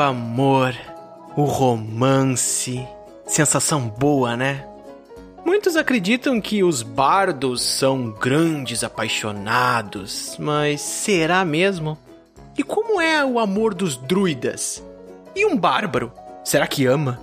O 0.00 0.02
amor, 0.02 0.74
o 1.36 1.42
romance. 1.42 2.82
Sensação 3.26 3.86
boa, 3.86 4.34
né? 4.34 4.66
Muitos 5.44 5.76
acreditam 5.76 6.40
que 6.40 6.64
os 6.64 6.82
bardos 6.82 7.62
são 7.62 8.10
grandes 8.10 8.82
apaixonados, 8.82 10.38
mas 10.38 10.80
será 10.80 11.44
mesmo? 11.44 11.98
E 12.56 12.62
como 12.62 12.98
é 12.98 13.22
o 13.22 13.38
amor 13.38 13.74
dos 13.74 13.98
druidas? 13.98 14.82
E 15.36 15.44
um 15.44 15.54
bárbaro? 15.54 16.10
Será 16.42 16.66
que 16.66 16.86
ama? 16.86 17.20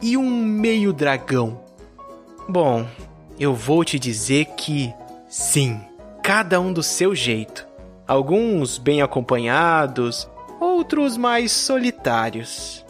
E 0.00 0.16
um 0.16 0.30
meio 0.30 0.92
dragão? 0.92 1.60
Bom, 2.48 2.86
eu 3.36 3.52
vou 3.52 3.84
te 3.84 3.98
dizer 3.98 4.44
que 4.56 4.94
sim, 5.28 5.80
cada 6.22 6.60
um 6.60 6.72
do 6.72 6.84
seu 6.84 7.16
jeito. 7.16 7.66
Alguns 8.06 8.78
bem 8.78 9.02
acompanhados, 9.02 10.28
outros 10.62 11.16
mais 11.16 11.50
solitários. 11.50 12.84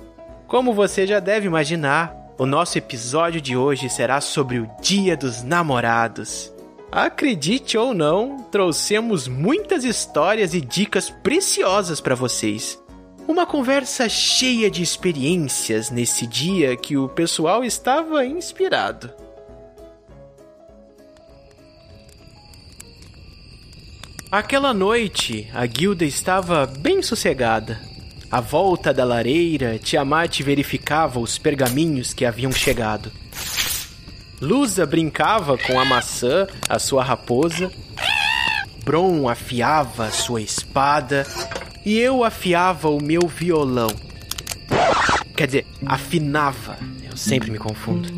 Como 0.47 0.75
você 0.75 1.07
já 1.07 1.19
deve 1.19 1.47
imaginar, 1.47 2.15
o 2.39 2.45
nosso 2.45 2.77
episódio 2.77 3.41
de 3.41 3.57
hoje 3.57 3.89
será 3.89 4.21
sobre 4.21 4.59
o 4.59 4.71
Dia 4.83 5.17
dos 5.17 5.43
Namorados. 5.43 6.53
Acredite 6.91 7.79
ou 7.79 7.95
não, 7.95 8.45
trouxemos 8.51 9.27
muitas 9.27 9.85
histórias 9.85 10.53
e 10.53 10.61
dicas 10.61 11.09
preciosas 11.09 12.01
para 12.01 12.15
vocês. 12.15 12.79
Uma 13.27 13.47
conversa 13.47 14.09
cheia 14.09 14.71
de 14.71 14.83
experiências 14.83 15.91
nesse 15.91 16.27
dia 16.27 16.77
que 16.77 16.99
o 16.99 17.09
pessoal 17.09 17.65
estava 17.65 18.27
inspirado. 18.27 19.22
Aquela 24.33 24.73
noite, 24.73 25.47
a 25.53 25.67
guilda 25.67 26.07
estava 26.07 26.65
bem 26.65 27.03
sossegada. 27.03 27.79
À 28.31 28.41
volta 28.41 28.91
da 28.91 29.05
lareira, 29.05 29.79
Tiamat 29.79 30.41
verificava 30.41 31.21
os 31.21 31.37
pergaminhos 31.37 32.15
que 32.15 32.25
haviam 32.25 32.51
chegado. 32.51 33.13
Lusa 34.41 34.87
brincava 34.87 35.59
com 35.59 35.79
a 35.79 35.85
maçã, 35.85 36.47
a 36.67 36.79
sua 36.79 37.05
raposa. 37.05 37.71
Bron 38.83 39.29
afiava 39.29 40.11
sua 40.11 40.41
espada 40.41 41.27
e 41.85 41.99
eu 41.99 42.25
afiava 42.25 42.89
o 42.89 43.03
meu 43.03 43.29
violão. 43.29 43.91
Quer 45.37 45.47
dizer, 45.47 45.67
afinava. 45.85 46.79
Eu 47.05 47.19
sempre 47.19 47.51
me 47.51 47.59
confundo. 47.59 48.09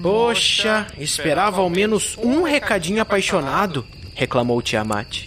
Poxa, 0.00 0.86
esperava 0.96 1.60
ao 1.60 1.68
menos 1.68 2.16
um 2.18 2.44
recadinho 2.44 3.02
apaixonado, 3.02 3.84
reclamou 4.14 4.62
Tiamat. 4.62 5.26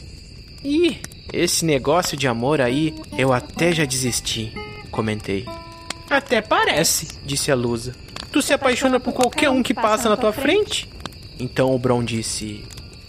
Ih, 0.63 0.99
esse 1.31 1.65
negócio 1.65 2.17
de 2.17 2.27
amor 2.27 2.61
aí, 2.61 2.93
eu 3.17 3.33
até 3.33 3.71
já 3.71 3.85
desisti, 3.85 4.53
comentei. 4.89 5.45
Até 6.09 6.41
parece, 6.41 7.07
disse 7.25 7.51
a 7.51 7.55
Lusa. 7.55 7.93
Tu 8.31 8.41
se 8.41 8.53
apaixona 8.53 8.99
por 8.99 9.13
qualquer 9.13 9.49
um 9.49 9.61
que 9.61 9.73
passa 9.73 10.09
na 10.09 10.17
tua 10.17 10.31
frente? 10.31 10.89
Então 11.39 11.73
o 11.73 11.79
Bron 11.79 12.03
disse: 12.03 12.63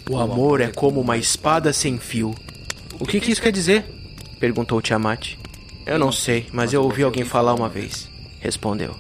O 0.09 0.19
amor 0.19 0.61
é 0.61 0.69
como 0.69 1.01
uma 1.01 1.17
espada 1.17 1.73
sem 1.73 1.99
fio. 1.99 2.35
O 2.99 3.07
que, 3.07 3.21
que 3.21 3.31
isso 3.31 3.43
quer 3.43 3.53
dizer? 3.53 3.85
perguntou 4.39 4.83
Tiamat. 4.83 5.37
Eu 5.87 5.99
não 5.99 6.13
sei, 6.13 6.47
mas 6.53 6.73
eu 6.73 6.83
ouvi 6.83 7.03
alguém 7.03 7.25
falar 7.25 7.55
uma 7.55 7.69
vez, 7.69 8.09
respondeu. 8.41 8.95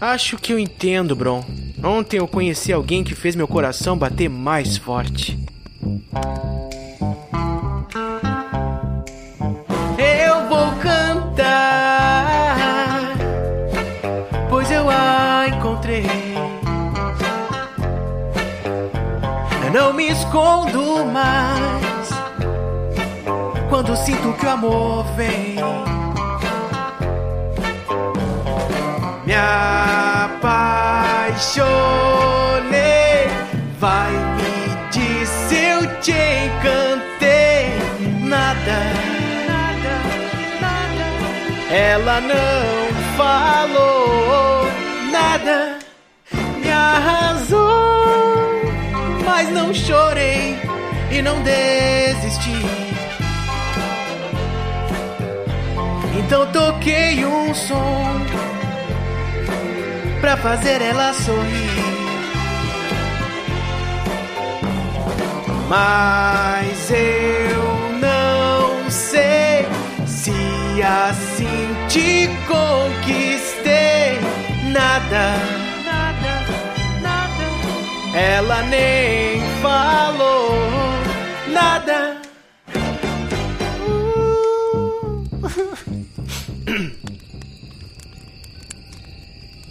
Acho 0.00 0.36
que 0.36 0.52
eu 0.52 0.58
entendo, 0.58 1.14
Bron. 1.14 1.44
Ontem 1.82 2.18
eu 2.18 2.26
conheci 2.26 2.72
alguém 2.72 3.04
que 3.04 3.14
fez 3.14 3.36
meu 3.36 3.46
coração 3.46 3.96
bater 3.96 4.28
mais 4.28 4.76
forte. 4.76 5.38
Eu 9.98 10.48
vou 10.48 10.70
cantar, 10.80 12.18
pois 14.48 14.70
eu 14.70 14.88
a 14.88 15.48
encontrei. 15.48 16.06
Eu 19.64 19.72
não 19.72 19.92
me 19.92 20.08
escondo 20.08 21.04
mais 21.06 22.08
quando 23.68 23.96
sinto 23.96 24.32
que 24.34 24.46
o 24.46 24.50
amor 24.50 25.04
vem. 25.16 25.56
Me 29.26 29.34
apaixonei, 29.34 30.62
Ela 41.90 42.20
não 42.20 43.16
falou 43.16 44.70
nada, 45.10 45.78
me 46.60 46.70
arrasou, 46.70 48.62
mas 49.26 49.48
não 49.50 49.74
chorei 49.74 50.56
e 51.10 51.20
não 51.20 51.42
desisti. 51.42 52.62
Então 56.20 56.46
toquei 56.52 57.24
um 57.24 57.52
som 57.52 58.26
pra 60.20 60.36
fazer 60.36 60.80
ela 60.80 61.12
sorrir. 61.14 61.82
Mas 65.68 66.90
eu 66.92 67.71
se 70.72 70.82
assim 70.82 71.68
te 71.88 72.28
conquistei. 72.46 74.18
Nada, 74.72 75.34
nada, 75.84 76.46
nada. 77.02 77.44
Ela 78.16 78.62
nem 78.64 79.40
falou 79.60 80.52
nada. 81.52 82.22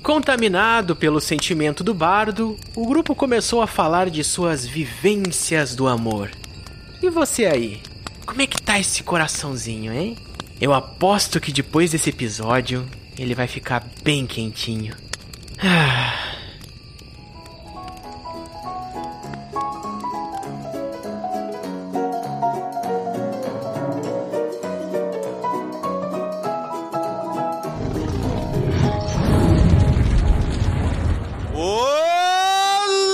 Contaminado 0.04 0.96
pelo 0.96 1.20
sentimento 1.22 1.84
do 1.84 1.94
bardo, 1.94 2.58
o 2.76 2.86
grupo 2.86 3.16
começou 3.16 3.62
a 3.62 3.68
falar 3.68 4.10
de 4.10 4.24
suas 4.24 4.66
vivências 4.66 5.76
do 5.76 5.88
amor. 5.88 6.32
E 7.02 7.10
você 7.10 7.46
aí? 7.46 7.82
Como 8.26 8.42
é 8.42 8.48
que 8.48 8.62
tá 8.62 8.80
esse 8.80 9.04
coraçãozinho, 9.04 9.94
hein? 9.94 10.18
Eu 10.62 10.74
aposto 10.76 11.42
que 11.42 11.52
depois 11.52 11.90
desse 11.90 12.12
episódio 12.12 12.88
ele 13.18 13.34
vai 13.34 13.48
ficar 13.48 13.84
bem 14.04 14.28
quentinho. 14.28 14.96
Ah. 15.58 16.14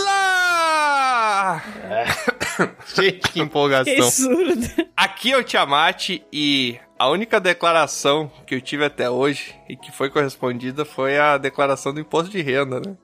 Olá! 0.02 1.64
Gente, 2.94 3.32
que 3.32 3.40
empolgação. 3.40 3.94
Que 3.96 4.02
surdo. 4.02 4.68
Aqui 4.98 5.32
é 5.32 5.38
o 5.38 5.44
Tiamat 5.46 6.10
e 6.34 6.78
a 7.00 7.10
única 7.10 7.40
declaração 7.40 8.32
que 8.46 8.56
eu 8.56 8.62
tive 8.62 8.86
até 8.86 9.10
hoje 9.10 9.56
e 9.70 9.76
que 9.76 9.92
foi 9.92 10.10
correspondida 10.10 10.84
foi 10.86 11.18
a 11.20 11.38
declaração 11.38 11.94
do 11.94 12.00
imposto 12.00 12.32
de 12.32 12.42
renda, 12.42 12.80
né? 12.80 12.96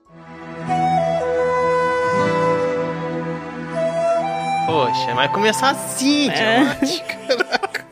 Poxa, 4.65 5.13
vai 5.13 5.31
começar 5.31 5.69
assim, 5.71 6.29
É. 6.29 6.63
Caraca. 7.27 7.83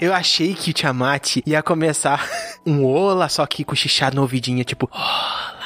Eu 0.00 0.14
achei 0.14 0.54
que 0.54 0.70
o 0.70 0.72
Tiamat 0.72 1.38
ia 1.44 1.60
começar 1.60 2.24
um 2.64 2.84
ola, 2.86 3.28
só 3.28 3.44
que 3.46 3.64
cochichado 3.64 4.14
no 4.14 4.22
ouvidinho, 4.22 4.62
tipo... 4.64 4.88
Ah, 4.92 5.56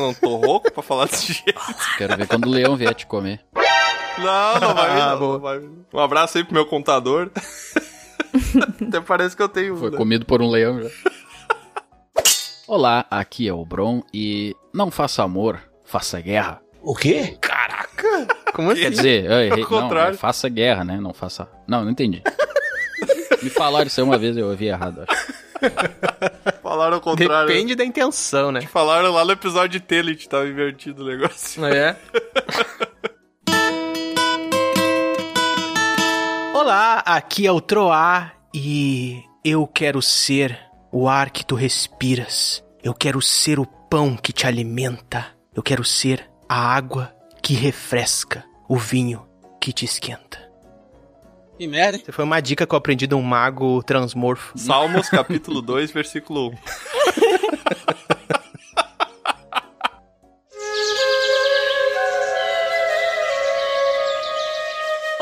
não 0.00 0.14
tô 0.14 0.36
rouco 0.36 0.72
pra 0.72 0.82
falar 0.82 1.04
desse 1.06 1.32
jeito. 1.44 1.60
Quero 1.98 2.16
ver 2.16 2.26
quando 2.26 2.46
o 2.46 2.50
leão 2.50 2.76
vier 2.76 2.94
te 2.94 3.06
comer. 3.06 3.40
Não, 4.18 4.60
não 4.60 4.74
vai 4.74 4.94
vir, 4.94 5.00
Ah, 5.02 5.16
não, 5.16 5.32
não 5.34 5.38
vai 5.40 5.58
vir. 5.58 5.70
Um 5.92 6.00
abraço 6.00 6.38
aí 6.38 6.44
pro 6.44 6.54
meu 6.54 6.64
contador. 6.64 7.30
Até 8.88 9.00
parece 9.00 9.36
que 9.36 9.42
eu 9.42 9.48
tenho. 9.48 9.76
Foi 9.76 9.90
né? 9.90 9.96
comido 9.96 10.24
por 10.24 10.42
um 10.42 10.50
leão 10.50 10.82
já. 10.82 10.88
Olá, 12.66 13.06
aqui 13.10 13.46
é 13.48 13.52
o 13.52 13.64
Bron 13.64 14.02
e 14.12 14.54
não 14.74 14.90
faça 14.90 15.22
amor, 15.22 15.60
faça 15.84 16.20
guerra. 16.20 16.60
O 16.82 16.94
quê? 16.94 17.36
Caraca! 17.40 18.26
Como 18.52 18.70
assim? 18.70 18.82
Quer 18.82 18.90
dizer, 18.90 19.24
eu 19.24 19.40
errei. 19.40 19.50
Ao 19.64 19.70
Não, 19.70 19.82
contrário. 19.82 20.14
é 20.14 20.18
faça 20.18 20.48
guerra, 20.48 20.84
né? 20.84 20.98
Não 21.00 21.12
faça. 21.12 21.48
Não, 21.66 21.84
não 21.84 21.90
entendi. 21.90 22.22
Me 23.42 23.50
falaram 23.50 23.86
isso 23.86 24.00
aí 24.00 24.04
uma 24.04 24.18
vez 24.18 24.36
eu 24.36 24.48
ouvi 24.48 24.66
errado, 24.66 25.04
acho. 25.06 25.34
Falaram 26.62 26.94
ao 26.96 27.00
contrário. 27.00 27.48
Depende 27.48 27.74
da 27.74 27.84
intenção, 27.84 28.50
né? 28.52 28.62
Falaram 28.62 29.12
lá 29.12 29.24
no 29.24 29.32
episódio 29.32 29.80
de 29.80 29.80
Telet, 29.80 30.28
tava 30.28 30.46
invertido 30.46 31.02
o 31.02 31.06
negócio. 31.06 31.64
É. 31.64 31.96
Olá, 36.66 36.98
aqui 37.06 37.46
é 37.46 37.52
o 37.52 37.60
Troá 37.60 38.32
E 38.52 39.22
eu 39.44 39.68
quero 39.68 40.02
ser 40.02 40.58
o 40.90 41.08
ar 41.08 41.30
que 41.30 41.46
tu 41.46 41.54
respiras. 41.54 42.60
Eu 42.82 42.92
quero 42.92 43.22
ser 43.22 43.60
o 43.60 43.64
pão 43.64 44.16
que 44.16 44.32
te 44.32 44.48
alimenta. 44.48 45.28
Eu 45.54 45.62
quero 45.62 45.84
ser 45.84 46.28
a 46.48 46.58
água 46.74 47.14
que 47.40 47.54
refresca, 47.54 48.44
o 48.68 48.76
vinho 48.76 49.24
que 49.60 49.72
te 49.72 49.84
esquenta. 49.84 50.40
Que 51.56 51.68
merda. 51.68 51.98
Essa 52.02 52.12
foi 52.12 52.24
uma 52.24 52.40
dica 52.40 52.66
que 52.66 52.74
eu 52.74 52.78
aprendi 52.78 53.06
de 53.06 53.14
um 53.14 53.22
mago 53.22 53.80
transmorfo. 53.84 54.58
Salmos 54.58 55.08
capítulo 55.08 55.62
2, 55.62 55.92
versículo 55.92 56.50
1. 56.50 56.54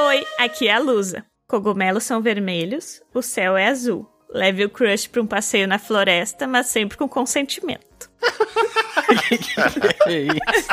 Oi, 0.06 0.26
aqui 0.38 0.68
é 0.68 0.72
a 0.72 0.78
Lusa. 0.78 1.33
Cogumelos 1.54 2.02
são 2.02 2.20
vermelhos, 2.20 3.00
o 3.14 3.22
céu 3.22 3.56
é 3.56 3.68
azul. 3.68 4.04
Leve 4.28 4.64
o 4.64 4.68
crush 4.68 5.06
pra 5.06 5.22
um 5.22 5.26
passeio 5.26 5.68
na 5.68 5.78
floresta, 5.78 6.48
mas 6.48 6.66
sempre 6.66 6.98
com 6.98 7.08
consentimento. 7.08 8.10
Que 10.04 10.18
isso? 10.34 10.68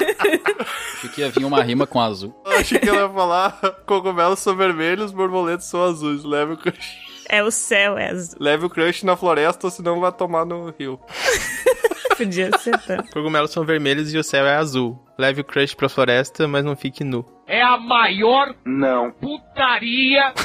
Achei 0.95 1.10
que 1.12 1.22
ia 1.22 1.30
vir 1.30 1.45
uma 1.45 1.62
rima 1.62 1.86
com 1.86 2.01
azul. 2.01 2.33
Eu 2.44 2.54
achei 2.57 2.80
que 2.80 2.89
ela 2.89 3.01
ia 3.01 3.10
falar 3.10 3.51
cogumelos 3.86 4.39
são 4.39 4.56
vermelhos, 4.57 5.12
borboletas 5.12 5.66
são 5.66 5.83
azuis. 5.83 6.24
Leve 6.24 6.54
o 6.54 6.57
crush, 6.57 6.98
É 7.30 7.44
o 7.44 7.51
céu, 7.51 7.95
é 7.95 8.10
azul. 8.10 8.38
leve 8.39 8.66
o 8.66 8.69
crush 8.72 9.04
na 9.04 9.16
floresta, 9.16 9.68
ou 9.68 9.72
senão 9.72 10.00
vai 10.00 10.12
tomar 10.12 10.45
no 10.48 10.74
rio. 10.80 11.00
Podia 12.18 12.50
ser 12.58 12.78
tanto. 12.80 13.12
Cogumelos 13.12 13.52
são 13.52 13.63
vermelhos 13.66 14.13
e 14.13 14.18
o 14.18 14.24
céu 14.24 14.46
é 14.46 14.56
azul. 14.56 15.04
Leve 15.18 15.42
o 15.42 15.44
crush 15.44 15.74
pra 15.75 15.90
floresta, 15.90 16.48
mas 16.48 16.63
não 16.66 16.75
fique 16.75 17.04
nu. 17.04 17.25
é 17.48 17.62
a 17.62 17.78
maior 17.78 18.54
não 18.66 19.12
putaria 19.12 20.34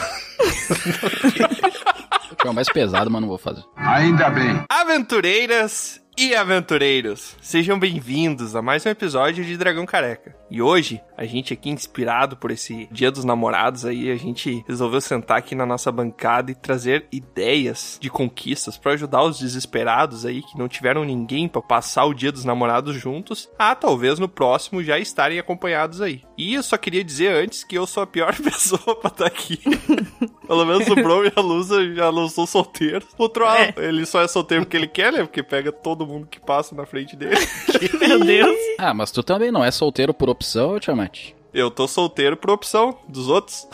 É 2.44 2.48
o 2.48 2.54
mais 2.54 2.68
pesado, 2.68 3.10
mas 3.10 3.20
não 3.20 3.28
vou 3.28 3.38
fazer. 3.38 3.62
ainda 3.76 4.28
bem 4.30 4.62
Aventureiras 4.68 6.00
e 6.18 6.34
aventureiros, 6.34 7.36
sejam 7.42 7.78
bem-vindos 7.78 8.56
a 8.56 8.62
mais 8.62 8.86
um 8.86 8.88
episódio 8.88 9.44
de 9.44 9.54
Dragão 9.54 9.84
Careca. 9.84 10.34
E 10.50 10.62
hoje, 10.62 10.98
a 11.14 11.26
gente 11.26 11.52
aqui 11.52 11.68
inspirado 11.68 12.36
por 12.38 12.50
esse 12.50 12.88
Dia 12.90 13.10
dos 13.10 13.24
Namorados 13.24 13.84
aí, 13.84 14.10
a 14.10 14.16
gente 14.16 14.64
resolveu 14.66 15.00
sentar 15.00 15.36
aqui 15.36 15.54
na 15.54 15.66
nossa 15.66 15.92
bancada 15.92 16.50
e 16.50 16.54
trazer 16.54 17.06
ideias 17.12 17.98
de 18.00 18.08
conquistas 18.08 18.78
pra 18.78 18.92
ajudar 18.92 19.24
os 19.24 19.38
desesperados 19.38 20.24
aí 20.24 20.40
que 20.42 20.56
não 20.56 20.68
tiveram 20.68 21.04
ninguém 21.04 21.48
pra 21.48 21.60
passar 21.60 22.06
o 22.06 22.14
Dia 22.14 22.32
dos 22.32 22.44
Namorados 22.44 22.96
juntos, 22.96 23.50
a 23.58 23.74
talvez 23.74 24.18
no 24.18 24.28
próximo 24.28 24.82
já 24.82 24.98
estarem 24.98 25.38
acompanhados 25.38 26.00
aí. 26.00 26.22
E 26.38 26.54
eu 26.54 26.62
só 26.62 26.78
queria 26.78 27.04
dizer 27.04 27.28
antes 27.34 27.62
que 27.62 27.76
eu 27.76 27.86
sou 27.86 28.02
a 28.02 28.06
pior 28.06 28.34
pessoa 28.40 28.96
pra 29.00 29.08
estar 29.10 29.26
aqui. 29.26 29.58
Pelo 30.46 30.64
menos 30.64 30.86
o 30.88 30.94
Bro 30.94 31.26
e 31.26 31.32
a 31.34 31.40
Lusa 31.40 31.92
já 31.92 32.12
não 32.12 32.28
são 32.28 32.46
solteiros. 32.46 33.08
O 33.18 33.28
Troll, 33.28 33.52
É. 33.52 33.74
ele 33.78 34.06
só 34.06 34.22
é 34.22 34.28
solteiro 34.28 34.64
porque 34.64 34.76
ele 34.76 34.86
quer, 34.86 35.12
né? 35.12 35.24
Porque 35.24 35.42
pega 35.42 35.72
todo 35.72 36.05
mundo 36.06 36.26
que 36.26 36.38
passa 36.40 36.74
na 36.74 36.86
frente 36.86 37.16
dele. 37.16 37.36
Meu 38.00 38.20
Deus. 38.20 38.56
Ah, 38.78 38.94
mas 38.94 39.10
tu 39.10 39.22
também 39.22 39.50
não 39.50 39.64
é 39.64 39.70
solteiro 39.70 40.14
por 40.14 40.28
opção, 40.30 40.78
Tiamat? 40.78 41.34
Eu 41.52 41.70
tô 41.70 41.88
solteiro 41.88 42.36
por 42.36 42.50
opção 42.50 42.98
dos 43.08 43.28
outros. 43.28 43.66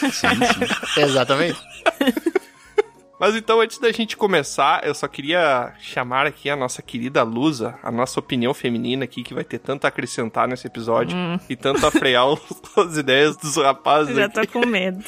Sim, 0.00 0.10
sim. 0.10 1.00
Exatamente. 1.02 1.58
Mas 3.20 3.34
então, 3.34 3.60
antes 3.60 3.78
da 3.78 3.90
gente 3.90 4.16
começar, 4.16 4.86
eu 4.86 4.94
só 4.94 5.08
queria 5.08 5.72
chamar 5.80 6.24
aqui 6.24 6.48
a 6.48 6.54
nossa 6.54 6.80
querida 6.80 7.24
Lusa, 7.24 7.76
a 7.82 7.90
nossa 7.90 8.20
opinião 8.20 8.54
feminina 8.54 9.02
aqui, 9.04 9.24
que 9.24 9.34
vai 9.34 9.42
ter 9.42 9.58
tanto 9.58 9.84
a 9.84 9.88
acrescentar 9.88 10.46
nesse 10.46 10.68
episódio 10.68 11.16
e 11.50 11.56
tanto 11.56 11.84
a 11.84 11.90
frear 11.90 12.28
os- 12.28 12.40
as 12.76 12.96
ideias 12.96 13.36
dos 13.36 13.56
rapazes 13.56 14.14
Já 14.14 14.26
aqui. 14.26 14.46
tô 14.46 14.60
com 14.60 14.64
medo. 14.66 15.02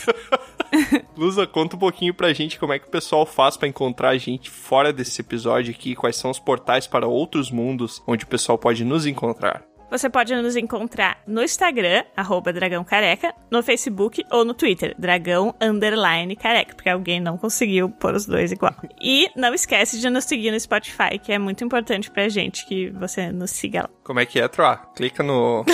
Lusa, 1.21 1.47
conta 1.47 1.77
um 1.77 1.79
pouquinho 1.79 2.15
pra 2.15 2.33
gente 2.33 2.59
como 2.59 2.73
é 2.73 2.79
que 2.79 2.89
o 2.89 2.91
pessoal 2.91 3.27
faz 3.27 3.55
pra 3.55 3.69
encontrar 3.69 4.09
a 4.09 4.17
gente 4.17 4.49
fora 4.49 4.91
desse 4.91 5.21
episódio 5.21 5.71
aqui, 5.71 5.95
quais 5.95 6.17
são 6.17 6.31
os 6.31 6.39
portais 6.39 6.87
para 6.87 7.07
outros 7.07 7.51
mundos 7.51 8.03
onde 8.07 8.25
o 8.25 8.27
pessoal 8.27 8.57
pode 8.57 8.87
nos 8.87 9.05
encontrar. 9.05 9.70
Você 9.91 10.09
pode 10.09 10.35
nos 10.37 10.55
encontrar 10.57 11.21
no 11.27 11.43
Instagram, 11.43 12.05
arroba 12.17 12.53
Dragão 12.53 12.85
Careca, 12.85 13.35
no 13.51 13.63
Facebook 13.63 14.25
ou 14.31 14.45
no 14.45 14.55
Twitter, 14.55 14.95
Dragão 14.99 15.55
Underline 15.61 16.37
Careca, 16.37 16.75
porque 16.75 16.89
alguém 16.89 17.21
não 17.21 17.37
conseguiu 17.37 17.89
pôr 17.89 18.15
os 18.15 18.25
dois 18.27 18.53
igual. 18.53 18.75
E 19.03 19.29
não 19.35 19.55
esquece 19.55 19.99
de 19.99 20.11
nos 20.11 20.25
seguir 20.25 20.51
no 20.51 20.61
Spotify, 20.61 21.19
que 21.21 21.33
é 21.33 21.39
muito 21.39 21.65
importante 21.65 22.11
pra 22.11 22.29
gente 22.29 22.67
que 22.67 22.91
você 22.91 23.33
nos 23.33 23.51
siga 23.51 23.83
lá. 23.83 23.91
Como 24.05 24.21
é 24.21 24.27
que 24.27 24.39
é, 24.39 24.47
Troa? 24.47 24.77
Clica 24.95 25.23
no, 25.23 25.65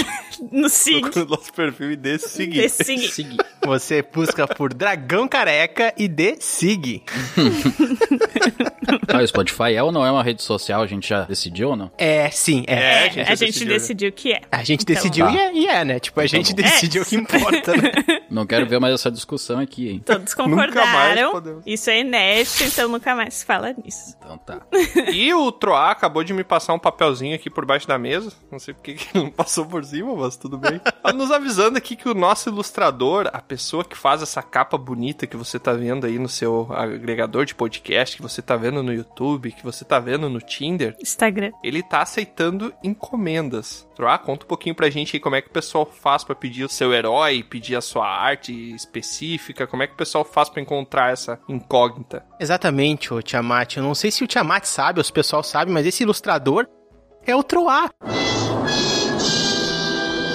Nos 0.52 0.72
siga. 0.74 1.10
no 1.16 1.24
nosso 1.36 1.52
perfil 1.52 1.90
e 1.92 1.96
dê 1.96 2.18
seguir. 2.18 2.62
Nos 2.62 2.72
siga. 2.72 3.08
Segui. 3.08 3.36
Você 3.64 4.00
busca 4.02 4.46
por 4.46 4.72
Dragão 4.72 5.26
Careca 5.26 5.92
e 5.98 6.06
dê 6.06 6.36
sigue. 6.38 7.02
Ah, 9.08 9.18
o 9.22 9.26
Spotify 9.26 9.74
é 9.74 9.82
ou 9.82 9.90
não 9.90 10.04
é 10.06 10.10
uma 10.10 10.22
rede 10.22 10.42
social? 10.42 10.82
A 10.82 10.86
gente 10.86 11.08
já 11.08 11.22
decidiu 11.24 11.70
ou 11.70 11.76
não? 11.76 11.90
É, 11.98 12.30
sim, 12.30 12.64
é. 12.66 12.74
É, 12.74 12.98
a 12.98 13.08
gente 13.08 13.32
a 13.32 13.34
gente 13.34 13.64
decidiu, 13.64 14.05
né? 14.05 14.05
Decidiu 14.10 14.12
que 14.12 14.32
é. 14.32 14.40
A 14.50 14.62
gente 14.64 14.82
Então- 14.82 14.94
decidiu 14.94 15.26
Tá. 15.26 15.32
e, 15.32 15.38
é, 15.38 15.52
e 15.54 15.66
é, 15.66 15.84
né? 15.84 15.98
Tipo, 16.00 16.20
a 16.20 16.26
gente 16.26 16.54
bom. 16.54 16.62
decidiu 16.62 17.02
É. 17.02 17.04
o 17.04 17.08
que 17.08 17.16
importa, 17.16 17.76
né? 17.76 17.90
Não 18.30 18.46
quero 18.46 18.66
ver 18.66 18.78
mais 18.80 18.94
essa 18.94 19.10
discussão 19.10 19.58
aqui, 19.60 19.88
hein? 19.88 20.02
Todos 20.04 20.34
Nunca 20.36 20.48
mais 20.56 20.72
concordaram. 20.74 21.32
podemos. 21.32 21.62
Isso 21.66 21.88
é 21.90 22.00
inédito, 22.00 22.64
então 22.64 22.88
nunca 22.88 23.14
mais 23.14 23.34
se 23.34 23.44
fala 23.46 23.72
nisso. 23.84 24.14
Então 24.18 24.36
tá. 24.38 24.60
E 25.12 25.32
o 25.32 25.50
Troá 25.52 25.90
acabou 25.90 26.22
de 26.24 26.32
me 26.34 26.42
passar 26.44 26.74
um 26.74 26.78
papelzinho 26.78 27.34
aqui 27.34 27.48
por 27.48 27.64
baixo 27.64 27.86
da 27.86 27.98
mesa. 27.98 28.32
Não 28.50 28.58
sei 28.58 28.74
porque 28.74 28.94
que 28.94 29.16
não 29.16 29.30
passou 29.30 29.64
por 29.64 29.84
cima, 29.84 30.14
mas 30.16 30.36
tudo 30.36 30.58
bem. 30.58 30.78
Tá 30.78 31.12
Nos 31.14 31.30
avisando 31.30 31.78
aqui 31.78 31.96
que 31.96 32.08
o 32.08 32.14
nosso 32.14 32.48
ilustrador, 32.50 33.30
a 33.32 33.40
pessoa 33.40 33.84
que 33.84 33.96
faz 33.96 34.22
essa 34.22 34.42
capa 34.42 34.76
bonita 34.76 35.26
que 35.26 35.36
você 35.36 35.58
tá 35.58 35.72
vendo 35.72 36.04
aí 36.06 36.18
no 36.18 36.28
seu 36.28 36.66
agregador 36.70 37.44
de 37.46 37.54
podcast, 37.54 38.16
que 38.16 38.22
você 38.22 38.42
tá 38.42 38.56
vendo 38.56 38.82
no 38.82 38.92
YouTube, 38.92 39.52
que 39.52 39.62
você 39.64 39.84
tá 39.84 39.98
vendo 39.98 40.28
no 40.28 40.40
Tinder, 40.40 40.94
Instagram. 41.00 41.52
ele 41.62 41.82
tá 41.82 42.02
aceitando 42.02 42.72
encomendas. 42.82 43.86
Troá, 43.96 44.18
conta 44.18 44.44
um 44.44 44.48
pouquinho 44.48 44.74
pra 44.74 44.90
gente 44.90 45.16
aí 45.16 45.20
como 45.20 45.36
é 45.36 45.40
que 45.40 45.48
o 45.48 45.52
pessoal 45.52 45.86
faz 45.86 46.22
pra 46.22 46.34
pedir 46.34 46.64
o 46.64 46.68
seu 46.68 46.92
herói, 46.92 47.42
pedir 47.42 47.76
a 47.76 47.80
sua 47.80 48.06
arte 48.06 48.52
específica, 48.74 49.66
como 49.66 49.82
é 49.82 49.86
que 49.86 49.94
o 49.94 49.96
pessoal 49.96 50.22
faz 50.22 50.50
pra 50.50 50.60
encontrar 50.60 51.12
essa 51.12 51.40
incógnita. 51.48 52.22
Exatamente, 52.38 53.14
o 53.14 53.22
Tiamat. 53.22 53.78
Eu 53.78 53.82
não 53.82 53.94
sei 53.94 54.10
se 54.10 54.22
o 54.22 54.26
Tiamat 54.26 54.66
sabe 54.66 55.00
ou 55.00 55.04
se 55.04 55.10
o 55.10 55.14
pessoal 55.14 55.42
sabe, 55.42 55.72
mas 55.72 55.86
esse 55.86 56.02
ilustrador 56.02 56.66
é 57.26 57.34
o 57.34 57.42
Troá. 57.42 57.90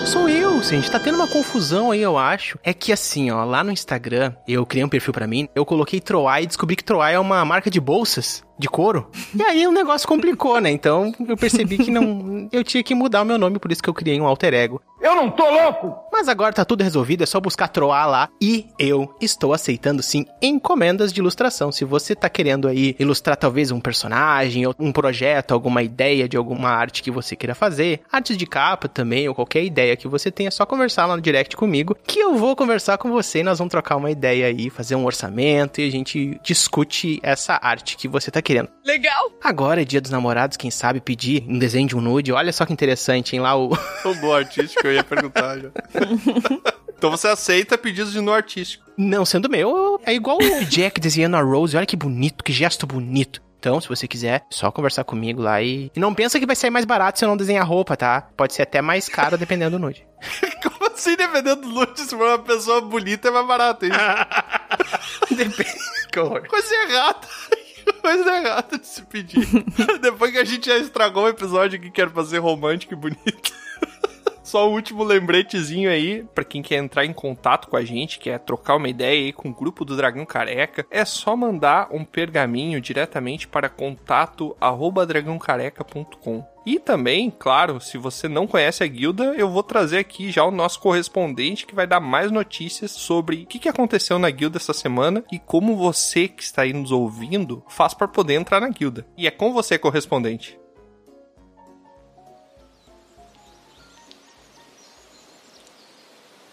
Sou 0.07 0.27
eu, 0.27 0.61
gente 0.63 0.89
tá 0.89 0.99
tendo 0.99 1.15
uma 1.15 1.27
confusão 1.27 1.91
aí, 1.91 2.01
eu 2.01 2.17
acho. 2.17 2.57
É 2.63 2.73
que 2.73 2.91
assim, 2.91 3.31
ó, 3.31 3.43
lá 3.45 3.63
no 3.63 3.71
Instagram, 3.71 4.33
eu 4.47 4.65
criei 4.65 4.83
um 4.83 4.89
perfil 4.89 5.13
pra 5.13 5.27
mim, 5.27 5.47
eu 5.55 5.65
coloquei 5.65 6.01
Troá 6.01 6.41
e 6.41 6.47
descobri 6.47 6.75
que 6.75 6.83
Troá 6.83 7.11
é 7.11 7.19
uma 7.19 7.45
marca 7.45 7.69
de 7.69 7.79
bolsas 7.79 8.43
de 8.57 8.67
couro. 8.67 9.09
E 9.33 9.41
aí 9.41 9.65
o 9.65 9.71
negócio 9.71 10.07
complicou, 10.07 10.59
né? 10.59 10.71
Então 10.71 11.13
eu 11.27 11.37
percebi 11.37 11.77
que 11.77 11.91
não. 11.91 12.47
Eu 12.51 12.63
tinha 12.63 12.83
que 12.83 12.93
mudar 12.93 13.21
o 13.21 13.25
meu 13.25 13.37
nome, 13.37 13.59
por 13.59 13.71
isso 13.71 13.81
que 13.81 13.89
eu 13.89 13.93
criei 13.93 14.19
um 14.19 14.27
alter 14.27 14.53
ego. 14.53 14.81
eu 15.01 15.15
não 15.15 15.29
tô 15.29 15.49
louco 15.49 15.95
Mas 16.11 16.27
agora 16.27 16.53
tá 16.53 16.63
tudo 16.65 16.83
resolvido, 16.83 17.23
é 17.23 17.25
só 17.25 17.39
buscar 17.39 17.67
Troar 17.67 18.07
lá. 18.07 18.29
E 18.41 18.67
eu 18.77 19.13
estou 19.21 19.53
aceitando 19.53 20.03
sim 20.03 20.25
encomendas 20.41 21.11
de 21.13 21.19
ilustração. 21.19 21.71
Se 21.71 21.85
você 21.85 22.15
tá 22.15 22.29
querendo 22.29 22.67
aí 22.67 22.95
ilustrar 22.99 23.37
talvez 23.37 23.71
um 23.71 23.79
personagem, 23.79 24.65
ou 24.65 24.75
um 24.79 24.91
projeto, 24.91 25.53
alguma 25.53 25.81
ideia 25.81 26.27
de 26.27 26.37
alguma 26.37 26.69
arte 26.69 27.01
que 27.01 27.11
você 27.11 27.35
queira 27.35 27.55
fazer, 27.55 28.01
artes 28.11 28.37
de 28.37 28.45
capa 28.45 28.87
também, 28.87 29.27
ou 29.27 29.35
qualquer 29.35 29.63
ideia 29.63 29.95
que 29.95 30.07
você 30.07 30.29
tenha, 30.29 30.49
é 30.49 30.51
só 30.51 30.65
conversar 30.65 31.05
lá 31.05 31.15
no 31.15 31.21
direct 31.21 31.55
comigo, 31.55 31.95
que 32.05 32.19
eu 32.19 32.35
vou 32.35 32.55
conversar 32.55 32.97
com 32.97 33.09
você 33.09 33.39
e 33.39 33.43
nós 33.43 33.57
vamos 33.57 33.71
trocar 33.71 33.95
uma 33.95 34.11
ideia 34.11 34.47
aí, 34.47 34.69
fazer 34.69 34.95
um 34.95 35.05
orçamento 35.05 35.79
e 35.79 35.87
a 35.87 35.91
gente 35.91 36.39
discute 36.43 37.19
essa 37.23 37.59
arte 37.61 37.95
que 37.95 38.07
você 38.07 38.29
tá 38.29 38.40
querendo. 38.41 38.69
Legal! 38.85 39.31
Agora 39.43 39.81
é 39.81 39.85
dia 39.85 40.01
dos 40.01 40.11
namorados, 40.11 40.57
quem 40.57 40.71
sabe 40.71 40.99
pedir 40.99 41.43
um 41.47 41.57
desenho 41.57 41.87
de 41.87 41.95
um 41.95 42.01
nude. 42.01 42.31
Olha 42.31 42.51
só 42.51 42.65
que 42.65 42.73
interessante, 42.73 43.35
hein? 43.35 43.41
Lá 43.41 43.55
o. 43.55 43.71
O 44.03 44.15
no 44.15 44.33
artístico, 44.33 44.87
eu 44.87 44.93
ia 44.93 45.03
perguntar 45.03 45.59
já. 45.59 45.69
então 46.97 47.11
você 47.11 47.27
aceita 47.27 47.77
pedidos 47.77 48.11
de 48.11 48.19
no 48.19 48.33
artístico. 48.33 48.89
Não 48.97 49.25
sendo 49.25 49.49
meu, 49.49 49.99
é 50.05 50.13
igual 50.13 50.37
o 50.37 50.65
Jack 50.65 50.99
desenhando 50.99 51.37
a 51.37 51.41
Rose. 51.41 51.77
Olha 51.77 51.85
que 51.85 51.95
bonito, 51.95 52.43
que 52.43 52.51
gesto 52.51 52.87
bonito. 52.87 53.41
Então, 53.61 53.79
se 53.79 53.87
você 53.87 54.07
quiser, 54.07 54.37
é 54.37 54.41
só 54.49 54.71
conversar 54.71 55.03
comigo 55.03 55.39
lá 55.39 55.61
e... 55.61 55.91
e 55.95 55.99
não 55.99 56.15
pensa 56.15 56.39
que 56.39 56.47
vai 56.47 56.55
sair 56.55 56.71
mais 56.71 56.83
barato 56.83 57.19
se 57.19 57.25
eu 57.25 57.29
não 57.29 57.37
desenhar 57.37 57.67
roupa, 57.67 57.95
tá? 57.95 58.27
Pode 58.35 58.55
ser 58.55 58.63
até 58.63 58.81
mais 58.81 59.07
caro 59.07 59.37
dependendo 59.37 59.77
do 59.77 59.79
nude. 59.85 60.03
Como 60.63 60.91
assim, 60.91 61.15
dependendo 61.15 61.61
do 61.61 61.69
loot, 61.69 61.99
se 62.01 62.09
for 62.09 62.27
uma 62.27 62.39
pessoa 62.39 62.81
bonita, 62.81 63.27
é 63.27 63.31
mais 63.31 63.45
barato, 63.45 63.85
hein? 63.85 63.91
Depende. 65.29 65.75
que 66.11 66.19
horror. 66.19 66.47
Coisa 66.47 66.73
errada. 66.73 67.27
Coisa 68.01 68.37
errada 68.37 68.77
de 68.77 68.87
se 68.87 69.01
pedir. 69.03 69.45
Depois 70.01 70.31
que 70.31 70.37
a 70.37 70.45
gente 70.45 70.67
já 70.67 70.77
estragou 70.77 71.25
o 71.25 71.29
episódio 71.29 71.79
que 71.79 71.91
quer 71.91 72.09
fazer 72.09 72.39
romântico 72.39 72.93
e 72.93 72.97
bonito. 72.97 73.53
Só 74.51 74.69
o 74.69 74.73
último 74.73 75.05
lembretezinho 75.05 75.89
aí, 75.89 76.25
pra 76.35 76.43
quem 76.43 76.61
quer 76.61 76.75
entrar 76.75 77.05
em 77.05 77.13
contato 77.13 77.69
com 77.69 77.77
a 77.77 77.85
gente, 77.85 78.19
quer 78.19 78.37
trocar 78.37 78.75
uma 78.75 78.89
ideia 78.89 79.23
aí 79.23 79.31
com 79.31 79.47
o 79.47 79.53
grupo 79.53 79.85
do 79.85 79.95
Dragão 79.95 80.25
Careca, 80.25 80.85
é 80.91 81.05
só 81.05 81.37
mandar 81.37 81.87
um 81.89 82.03
pergaminho 82.03 82.81
diretamente 82.81 83.47
para 83.47 83.69
contato 83.69 84.53
arroba 84.59 85.05
dragãocareca.com. 85.05 86.45
E 86.65 86.79
também, 86.79 87.31
claro, 87.31 87.79
se 87.79 87.97
você 87.97 88.27
não 88.27 88.45
conhece 88.45 88.83
a 88.83 88.87
guilda, 88.87 89.33
eu 89.37 89.49
vou 89.49 89.63
trazer 89.63 89.99
aqui 89.99 90.29
já 90.29 90.43
o 90.43 90.51
nosso 90.51 90.81
correspondente 90.81 91.65
que 91.65 91.73
vai 91.73 91.87
dar 91.87 92.01
mais 92.01 92.29
notícias 92.29 92.91
sobre 92.91 93.43
o 93.43 93.45
que 93.45 93.69
aconteceu 93.69 94.19
na 94.19 94.29
guilda 94.29 94.57
essa 94.57 94.73
semana 94.73 95.23
e 95.31 95.39
como 95.39 95.77
você 95.77 96.27
que 96.27 96.43
está 96.43 96.63
aí 96.63 96.73
nos 96.73 96.91
ouvindo 96.91 97.63
faz 97.69 97.93
para 97.93 98.05
poder 98.05 98.33
entrar 98.33 98.59
na 98.59 98.67
guilda. 98.67 99.07
E 99.17 99.25
é 99.25 99.31
com 99.31 99.53
você, 99.53 99.77
correspondente. 99.77 100.59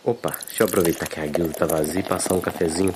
Opa, 0.08 0.32
deixa 0.46 0.62
eu 0.62 0.66
aproveitar 0.66 1.06
que 1.06 1.20
a 1.20 1.26
guilda 1.26 1.52
tá 1.52 1.66
vazia 1.66 2.00
e 2.00 2.02
passar 2.02 2.32
um 2.32 2.40
cafezinho. 2.40 2.94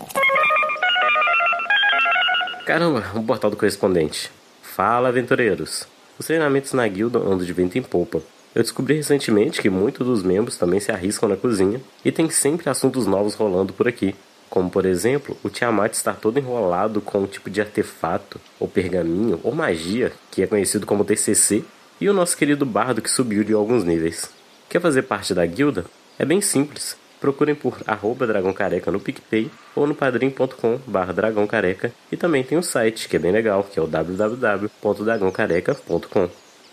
Caramba, 2.65 3.05
o 3.15 3.23
portal 3.23 3.51
do 3.51 3.57
correspondente. 3.59 4.31
Fala, 4.63 5.11
aventureiros. 5.11 5.87
Os 6.19 6.25
treinamentos 6.25 6.73
na 6.73 6.89
guilda 6.89 7.19
andam 7.19 7.45
de 7.45 7.53
vento 7.53 7.77
em 7.77 7.83
polpa. 7.83 8.23
Eu 8.55 8.63
descobri 8.63 8.95
recentemente 8.95 9.61
que 9.61 9.69
muitos 9.69 10.07
dos 10.07 10.23
membros 10.23 10.57
também 10.57 10.81
se 10.81 10.91
arriscam 10.91 11.29
na 11.29 11.37
cozinha 11.37 11.83
e 12.03 12.11
tem 12.11 12.31
sempre 12.31 12.71
assuntos 12.71 13.07
novos 13.07 13.35
rolando 13.35 13.75
por 13.75 13.87
aqui. 13.87 14.15
Como, 14.49 14.71
por 14.71 14.87
exemplo, 14.87 15.37
o 15.45 15.51
Tiamat 15.51 15.93
estar 15.93 16.17
todo 16.17 16.39
enrolado 16.39 17.03
com 17.03 17.19
um 17.19 17.27
tipo 17.27 17.51
de 17.51 17.61
artefato, 17.61 18.41
ou 18.59 18.67
pergaminho, 18.67 19.39
ou 19.43 19.55
magia, 19.55 20.13
que 20.31 20.43
é 20.43 20.47
conhecido 20.47 20.87
como 20.87 21.05
TCC, 21.05 21.63
e 22.01 22.09
o 22.09 22.15
nosso 22.15 22.35
querido 22.39 22.65
bardo 22.65 23.03
que 23.03 23.11
subiu 23.11 23.45
de 23.45 23.53
alguns 23.53 23.85
níveis. 23.85 24.31
Quer 24.67 24.81
fazer 24.81 25.03
parte 25.03 25.35
da 25.35 25.45
guilda? 25.45 25.85
É 26.19 26.25
bem 26.25 26.41
simples. 26.41 27.02
Procurem 27.23 27.55
por 27.55 27.79
arroba 27.87 28.27
Dragão 28.27 28.53
Careca 28.53 28.91
no 28.91 28.99
PicPay 28.99 29.49
ou 29.77 29.87
no 29.87 29.95
padrim.com 29.95 30.81
barra 30.89 31.13
Dragão 31.13 31.47
Careca 31.47 31.93
e 32.11 32.17
também 32.17 32.43
tem 32.43 32.59
um 32.59 32.63
site 32.63 33.09
que 33.09 33.15
é 33.15 33.19
bem 33.21 33.31
legal, 33.31 33.63
que 33.63 33.79
é 33.79 33.83
o 33.83 33.87
www.dragãocareca.com. 33.87 36.29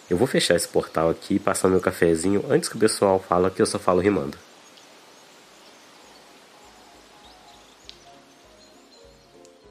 Eu 0.09 0.17
vou 0.17 0.25
fechar 0.25 0.55
esse 0.55 0.67
portal 0.67 1.07
aqui 1.07 1.35
e 1.35 1.39
passar 1.39 1.67
meu 1.67 1.79
cafezinho 1.79 2.43
antes 2.49 2.67
que 2.67 2.75
o 2.75 2.79
pessoal 2.79 3.19
fala 3.19 3.51
que 3.51 3.61
eu 3.61 3.65
só 3.67 3.77
falo 3.77 4.01
rimando. 4.01 4.35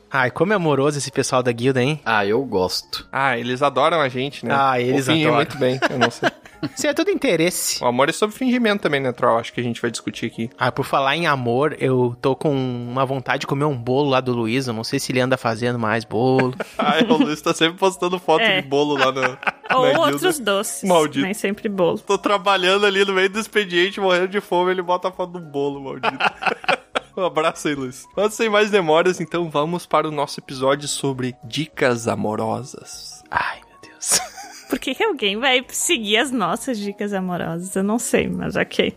Ai, 0.09 0.31
como 0.31 0.53
é 0.53 0.57
amoroso 0.57 0.99
esse 0.99 1.11
pessoal 1.11 1.43
da 1.43 1.51
guilda, 1.51 1.83
hein? 1.83 2.01
Ah, 2.05 2.25
eu 2.25 2.41
gosto. 2.45 3.05
Ah, 3.11 3.37
eles 3.37 3.63
adoram 3.63 4.01
a 4.01 4.09
gente, 4.09 4.47
né? 4.47 4.55
Ah, 4.57 4.81
eles 4.81 5.07
fingem 5.07 5.25
adoram. 5.25 5.39
muito 5.39 5.59
bem, 5.59 5.81
eu 5.91 5.99
não 5.99 6.09
sei. 6.09 6.31
Isso 6.77 6.87
é 6.87 6.95
tudo 6.95 7.11
interesse. 7.11 7.83
o 7.83 7.87
amor 7.87 8.09
é 8.09 8.13
sobre 8.13 8.37
fingimento 8.37 8.83
também, 8.83 9.01
né, 9.01 9.13
Troll? 9.13 9.39
Acho 9.39 9.53
que 9.53 9.61
a 9.61 9.65
gente 9.65 9.81
vai 9.81 9.91
discutir 9.91 10.27
aqui. 10.27 10.51
Ah, 10.59 10.71
por 10.73 10.85
falar 10.85 11.17
em 11.17 11.27
amor, 11.27 11.77
eu 11.79 12.17
tô 12.21 12.35
com 12.37 12.51
uma 12.53 13.05
vontade 13.05 13.41
de 13.41 13.47
comer 13.47 13.65
um 13.65 13.77
bolo 13.77 14.11
lá 14.11 14.21
do 14.21 14.33
Luiz. 14.33 14.67
Eu 14.67 14.75
não 14.75 14.85
sei 14.85 14.99
se 14.99 15.13
ele 15.13 15.21
anda 15.21 15.37
fazendo 15.37 15.79
mais 15.79 16.05
bolo. 16.05 16.55
Ai, 16.79 17.03
o 17.03 17.17
Luiz 17.17 17.41
tá 17.41 17.53
sempre 17.55 17.79
postando 17.79 18.19
foto 18.19 18.43
É. 18.43 18.61
de 18.61 18.67
bolo 18.69 18.97
lá 18.97 19.13
no, 19.13 19.21
Ou 19.77 19.93
na 19.93 20.01
outros 20.01 20.39
doces. 20.39 20.89
Maldito. 20.89 21.27
Mas 21.27 21.37
sempre 21.37 21.69
bolo. 21.69 21.99
Tô 21.99 22.17
trabalhando 22.19 22.87
ali 22.87 23.05
no 23.05 23.13
meio 23.13 23.29
do 23.31 23.39
expediente, 23.39 24.01
morrendo 24.01 24.29
de 24.29 24.41
fome, 24.41 24.71
ele 24.71 24.83
bota 24.83 25.09
a 25.09 25.13
foto 25.13 25.33
do 25.33 25.41
bolo, 25.41 25.81
maldito. 25.81 26.17
um 27.17 27.25
abraço 27.25 27.69
aí, 27.69 27.75
Luiz. 27.75 28.07
Mas 28.17 28.35
sem 28.35 28.49
mais 28.49 28.71
demoras, 28.71 29.21
então 29.21 29.51
vamos 29.51 29.87
para 29.87 30.09
o 30.09 30.11
nosso 30.11 30.41
episódio 30.41 30.89
sobre 30.89 31.35
dicas 31.45 32.07
amorosas. 32.09 33.23
Ai, 33.31 33.61
meu 33.69 33.91
Deus. 33.93 34.21
Por 34.69 34.79
que, 34.79 34.95
que 34.95 35.03
alguém 35.03 35.39
vai 35.39 35.65
seguir 35.69 36.19
as 36.19 36.31
nossas 36.31 36.79
dicas 36.79 37.15
amorosas? 37.15 37.75
Eu 37.75 37.83
não 37.83 37.99
sei, 37.99 38.29
mas 38.29 38.55
ok. 38.55 38.97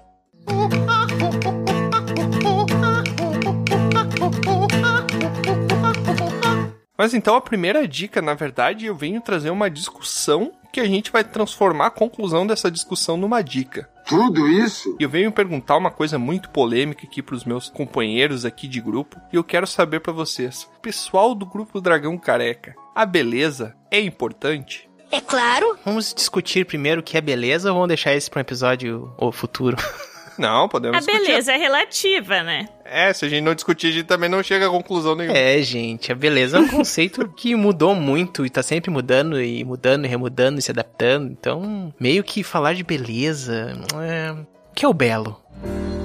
Mas 6.97 7.13
então 7.13 7.35
a 7.35 7.41
primeira 7.41 7.87
dica, 7.87 8.21
na 8.21 8.33
verdade, 8.33 8.85
eu 8.85 8.95
venho 8.95 9.21
trazer 9.21 9.49
uma 9.49 9.69
discussão 9.69 10.51
que 10.71 10.79
a 10.79 10.85
gente 10.85 11.11
vai 11.11 11.23
transformar 11.23 11.87
a 11.87 11.91
conclusão 11.91 12.45
dessa 12.45 12.69
discussão 12.69 13.17
numa 13.17 13.41
dica. 13.41 13.89
Tudo 14.07 14.47
isso? 14.47 14.95
E 14.99 15.03
eu 15.03 15.09
venho 15.09 15.31
perguntar 15.31 15.77
uma 15.77 15.89
coisa 15.89 16.19
muito 16.19 16.49
polêmica 16.49 17.05
aqui 17.05 17.21
pros 17.21 17.43
meus 17.43 17.69
companheiros 17.69 18.45
aqui 18.45 18.67
de 18.67 18.79
grupo, 18.79 19.19
e 19.31 19.35
eu 19.35 19.43
quero 19.43 19.65
saber 19.65 20.01
pra 20.01 20.13
vocês. 20.13 20.69
Pessoal 20.81 21.33
do 21.33 21.45
grupo 21.45 21.81
Dragão 21.81 22.17
Careca, 22.17 22.75
a 22.93 23.05
beleza 23.05 23.75
é 23.89 23.99
importante? 23.99 24.90
É 25.11 25.19
claro. 25.19 25.77
Vamos 25.85 26.13
discutir 26.13 26.65
primeiro 26.65 27.01
o 27.01 27.03
que 27.03 27.17
é 27.17 27.21
beleza 27.21 27.69
ou 27.69 27.75
vamos 27.75 27.87
deixar 27.89 28.15
isso 28.15 28.29
pra 28.31 28.39
um 28.39 28.41
episódio 28.41 29.13
ou 29.17 29.31
futuro? 29.31 29.77
Não, 30.37 30.67
podemos 30.67 30.97
A 30.97 30.99
discutir. 31.01 31.19
beleza 31.27 31.51
é 31.51 31.57
relativa, 31.57 32.41
né? 32.41 32.67
É, 32.85 33.13
se 33.13 33.25
a 33.25 33.29
gente 33.29 33.43
não 33.43 33.53
discutir, 33.53 33.87
a 33.87 33.91
gente 33.91 34.05
também 34.05 34.27
não 34.29 34.41
chega 34.41 34.65
a 34.65 34.69
conclusão 34.69 35.13
nenhuma. 35.13 35.37
É, 35.37 35.61
gente, 35.61 36.11
a 36.11 36.15
beleza 36.15 36.57
é 36.57 36.61
um 36.61 36.67
conceito 36.67 37.27
que 37.35 37.53
mudou 37.53 37.93
muito 37.93 38.43
e 38.43 38.49
tá 38.49 38.63
sempre 38.63 38.89
mudando 38.89 39.39
e 39.39 39.63
mudando 39.63 40.05
e 40.05 40.07
remudando 40.07 40.57
e 40.57 40.61
se 40.61 40.71
adaptando. 40.71 41.29
Então, 41.29 41.93
meio 41.99 42.23
que 42.23 42.41
falar 42.43 42.73
de 42.73 42.83
beleza. 42.83 43.77
É... 44.01 44.31
O 44.31 44.73
que 44.73 44.83
é 44.83 44.87
o 44.87 44.93
belo? 44.93 45.39
Se 45.63 46.00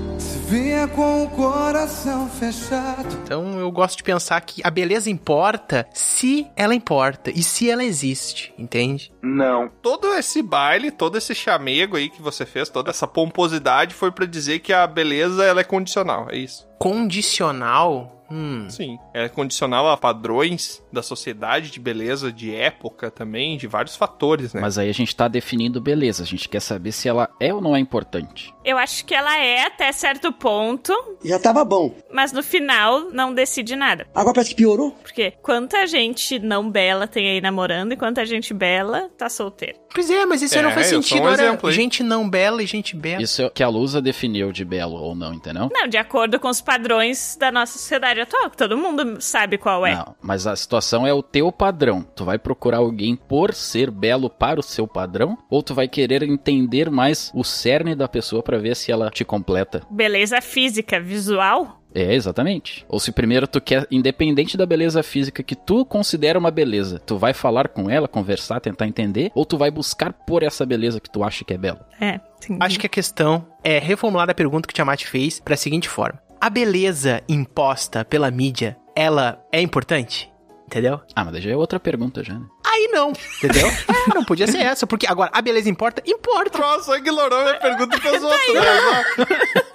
vinha 0.47 0.87
com 0.87 1.25
o 1.25 1.31
coração 1.31 2.29
fechado. 2.29 3.09
Então 3.25 3.59
eu 3.59 3.71
gosto 3.71 3.97
de 3.97 4.05
pensar 4.05 4.41
que 4.41 4.63
a 4.65 4.71
beleza 4.71 5.11
importa 5.11 5.87
se 5.93 6.47
ela 6.55 6.75
importa 6.75 7.31
e 7.31 7.43
se 7.43 7.69
ela 7.69 7.83
existe, 7.83 8.55
entende? 8.57 9.13
Não. 9.21 9.69
Todo 9.83 10.15
esse 10.15 10.43
baile, 10.43 10.93
todo 10.93 11.19
esse 11.19 11.35
chamego 11.35 11.97
aí 11.97 12.09
que 12.09 12.23
você 12.23 12.47
fez, 12.47 12.69
toda 12.69 12.91
essa 12.91 13.07
pomposidade 13.09 13.95
foi 13.95 14.13
pra 14.13 14.25
dizer 14.25 14.61
que 14.61 14.73
a 14.73 14.87
beleza 14.87 15.45
ela 15.45 15.61
é 15.61 15.65
condicional, 15.65 16.29
é 16.31 16.37
isso. 16.37 16.67
Condicional? 16.79 18.16
Hum. 18.31 18.67
Sim, 18.69 18.99
é 19.15 19.29
condicional 19.29 19.89
a 19.91 19.97
padrões 19.97 20.83
da 20.93 21.03
sociedade 21.03 21.71
de 21.71 21.79
beleza, 21.81 22.33
de 22.33 22.55
época 22.55 23.11
também, 23.11 23.57
de 23.57 23.67
vários 23.67 23.97
fatores, 23.97 24.53
né? 24.53 24.61
Mas 24.61 24.79
aí 24.79 24.89
a 24.89 24.93
gente 24.95 25.15
tá 25.15 25.29
definindo 25.29 25.81
beleza. 25.81 26.23
A 26.23 26.27
gente 26.27 26.49
quer 26.49 26.61
saber 26.61 26.93
se 26.93 27.09
ela 27.09 27.29
é 27.41 27.53
ou 27.53 27.61
não 27.61 27.77
é 27.77 27.79
importante. 27.81 28.53
Eu 28.65 28.79
acho 28.79 29.05
que 29.05 29.15
ela 29.15 29.39
é 29.39 29.65
até 29.67 29.93
certo 29.93 30.33
ponto, 30.33 30.93
Já 31.25 31.39
tava 31.39 31.65
bom. 31.65 31.95
mas 32.13 32.33
no 32.33 32.43
final 32.43 33.11
não 33.13 33.33
decide 33.33 33.77
nada. 33.77 34.07
Agora 34.15 34.35
parece 34.35 34.51
que 34.51 34.57
piorou. 34.57 34.91
Porque 35.03 35.33
quanta 35.43 35.87
gente 35.87 36.39
não 36.39 36.69
bela 36.71 37.07
tem 37.07 37.29
aí 37.31 37.41
namorando 37.41 37.93
e 37.93 37.97
quanta 37.97 38.25
gente 38.27 38.53
bela 38.53 39.09
tá 39.17 39.29
solteira. 39.29 39.77
Pois 39.95 40.11
é, 40.11 40.27
mas 40.27 40.43
isso 40.43 40.57
aí 40.57 40.63
não 40.63 40.71
É, 40.71 40.75
faz 40.75 40.87
sentido. 40.89 41.23
um 41.23 41.29
Era 41.29 41.43
exemplo 41.45 41.73
gente 41.73 42.03
não 42.03 42.29
bela 42.29 42.63
e 42.63 42.67
gente 42.67 42.95
bela. 42.97 43.23
Isso 43.23 43.41
é 43.43 43.47
o 43.47 43.51
que 43.51 43.63
a 43.63 43.69
Lusa 43.69 44.03
definiu 44.03 44.53
de 44.53 44.65
belo 44.65 44.95
ou 44.97 45.15
não, 45.15 45.33
entendeu? 45.33 45.69
Não, 45.73 45.87
de 45.89 45.97
acordo 45.97 46.39
com 46.41 46.49
os 46.49 46.61
padrões 46.61 47.37
da 47.39 47.51
nossa 47.53 47.79
sociedade 47.79 48.16
atual, 48.23 48.51
que 48.51 48.57
todo 48.57 48.77
mundo 48.77 49.21
sabe 49.21 49.59
qual 49.59 49.87
é. 49.87 49.95
Não, 49.95 50.15
mas 50.23 50.47
a 50.47 50.55
situação 50.57 51.07
é 51.07 51.13
o 51.13 51.23
teu 51.23 51.51
padrão. 51.53 52.03
Tu 52.15 52.25
vai 52.25 52.39
procurar 52.39 52.79
alguém 52.79 53.17
por 53.17 53.55
ser 53.55 53.91
belo 53.91 54.29
para 54.31 54.61
o 54.61 54.63
seu 54.63 54.87
padrão? 54.87 55.37
Ou 55.51 55.63
tu 55.63 55.75
vai 55.75 55.89
querer 55.89 56.23
entender 56.23 56.91
mais 56.91 57.31
o 57.35 57.45
cerne 57.45 57.95
da 57.95 58.09
pessoa 58.09 58.43
pra 58.43 58.59
ver 58.59 58.77
se 58.77 58.91
ela 58.93 59.11
te 59.11 59.25
completa? 59.25 59.83
Beleza 59.91 60.41
física, 60.41 61.01
visual, 61.01 61.81
É, 61.95 62.15
exatamente. 62.15 62.85
Ou 62.91 63.01
se 63.01 63.11
primeiro 63.11 63.47
tu 63.47 63.59
quer, 63.59 63.87
independente 63.91 64.55
da 64.57 64.67
beleza 64.67 65.03
física 65.03 65.43
que 65.43 65.55
tu 65.57 65.83
considera 65.85 66.39
uma 66.39 66.51
beleza, 66.51 66.99
tu 66.99 67.17
vai 67.17 67.33
falar 67.33 67.69
com 67.69 67.89
ela, 67.89 68.07
conversar, 68.07 68.61
tentar 68.61 68.87
entender, 68.87 69.31
ou 69.35 69.47
tu 69.47 69.57
vai 69.57 69.71
buscar 69.71 70.13
por 70.13 70.43
essa 70.43 70.67
beleza 70.67 71.01
que 71.01 71.09
tu 71.09 71.25
acha 71.25 71.43
que 71.43 71.55
é 71.55 71.59
bela. 71.59 71.89
é. 71.99 72.21
entendi. 72.37 72.59
Acho 72.61 72.79
que 72.79 72.87
a 72.87 72.91
questão 72.91 73.47
é 73.65 73.79
reformular 73.79 74.29
a 74.29 74.35
pergunta 74.35 74.67
que 74.69 74.73
o 74.73 74.75
Tiamat 74.75 75.05
fez 75.07 75.41
pra 75.41 75.57
seguinte 75.57 75.89
forma: 75.89 76.21
A 76.41 76.51
beleza 76.51 77.23
imposta 77.29 78.05
pela 78.05 78.31
mídia, 78.31 78.77
ela 78.95 79.43
é 79.51 79.61
importante? 79.61 80.31
Entendeu? 80.67 81.01
Ah, 81.15 81.25
mas 81.25 81.43
já 81.43 81.51
é 81.51 81.57
outra 81.57 81.81
pergunta 81.81 82.23
já, 82.23 82.35
né? 82.39 82.47
Aí 82.67 82.89
não, 82.93 83.13
entendeu? 83.43 83.71
É, 84.09 84.15
não 84.15 84.25
podia 84.25 84.47
ser 84.47 84.59
essa, 84.59 84.87
porque 84.87 85.07
agora 85.07 85.31
a 85.33 85.41
beleza 85.43 85.69
importa? 85.69 86.03
Importa. 86.07 86.59
Nossa, 86.59 86.85
só 86.85 86.97
ignorou 86.97 87.41
minha 87.43 87.59
pergunta 87.59 87.97
e 87.97 88.01
fez 88.01 88.23
outra. 88.23 88.39
né? 88.39 89.27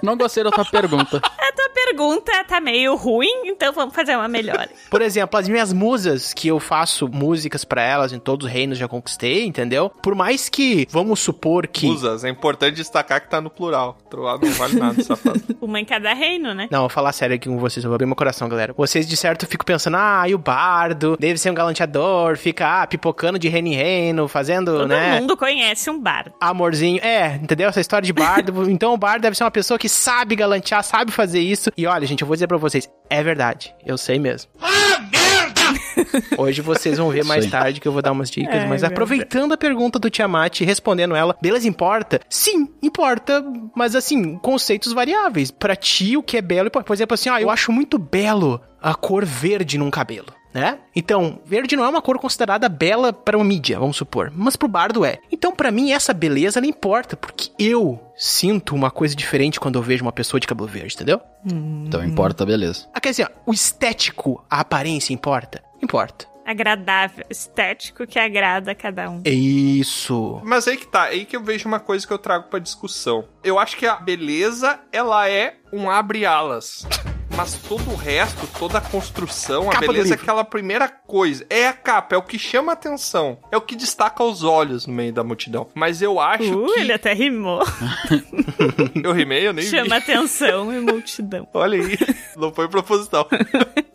Não 0.01 0.15
gostei 0.17 0.43
da 0.43 0.51
tua 0.51 0.65
pergunta. 0.65 1.21
A 1.41 1.53
tua 1.53 1.69
pergunta 1.69 2.31
tá 2.45 2.61
meio 2.61 2.95
ruim, 2.95 3.29
então 3.45 3.73
vamos 3.73 3.93
fazer 3.93 4.15
uma 4.15 4.27
melhor. 4.27 4.69
Por 4.89 5.01
exemplo, 5.01 5.37
as 5.37 5.49
minhas 5.49 5.73
musas, 5.73 6.33
que 6.33 6.47
eu 6.47 6.59
faço 6.61 7.09
músicas 7.09 7.65
pra 7.65 7.81
elas 7.81 8.13
em 8.13 8.19
todos 8.19 8.45
os 8.45 8.51
reinos 8.51 8.77
já 8.77 8.87
conquistei, 8.87 9.45
entendeu? 9.45 9.89
Por 9.89 10.15
mais 10.15 10.47
que, 10.47 10.87
vamos 10.89 11.19
supor 11.19 11.67
que. 11.67 11.87
Musas, 11.87 12.23
é 12.23 12.29
importante 12.29 12.75
destacar 12.75 13.19
que 13.21 13.29
tá 13.29 13.41
no 13.41 13.49
plural. 13.49 13.97
Troado 14.09 14.45
não 14.45 14.53
vale 14.53 14.75
nada, 14.79 15.01
safado. 15.03 15.41
Uma 15.59 15.79
em 15.79 15.85
cada 15.85 16.13
reino, 16.13 16.53
né? 16.53 16.67
Não, 16.71 16.81
vou 16.81 16.89
falar 16.89 17.11
sério 17.11 17.35
aqui 17.35 17.49
com 17.49 17.57
vocês, 17.57 17.83
eu 17.83 17.89
vou 17.89 17.95
abrir 17.95 18.05
meu 18.07 18.15
coração, 18.15 18.47
galera. 18.47 18.73
Vocês 18.77 19.05
de 19.05 19.17
certo 19.17 19.45
ficam 19.45 19.65
pensando, 19.65 19.97
ah, 19.97 20.23
e 20.27 20.33
o 20.33 20.37
bardo, 20.37 21.17
deve 21.19 21.37
ser 21.37 21.51
um 21.51 21.55
galanteador, 21.55 22.37
fica 22.37 22.81
ah, 22.83 22.87
pipocando 22.91 23.39
de 23.39 23.47
reino 23.47 23.69
em 23.69 23.75
reino, 23.75 24.27
fazendo, 24.27 24.73
Todo 24.79 24.87
né? 24.89 25.21
mundo 25.21 25.37
conhece 25.37 25.89
um 25.89 25.97
bardo. 25.97 26.33
Amorzinho, 26.41 26.99
é, 27.01 27.37
entendeu? 27.41 27.69
Essa 27.69 27.79
história 27.79 28.05
de 28.05 28.11
bardo. 28.11 28.67
então 28.69 28.93
o 28.93 28.97
bardo 28.97 29.21
deve 29.21 29.37
ser 29.37 29.45
uma 29.45 29.51
pessoa 29.51 29.79
que 29.79 29.87
sabe 29.87 30.35
galantear, 30.35 30.83
sabe 30.83 31.09
fazer 31.09 31.39
isso. 31.39 31.71
E 31.77 31.87
olha, 31.87 32.05
gente, 32.05 32.21
eu 32.21 32.27
vou 32.27 32.35
dizer 32.35 32.47
pra 32.47 32.57
vocês, 32.57 32.89
é 33.09 33.23
verdade. 33.23 33.73
Eu 33.85 33.97
sei 33.97 34.19
mesmo. 34.19 34.51
Hoje 36.37 36.61
vocês 36.61 36.97
vão 36.97 37.09
ver 37.09 37.23
mais 37.23 37.45
Sim. 37.45 37.49
tarde 37.49 37.79
que 37.79 37.87
eu 37.87 37.93
vou 37.93 38.01
dar 38.01 38.11
umas 38.11 38.29
dicas, 38.29 38.53
Ai, 38.61 38.67
mas 38.67 38.81
meu 38.81 38.91
aproveitando 38.91 39.53
a 39.53 39.57
pergunta 39.57 39.97
do 39.97 40.09
Tiamat 40.09 40.59
e 40.59 40.65
respondendo 40.65 41.15
ela, 41.15 41.35
beleza 41.41 41.67
importa? 41.67 42.19
Sim, 42.29 42.67
importa, 42.83 43.41
mas 43.73 43.95
assim, 43.95 44.37
conceitos 44.37 44.91
variáveis. 44.91 45.49
Pra 45.49 45.75
ti, 45.77 46.17
o 46.17 46.23
que 46.23 46.35
é 46.35 46.41
belo, 46.41 46.69
por 46.69 46.93
exemplo, 46.93 47.13
assim, 47.13 47.29
ó, 47.29 47.37
eu 47.37 47.49
acho 47.49 47.71
muito 47.71 47.97
belo 47.97 48.59
a 48.81 48.93
cor 48.93 49.23
verde 49.23 49.77
num 49.77 49.89
cabelo. 49.89 50.33
Né? 50.53 50.79
Então, 50.95 51.39
verde 51.45 51.75
não 51.75 51.85
é 51.85 51.89
uma 51.89 52.01
cor 52.01 52.19
considerada 52.19 52.67
bela 52.67 53.13
para 53.13 53.37
uma 53.37 53.45
mídia, 53.45 53.79
vamos 53.79 53.95
supor, 53.95 54.31
mas 54.35 54.57
pro 54.57 54.67
bardo 54.67 55.05
é. 55.05 55.17
Então, 55.31 55.55
pra 55.55 55.71
mim, 55.71 55.91
essa 55.91 56.13
beleza 56.13 56.59
não 56.59 56.67
importa, 56.67 57.15
porque 57.15 57.51
eu 57.57 57.99
sinto 58.17 58.75
uma 58.75 58.91
coisa 58.91 59.15
diferente 59.15 59.59
quando 59.59 59.75
eu 59.79 59.81
vejo 59.81 60.03
uma 60.03 60.11
pessoa 60.11 60.39
de 60.39 60.47
cabelo 60.47 60.67
verde, 60.67 60.93
entendeu? 60.95 61.21
Então 61.45 62.03
importa, 62.03 62.45
beleza. 62.45 62.87
Ah, 62.93 62.99
quer 62.99 63.11
dizer, 63.11 63.31
ó, 63.31 63.51
o 63.51 63.53
estético, 63.53 64.43
a 64.49 64.59
aparência 64.59 65.13
importa? 65.13 65.63
Importa. 65.81 66.29
Agradável, 66.45 67.25
estético 67.29 68.05
que 68.05 68.19
agrada 68.19 68.71
a 68.71 68.75
cada 68.75 69.09
um. 69.09 69.21
Isso. 69.25 70.41
Mas 70.43 70.67
aí 70.67 70.75
que 70.75 70.87
tá, 70.87 71.03
aí 71.03 71.23
que 71.23 71.35
eu 71.35 71.43
vejo 71.43 71.67
uma 71.67 71.79
coisa 71.79 72.05
que 72.05 72.11
eu 72.11 72.17
trago 72.17 72.49
pra 72.49 72.59
discussão. 72.59 73.25
Eu 73.43 73.57
acho 73.57 73.77
que 73.77 73.85
a 73.85 73.95
beleza, 73.95 74.79
ela 74.91 75.29
é 75.29 75.55
um 75.71 75.89
abre-alas. 75.89 76.85
Mas 77.35 77.53
todo 77.53 77.89
o 77.91 77.95
resto, 77.95 78.45
toda 78.59 78.77
a 78.77 78.81
construção, 78.81 79.69
a 79.69 79.73
Capa 79.73 79.85
do 79.87 79.93
beleza 79.93 80.13
é 80.13 80.17
aquela 80.17 80.43
primeira 80.43 80.87
coisa. 80.87 81.45
É 81.49 81.67
a 81.67 81.73
capa, 81.73 82.15
é 82.15 82.17
o 82.17 82.21
que 82.21 82.37
chama 82.37 82.71
a 82.71 82.73
atenção. 82.73 83.39
É 83.51 83.57
o 83.57 83.61
que 83.61 83.75
destaca 83.75 84.23
os 84.23 84.43
olhos 84.43 84.85
no 84.85 84.93
meio 84.93 85.13
da 85.13 85.23
multidão. 85.23 85.67
Mas 85.73 86.01
eu 86.01 86.19
acho 86.19 86.51
Uh, 86.51 86.73
que. 86.73 86.79
ele 86.81 86.93
até 86.93 87.13
rimou. 87.13 87.61
Eu 89.03 89.11
rimei, 89.13 89.47
eu 89.47 89.53
nem 89.53 89.63
vi. 89.65 89.71
Chama 89.71 89.97
atenção 89.97 90.71
e 90.73 90.79
multidão. 90.79 91.47
Olha 91.53 91.79
aí, 91.81 91.97
não 92.37 92.53
foi 92.53 92.67
proposital. 92.67 93.27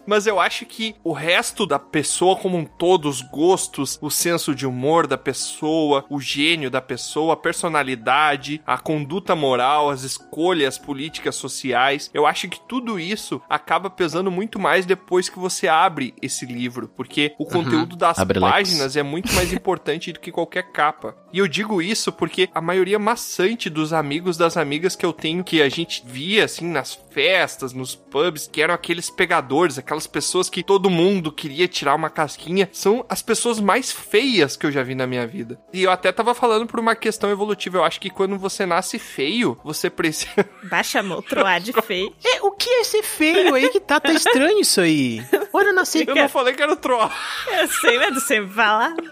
Mas 0.07 0.25
eu 0.27 0.39
acho 0.39 0.65
que 0.67 0.95
o 1.03 1.13
resto 1.13 1.67
da 1.67 1.81
pessoa 1.81 2.37
como 2.37 2.57
um 2.57 2.65
todo, 2.65 3.09
os 3.09 3.21
gostos, 3.21 3.99
o 4.01 4.09
senso 4.09 4.55
de 4.55 4.65
humor 4.65 5.05
da 5.05 5.19
pessoa, 5.19 6.05
o 6.09 6.21
gênio 6.21 6.71
da 6.71 6.81
pessoa, 6.81 7.35
a 7.35 7.37
personalidade, 7.37 8.63
a 8.65 8.79
conduta 8.79 9.35
moral, 9.35 9.91
as 9.91 10.05
escolhas 10.05 10.79
políticas 10.79 11.35
sociais, 11.35 12.09
eu 12.15 12.25
acho 12.25 12.49
que 12.49 12.61
tudo 12.69 13.01
isso 13.01 13.26
acaba 13.49 13.91
pesando 13.91 14.31
muito 14.31 14.59
mais 14.59 14.87
depois 14.87 15.29
que 15.29 15.39
você 15.39 15.69
abre 15.69 16.15
esse 16.21 16.47
livro, 16.47 16.89
porque 16.89 17.35
o 17.39 17.45
conteúdo 17.45 17.97
das 17.97 18.19
Abre 18.19 18.41
páginas 18.41 18.97
é 18.97 19.03
muito 19.03 19.33
mais 19.35 19.53
importante 19.53 20.13
do 20.13 20.21
que 20.21 20.31
qualquer 20.31 20.71
capa. 20.73 21.17
E 21.37 21.39
eu 21.39 21.47
digo 21.47 21.83
isso 21.83 22.11
porque 22.11 22.49
a 22.55 22.63
maioria 22.63 22.99
maçante 22.99 23.69
dos 23.69 23.93
amigos 23.93 24.39
das 24.39 24.57
amigas 24.57 24.97
que 24.97 25.05
eu 25.05 25.13
tenho, 25.13 25.45
que 25.45 25.61
a 25.61 25.69
gente 25.69 26.03
via 26.03 26.47
assim 26.47 26.67
nas 26.67 26.99
festas, 27.11 27.75
nos 27.75 27.95
pubs, 27.95 28.49
que 28.51 28.63
eram 28.63 28.73
aqueles 28.73 29.11
pegadores, 29.11 29.77
aquelas 29.77 30.07
pessoas 30.07 30.49
que 30.49 30.63
todo 30.63 30.89
mundo 30.89 31.31
queria 31.31 31.69
tirar 31.69 31.95
uma 31.95 32.09
casquinha, 32.09 32.71
são 32.73 33.05
as 33.07 33.21
pessoas 33.21 33.61
mais 33.61 33.93
feias 33.93 34.57
que 34.57 34.65
eu 34.65 34.73
já 34.73 34.83
vi 34.83 34.95
na 34.95 35.07
minha 35.07 35.27
vida. 35.27 35.61
E 35.75 35.83
eu 35.83 35.91
até 35.91 36.11
tava 36.11 36.35
falando 36.35 36.67
por 36.67 36.81
uma 36.81 36.97
questão 36.97 37.31
evolutiva, 37.31 37.77
eu 37.77 37.85
acho 37.85 38.01
que 38.01 38.09
quando 38.09 38.39
você 38.39 38.65
nasce 38.65 38.99
feio, 38.99 39.59
você 39.63 39.91
precisa 39.91 40.49
Baixa 40.65 41.01
chamou 41.01 41.21
Troá 41.21 41.59
de 41.59 41.75
feio. 41.83 42.15
É, 42.25 42.41
o 42.41 42.51
que 42.53 42.71
é 42.71 42.85
ser 42.85 43.03
feio 43.03 43.55
aí 43.55 43.69
que 43.69 43.81
tá? 43.81 44.01
Tá 44.01 44.11
estranho 44.11 44.61
isso 44.61 44.81
aí. 44.81 45.23
Olha, 45.53 45.69
eu 45.69 45.75
nasci. 45.75 46.03
Eu 46.07 46.15
não 46.15 46.31
falei 46.31 46.55
que 46.55 46.63
era 46.63 46.73
o 46.73 46.77
troll. 46.77 47.11
Eu 47.59 47.69
sei, 47.69 47.99
mas 47.99 48.23
sempre 48.23 48.55
fala. 48.55 48.95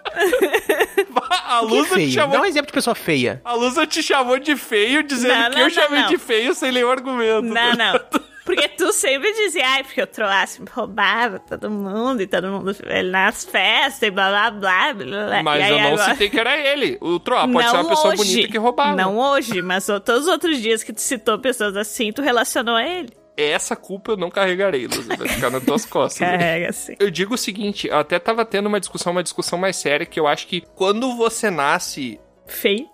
A 1.45 1.61
que 1.95 2.14
é? 2.14 2.14
Chamou 2.15 2.37
Dá 2.37 2.43
um 2.43 2.45
exemplo 2.47 2.67
de 2.69 2.73
pessoa 2.73 2.95
feia. 2.95 3.41
A 3.45 3.53
Lusa 3.55 3.87
te 3.87 4.03
chamou 4.03 4.39
de 4.39 4.57
feio, 4.57 5.03
dizendo 5.03 5.35
Não, 5.35 5.51
que 5.51 5.57
não, 5.57 5.59
eu 5.59 5.65
não, 5.65 5.71
chamei 5.71 6.01
não. 6.03 6.09
de 6.09 6.19
feio 6.19 6.55
sem 6.55 6.73
nenhum 6.73 6.91
argumento. 6.91 7.43
Não, 7.43 7.73
não. 7.75 8.01
Porque 8.45 8.69
tu 8.69 8.93
sempre 8.93 9.33
dizia, 9.33 9.67
ai, 9.67 9.83
porque 9.85 10.03
o 10.03 10.07
Troá 10.07 10.47
sempre 10.47 10.71
roubava 10.75 11.39
todo 11.39 11.71
mundo 11.71 12.21
e 12.21 12.27
todo 12.27 12.47
mundo 12.49 12.77
ele 12.85 13.11
nas 13.11 13.43
festas 13.43 14.03
e 14.03 14.11
blá 14.11 14.29
blá 14.29 14.51
blá 14.51 14.93
blá 14.93 15.27
blá. 15.29 15.43
Mas 15.43 15.61
E 15.61 15.63
aí 15.63 15.71
eu 15.73 15.79
não 15.81 15.87
agora- 15.95 16.11
citei 16.11 16.29
que 16.29 16.39
era 16.39 16.55
ele. 16.55 16.99
O 17.01 17.19
Troá 17.19 17.49
pode 17.49 17.67
ser 17.67 17.73
Não 17.73 17.81
uma 17.81 17.89
pessoa 17.89 18.13
hoje. 18.13 18.23
bonita 18.23 18.53
que 18.53 18.59
roubava. 18.59 18.95
Não 18.97 19.17
hoje, 19.17 19.63
mas 19.63 19.89
o- 19.89 19.99
todos 19.99 20.25
os 20.25 20.29
outros 20.29 20.59
dias 20.61 20.83
que 20.85 20.93
tu 20.93 21.01
citou 21.01 21.39
pessoas 21.39 21.75
assim, 21.75 22.13
tu 22.13 22.21
relacionou 22.21 22.77
a 22.77 22.85
ele. 22.87 23.09
Essa 23.37 23.75
culpa 23.75 24.13
eu 24.13 24.17
não 24.17 24.31
carregarei, 24.31 24.87
Lusa. 24.87 25.17
Vai 25.17 25.29
ficar 25.29 25.51
nas 25.51 25.65
tuas 25.65 25.85
costas. 25.85 26.21
né? 26.21 26.39
Carrega 26.39 26.71
assim. 26.71 26.95
Eu 27.01 27.11
digo 27.11 27.35
o 27.35 27.39
seguinte, 27.39 27.89
eu 27.89 27.99
até 27.99 28.19
tava 28.19 28.45
tendo 28.45 28.67
uma 28.67 28.79
discussão, 28.79 29.11
uma 29.13 29.23
discussão 29.23 29.59
mais 29.59 29.77
séria, 29.77 30.07
que 30.07 30.21
eu 30.21 30.27
acho 30.27 30.47
que 30.47 30.61
quando 30.75 31.17
você 31.17 31.51
nasce 31.51 32.21
Feio. 32.47 32.87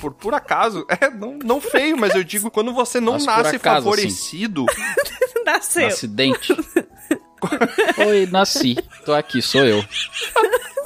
por 0.00 0.14
por 0.14 0.34
acaso, 0.34 0.86
é, 1.00 1.10
não, 1.10 1.38
não 1.44 1.60
feio, 1.60 1.96
mas 1.96 2.14
eu 2.14 2.22
digo 2.22 2.50
quando 2.50 2.72
você 2.72 3.00
não 3.00 3.14
Mas 3.14 3.26
nasce 3.26 3.56
acaso, 3.56 3.84
favorecido, 3.86 4.66
Nasceu. 5.44 5.86
Acidente. 5.86 6.54
Oi, 8.06 8.26
nasci. 8.30 8.76
Tô 9.04 9.14
aqui, 9.14 9.40
sou 9.40 9.64
eu. 9.64 9.82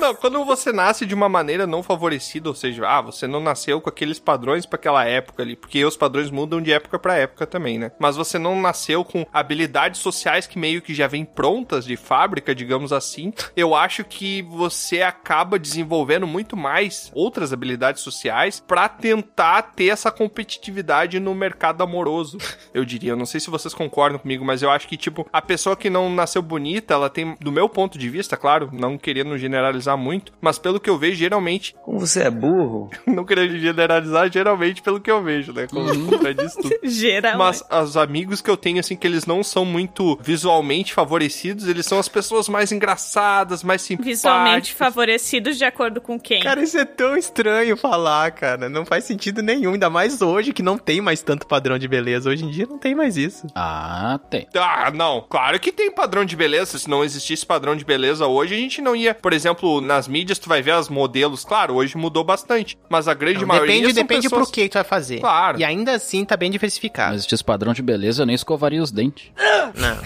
Não, 0.03 0.17
quando 0.17 0.45
você 0.45 0.73
nasce 0.73 1.07
de 1.07 1.15
uma 1.15 1.29
maneira 1.29 1.65
não 1.65 1.81
favorecida, 1.81 2.49
ou 2.49 2.57
seja, 2.57 2.89
ah, 2.89 3.01
você 3.01 3.29
não 3.29 3.39
nasceu 3.39 3.81
com 3.81 3.89
aqueles 3.89 4.19
padrões 4.19 4.67
pra 4.67 4.77
aquela 4.77 5.05
época 5.05 5.45
ali, 5.45 5.55
porque 5.55 5.85
os 5.85 5.97
padrões 5.97 6.29
mudam 6.29 6.61
de 6.61 6.73
época 6.73 6.99
pra 6.99 7.15
época 7.15 7.47
também, 7.47 7.79
né? 7.79 7.93
Mas 8.01 8.17
você 8.17 8.37
não 8.37 8.61
nasceu 8.61 9.05
com 9.05 9.25
habilidades 9.33 10.01
sociais 10.01 10.45
que 10.45 10.59
meio 10.59 10.83
que 10.83 10.93
já 10.93 11.07
vêm 11.07 11.25
prontas 11.25 11.85
de 11.85 11.97
fábrica, 11.97 12.53
digamos 12.53 12.93
assim. 12.93 13.33
Eu 13.55 13.77
acho 13.77 14.03
que 14.03 14.43
você 14.43 15.03
acaba 15.03 15.57
desenvolvendo 15.57 16.27
muito 16.27 16.57
mais 16.57 17.09
outras 17.15 17.53
habilidades 17.53 18.03
sociais 18.03 18.59
pra 18.59 18.89
tentar 18.89 19.63
ter 19.63 19.87
essa 19.87 20.11
competitividade 20.11 21.21
no 21.21 21.33
mercado 21.33 21.81
amoroso. 21.81 22.39
Eu 22.75 22.85
diria, 22.85 23.13
eu 23.13 23.17
não 23.17 23.27
sei 23.27 23.39
se 23.39 23.51
vocês 23.51 23.73
concordam 23.73 24.19
comigo, 24.19 24.45
mas 24.45 24.63
eu 24.63 24.71
acho 24.71 24.89
que 24.89 24.97
tipo, 24.97 25.29
a 25.33 25.41
pessoa 25.41 25.77
que 25.77 25.89
não 25.89 26.13
nasceu 26.13 26.43
bonita, 26.43 26.95
ela 26.95 27.09
tem, 27.09 27.37
do 27.41 27.53
meu 27.53 27.69
ponto 27.69 27.97
de 27.97 28.11
vista, 28.11 28.37
claro, 28.37 28.69
não 28.73 28.99
querendo 28.99 29.39
generalizar 29.39 29.92
muito, 29.97 30.33
mas 30.41 30.59
pelo 30.59 30.81
que 30.81 30.89
eu 30.91 30.99
vejo, 30.99 31.17
geralmente, 31.17 31.75
Como 31.85 31.99
você 32.01 32.23
é 32.23 32.31
burro? 32.31 32.91
não 33.07 33.25
querendo 33.25 33.59
generalizar, 33.59 34.31
geralmente 34.31 34.83
pelo 34.83 35.01
que 35.01 35.11
eu 35.11 35.23
vejo, 35.23 35.53
né? 35.53 35.67
Como 35.69 36.07
contradiz 36.11 36.55
tudo. 36.55 36.73
Geralmente. 36.83 37.39
Mas 37.39 37.65
os 37.89 37.97
amigos 37.97 38.41
que 38.41 38.51
eu 38.51 38.57
tenho, 38.57 38.81
assim, 38.81 38.97
que 38.97 39.07
eles 39.07 39.27
não 39.27 39.43
são 39.43 39.65
muito 39.65 40.19
visualmente 40.23 40.93
favorecidos, 40.95 41.67
eles 41.69 41.87
são 41.87 41.99
as 41.99 42.09
pessoas 42.09 42.49
mais 42.49 42.73
engraçadas, 42.73 43.63
mais 43.63 43.83
simpáticas. 43.83 44.19
Visualmente 44.19 44.75
favorecidos 44.75 45.59
de 45.59 45.65
acordo 45.65 46.01
com 46.01 46.19
quem? 46.19 46.43
Cara, 46.43 46.63
isso 46.63 46.79
é 46.79 46.85
tão 46.85 47.17
estranho 47.17 47.77
falar, 47.77 48.31
cara. 48.33 48.69
Não 48.69 48.85
faz 48.85 49.05
sentido 49.05 49.43
nenhum. 49.43 49.73
Ainda 49.73 49.91
mais 49.91 50.23
hoje 50.23 50.53
que 50.53 50.63
não 50.63 50.79
tem 50.79 51.01
mais 51.01 51.23
tanto 51.23 51.47
padrão 51.47 51.79
de 51.79 51.89
beleza. 51.89 52.31
Hoje 52.31 52.45
em 52.45 52.51
dia 52.51 52.67
não 52.69 52.79
tem 52.79 52.95
mais 52.95 53.17
isso. 53.17 53.47
Ah, 53.55 54.19
tem. 54.31 54.47
Ah, 54.55 54.91
não. 54.91 55.25
Claro 55.29 55.59
que 55.59 55.73
tem 55.73 55.91
padrão 55.91 56.25
de 56.25 56.37
beleza. 56.37 56.79
Se 56.79 56.89
não 56.89 57.05
existisse 57.05 57.45
padrão 57.45 57.75
de 57.77 57.85
beleza 57.85 58.27
hoje, 58.27 58.55
a 58.55 58.59
gente 58.59 58.81
não 58.81 58.95
ia. 58.95 59.15
Por 59.15 59.33
exemplo, 59.33 59.81
nas 59.83 60.09
mídias, 60.09 60.39
tu 60.39 60.49
vai 60.49 60.63
ver 60.63 60.73
as 60.73 60.89
modelos. 60.89 61.45
Claro, 61.45 61.75
hoje 61.75 61.97
mudou 61.97 62.25
bastante. 62.25 62.79
Mas 62.89 63.09
a 63.09 63.15
grande 63.15 63.41
Não, 63.41 63.47
maioria. 63.47 63.67
depende 63.75 63.95
são 63.95 64.03
depende 64.03 64.23
pessoas... 64.29 64.43
pro 64.49 64.53
que 64.55 64.69
tu 64.69 64.75
vai 64.75 64.85
fazer. 64.85 65.21
Claro. 65.21 65.59
E 65.59 65.65
ainda 65.65 65.93
assim 65.93 66.25
tá 66.25 66.37
bem 66.37 66.51
diversificado. 66.51 67.11
Mas 67.11 67.21
existisse 67.21 67.45
padrão 67.45 67.73
de 67.73 67.83
beleza, 67.83 68.23
eu 68.23 68.27
nem 68.27 68.35
escovaria 68.35 68.83
os 68.83 68.91
dentes. 68.91 69.31
Não, 69.75 69.95
não. 69.97 70.03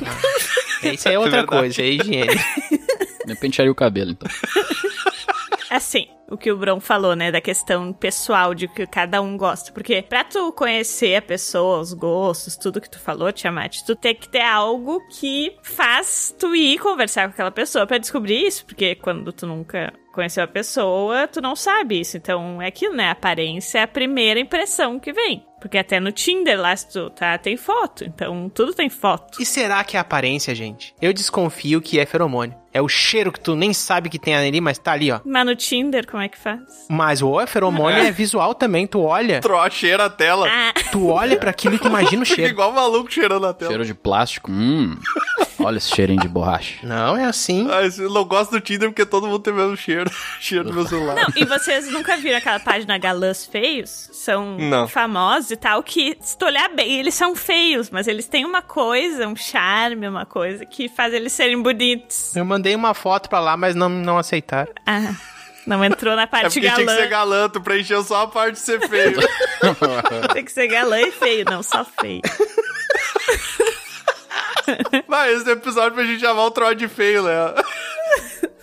Isso 0.92 1.08
aí 1.08 1.14
é 1.14 1.18
outra 1.18 1.38
verdade. 1.38 1.58
coisa, 1.58 1.82
é 1.82 1.86
higiene. 1.86 2.40
Nem 3.26 3.36
pentearia 3.36 3.72
o 3.72 3.74
cabelo, 3.74 4.12
então. 4.12 4.28
Assim, 5.70 6.06
o 6.28 6.36
que 6.36 6.50
o 6.50 6.56
Bron 6.56 6.80
falou, 6.80 7.14
né, 7.14 7.30
da 7.30 7.40
questão 7.40 7.92
pessoal 7.92 8.54
de 8.54 8.68
que 8.68 8.86
cada 8.86 9.20
um 9.20 9.36
gosta. 9.36 9.72
Porque 9.72 10.02
pra 10.02 10.24
tu 10.24 10.52
conhecer 10.52 11.16
a 11.16 11.22
pessoa, 11.22 11.80
os 11.80 11.92
gostos, 11.92 12.56
tudo 12.56 12.80
que 12.80 12.90
tu 12.90 12.98
falou, 12.98 13.32
Tiamat, 13.32 13.82
tu 13.84 13.94
tem 13.94 14.14
que 14.14 14.28
ter 14.28 14.42
algo 14.42 15.00
que 15.08 15.56
faz 15.62 16.34
tu 16.38 16.54
ir 16.54 16.78
conversar 16.78 17.28
com 17.28 17.34
aquela 17.34 17.50
pessoa 17.50 17.86
pra 17.86 17.98
descobrir 17.98 18.46
isso. 18.46 18.64
Porque 18.66 18.94
quando 18.96 19.32
tu 19.32 19.46
nunca 19.46 19.92
conheceu 20.16 20.42
a 20.42 20.48
pessoa, 20.48 21.28
tu 21.28 21.40
não 21.42 21.54
sabe 21.54 22.00
isso. 22.00 22.16
Então 22.16 22.60
é 22.60 22.68
aquilo, 22.68 22.94
né? 22.94 23.08
A 23.08 23.12
aparência 23.12 23.78
é 23.78 23.82
a 23.82 23.88
primeira 23.88 24.40
impressão 24.40 24.98
que 24.98 25.12
vem. 25.12 25.44
Porque 25.60 25.78
até 25.78 25.98
no 26.00 26.12
Tinder 26.12 26.60
lá, 26.60 26.76
se 26.76 26.88
tu 26.88 27.10
tá, 27.10 27.36
tem 27.38 27.56
foto. 27.56 28.04
Então 28.04 28.48
tudo 28.48 28.72
tem 28.72 28.88
foto. 28.88 29.40
E 29.40 29.44
será 29.44 29.82
que 29.84 29.96
é 29.96 30.00
aparência, 30.00 30.54
gente? 30.54 30.94
Eu 31.00 31.12
desconfio 31.12 31.80
que 31.80 31.98
é 31.98 32.06
feromônio. 32.06 32.56
É 32.72 32.80
o 32.80 32.88
cheiro 32.88 33.32
que 33.32 33.40
tu 33.40 33.54
nem 33.56 33.72
sabe 33.72 34.10
que 34.10 34.18
tem 34.18 34.34
ali, 34.34 34.60
mas 34.60 34.78
tá 34.78 34.92
ali, 34.92 35.10
ó. 35.10 35.20
Mas 35.24 35.46
no 35.46 35.56
Tinder, 35.56 36.06
como 36.16 36.24
é 36.24 36.28
que 36.30 36.38
faz? 36.38 36.60
Mas 36.88 37.20
o 37.20 37.46
feromônio 37.46 37.98
é 38.02 38.10
visual 38.10 38.54
também. 38.54 38.86
Tu 38.86 38.98
olha, 38.98 39.38
Troa, 39.42 39.68
cheira 39.68 40.06
a 40.06 40.10
tela. 40.10 40.48
Ah, 40.50 40.72
tu 40.90 41.08
olha 41.08 41.36
pra 41.36 41.50
aquilo 41.50 41.74
e 41.74 41.78
tu 41.78 41.88
imagina 41.88 42.22
o 42.22 42.24
Fica 42.24 42.36
cheiro. 42.36 42.50
igual 42.52 42.72
maluco 42.72 43.12
cheirando 43.12 43.46
a 43.46 43.52
tela. 43.52 43.70
Cheiro 43.70 43.84
de 43.84 43.92
plástico, 43.92 44.50
hum. 44.50 44.96
Olha 45.58 45.76
esse 45.78 45.94
cheirinho 45.94 46.20
de 46.20 46.28
borracha. 46.28 46.86
Não, 46.86 47.16
é 47.16 47.24
assim. 47.24 47.68
Ah, 47.70 47.80
eu 48.00 48.08
não 48.10 48.24
gosto 48.24 48.52
do 48.52 48.60
Tinder 48.60 48.88
porque 48.90 49.04
todo 49.04 49.26
mundo 49.26 49.40
tem 49.40 49.52
o 49.52 49.56
mesmo 49.56 49.76
cheiro. 49.76 50.10
cheiro 50.40 50.64
do 50.64 50.72
meu 50.72 50.86
celular. 50.86 51.16
Não, 51.16 51.26
e 51.36 51.44
vocês 51.44 51.90
nunca 51.90 52.16
viram 52.16 52.38
aquela 52.38 52.60
página 52.60 52.96
Galãs 52.96 53.44
Feios? 53.44 54.08
São 54.12 54.56
Não. 54.58 54.88
famosos 54.88 55.50
e 55.50 55.56
tal, 55.56 55.82
que 55.82 56.16
se 56.20 56.36
tu 56.38 56.46
olhar 56.46 56.68
bem, 56.70 56.98
eles 57.00 57.14
são 57.14 57.34
feios, 57.36 57.90
mas 57.90 58.06
eles 58.06 58.26
têm 58.26 58.44
uma 58.46 58.62
coisa, 58.62 59.26
um 59.28 59.36
charme, 59.36 60.08
uma 60.08 60.24
coisa 60.24 60.64
que 60.64 60.88
faz 60.88 61.12
eles 61.12 61.32
serem 61.32 61.60
bonitos. 61.60 62.34
Eu 62.36 62.44
mandei 62.44 62.74
uma 62.74 62.94
foto 62.94 63.28
pra 63.28 63.40
lá, 63.40 63.56
mas 63.56 63.74
não, 63.74 63.88
não 63.88 64.16
aceitaram. 64.18 64.72
Ah, 64.86 65.14
não 65.66 65.84
entrou 65.84 66.14
na 66.16 66.22
É 66.22 66.26
parte 66.26 66.44
porque 66.44 66.60
tinha 66.60 66.74
que 66.74 66.84
galã. 66.84 66.96
ser 66.98 67.08
galã, 67.08 67.48
tu 67.48 67.60
preencheu 67.60 68.02
só 68.02 68.22
a 68.22 68.26
parte 68.28 68.54
de 68.54 68.60
ser 68.60 68.86
feio. 68.88 69.18
Tem 70.32 70.44
que 70.44 70.52
ser 70.52 70.68
galã 70.68 71.00
e 71.00 71.10
feio, 71.10 71.44
não 71.50 71.62
só 71.62 71.84
feio. 71.84 72.22
Mas 75.06 75.40
esse 75.42 75.50
episódio 75.50 75.92
pra 75.94 76.04
gente 76.04 76.20
chamar 76.20 76.44
o 76.44 76.50
Troll 76.50 76.74
de 76.74 76.88
feio, 76.88 77.22
né? 77.22 77.32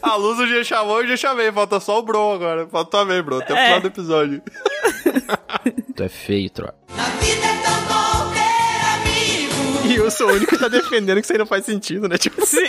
A 0.01 0.15
luz 0.15 0.37
o 0.39 0.45
G 0.47 0.63
chamou 0.63 1.01
e 1.01 1.05
o 1.05 1.07
G 1.07 1.15
chamei. 1.17 1.51
Falta 1.51 1.79
só 1.79 1.99
o 1.99 2.01
Bro 2.01 2.33
agora. 2.33 2.67
Falta 2.67 2.91
também, 2.99 3.21
Bro. 3.21 3.39
Até 3.39 3.53
o 3.53 3.57
É. 3.57 3.65
final 3.65 3.79
do 3.81 3.87
episódio. 3.87 4.41
Tu 5.95 6.03
é 6.03 6.09
feio, 6.09 6.49
Troa. 6.49 6.73
E 9.85 9.95
eu 9.95 10.09
sou 10.11 10.27
o 10.29 10.33
único 10.33 10.51
que 10.51 10.57
tá 10.57 10.67
defendendo 10.67 11.17
que 11.19 11.23
isso 11.25 11.33
aí 11.33 11.37
não 11.39 11.45
faz 11.45 11.65
sentido, 11.65 12.07
né? 12.09 12.17
Tipo, 12.17 12.45
Sim. 12.45 12.63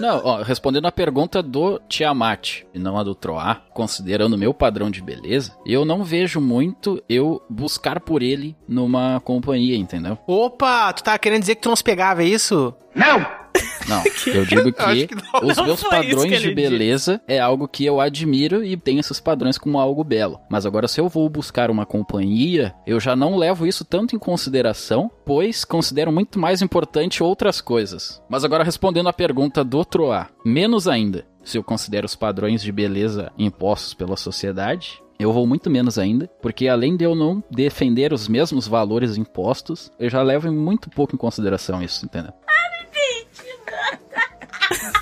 Não, 0.00 0.22
ó, 0.24 0.42
respondendo 0.42 0.86
a 0.86 0.92
pergunta 0.92 1.42
do 1.42 1.78
Tiamat 1.88 2.62
e 2.72 2.78
não 2.78 2.98
a 2.98 3.02
do 3.02 3.14
Troá, 3.14 3.62
considerando 3.74 4.34
o 4.34 4.38
meu 4.38 4.54
padrão 4.54 4.90
de 4.90 5.02
beleza, 5.02 5.52
eu 5.66 5.84
não 5.84 6.02
vejo 6.02 6.40
muito 6.40 7.02
eu 7.08 7.42
buscar 7.50 8.00
por 8.00 8.22
ele 8.22 8.56
numa 8.66 9.20
companhia, 9.20 9.76
entendeu? 9.76 10.18
opa, 10.26 10.92
tu 10.92 11.04
tá 11.04 11.18
querendo 11.18 11.40
dizer 11.40 11.56
que 11.56 11.62
tu 11.62 11.68
não 11.68 11.76
se 11.76 11.84
pegava, 11.84 12.22
é 12.22 12.26
isso? 12.26 12.74
Não! 12.94 13.39
Não, 13.88 14.02
eu 14.32 14.44
digo 14.44 14.72
que, 14.72 14.82
Acho 14.82 15.06
que 15.08 15.14
não. 15.14 15.48
os 15.48 15.56
Não 15.56 15.64
meus 15.64 15.82
padrões 15.82 16.22
de 16.22 16.34
ele 16.34 16.38
disse. 16.38 16.54
beleza 16.54 17.20
é 17.26 17.38
algo 17.40 17.66
que 17.66 17.84
eu 17.84 18.00
admiro 18.00 18.62
e 18.64 18.76
tenho 18.76 19.00
esses 19.00 19.18
padrões 19.18 19.58
como 19.58 19.78
algo 19.80 20.04
belo. 20.04 20.40
Mas 20.48 20.64
agora, 20.66 20.86
se 20.86 21.00
eu 21.00 21.08
vou 21.08 21.28
buscar 21.28 21.70
uma 21.70 21.84
companhia, 21.86 22.74
eu 22.86 23.00
já 23.00 23.16
não 23.16 23.36
levo 23.36 23.66
isso 23.66 23.84
tanto 23.84 24.14
em 24.14 24.18
consideração, 24.18 25.10
pois 25.24 25.64
considero 25.64 26.12
muito 26.12 26.38
mais 26.38 26.62
importante 26.62 27.22
outras 27.22 27.60
coisas. 27.60 28.22
Mas 28.28 28.44
agora, 28.44 28.62
respondendo 28.64 29.08
a 29.08 29.12
pergunta 29.12 29.64
do 29.64 29.84
Troá, 29.84 30.28
menos 30.44 30.86
ainda, 30.86 31.26
se 31.42 31.58
eu 31.58 31.64
considero 31.64 32.06
os 32.06 32.14
padrões 32.14 32.62
de 32.62 32.70
beleza 32.70 33.32
impostos 33.38 33.94
pela 33.94 34.16
sociedade. 34.16 35.02
Eu 35.18 35.34
vou 35.34 35.46
muito 35.46 35.68
menos 35.68 35.98
ainda, 35.98 36.30
porque 36.40 36.66
além 36.66 36.96
de 36.96 37.04
eu 37.04 37.14
não 37.14 37.44
defender 37.50 38.10
os 38.10 38.26
mesmos 38.26 38.66
valores 38.66 39.18
impostos, 39.18 39.90
eu 39.98 40.08
já 40.08 40.22
levo 40.22 40.50
muito 40.50 40.88
pouco 40.88 41.14
em 41.14 41.18
consideração 41.18 41.82
isso, 41.82 42.06
entendeu? 42.06 42.32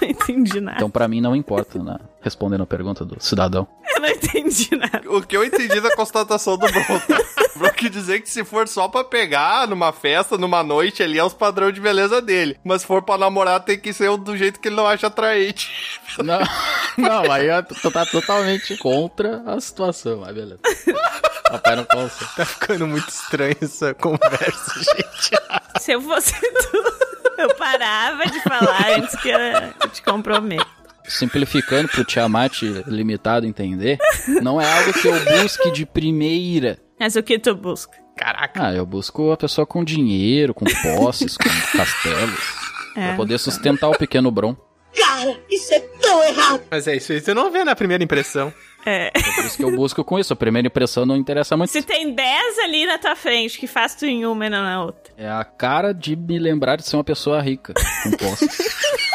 Entendi 0.03 0.61
nada. 0.61 0.77
Então, 0.77 0.91
pra 0.91 1.09
mim, 1.09 1.21
não 1.21 1.35
importa, 1.37 1.83
né? 1.83 1.99
Respondendo 2.21 2.63
a 2.63 2.67
pergunta 2.67 3.05
do 3.05 3.17
cidadão. 3.23 3.67
Eu 3.95 4.01
não 4.01 4.09
entendi 4.09 4.69
nada. 4.77 5.03
O 5.07 5.23
que 5.23 5.37
eu 5.37 5.45
entendi 5.45 5.81
da 5.81 5.95
constatação 5.95 6.59
do 6.59 6.67
Bro. 6.71 6.83
tá? 7.07 7.19
O 7.55 7.59
Bro 7.61 7.73
quis 7.75 7.91
dizer 7.91 8.21
que 8.21 8.29
se 8.29 8.45
for 8.45 8.67
só 8.67 8.89
pra 8.89 9.05
pegar 9.05 9.69
numa 9.69 9.93
festa, 9.93 10.37
numa 10.37 10.63
noite, 10.65 11.03
ali 11.03 11.17
é 11.19 11.25
os 11.25 11.33
padrões 11.33 11.75
de 11.75 11.81
beleza 11.81 12.21
dele. 12.21 12.59
Mas 12.65 12.83
se 12.83 12.89
for 12.89 13.03
pra 13.03 13.17
namorar, 13.19 13.61
tem 13.61 13.79
que 13.79 13.93
ser 13.93 14.15
do 14.19 14.37
jeito 14.37 14.59
que 14.59 14.69
ele 14.69 14.75
não 14.77 14.87
acha 14.87 15.07
atraente. 15.07 15.71
Não, 16.19 16.41
não 16.99 17.31
aí 17.33 17.47
eu- 17.47 17.63
tu 17.63 17.91
tá 17.91 18.05
totalmente 18.05 18.77
contra 18.79 19.43
a 19.47 19.61
situação, 19.61 20.19
mas 20.21 20.35
beleza. 20.35 20.61
Papai 21.49 21.77
não 21.77 21.85
consegue. 21.85 22.37
Tá 22.37 22.45
ficando 22.45 22.87
muito 22.87 23.09
estranho 23.09 23.57
essa 23.63 23.95
conversa, 23.95 24.75
gente. 24.83 25.31
Se 25.81 25.93
eu 25.93 26.03
fosse 26.03 26.33
tu, 26.41 26.95
eu 27.39 27.55
parava 27.55 28.27
de 28.27 28.41
falar 28.43 28.91
antes 28.97 29.15
que 29.21 29.29
eu 29.31 29.39
eu 29.39 29.89
te 29.91 30.03
comprometo. 30.03 30.78
Simplificando 31.09 31.89
pro 31.89 32.05
Tiamat 32.05 32.63
limitado 32.87 33.47
entender, 33.47 33.99
não 34.43 34.61
é 34.61 34.71
algo 34.79 34.93
que 34.93 35.09
eu 35.09 35.15
busque 35.43 35.71
de 35.71 35.85
primeira. 35.87 36.79
Mas 37.01 37.17
o 37.17 37.23
que 37.23 37.39
tu 37.39 37.55
busca? 37.55 37.97
Caraca. 38.17 38.67
Ah, 38.69 38.75
eu 38.75 38.85
busco 38.85 39.31
a 39.33 39.37
pessoa 39.37 39.65
com 39.67 39.83
dinheiro, 39.85 40.53
com 40.53 40.65
posses, 40.83 41.37
com 41.37 41.49
castelos, 41.77 42.41
É. 42.97 43.09
pra 43.09 43.17
poder 43.17 43.39
sustentar 43.39 43.89
o 43.89 43.97
pequeno 43.97 44.31
Bron. 44.31 44.57
Mas 46.71 46.87
é 46.89 46.97
isso 46.97 47.13
aí, 47.13 47.21
você 47.21 47.33
não 47.35 47.51
vê 47.51 47.63
na 47.65 47.75
primeira 47.77 48.03
impressão. 48.03 48.53
É. 48.87 49.09
É 49.15 49.35
por 49.35 49.45
isso 49.45 49.57
que 49.57 49.65
eu 49.65 49.75
busco 49.75 50.03
com 50.05 50.19
isso. 50.19 50.33
A 50.33 50.37
primeira 50.37 50.67
impressão 50.69 51.05
não 51.05 51.17
interessa 51.17 51.57
muito. 51.57 51.71
Se 51.71 51.83
tem 51.83 52.13
10 52.15 52.59
ali 52.61 52.87
na 52.87 52.99
tua 52.99 53.15
frente, 53.15 53.59
que 53.59 53.67
faz 53.67 53.95
tu 53.95 54.07
em 54.07 54.25
uma 54.25 54.47
e 54.47 54.51
não 54.51 54.63
na 54.63 54.83
outra. 54.83 55.13
É 55.17 55.29
a 55.29 55.45
cara 55.45 55.93
de 55.93 56.17
me 56.17 56.39
lembrar 56.39 56.77
de 56.77 56.87
ser 56.87 56.97
uma 56.97 57.05
pessoa 57.05 57.41
rica, 57.41 57.75
com 58.03 58.11
posses. 58.13 58.49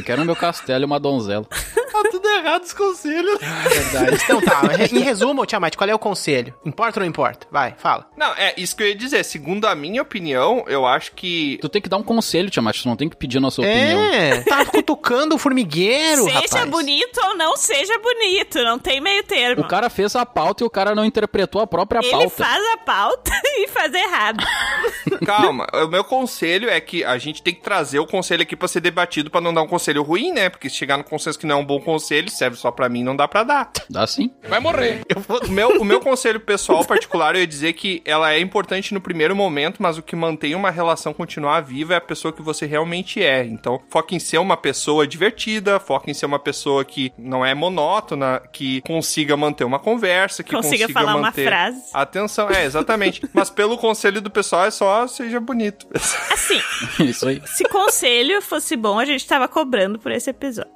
eu 0.00 0.04
quero 0.04 0.22
o 0.22 0.24
meu 0.24 0.36
castelo 0.36 0.84
e 0.84 0.86
uma 0.86 0.98
donzela. 0.98 1.44
Tá 1.44 2.02
tudo 2.10 2.28
errado 2.42 2.62
os 2.64 2.72
conselhos. 2.72 3.38
Verdade. 3.40 4.20
Então 4.24 4.40
tá, 4.40 4.62
em 4.90 4.98
resumo, 5.00 5.46
Tiamat, 5.46 5.76
qual 5.76 5.88
é 5.88 5.94
o 5.94 5.98
conselho? 5.98 6.54
Importa 6.64 6.98
ou 6.98 7.02
não 7.02 7.08
importa? 7.08 7.46
Vai, 7.50 7.74
fala. 7.78 8.08
Não, 8.16 8.32
é 8.34 8.54
isso 8.56 8.76
que 8.76 8.82
eu 8.82 8.88
ia 8.88 8.94
dizer. 8.94 9.24
Segundo 9.24 9.66
a 9.66 9.74
minha 9.74 10.02
opinião, 10.02 10.64
eu 10.66 10.86
acho 10.86 11.12
que. 11.12 11.58
Tu 11.60 11.68
tem 11.68 11.80
que 11.82 11.88
dar 11.88 11.96
um 11.96 12.02
conselho, 12.02 12.50
Tiamat, 12.50 12.82
tu 12.82 12.88
não 12.88 12.96
tem 12.96 13.08
que 13.08 13.16
pedir 13.16 13.38
a 13.38 13.40
nossa 13.40 13.60
opinião. 13.60 14.00
É, 14.02 14.40
tá 14.42 14.64
cutucando 14.66 15.34
o 15.34 15.38
formigueiro, 15.38 16.24
seja 16.24 16.40
rapaz. 16.40 16.70
bonito 16.70 17.18
ou 17.24 17.36
não 17.36 17.56
seja 17.56 17.98
bonito, 17.98 18.58
não 18.62 18.78
tem 18.78 19.00
meio 19.00 19.22
termo. 19.24 19.62
O 19.62 19.68
cara 19.68 19.88
fez 19.88 20.14
a 20.16 20.26
pauta 20.26 20.64
e 20.64 20.66
o 20.66 20.70
cara 20.70 20.94
não 20.94 21.04
interpretou 21.04 21.60
a 21.60 21.66
própria 21.66 22.00
Ele 22.00 22.10
pauta. 22.10 22.30
faz 22.30 22.64
a 22.72 22.76
pauta 22.78 23.32
e 23.44 23.68
faz 23.68 23.92
errado. 23.92 24.44
Calma, 25.24 25.66
o 25.72 25.88
meu 25.88 26.04
conselho 26.04 26.68
é 26.68 26.80
que 26.80 27.04
a 27.04 27.16
gente 27.18 27.42
tem 27.42 27.54
que 27.54 27.60
trazer 27.60 27.98
o 27.98 28.06
conselho 28.06 28.42
aqui 28.42 28.56
pra 28.56 28.68
ser 28.68 28.80
debatido 28.80 29.30
pra 29.30 29.40
não 29.40 29.52
dar 29.54 29.62
um 29.62 29.68
conselho 29.68 30.02
ruim, 30.02 30.32
né? 30.32 30.48
Porque 30.48 30.68
se 30.68 30.76
chegar 30.76 30.96
no 30.96 31.04
consenso 31.04 31.38
que 31.38 31.46
não 31.46 31.56
é 31.56 31.60
um 31.60 31.64
bom 31.64 31.80
conselho, 31.80 32.28
serve 32.32 32.56
só 32.56 32.70
pra 32.70 32.88
mim, 32.88 33.02
não 33.02 33.14
dá 33.16 33.26
pra 33.28 33.42
dar. 33.44 33.70
Dá 33.88 34.06
sim. 34.06 34.30
Vai 34.48 34.60
morrer. 34.60 35.02
O 35.46 35.50
meu, 35.50 35.80
o 35.80 35.84
meu 35.84 36.00
conselho 36.00 36.40
pessoal 36.40 36.84
particular, 36.84 37.34
eu 37.34 37.40
ia 37.40 37.46
dizer 37.46 37.72
que 37.74 38.02
ela 38.04 38.32
é 38.32 38.40
importante 38.40 38.92
no 38.94 39.00
primeiro 39.00 39.34
momento, 39.36 39.82
mas 39.82 39.98
o 39.98 40.02
que 40.02 40.16
mantém 40.16 40.54
uma 40.54 40.70
relação 40.70 41.12
continuar 41.12 41.60
viva 41.60 41.94
é 41.94 41.96
a 41.96 42.00
pessoa 42.00 42.32
que 42.32 42.42
você 42.42 42.66
realmente 42.66 43.22
é. 43.22 43.44
Então, 43.44 43.80
foca 43.88 44.14
em 44.14 44.18
ser 44.18 44.38
uma 44.38 44.56
pessoa 44.56 45.06
divertida, 45.06 45.78
foca 45.80 46.10
em 46.10 46.14
ser 46.14 46.26
uma 46.26 46.38
pessoa 46.38 46.84
que 46.84 47.12
não 47.18 47.44
é 47.44 47.54
monótona, 47.54 48.42
que 48.52 48.80
consiga 48.82 49.36
manter 49.36 49.64
uma 49.64 49.78
conversa, 49.78 50.42
que 50.42 50.52
Consiga 50.52 50.84
consiga, 50.84 50.92
falar 50.92 51.14
uma 51.16 51.22
manter 51.28 51.46
frase. 51.46 51.82
atenção. 51.92 52.50
É, 52.50 52.64
exatamente. 52.64 53.22
mas 53.32 53.50
pelo 53.50 53.76
conselho 53.78 54.20
do 54.20 54.30
pessoal 54.30 54.66
é 54.66 54.70
só 54.70 55.06
seja 55.06 55.40
bonito. 55.40 55.86
Assim, 56.30 56.60
Isso 57.04 57.28
aí. 57.28 57.42
se 57.46 57.64
conselho 57.64 58.40
fosse 58.42 58.76
bom, 58.76 58.98
a 58.98 59.04
gente 59.04 59.26
tava 59.26 59.48
cobrando 59.48 59.98
por 59.98 60.12
esse 60.12 60.30
episódio. 60.30 60.72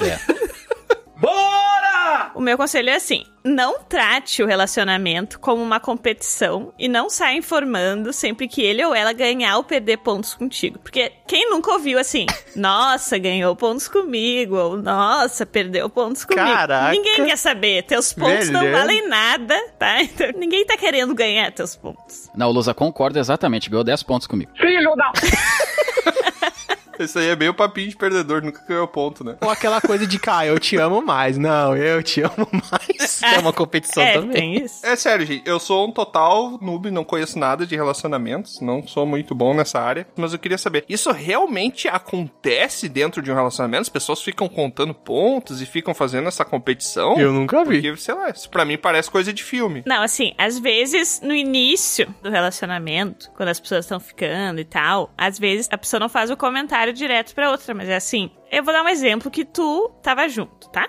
É. 0.00 0.65
Bora! 1.18 2.32
O 2.34 2.40
meu 2.40 2.56
conselho 2.56 2.90
é 2.90 2.94
assim: 2.94 3.24
não 3.42 3.78
trate 3.78 4.42
o 4.42 4.46
relacionamento 4.46 5.38
como 5.38 5.62
uma 5.62 5.80
competição 5.80 6.72
e 6.78 6.88
não 6.88 7.08
saia 7.08 7.36
informando 7.36 8.12
sempre 8.12 8.48
que 8.48 8.60
ele 8.60 8.84
ou 8.84 8.94
ela 8.94 9.12
ganhar 9.12 9.56
ou 9.56 9.64
perder 9.64 9.98
pontos 9.98 10.34
contigo. 10.34 10.78
Porque 10.78 11.12
quem 11.26 11.48
nunca 11.50 11.72
ouviu 11.72 11.98
assim, 11.98 12.26
nossa, 12.54 13.16
ganhou 13.18 13.54
pontos 13.56 13.88
comigo, 13.88 14.56
ou 14.56 14.76
nossa, 14.76 15.46
perdeu 15.46 15.88
pontos 15.88 16.24
comigo. 16.24 16.46
Caraca. 16.46 16.92
Ninguém 16.92 17.24
quer 17.24 17.38
saber. 17.38 17.82
Teus 17.84 18.12
pontos 18.12 18.50
não 18.50 18.70
valem 18.70 19.08
nada, 19.08 19.56
tá? 19.78 20.02
Então 20.02 20.28
ninguém 20.36 20.64
tá 20.64 20.76
querendo 20.76 21.14
ganhar 21.14 21.50
teus 21.52 21.76
pontos. 21.76 22.30
Não, 22.34 22.48
o 22.48 22.52
Lusa 22.52 22.74
concorda 22.74 23.18
exatamente, 23.18 23.70
ganhou 23.70 23.84
10 23.84 24.02
pontos 24.02 24.26
comigo. 24.26 24.50
Filho 24.56 24.94
da... 24.96 25.12
Isso 26.98 27.18
aí 27.18 27.28
é 27.28 27.36
meio 27.36 27.54
papinho 27.54 27.88
de 27.88 27.96
perdedor, 27.96 28.42
nunca 28.42 28.62
ganhou 28.66 28.86
ponto, 28.86 29.24
né? 29.24 29.36
Ou 29.40 29.50
aquela 29.50 29.80
coisa 29.80 30.06
de, 30.06 30.18
cara, 30.18 30.46
eu 30.46 30.58
te 30.58 30.76
amo 30.76 31.02
mais. 31.02 31.38
Não, 31.38 31.76
eu 31.76 32.02
te 32.02 32.22
amo 32.22 32.48
mais. 32.52 33.22
É 33.22 33.38
uma 33.38 33.52
competição 33.52 34.02
é, 34.02 34.14
também. 34.14 34.32
tem 34.32 34.64
isso. 34.64 34.84
É 34.84 34.96
sério, 34.96 35.26
gente. 35.26 35.42
Eu 35.46 35.58
sou 35.58 35.86
um 35.86 35.92
total 35.92 36.58
noob, 36.60 36.90
não 36.90 37.04
conheço 37.04 37.38
nada 37.38 37.66
de 37.66 37.76
relacionamentos, 37.76 38.60
não 38.60 38.86
sou 38.86 39.06
muito 39.06 39.34
bom 39.34 39.54
nessa 39.54 39.80
área. 39.80 40.06
Mas 40.16 40.32
eu 40.32 40.38
queria 40.38 40.58
saber, 40.58 40.84
isso 40.88 41.10
realmente 41.12 41.88
acontece 41.88 42.88
dentro 42.88 43.22
de 43.22 43.30
um 43.30 43.34
relacionamento? 43.34 43.82
As 43.82 43.88
pessoas 43.88 44.22
ficam 44.22 44.48
contando 44.48 44.94
pontos 44.94 45.60
e 45.60 45.66
ficam 45.66 45.94
fazendo 45.94 46.28
essa 46.28 46.44
competição? 46.44 47.18
Eu 47.18 47.32
nunca 47.32 47.64
vi. 47.64 47.82
Porque, 47.82 47.96
sei 47.96 48.14
lá, 48.14 48.30
isso 48.30 48.48
pra 48.50 48.64
mim 48.64 48.76
parece 48.76 49.10
coisa 49.10 49.32
de 49.32 49.42
filme. 49.42 49.82
Não, 49.86 50.02
assim, 50.02 50.32
às 50.38 50.58
vezes 50.58 51.20
no 51.22 51.34
início 51.34 52.14
do 52.22 52.30
relacionamento, 52.30 53.30
quando 53.36 53.48
as 53.48 53.60
pessoas 53.60 53.84
estão 53.84 54.00
ficando 54.00 54.60
e 54.60 54.64
tal, 54.64 55.12
às 55.16 55.38
vezes 55.38 55.68
a 55.70 55.78
pessoa 55.78 56.00
não 56.00 56.08
faz 56.08 56.30
o 56.30 56.36
comentário 56.36 56.85
direto 56.92 57.34
pra 57.34 57.50
outra, 57.50 57.74
mas 57.74 57.88
é 57.88 57.96
assim. 57.96 58.30
Eu 58.50 58.62
vou 58.62 58.72
dar 58.72 58.82
um 58.82 58.88
exemplo 58.88 59.30
que 59.30 59.44
tu 59.44 59.90
tava 60.02 60.28
junto, 60.28 60.68
tá? 60.70 60.88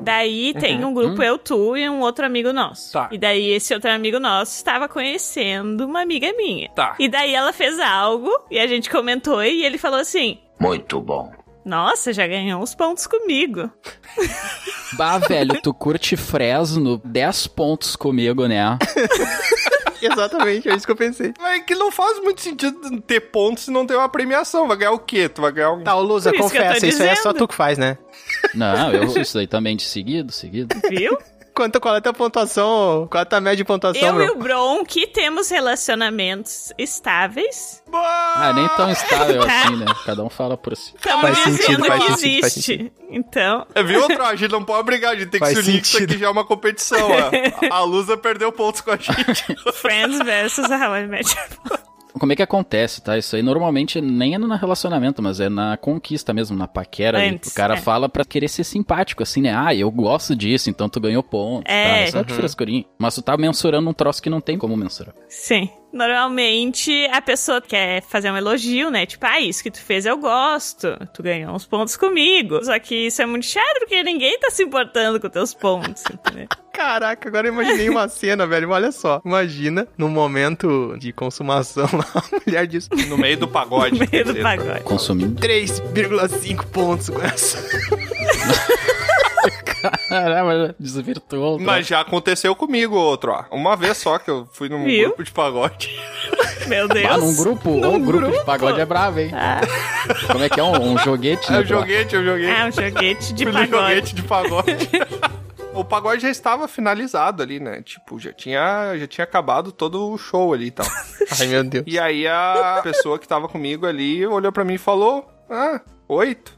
Daí 0.00 0.54
tem 0.54 0.82
um 0.86 0.94
grupo, 0.94 1.22
eu, 1.22 1.36
tu 1.36 1.76
e 1.76 1.86
um 1.86 2.00
outro 2.00 2.24
amigo 2.24 2.50
nosso. 2.50 2.94
Tá. 2.94 3.10
E 3.12 3.18
daí 3.18 3.50
esse 3.50 3.74
outro 3.74 3.90
amigo 3.90 4.18
nosso 4.18 4.56
estava 4.56 4.88
conhecendo 4.88 5.84
uma 5.84 6.00
amiga 6.00 6.32
minha. 6.32 6.70
Tá. 6.70 6.96
E 6.98 7.10
daí 7.10 7.34
ela 7.34 7.52
fez 7.52 7.78
algo 7.78 8.30
e 8.50 8.58
a 8.58 8.66
gente 8.66 8.88
comentou 8.88 9.44
e 9.44 9.62
ele 9.62 9.76
falou 9.76 10.00
assim: 10.00 10.38
Muito 10.58 10.98
bom. 10.98 11.30
Nossa, 11.62 12.14
já 12.14 12.26
ganhou 12.26 12.62
uns 12.62 12.74
pontos 12.74 13.06
comigo. 13.06 13.70
Bah, 14.94 15.18
velho, 15.18 15.60
tu 15.60 15.74
curte 15.74 16.16
Fresno, 16.16 16.98
10 17.04 17.46
pontos 17.48 17.94
comigo, 17.94 18.46
né? 18.46 18.78
Exatamente, 20.06 20.68
é 20.68 20.74
isso 20.74 20.86
que 20.86 20.92
eu 20.92 20.96
pensei. 20.96 21.32
Mas 21.38 21.64
que 21.64 21.74
não 21.74 21.90
faz 21.90 22.18
muito 22.22 22.40
sentido 22.40 23.00
ter 23.02 23.20
pontos 23.20 23.64
se 23.64 23.70
não 23.70 23.86
tem 23.86 23.96
uma 23.96 24.08
premiação. 24.08 24.68
Vai 24.68 24.76
ganhar 24.76 24.92
o 24.92 24.98
quê? 24.98 25.28
Tu 25.28 25.40
vai 25.40 25.52
ganhar 25.52 25.72
um... 25.72 25.82
Tá, 25.82 25.94
Lusa, 25.94 26.30
Por 26.30 26.36
isso 26.36 26.42
confessa, 26.44 26.86
isso 26.86 27.02
aí 27.02 27.08
é 27.08 27.16
só 27.16 27.32
tu 27.32 27.46
que 27.48 27.54
faz, 27.54 27.78
né? 27.78 27.98
Não, 28.54 28.92
eu 28.92 29.04
isso 29.20 29.38
aí 29.38 29.46
também 29.46 29.76
de 29.76 29.84
seguido, 29.84 30.32
seguido. 30.32 30.74
Viu? 30.88 31.18
Quanto, 31.58 31.80
qual 31.80 31.96
é 31.96 31.98
a 31.98 32.00
tua 32.00 32.12
pontuação? 32.12 33.08
Qual 33.10 33.18
é 33.18 33.22
a 33.22 33.26
tua 33.26 33.40
média 33.40 33.56
de 33.56 33.64
pontuação, 33.64 34.00
eu 34.00 34.22
e 34.22 34.26
bro? 34.26 34.32
o 34.32 34.38
Bron, 34.38 34.84
que 34.84 35.08
temos 35.08 35.50
relacionamentos 35.50 36.72
estáveis, 36.78 37.82
Ah, 37.92 38.52
nem 38.54 38.68
tão 38.76 38.88
estável 38.88 39.42
assim, 39.42 39.76
né? 39.76 39.86
Cada 40.06 40.22
um 40.22 40.30
fala 40.30 40.56
por 40.56 40.76
si. 40.76 40.92
estamos 40.94 41.20
Faz 41.22 41.36
dizendo 41.38 41.56
sentido, 41.56 41.84
faz 41.84 42.04
que 42.04 42.12
sentido, 42.12 42.40
faz 42.40 42.56
existe. 42.56 42.92
Então, 43.10 43.66
É, 43.74 43.82
viu, 43.82 44.00
outro? 44.02 44.24
A 44.24 44.36
gente 44.36 44.52
não 44.52 44.62
pode 44.62 44.84
brigar, 44.84 45.14
a 45.14 45.16
gente 45.16 45.30
tem 45.30 45.40
que 45.40 45.46
Faz 45.46 45.58
se 45.58 45.64
unir, 45.68 45.80
que 45.80 45.86
isso 45.86 45.92
sentido. 45.96 46.10
aqui 46.12 46.20
já 46.20 46.26
é 46.26 46.30
uma 46.30 46.44
competição. 46.44 47.08
ó. 47.10 47.66
A 47.74 47.80
Lusa 47.82 48.16
perdeu 48.16 48.52
pontos 48.52 48.80
com 48.80 48.92
a 48.92 48.96
gente. 48.96 49.44
Friends 49.74 50.18
versus 50.20 50.70
How 50.70 50.94
I 50.96 51.06
Met 51.08 51.28
Your 51.28 51.48
Mother. 51.64 51.87
Como 52.18 52.32
é 52.32 52.36
que 52.36 52.42
acontece, 52.42 53.00
tá? 53.00 53.16
Isso 53.16 53.36
aí 53.36 53.42
normalmente 53.42 54.00
nem 54.00 54.34
é 54.34 54.38
no 54.38 54.48
relacionamento, 54.54 55.22
mas 55.22 55.40
é 55.40 55.48
na 55.48 55.76
conquista 55.76 56.32
mesmo, 56.32 56.56
na 56.56 56.66
paquera. 56.66 57.18
Antes, 57.18 57.52
o 57.52 57.54
cara 57.54 57.74
é. 57.74 57.76
fala 57.78 58.08
pra 58.08 58.24
querer 58.24 58.48
ser 58.48 58.64
simpático, 58.64 59.22
assim, 59.22 59.42
né? 59.42 59.54
Ah, 59.54 59.74
eu 59.74 59.90
gosto 59.90 60.34
disso, 60.34 60.70
então 60.70 60.88
tu 60.88 61.00
ganhou 61.00 61.22
pontos. 61.22 61.72
É. 61.72 62.04
Tá? 62.04 62.10
Só 62.12 62.24
que 62.24 62.32
frescurinha. 62.32 62.84
Mas 62.98 63.14
tu 63.14 63.22
tá 63.22 63.36
mensurando 63.36 63.88
um 63.88 63.92
troço 63.92 64.22
que 64.22 64.30
não 64.30 64.40
tem 64.40 64.58
como 64.58 64.76
mensurar. 64.76 65.14
Sim. 65.28 65.70
Normalmente 65.92 67.06
a 67.10 67.22
pessoa 67.22 67.60
quer 67.60 68.02
fazer 68.02 68.30
um 68.30 68.36
elogio, 68.36 68.90
né? 68.90 69.06
Tipo, 69.06 69.26
ah, 69.26 69.40
isso 69.40 69.62
que 69.62 69.70
tu 69.70 69.80
fez 69.80 70.04
eu 70.04 70.18
gosto. 70.18 70.96
Tu 71.14 71.22
ganhou 71.22 71.54
uns 71.54 71.66
pontos 71.66 71.96
comigo. 71.96 72.62
Só 72.64 72.78
que 72.78 73.06
isso 73.06 73.22
é 73.22 73.26
muito 73.26 73.46
chato 73.46 73.78
porque 73.80 74.02
ninguém 74.02 74.38
tá 74.38 74.50
se 74.50 74.62
importando 74.62 75.18
com 75.20 75.28
teus 75.28 75.54
pontos, 75.54 76.02
entendeu? 76.12 76.46
Caraca, 76.72 77.28
agora 77.28 77.48
eu 77.48 77.52
imaginei 77.52 77.88
uma 77.88 78.06
cena, 78.06 78.46
velho. 78.46 78.70
Olha 78.70 78.92
só. 78.92 79.20
Imagina, 79.24 79.88
num 79.96 80.08
momento 80.08 80.96
de 80.98 81.12
consumação 81.12 81.88
lá, 81.92 82.06
a 82.14 82.40
mulher 82.46 82.66
diz 82.66 82.88
No 83.08 83.18
meio 83.18 83.36
do 83.36 83.48
pagode. 83.48 83.98
No 83.98 84.06
meio 84.10 84.24
do 84.24 84.36
pagode. 84.36 84.84
Consumindo. 84.84 85.40
3,5 85.40 86.66
pontos 86.66 87.08
com 87.08 87.20
essa. 87.20 87.58
Caramba, 90.08 90.74
desvirtuou. 90.78 91.56
o 91.56 91.60
Mas 91.60 91.86
já 91.86 92.00
aconteceu 92.00 92.54
comigo 92.56 92.96
outro, 92.96 93.32
ó. 93.32 93.44
Uma 93.54 93.76
vez 93.76 93.96
só 93.98 94.18
que 94.18 94.30
eu 94.30 94.48
fui 94.52 94.68
num 94.68 94.84
Viu? 94.84 95.08
grupo 95.08 95.24
de 95.24 95.30
pagode. 95.30 95.90
Meu 96.66 96.86
Deus. 96.88 97.06
Ah, 97.10 97.16
num 97.16 97.34
grupo? 97.36 97.70
Num 97.70 97.96
o 97.96 98.00
grupo, 98.00 98.24
de 98.26 98.30
grupo? 98.32 98.44
pagode 98.46 98.80
é 98.80 98.84
bravo, 98.86 99.20
hein? 99.20 99.30
Como 100.30 100.44
é 100.44 100.48
que 100.48 100.60
é? 100.60 100.62
Um, 100.62 100.92
um 100.94 100.98
joguete? 100.98 101.50
né, 101.50 101.58
É 101.60 101.62
Bro? 101.62 101.78
joguete, 101.80 102.14
eu 102.14 102.24
joguei. 102.24 102.50
Ah, 102.50 102.66
um 102.66 102.72
joguete 102.72 103.32
de 103.32 103.44
Fui 103.44 103.52
no 103.52 103.58
pagode. 103.58 103.82
joguete 103.88 104.14
de 104.14 104.22
pagode. 104.22 104.88
O 105.74 105.84
pagode 105.84 106.22
já 106.22 106.28
estava 106.30 106.66
finalizado 106.66 107.42
ali, 107.42 107.60
né? 107.60 107.80
Tipo, 107.82 108.18
já 108.18 108.32
tinha, 108.32 108.96
já 108.98 109.06
tinha 109.06 109.24
acabado 109.24 109.70
todo 109.70 110.10
o 110.10 110.18
show 110.18 110.52
ali 110.52 110.66
e 110.66 110.70
tal. 110.70 110.86
Ai, 111.38 111.46
meu 111.46 111.62
Deus. 111.62 111.84
E 111.86 111.98
aí 111.98 112.26
a 112.26 112.80
pessoa 112.82 113.18
que 113.18 113.28
tava 113.28 113.48
comigo 113.48 113.86
ali 113.86 114.26
olhou 114.26 114.50
pra 114.50 114.64
mim 114.64 114.74
e 114.74 114.78
falou: 114.78 115.30
Ah, 115.48 115.80
oito. 116.08 116.52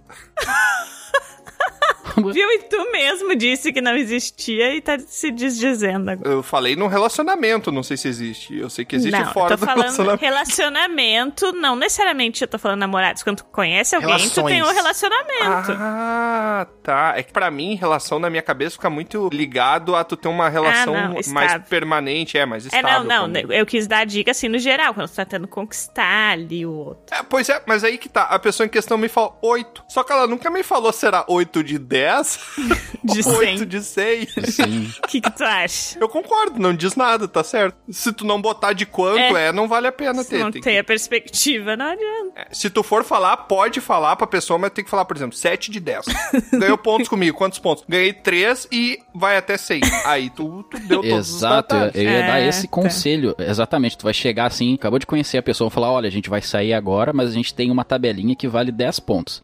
Viu? 2.16 2.50
E 2.50 2.58
tu 2.64 2.90
mesmo 2.90 3.34
disse 3.36 3.72
que 3.72 3.80
não 3.80 3.94
existia 3.94 4.74
e 4.74 4.80
tá 4.80 4.98
se 4.98 5.30
desdizendo 5.30 6.10
agora. 6.10 6.28
Eu 6.28 6.42
falei 6.42 6.74
num 6.74 6.88
relacionamento, 6.88 7.70
não 7.70 7.82
sei 7.82 7.96
se 7.96 8.08
existe. 8.08 8.58
Eu 8.58 8.68
sei 8.68 8.84
que 8.84 8.96
existe 8.96 9.18
não, 9.18 9.32
fora 9.32 9.56
do 9.56 9.64
falando 9.64 9.82
relacionamento. 9.82 10.20
relacionamento, 10.20 11.52
não 11.52 11.76
necessariamente 11.76 12.42
eu 12.42 12.48
tô 12.48 12.58
falando 12.58 12.80
namorados. 12.80 13.22
Quando 13.22 13.38
tu 13.38 13.44
conhece 13.44 13.94
alguém, 13.94 14.10
tu 14.28 14.40
Relações. 14.42 14.46
tem 14.52 14.62
um 14.62 14.72
relacionamento. 14.74 15.72
Ah, 15.78 16.66
tá. 16.82 17.14
É 17.16 17.22
que 17.22 17.32
pra 17.32 17.50
mim, 17.50 17.74
relação 17.76 18.18
na 18.18 18.28
minha 18.28 18.42
cabeça 18.42 18.74
fica 18.76 18.90
muito 18.90 19.28
ligado 19.32 19.94
a 19.94 20.02
tu 20.04 20.16
ter 20.16 20.28
uma 20.28 20.48
relação 20.48 20.94
não, 20.94 21.14
mais 21.32 21.58
permanente, 21.68 22.36
é, 22.36 22.44
mais 22.44 22.64
é, 22.64 22.68
estável. 22.76 23.04
não, 23.04 23.26
não. 23.28 23.40
quando- 23.42 23.52
Eu 23.52 23.64
quis 23.66 23.86
dar 23.86 23.98
a 24.00 24.04
dica 24.04 24.32
assim 24.32 24.48
no 24.48 24.58
geral, 24.58 24.92
quando 24.94 25.08
tu 25.08 25.14
tá 25.14 25.24
tentando 25.24 25.48
conquistar 25.48 26.32
ali 26.32 26.66
o 26.66 26.72
outro. 26.72 27.14
É, 27.14 27.22
pois 27.22 27.48
é, 27.48 27.62
mas 27.66 27.84
aí 27.84 27.96
que 27.98 28.08
tá. 28.08 28.24
A 28.24 28.38
pessoa 28.38 28.66
em 28.66 28.70
questão 28.70 28.98
me 28.98 29.08
falou 29.08 29.38
8. 29.42 29.84
Só 29.88 30.02
que 30.02 30.12
ela 30.12 30.26
nunca 30.26 30.50
me 30.50 30.62
falou 30.62 30.92
se 30.92 31.06
era 31.06 31.24
8 31.50 31.64
de 31.64 31.78
10 31.78 32.38
De 33.02 33.18
ou 33.26 33.36
100. 33.36 33.48
8 33.54 33.66
de 33.66 33.82
6. 33.82 34.34
Sim. 34.44 34.90
O 35.02 35.08
que, 35.08 35.20
que 35.20 35.30
tu 35.30 35.42
acha? 35.42 35.98
Eu 35.98 36.08
concordo, 36.08 36.60
não 36.60 36.72
diz 36.74 36.94
nada, 36.94 37.26
tá 37.26 37.42
certo. 37.42 37.76
Se 37.90 38.12
tu 38.12 38.24
não 38.24 38.40
botar 38.40 38.72
de 38.72 38.86
quanto 38.86 39.18
é, 39.36 39.48
É. 39.48 39.52
não 39.52 39.66
vale 39.66 39.86
a 39.86 39.92
pena 39.92 40.22
Se 40.22 40.30
ter. 40.30 40.38
não 40.38 40.50
tem 40.50 40.60
tem 40.60 40.74
que- 40.74 40.78
a 40.78 40.84
perspectiva, 40.84 41.76
não 41.76 41.86
adianta. 41.86 42.32
é, 42.36 42.46
Se 42.52 42.70
tu 42.70 42.82
for 42.82 43.02
falar, 43.04 43.36
pode 43.36 43.80
falar 43.80 44.16
pra 44.16 44.26
pessoa, 44.26 44.58
mas 44.58 44.70
tem 44.70 44.84
que 44.84 44.90
falar, 44.90 45.04
por 45.04 45.16
exemplo, 45.16 45.36
7 45.36 45.70
de 45.70 45.80
10. 45.80 46.04
Ganhou 46.52 46.78
pontos 46.78 47.08
comigo, 47.08 47.36
quantos 47.36 47.58
pontos? 47.58 47.84
Ganhei 47.88 48.12
3 48.12 48.68
e 48.70 48.98
vai 49.14 49.36
até 49.36 49.56
6. 49.56 49.80
Aí 50.04 50.30
tu, 50.30 50.62
tu 50.64 50.78
deu 50.80 51.00
todos 51.02 51.34
Exato, 51.36 51.74
os 51.76 51.94
eu, 51.94 52.02
ia 52.02 52.10
É, 52.10 52.26
dar 52.26 52.40
esse 52.42 52.62
tá. 52.62 52.68
conselho. 52.68 53.34
Exatamente, 53.38 53.96
tu 53.98 54.04
vai 54.04 54.14
chegar 54.14 54.46
assim, 54.46 54.74
acabou 54.74 54.98
de 54.98 55.06
conhecer 55.06 55.38
a 55.38 55.42
pessoa, 55.42 55.70
falar, 55.70 55.90
olha, 55.90 56.06
a 56.08 56.12
gente 56.12 56.30
vai 56.30 56.42
sair 56.42 56.72
agora, 56.74 57.12
mas 57.12 57.30
a 57.30 57.32
gente 57.32 57.52
tem 57.54 57.70
uma 57.70 57.84
tabelinha 57.84 58.36
que 58.36 58.46
vale 58.46 58.70
10 58.70 59.00
pontos. 59.00 59.42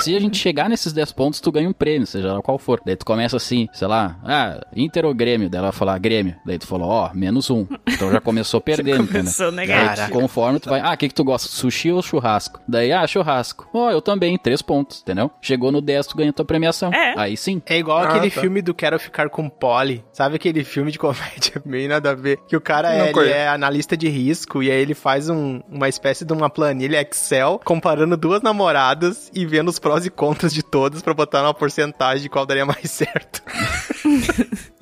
Se 0.00 0.16
a 0.16 0.20
gente 0.20 0.38
chegar 0.38 0.68
nesses 0.68 0.92
10 0.92 1.12
pontos, 1.12 1.40
tu 1.40 1.50
ganha 1.52 1.68
um 1.68 1.72
prêmio, 1.72 2.06
seja 2.06 2.32
lá 2.32 2.40
qual 2.42 2.58
for. 2.58 2.80
Daí 2.84 2.96
tu 2.96 3.04
começa 3.04 3.36
assim, 3.36 3.68
sei 3.72 3.86
lá, 3.88 4.16
ah, 4.24 4.60
Inter 4.74 5.04
ou 5.04 5.14
Grêmio? 5.14 5.50
Daí 5.50 5.58
ela 5.58 5.70
vai 5.70 5.78
falar 5.78 5.98
Grêmio. 5.98 6.36
Daí 6.46 6.58
tu 6.58 6.66
falou, 6.66 6.88
ó, 6.88 7.10
menos 7.14 7.50
um. 7.50 7.66
Então 7.86 8.10
já 8.10 8.20
começou 8.20 8.60
perdendo, 8.62 9.02
entendeu? 9.02 9.22
Começou 9.22 9.46
Daí, 9.52 9.66
negativo. 9.66 10.10
Conforme 10.10 10.60
tu 10.60 10.70
vai, 10.70 10.80
ah, 10.80 10.92
o 10.92 10.96
que 10.96 11.08
que 11.08 11.14
tu 11.14 11.24
gosta? 11.24 11.48
Sushi 11.48 11.90
ou 11.92 12.02
churrasco? 12.02 12.60
Daí, 12.68 12.92
ah, 12.92 13.06
churrasco. 13.06 13.68
Ó, 13.74 13.90
eu 13.90 14.00
também, 14.00 14.38
3 14.38 14.62
pontos, 14.62 15.00
entendeu? 15.02 15.30
Chegou 15.42 15.72
no 15.72 15.80
10, 15.80 16.06
tu 16.06 16.16
ganha 16.16 16.32
tua 16.32 16.44
premiação. 16.44 16.92
É. 16.92 17.14
Aí 17.18 17.36
sim. 17.36 17.60
É 17.66 17.76
igual 17.78 17.98
Ah, 17.98 18.08
aquele 18.08 18.30
tá. 18.30 18.40
filme 18.40 18.62
do 18.62 18.72
Quero 18.74 18.98
Ficar 18.98 19.28
com 19.28 19.48
Polly. 19.48 20.04
Sabe 20.12 20.36
aquele 20.36 20.62
filme 20.64 20.90
de 20.92 20.98
comédia 20.98 21.60
meio 21.66 21.88
nada 21.88 22.10
a 22.10 22.14
ver? 22.14 22.38
Que 22.48 22.56
o 22.56 22.60
cara 22.60 22.92
é, 22.94 23.10
ele 23.10 23.30
é 23.30 23.48
analista 23.48 23.96
de 23.96 24.08
risco 24.08 24.62
e 24.62 24.70
aí 24.70 24.80
ele 24.80 24.94
faz 24.94 25.28
um- 25.28 25.60
uma 25.68 25.88
espécie 25.88 26.24
de 26.24 26.32
uma 26.32 26.48
planilha 26.48 27.00
Excel 27.00 27.60
comparando 27.64 28.16
duas 28.16 28.42
namoradas 28.42 29.30
e 29.34 29.44
vendo 29.46 29.68
os 29.68 29.78
prós 29.88 30.04
e 30.04 30.10
contras 30.10 30.52
de 30.52 30.62
todas 30.62 31.00
pra 31.00 31.14
botar 31.14 31.42
uma 31.42 31.54
porcentagem 31.54 32.22
de 32.22 32.28
qual 32.28 32.44
daria 32.44 32.66
mais 32.66 32.88
certo. 32.90 33.42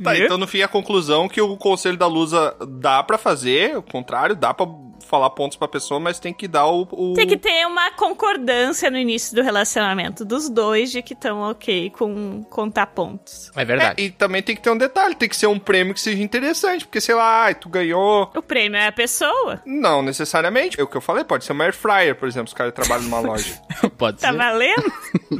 Tá, 0.02 0.12
Viu? 0.12 0.24
então 0.24 0.36
no 0.36 0.46
fim 0.46 0.62
a 0.62 0.68
conclusão 0.68 1.28
que 1.28 1.40
o 1.40 1.56
conselho 1.56 1.96
da 1.96 2.06
Lusa 2.06 2.56
dá 2.68 3.02
pra 3.02 3.16
fazer, 3.16 3.76
o 3.76 3.82
contrário, 3.82 4.34
dá 4.34 4.52
pra 4.52 4.66
falar 5.04 5.30
pontos 5.30 5.56
pra 5.56 5.66
pessoa, 5.68 5.98
mas 6.00 6.18
tem 6.20 6.32
que 6.32 6.46
dar 6.48 6.66
o. 6.66 6.86
o- 6.90 7.14
Tem 7.14 7.26
que 7.26 7.36
ter 7.36 7.66
uma 7.66 7.90
concordância 7.92 8.90
no 8.90 8.98
início 8.98 9.34
do 9.34 9.42
relacionamento 9.42 10.24
dos 10.24 10.48
dois 10.48 10.90
de 10.90 11.02
que 11.02 11.12
estão 11.14 11.40
ok 11.50 11.90
com 11.90 12.42
contar 12.44 12.86
pontos. 12.88 13.50
É 13.56 13.62
É, 13.62 13.64
verdade. 13.64 14.02
e 14.02 14.10
também 14.10 14.42
tem 14.42 14.54
que 14.56 14.62
ter 14.62 14.70
um 14.70 14.78
detalhe, 14.78 15.14
tem 15.14 15.28
que 15.28 15.36
ser 15.36 15.46
um 15.46 15.58
prêmio 15.58 15.94
que 15.94 16.00
seja 16.00 16.22
interessante, 16.22 16.84
porque 16.86 17.00
sei 17.00 17.14
lá, 17.14 17.44
ai, 17.44 17.54
tu 17.54 17.68
ganhou. 17.68 18.30
O 18.34 18.42
prêmio 18.42 18.78
é 18.78 18.86
a 18.86 18.92
pessoa. 18.92 19.60
Não 19.66 20.02
necessariamente. 20.02 20.80
É 20.80 20.82
o 20.82 20.86
que 20.86 20.96
eu 20.96 21.00
falei, 21.00 21.24
pode 21.24 21.44
ser 21.44 21.52
uma 21.52 21.64
air 21.64 21.74
fryer, 21.74 22.14
por 22.16 22.28
exemplo, 22.28 22.48
se 22.48 22.54
o 22.54 22.56
cara 22.56 22.72
trabalha 22.72 23.02
numa 23.02 23.20
loja. 23.20 23.54
Pode 23.98 24.18
Tá 24.18 24.30
ser. 24.30 24.36
valendo? 24.36 24.92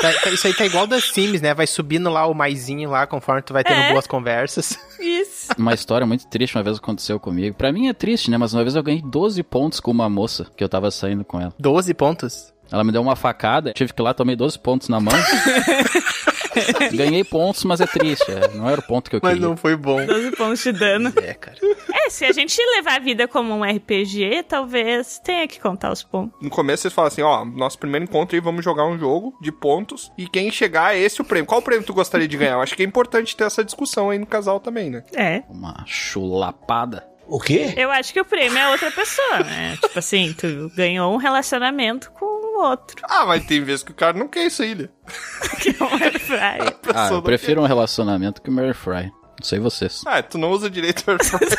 Tá- 0.00 0.12
tá- 0.24 0.30
isso 0.30 0.46
aí 0.46 0.54
tá 0.54 0.64
igual 0.66 0.86
das 0.86 1.04
Sims, 1.10 1.40
né? 1.40 1.54
Vai 1.54 1.66
subindo 1.66 2.10
lá 2.10 2.26
o 2.26 2.34
maisinho 2.34 2.90
lá 2.90 3.06
conforme 3.06 3.42
tu 3.42 3.52
vai 3.52 3.64
tendo 3.64 3.80
É. 3.80 3.92
boas 3.92 4.06
conversas. 4.06 4.78
Isso. 5.00 5.48
Uma 5.58 5.74
história 5.74 6.06
muito 6.06 6.26
triste 6.26 6.56
uma 6.56 6.62
vez 6.62 6.76
aconteceu 6.78 7.18
comigo. 7.20 7.54
Pra 7.56 7.72
mim 7.72 7.88
é 7.88 7.92
triste, 7.94 8.30
né? 8.30 8.36
Mas 8.38 8.52
uma 8.52 8.62
vez 8.62 8.74
eu 8.76 8.82
ganhei 8.82 8.95
12 9.02 9.42
pontos 9.42 9.80
com 9.80 9.90
uma 9.90 10.08
moça 10.08 10.46
que 10.56 10.62
eu 10.62 10.68
tava 10.68 10.90
saindo 10.90 11.24
com 11.24 11.40
ela. 11.40 11.52
12 11.58 11.94
pontos. 11.94 12.52
Ela 12.70 12.82
me 12.82 12.90
deu 12.90 13.00
uma 13.00 13.14
facada, 13.14 13.72
tive 13.72 13.92
que 13.92 14.02
ir 14.02 14.04
lá, 14.04 14.12
tomei 14.12 14.34
12 14.34 14.58
pontos 14.58 14.88
na 14.88 14.98
mão. 14.98 15.12
Ganhei 16.92 17.22
pontos, 17.22 17.64
mas 17.64 17.80
é 17.80 17.86
triste. 17.86 18.30
é, 18.30 18.48
não 18.54 18.68
era 18.68 18.80
o 18.80 18.82
ponto 18.82 19.10
que 19.10 19.16
eu 19.16 19.20
Mas 19.22 19.34
queria. 19.34 19.48
não 19.48 19.56
foi 19.56 19.76
bom. 19.76 20.04
12 20.04 20.30
pontos 20.32 20.62
de 20.62 20.72
dano. 20.72 21.12
É, 21.22 21.34
cara. 21.34 21.56
É, 21.94 22.10
se 22.10 22.24
a 22.24 22.32
gente 22.32 22.56
levar 22.76 22.96
a 22.96 22.98
vida 22.98 23.28
como 23.28 23.54
um 23.54 23.62
RPG, 23.62 24.44
talvez 24.48 25.18
tenha 25.22 25.46
que 25.46 25.60
contar 25.60 25.92
os 25.92 26.02
pontos. 26.02 26.38
No 26.40 26.50
começo 26.50 26.82
vocês 26.82 26.94
falam 26.94 27.08
assim, 27.08 27.22
ó, 27.22 27.44
nosso 27.44 27.78
primeiro 27.78 28.04
encontro 28.04 28.34
aí, 28.36 28.40
vamos 28.40 28.64
jogar 28.64 28.86
um 28.86 28.98
jogo 28.98 29.36
de 29.40 29.52
pontos, 29.52 30.10
e 30.16 30.26
quem 30.26 30.50
chegar 30.50 30.94
é 30.96 30.98
esse 30.98 31.20
o 31.20 31.24
prêmio. 31.24 31.46
Qual 31.46 31.60
prêmio 31.62 31.84
tu 31.86 31.92
gostaria 31.94 32.26
de 32.26 32.36
ganhar? 32.36 32.54
Eu 32.54 32.62
acho 32.62 32.74
que 32.74 32.82
é 32.82 32.86
importante 32.86 33.36
ter 33.36 33.44
essa 33.44 33.62
discussão 33.64 34.10
aí 34.10 34.18
no 34.18 34.26
casal 34.26 34.58
também, 34.58 34.90
né? 34.90 35.04
É. 35.14 35.42
Uma 35.48 35.84
chulapada. 35.86 37.06
O 37.28 37.40
quê? 37.40 37.74
Eu 37.76 37.90
acho 37.90 38.12
que 38.12 38.20
o 38.20 38.24
prêmio 38.24 38.56
é 38.56 38.68
outra 38.68 38.90
pessoa, 38.90 39.40
né? 39.40 39.76
tipo 39.82 39.98
assim, 39.98 40.32
tu 40.32 40.70
ganhou 40.76 41.12
um 41.12 41.16
relacionamento 41.16 42.10
com 42.12 42.24
o 42.24 42.62
outro. 42.62 42.96
Ah, 43.04 43.26
mas 43.26 43.44
tem 43.44 43.62
vezes 43.62 43.82
que 43.82 43.90
o 43.90 43.94
cara 43.94 44.16
não 44.16 44.28
quer 44.28 44.46
isso 44.46 44.62
aí, 44.62 44.74
né? 44.74 44.88
Que 45.60 45.70
é 45.70 45.84
um 45.84 46.02
air 46.02 46.20
fryer. 46.20 46.76
Ah, 46.94 47.08
eu 47.10 47.22
prefiro 47.22 47.60
um 47.60 47.66
relacionamento 47.66 48.40
que 48.40 48.48
o 48.48 48.52
Mary 48.52 48.74
Fry. 48.74 49.10
Não 49.38 49.44
sei 49.44 49.58
vocês. 49.58 50.02
Ah, 50.06 50.22
tu 50.22 50.38
não 50.38 50.50
usa 50.50 50.70
direito 50.70 51.04
o 51.06 51.10
air 51.10 51.24
fryer. 51.24 51.50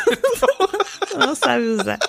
Tu 1.09 1.17
não 1.17 1.35
sabe 1.35 1.63
usar. 1.65 1.99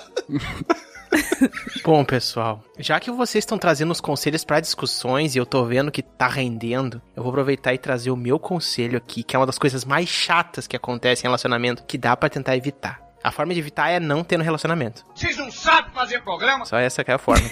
Bom, 1.83 2.03
pessoal, 2.05 2.63
já 2.77 2.99
que 2.99 3.11
vocês 3.11 3.43
estão 3.43 3.57
trazendo 3.57 3.91
os 3.91 4.01
conselhos 4.01 4.43
para 4.43 4.59
discussões 4.59 5.35
e 5.35 5.37
eu 5.37 5.45
tô 5.45 5.65
vendo 5.65 5.91
que 5.91 6.01
tá 6.03 6.27
rendendo, 6.27 7.01
eu 7.15 7.23
vou 7.23 7.31
aproveitar 7.31 7.73
e 7.73 7.77
trazer 7.77 8.11
o 8.11 8.15
meu 8.15 8.37
conselho 8.37 8.97
aqui, 8.97 9.23
que 9.23 9.35
é 9.35 9.39
uma 9.39 9.45
das 9.45 9.57
coisas 9.57 9.83
mais 9.85 10.07
chatas 10.07 10.67
que 10.67 10.75
acontecem 10.75 11.23
em 11.23 11.27
relacionamento, 11.27 11.83
que 11.83 11.97
dá 11.97 12.15
pra 12.15 12.29
tentar 12.29 12.55
evitar. 12.55 13.08
A 13.23 13.31
forma 13.31 13.53
de 13.53 13.59
evitar 13.59 13.89
é 13.89 13.99
não 13.99 14.23
ter 14.23 14.37
no 14.37 14.43
relacionamento. 14.43 15.03
Vocês 15.13 15.37
não 15.37 15.51
sabem 15.51 15.91
fazer 15.91 16.21
programa? 16.21 16.65
Só 16.65 16.77
essa 16.77 17.03
que 17.03 17.11
é 17.11 17.15
a 17.15 17.17
forma. 17.17 17.45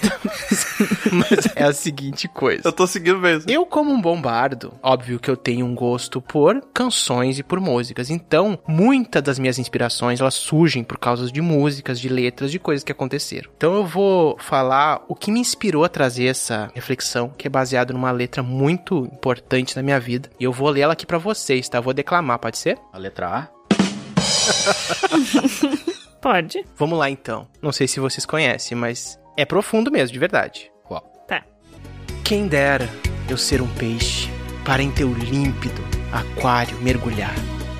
Mas 1.12 1.48
é 1.54 1.64
a 1.64 1.72
seguinte 1.72 2.26
coisa. 2.28 2.62
Eu 2.64 2.72
tô 2.72 2.86
seguindo 2.86 3.18
mesmo. 3.18 3.50
Eu, 3.50 3.66
como 3.66 3.90
um 3.90 4.00
bom 4.00 4.20
bardo, 4.20 4.72
óbvio 4.82 5.18
que 5.18 5.30
eu 5.30 5.36
tenho 5.36 5.66
um 5.66 5.74
gosto 5.74 6.20
por 6.20 6.62
canções 6.72 7.38
e 7.38 7.42
por 7.42 7.60
músicas. 7.60 8.10
Então, 8.10 8.58
muitas 8.66 9.22
das 9.22 9.38
minhas 9.38 9.58
inspirações, 9.58 10.20
elas 10.20 10.34
surgem 10.34 10.82
por 10.82 10.98
causa 10.98 11.30
de 11.30 11.40
músicas, 11.40 12.00
de 12.00 12.08
letras, 12.08 12.50
de 12.50 12.58
coisas 12.58 12.82
que 12.84 12.92
aconteceram. 12.92 13.50
Então, 13.56 13.74
eu 13.74 13.84
vou 13.84 14.38
falar 14.38 15.02
o 15.08 15.14
que 15.14 15.30
me 15.30 15.40
inspirou 15.40 15.84
a 15.84 15.88
trazer 15.88 16.26
essa 16.26 16.70
reflexão, 16.74 17.30
que 17.36 17.46
é 17.46 17.50
baseado 17.50 17.92
numa 17.92 18.10
letra 18.10 18.42
muito 18.42 19.04
importante 19.12 19.76
na 19.76 19.82
minha 19.82 20.00
vida. 20.00 20.30
E 20.40 20.44
eu 20.44 20.52
vou 20.52 20.70
ler 20.70 20.82
ela 20.82 20.92
aqui 20.94 21.04
pra 21.04 21.18
vocês, 21.18 21.68
tá? 21.68 21.78
Eu 21.78 21.82
vou 21.82 21.92
declamar, 21.92 22.38
pode 22.38 22.58
ser? 22.58 22.78
A 22.92 22.98
letra 22.98 23.28
A? 23.28 23.57
Pode. 26.20 26.64
Vamos 26.76 26.98
lá, 26.98 27.08
então. 27.08 27.48
Não 27.62 27.72
sei 27.72 27.86
se 27.86 28.00
vocês 28.00 28.26
conhecem, 28.26 28.76
mas 28.76 29.18
é 29.36 29.44
profundo 29.44 29.90
mesmo, 29.90 30.12
de 30.12 30.18
verdade. 30.18 30.70
Qual? 30.84 31.02
Tá. 31.26 31.44
Quem 32.24 32.48
dera 32.48 32.88
eu 33.28 33.36
ser 33.36 33.62
um 33.62 33.68
peixe 33.74 34.28
para 34.64 34.82
em 34.82 34.90
teu 34.90 35.12
límpido 35.12 35.82
aquário 36.12 36.76
mergulhar, 36.80 37.34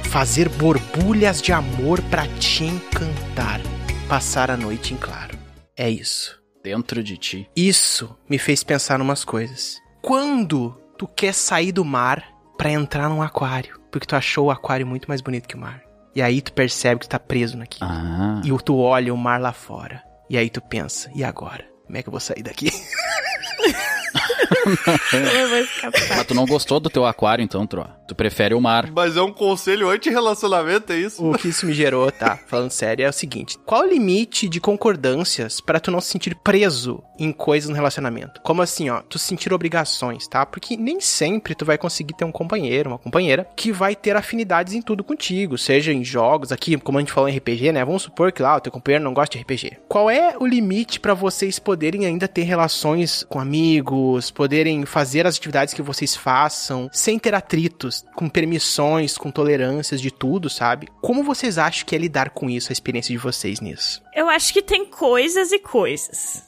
fazer 0.04 0.48
borbulhas 0.48 1.42
de 1.42 1.52
amor 1.52 2.00
pra 2.02 2.26
te 2.38 2.64
encantar, 2.64 3.61
passar 4.09 4.50
a 4.50 4.57
noite 4.57 4.94
em 4.94 4.96
claro. 4.96 5.37
É 5.76 5.88
isso. 5.88 6.38
Dentro 6.62 7.02
de 7.02 7.16
ti. 7.16 7.48
Isso 7.57 8.16
me 8.28 8.38
fez 8.38 8.62
pensar 8.62 8.98
numas 8.98 9.24
coisas. 9.24 9.81
Quando 10.02 10.78
tu 10.98 11.07
quer 11.07 11.33
sair 11.33 11.72
do 11.72 11.85
mar 11.85 12.24
pra 12.57 12.70
entrar 12.70 13.09
num 13.09 13.22
aquário, 13.22 13.81
porque 13.90 14.07
tu 14.07 14.16
achou 14.16 14.46
o 14.46 14.50
aquário 14.50 14.87
muito 14.87 15.07
mais 15.07 15.20
bonito 15.20 15.48
que 15.48 15.54
o 15.54 15.61
mar. 15.61 15.83
E 16.14 16.23
aí 16.23 16.40
tu 16.40 16.53
percebe 16.53 17.01
que 17.01 17.07
tu 17.07 17.11
tá 17.11 17.18
preso 17.18 17.57
naquilo. 17.57 17.88
Ah. 17.88 18.40
E 18.44 18.57
tu 18.62 18.77
olha 18.79 19.12
o 19.12 19.16
mar 19.16 19.40
lá 19.40 19.53
fora. 19.53 20.03
E 20.29 20.37
aí 20.37 20.51
tu 20.51 20.61
pensa, 20.61 21.11
e 21.14 21.25
agora? 21.25 21.64
Como 21.87 21.97
é 21.97 22.03
que 22.03 22.09
eu 22.09 22.12
vou 22.12 22.21
sair 22.21 22.42
daqui? 22.42 22.71
Eu 25.12 25.48
vou 25.48 25.59
escapar. 25.59 26.16
Mas 26.16 26.26
tu 26.26 26.35
não 26.35 26.46
gostou 26.46 26.81
do 26.81 26.90
teu 26.90 27.04
aquário, 27.07 27.42
então, 27.42 27.66
Tro? 27.66 27.87
Tu 28.07 28.14
prefere 28.14 28.54
o 28.54 28.61
mar. 28.61 28.90
Mas 28.90 29.16
é 29.16 29.22
um 29.22 29.33
conselho 29.33 29.90
anti-relacionamento, 29.90 30.92
é 30.92 30.96
isso? 30.98 31.24
O 31.24 31.37
que 31.37 31.48
isso 31.48 31.66
me 31.66 31.74
gerou, 31.74 32.11
tá? 32.11 32.38
Falando 32.46 32.70
sério, 32.70 33.04
é 33.04 33.09
o 33.09 33.12
seguinte: 33.12 33.59
qual 33.66 33.83
o 33.83 33.88
limite 33.88 34.48
de 34.48 34.61
concordâncias 34.61 35.61
pra 35.61 35.78
tu 35.78 35.90
não 35.90 36.00
se 36.00 36.09
sentir 36.09 36.35
preso 36.37 37.02
em 37.18 37.33
coisas 37.33 37.68
no 37.68 37.76
relacionamento? 37.76 38.40
Como 38.42 38.62
assim, 38.62 38.88
ó, 38.88 39.02
tu 39.02 39.18
sentir 39.18 39.52
obrigações, 39.52 40.26
tá? 40.26 40.46
Porque 40.46 40.76
nem 40.76 41.00
sempre 41.00 41.54
tu 41.54 41.64
vai 41.64 41.76
conseguir 41.76 42.14
ter 42.14 42.24
um 42.24 42.33
companheiro, 42.33 42.90
uma 42.90 42.98
companheira 42.98 43.46
que 43.54 43.70
vai 43.70 43.94
ter 43.94 44.16
afinidades 44.16 44.72
em 44.72 44.81
tudo 44.81 45.04
contigo, 45.04 45.59
seja 45.59 45.92
em 45.92 46.04
jogos, 46.04 46.52
aqui, 46.52 46.76
como 46.78 46.98
a 46.98 47.00
gente 47.00 47.12
falou 47.12 47.28
em 47.28 47.37
RPG, 47.37 47.72
né? 47.72 47.85
Vamos 47.85 48.02
supor 48.02 48.33
que 48.33 48.42
lá 48.42 48.57
o 48.57 48.61
teu 48.61 48.72
companheiro 48.72 49.04
não 49.04 49.12
gosta 49.12 49.37
de 49.37 49.42
RPG. 49.42 49.78
Qual 49.88 50.09
é 50.09 50.35
o 50.38 50.46
limite 50.46 50.98
pra 50.98 51.12
vocês 51.14 51.59
poderem 51.59 52.07
ainda 52.07 52.26
ter 52.26 52.42
relações 52.42 53.24
com 53.28 53.38
amigos, 53.38 54.31
poderem 54.59 54.85
fazer 54.85 55.25
as 55.25 55.37
atividades 55.37 55.73
que 55.73 55.83
vocês 55.83 56.16
façam 56.16 56.90
sem 56.92 57.16
ter 57.16 57.33
atritos, 57.33 58.05
com 58.16 58.29
permissões, 58.29 59.16
com 59.16 59.31
tolerâncias 59.31 60.01
de 60.01 60.11
tudo, 60.11 60.51
sabe? 60.51 60.88
Como 61.01 61.23
vocês 61.23 61.59
acham 61.59 61.87
que 61.87 61.94
é 61.94 61.99
lidar 61.99 62.31
com 62.31 62.51
isso, 62.51 62.71
a 62.71 62.75
experiência 62.75 63.12
de 63.12 63.18
vocês 63.18 63.61
nisso? 63.61 64.03
Eu 64.14 64.29
acho 64.29 64.53
que 64.53 64.61
tem 64.61 64.85
coisas 64.85 65.53
e 65.53 65.61
coisas. 65.61 66.42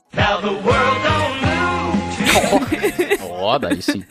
Ó, 3.23 3.59
daí 3.59 3.81
sim. 3.83 4.05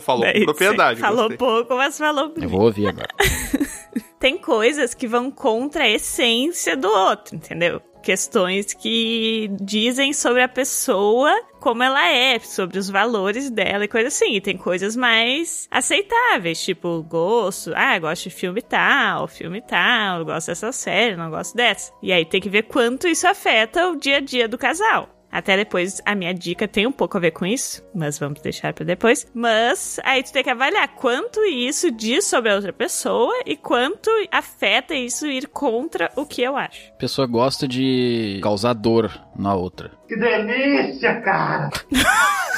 Falou 0.00 0.22
Daí 0.22 0.40
com 0.40 0.44
propriedade. 0.46 0.98
Falou 1.00 1.16
gostei. 1.28 1.36
pouco, 1.36 1.76
mas 1.76 1.96
falou 1.96 2.24
Eu 2.24 2.30
bonito. 2.30 2.48
vou 2.50 2.62
ouvir 2.62 2.88
agora. 2.88 3.08
Tem 4.18 4.36
coisas 4.36 4.94
que 4.94 5.06
vão 5.06 5.30
contra 5.30 5.84
a 5.84 5.88
essência 5.88 6.76
do 6.76 6.88
outro, 6.88 7.36
entendeu? 7.36 7.80
Questões 8.02 8.72
que 8.72 9.50
dizem 9.60 10.12
sobre 10.12 10.42
a 10.42 10.48
pessoa 10.48 11.32
como 11.60 11.82
ela 11.82 12.08
é, 12.08 12.38
sobre 12.38 12.78
os 12.78 12.88
valores 12.88 13.50
dela 13.50 13.84
e 13.84 13.88
coisa 13.88 14.08
assim. 14.08 14.34
E 14.34 14.40
tem 14.40 14.56
coisas 14.56 14.96
mais 14.96 15.68
aceitáveis, 15.70 16.62
tipo 16.62 17.02
gosto. 17.02 17.72
Ah, 17.74 17.98
gosto 17.98 18.24
de 18.24 18.30
filme 18.30 18.62
tal, 18.62 19.26
filme 19.28 19.60
tal, 19.60 20.24
gosto 20.24 20.48
dessa 20.48 20.72
série, 20.72 21.16
não 21.16 21.30
gosto 21.30 21.56
dessa. 21.56 21.92
E 22.02 22.12
aí 22.12 22.24
tem 22.24 22.40
que 22.40 22.48
ver 22.48 22.64
quanto 22.64 23.08
isso 23.08 23.26
afeta 23.26 23.88
o 23.88 23.96
dia 23.96 24.18
a 24.18 24.20
dia 24.20 24.48
do 24.48 24.56
casal. 24.56 25.17
Até 25.30 25.56
depois, 25.56 26.00
a 26.06 26.14
minha 26.14 26.32
dica 26.32 26.66
tem 26.66 26.86
um 26.86 26.92
pouco 26.92 27.16
a 27.16 27.20
ver 27.20 27.32
com 27.32 27.44
isso, 27.44 27.82
mas 27.94 28.18
vamos 28.18 28.40
deixar 28.40 28.72
pra 28.72 28.84
depois. 28.84 29.26
Mas 29.34 30.00
aí 30.02 30.22
tu 30.22 30.32
tem 30.32 30.42
que 30.42 30.50
avaliar 30.50 30.88
quanto 30.96 31.40
isso 31.44 31.90
diz 31.90 32.24
sobre 32.24 32.50
a 32.50 32.54
outra 32.54 32.72
pessoa 32.72 33.32
e 33.44 33.56
quanto 33.56 34.10
afeta 34.32 34.94
isso 34.94 35.26
ir 35.26 35.46
contra 35.48 36.10
o 36.16 36.24
que 36.24 36.42
eu 36.42 36.56
acho. 36.56 36.88
A 36.92 36.98
pessoa 36.98 37.26
gosta 37.26 37.68
de 37.68 38.40
causar 38.42 38.72
dor 38.72 39.12
na 39.36 39.54
outra. 39.54 39.92
Que 40.08 40.16
delícia, 40.16 41.20
cara! 41.20 41.70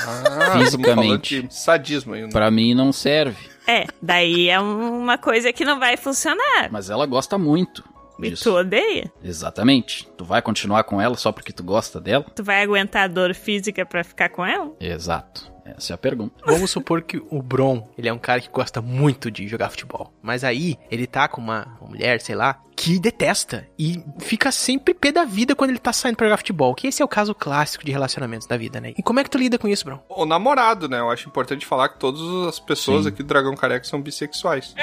Ah, 0.07 0.59
Fisicamente. 0.59 1.47
Sadismo 1.51 2.15
ainda. 2.15 2.29
Pra 2.31 2.51
mim 2.51 2.75
não 2.75 2.93
serve. 2.93 3.37
É, 3.67 3.87
daí 4.01 4.49
é 4.49 4.59
uma 4.59 5.19
coisa 5.19 5.53
que 5.53 5.65
não 5.65 5.79
vai 5.79 5.97
funcionar. 5.97 6.69
Mas 6.71 6.89
ela 6.91 7.05
gosta 7.07 7.37
muito 7.37 7.85
E 8.29 8.33
tu 8.33 8.55
odeia? 8.55 9.13
Exatamente. 9.23 10.09
Tu 10.17 10.25
vai 10.25 10.43
continuar 10.43 10.85
com 10.85 11.01
ela 11.01 11.17
só 11.17 11.33
porque 11.33 11.53
tu 11.53 11.63
gosta 11.63 12.01
dela? 12.01 12.25
Tu 12.35 12.43
vai 12.45 12.63
aguentar 12.63 13.05
a 13.05 13.09
dor 13.09 13.35
física 13.35 13.85
pra 13.85 14.05
ficar 14.05 14.29
com 14.29 14.45
ela? 14.45 14.73
Exato. 14.81 15.51
Essa 15.65 15.93
é 15.93 15.95
a 15.95 15.99
pergunta. 15.99 16.35
Vamos 16.45 16.71
supor 16.71 17.03
que 17.03 17.23
o 17.31 17.43
Bron, 17.43 17.89
ele 17.97 18.09
é 18.09 18.13
um 18.13 18.19
cara 18.19 18.41
que 18.41 18.49
gosta 18.49 18.81
muito 18.81 19.31
de 19.31 19.47
jogar 19.47 19.71
futebol. 19.71 20.13
Mas 20.21 20.43
aí, 20.43 20.77
ele 20.91 21.07
tá 21.07 21.29
com 21.29 21.41
uma, 21.41 21.77
uma 21.81 21.91
mulher, 21.91 22.21
sei 22.21 22.35
lá, 22.35 22.61
que 22.81 22.99
detesta. 22.99 23.67
E 23.79 24.03
fica 24.21 24.51
sempre 24.51 24.95
pé 24.95 25.13
da 25.13 25.23
vida 25.27 25.55
quando 25.55 25.69
ele 25.69 25.79
tá 25.79 25.93
saindo 25.93 26.17
pra 26.17 26.27
jogar 26.27 26.39
futebol. 26.39 26.75
Que 26.75 26.87
esse 26.87 27.03
é 27.03 27.05
o 27.05 27.09
caso 27.09 27.35
clássico 27.35 27.85
de 27.85 27.93
relacionamentos 27.93 28.47
da 28.47 28.57
vida, 28.57 28.81
né? 28.81 28.95
E 28.97 29.03
como 29.03 29.21
é 29.21 29.25
que 29.25 29.29
tu 29.29 29.37
lida 29.37 29.59
com 29.59 29.69
isso, 29.69 29.85
Bron? 29.85 30.03
O 30.09 30.25
namorado, 30.25 30.89
né? 30.89 30.99
Eu 30.99 31.11
acho 31.11 31.29
importante 31.29 31.67
falar 31.67 31.91
que 31.91 31.99
todas 31.99 32.23
as 32.49 32.59
pessoas 32.59 33.03
Sim. 33.03 33.09
aqui 33.11 33.23
do 33.23 33.27
Dragão 33.27 33.55
Careca 33.55 33.85
são 33.85 34.01
bissexuais. 34.01 34.75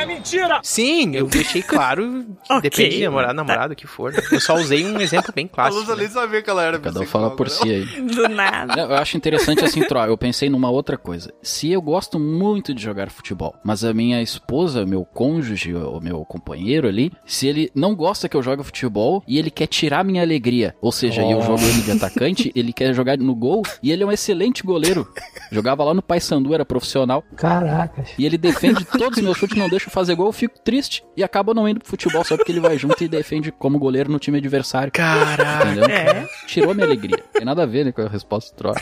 Sim, 0.62 1.16
eu 1.16 1.26
deixei 1.26 1.64
claro. 1.64 2.28
Ok. 2.50 2.62
Depende 2.70 2.98
de 2.98 3.04
namorado, 3.04 3.34
namorado, 3.34 3.74
o 3.74 3.76
que 3.76 3.88
for. 3.88 4.14
Eu 4.32 4.40
só 4.40 4.56
usei 4.56 4.86
um 4.86 5.02
exemplo 5.02 5.34
bem 5.34 5.48
A 5.52 5.56
clássico. 5.56 5.80
Luz 5.80 5.90
ali 5.90 6.04
né? 6.04 6.10
sabia 6.10 6.42
que 6.42 6.50
ela 6.50 6.64
era 6.64 6.78
Cada 6.80 7.00
um 7.00 7.02
bissexual. 7.02 7.24
fala 7.24 7.36
por 7.36 7.48
né? 7.48 7.54
si 7.54 7.70
aí. 7.70 7.86
Do 8.08 8.30
nada. 8.30 8.82
Eu 8.82 8.96
acho 8.96 9.18
interessante 9.18 9.66
assim, 9.66 9.82
Tro, 9.82 10.00
eu 10.02 10.18
pensei 10.18 10.50
numa 10.50 10.70
outra 10.70 10.98
coisa. 10.98 11.34
Se 11.42 11.72
eu 11.72 11.82
gosto 11.82 12.20
muito 12.20 12.74
de 12.76 12.82
jogar 12.82 13.10
futebol, 13.10 13.56
mas 13.64 13.84
a 13.84 13.94
minha 13.94 14.22
esposa, 14.22 14.86
meu 14.86 15.04
cônjuge, 15.04 15.74
o 15.74 16.00
meu 16.00 16.24
companheiro 16.26 16.88
ali, 16.88 17.12
se 17.26 17.48
ele 17.48 17.72
não 17.74 17.87
gosta 17.96 18.28
que 18.30 18.36
eu 18.36 18.44
jogue 18.44 18.64
futebol 18.64 19.24
e 19.28 19.38
ele 19.38 19.50
quer 19.50 19.68
tirar 19.68 20.04
minha 20.04 20.22
alegria, 20.22 20.76
ou 20.82 20.92
seja, 20.92 21.22
eu 21.22 21.42
jogo 21.42 21.62
ele 21.64 21.82
de 21.82 21.92
atacante, 21.92 22.52
ele 22.56 22.74
quer 22.74 22.94
jogar 22.94 23.18
no 23.18 23.36
gol 23.36 23.64
e 23.82 23.92
ele 23.92 24.04
é 24.04 24.06
um 24.06 24.12
excelente 24.12 24.64
goleiro. 24.64 25.08
Jogava 25.52 25.84
lá 25.84 25.94
no 25.94 26.02
Paysandu, 26.02 26.54
era 26.54 26.66
profissional. 26.66 27.24
Caracas. 27.36 28.10
E 28.18 28.26
ele 28.26 28.38
defende 28.38 28.84
todos 28.86 29.18
os 29.18 29.24
meus 29.24 29.38
chutes, 29.38 29.58
não 29.58 29.70
deixa 29.70 29.88
eu 29.88 29.92
fazer 29.92 30.16
gol, 30.16 30.28
eu 30.28 30.34
fico 30.34 30.60
triste 30.60 31.04
e 31.16 31.24
acaba 31.24 31.54
não 31.54 31.68
indo 31.68 31.80
pro 31.80 31.90
futebol 31.90 32.24
só 32.24 32.36
porque 32.36 32.52
ele 32.52 32.60
vai 32.60 32.78
junto 32.78 33.04
e 33.04 33.08
defende 33.08 33.52
como 33.52 33.80
goleiro 33.80 34.12
no 34.12 34.20
time 34.20 34.38
adversário. 34.38 34.92
Caraca. 34.92 35.66
Entendeu? 35.66 35.86
É. 35.86 36.28
Tirou 36.48 36.74
minha 36.74 36.86
alegria. 36.86 37.24
Tem 37.34 37.46
nada 37.46 37.64
a 37.64 37.66
ver 37.66 37.86
né, 37.86 37.92
com 37.92 38.02
a 38.02 38.10
resposta 38.10 38.54
do 38.54 38.58
Tro. 38.58 38.74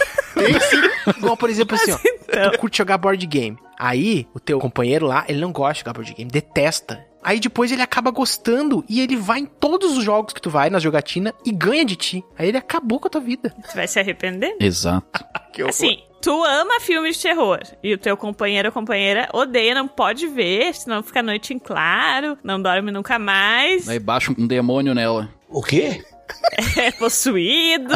Igual, 1.17 1.37
por 1.37 1.49
exemplo, 1.49 1.75
assim, 1.75 1.91
ó. 1.91 1.97
então. 2.03 2.51
Tu 2.51 2.59
curte 2.59 2.77
jogar 2.77 2.97
board 2.97 3.25
game. 3.25 3.57
Aí, 3.77 4.27
o 4.33 4.39
teu 4.39 4.59
companheiro 4.59 5.05
lá, 5.05 5.25
ele 5.27 5.39
não 5.39 5.51
gosta 5.51 5.73
de 5.73 5.79
jogar 5.81 5.93
board 5.93 6.13
game, 6.13 6.29
detesta. 6.29 7.05
Aí 7.25 7.39
depois 7.39 7.71
ele 7.71 7.81
acaba 7.81 8.11
gostando 8.11 8.85
e 8.87 9.01
ele 9.01 9.15
vai 9.15 9.39
em 9.39 9.45
todos 9.47 9.97
os 9.97 10.03
jogos 10.03 10.31
que 10.31 10.39
tu 10.39 10.47
vai 10.51 10.69
na 10.69 10.77
jogatina 10.77 11.33
e 11.43 11.51
ganha 11.51 11.83
de 11.83 11.95
ti. 11.95 12.23
Aí 12.37 12.49
ele 12.49 12.57
acabou 12.57 12.99
com 12.99 13.07
a 13.07 13.09
tua 13.09 13.19
vida. 13.19 13.51
Tu 13.67 13.75
vai 13.75 13.87
se 13.87 13.99
arrepender? 13.99 14.55
Exato. 14.59 15.25
Que 15.51 15.63
horror. 15.63 15.69
Assim, 15.69 15.99
tu 16.21 16.43
ama 16.43 16.81
filmes 16.81 17.15
de 17.15 17.21
terror 17.21 17.61
e 17.81 17.93
o 17.93 17.97
teu 17.97 18.17
companheiro 18.17 18.67
ou 18.67 18.73
companheira 18.73 19.29
odeia, 19.33 19.73
não 19.73 19.87
pode 19.87 20.27
ver, 20.27 20.75
senão 20.75 21.01
fica 21.01 21.21
a 21.21 21.23
noite 21.23 21.53
em 21.53 21.57
claro, 21.57 22.37
não 22.43 22.61
dorme 22.61 22.91
nunca 22.91 23.17
mais, 23.17 23.87
Aí 23.87 23.97
baixa 23.97 24.33
um 24.37 24.45
demônio 24.45 24.93
nela. 24.93 25.29
O 25.47 25.63
quê? 25.63 26.03
é 26.77 26.91
possuído. 26.91 27.93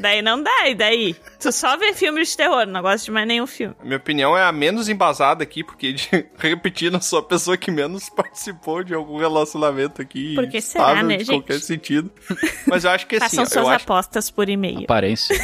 daí 0.00 0.22
não 0.22 0.42
dá, 0.42 0.68
e 0.68 0.74
daí? 0.74 1.16
Tu 1.40 1.52
só 1.52 1.76
vê 1.76 1.92
filmes 1.92 2.30
de 2.30 2.36
terror, 2.36 2.66
não 2.66 2.82
gosta 2.82 3.04
de 3.04 3.10
mais 3.10 3.26
nenhum 3.26 3.46
filme. 3.46 3.74
A 3.80 3.84
Minha 3.84 3.96
opinião 3.96 4.36
é 4.36 4.42
a 4.42 4.52
menos 4.52 4.88
embasada 4.88 5.42
aqui, 5.42 5.62
porque, 5.62 5.92
de, 5.92 6.08
repetindo, 6.38 7.00
sou 7.02 7.18
a 7.18 7.22
pessoa 7.22 7.56
que 7.56 7.70
menos 7.70 8.08
participou 8.14 8.82
de 8.82 8.94
algum 8.94 9.18
relacionamento 9.18 10.00
aqui. 10.00 10.34
Por 10.34 10.48
que 10.48 10.60
será, 10.60 11.02
né, 11.02 11.18
de 11.18 11.24
gente? 11.24 11.36
qualquer 11.36 11.60
sentido. 11.60 12.10
Mas 12.66 12.84
eu 12.84 12.90
acho 12.90 13.06
que 13.06 13.16
assim, 13.16 13.36
Façam 13.36 13.44
eu 13.44 13.50
suas 13.50 13.68
acho, 13.68 13.84
apostas 13.84 14.30
por 14.30 14.48
e-mail. 14.48 14.84
Aparência. 14.84 15.36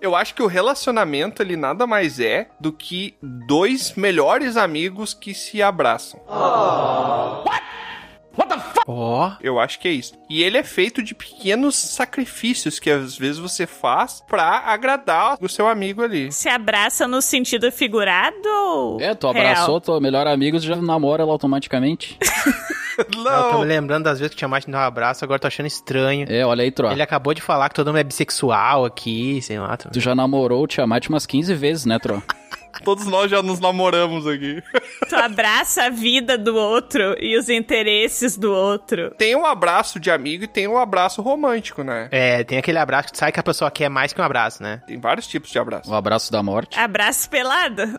eu 0.00 0.14
acho 0.14 0.34
que 0.34 0.42
o 0.42 0.46
relacionamento, 0.46 1.42
ele 1.42 1.56
nada 1.56 1.86
mais 1.86 2.20
é 2.20 2.48
do 2.60 2.72
que 2.72 3.16
dois 3.22 3.94
melhores 3.94 4.56
amigos 4.56 5.14
que 5.14 5.34
se 5.34 5.62
abraçam. 5.62 6.20
Ó, 8.86 9.32
Eu 9.40 9.58
acho 9.58 9.80
que 9.80 9.88
é 9.88 9.90
isso. 9.90 10.14
E 10.30 10.42
ele 10.42 10.56
é 10.56 10.62
feito 10.62 11.02
de 11.02 11.14
pequenos 11.14 11.74
sacrifícios 11.74 12.78
que 12.78 12.90
às 12.90 13.16
vezes 13.16 13.38
você 13.38 13.66
faz 13.66 14.22
pra 14.26 14.60
agradar 14.66 15.36
o 15.40 15.48
seu 15.48 15.66
amigo 15.66 16.02
ali. 16.02 16.30
Se 16.30 16.48
abraça 16.48 17.08
no 17.08 17.20
sentido 17.20 17.70
figurado 17.72 18.36
ou 18.48 19.00
É, 19.00 19.14
tu 19.14 19.26
abraçou 19.26 19.80
tua 19.80 20.00
melhor 20.00 20.26
amigo 20.26 20.56
e 20.56 20.60
já 20.60 20.76
namora 20.76 21.22
ela 21.22 21.32
automaticamente. 21.32 22.16
eu 22.98 23.04
tô 23.04 23.18
me 23.18 23.24
Não, 23.24 23.60
lembrando 23.62 24.04
das 24.04 24.18
vezes 24.18 24.30
que 24.30 24.36
o 24.36 24.38
Tiamat 24.38 24.66
me 24.66 24.72
dá 24.72 24.78
um 24.78 24.82
abraço, 24.82 25.24
agora 25.24 25.38
tô 25.38 25.46
achando 25.46 25.66
estranho. 25.66 26.26
É, 26.28 26.44
olha 26.46 26.62
aí, 26.62 26.70
Tro. 26.70 26.90
Ele 26.90 27.02
acabou 27.02 27.34
de 27.34 27.42
falar 27.42 27.68
que 27.68 27.74
todo 27.74 27.88
mundo 27.88 27.98
é 27.98 28.04
bissexual 28.04 28.84
aqui, 28.84 29.40
sei 29.42 29.58
lá. 29.58 29.76
Tu 29.76 30.00
já 30.00 30.14
namorou 30.14 30.62
o 30.62 30.66
Tiamat 30.66 31.08
umas 31.08 31.26
15 31.26 31.54
vezes, 31.54 31.84
né, 31.84 31.98
Tro? 31.98 32.22
todos 32.82 33.06
nós 33.06 33.30
já 33.30 33.42
nos 33.42 33.60
namoramos 33.60 34.26
aqui. 34.26 34.62
Tu 35.08 35.16
abraça 35.16 35.84
a 35.84 35.90
vida 35.90 36.36
do 36.36 36.56
outro 36.56 37.16
e 37.20 37.36
os 37.38 37.48
interesses 37.48 38.36
do 38.36 38.52
outro. 38.52 39.10
Tem 39.16 39.34
um 39.36 39.46
abraço 39.46 39.98
de 40.00 40.10
amigo 40.10 40.44
e 40.44 40.48
tem 40.48 40.66
um 40.66 40.78
abraço 40.78 41.22
romântico, 41.22 41.82
né? 41.82 42.08
É, 42.10 42.44
tem 42.44 42.58
aquele 42.58 42.78
abraço 42.78 43.08
que 43.08 43.12
tu 43.12 43.18
sabe 43.18 43.32
que 43.32 43.40
a 43.40 43.42
pessoa 43.42 43.70
quer 43.70 43.88
mais 43.88 44.12
que 44.12 44.20
um 44.20 44.24
abraço, 44.24 44.62
né? 44.62 44.82
Tem 44.86 44.98
vários 44.98 45.26
tipos 45.26 45.50
de 45.50 45.58
abraço. 45.58 45.90
O 45.90 45.94
abraço 45.94 46.30
da 46.32 46.42
morte. 46.42 46.78
Abraço 46.78 47.28
pelado. 47.28 47.98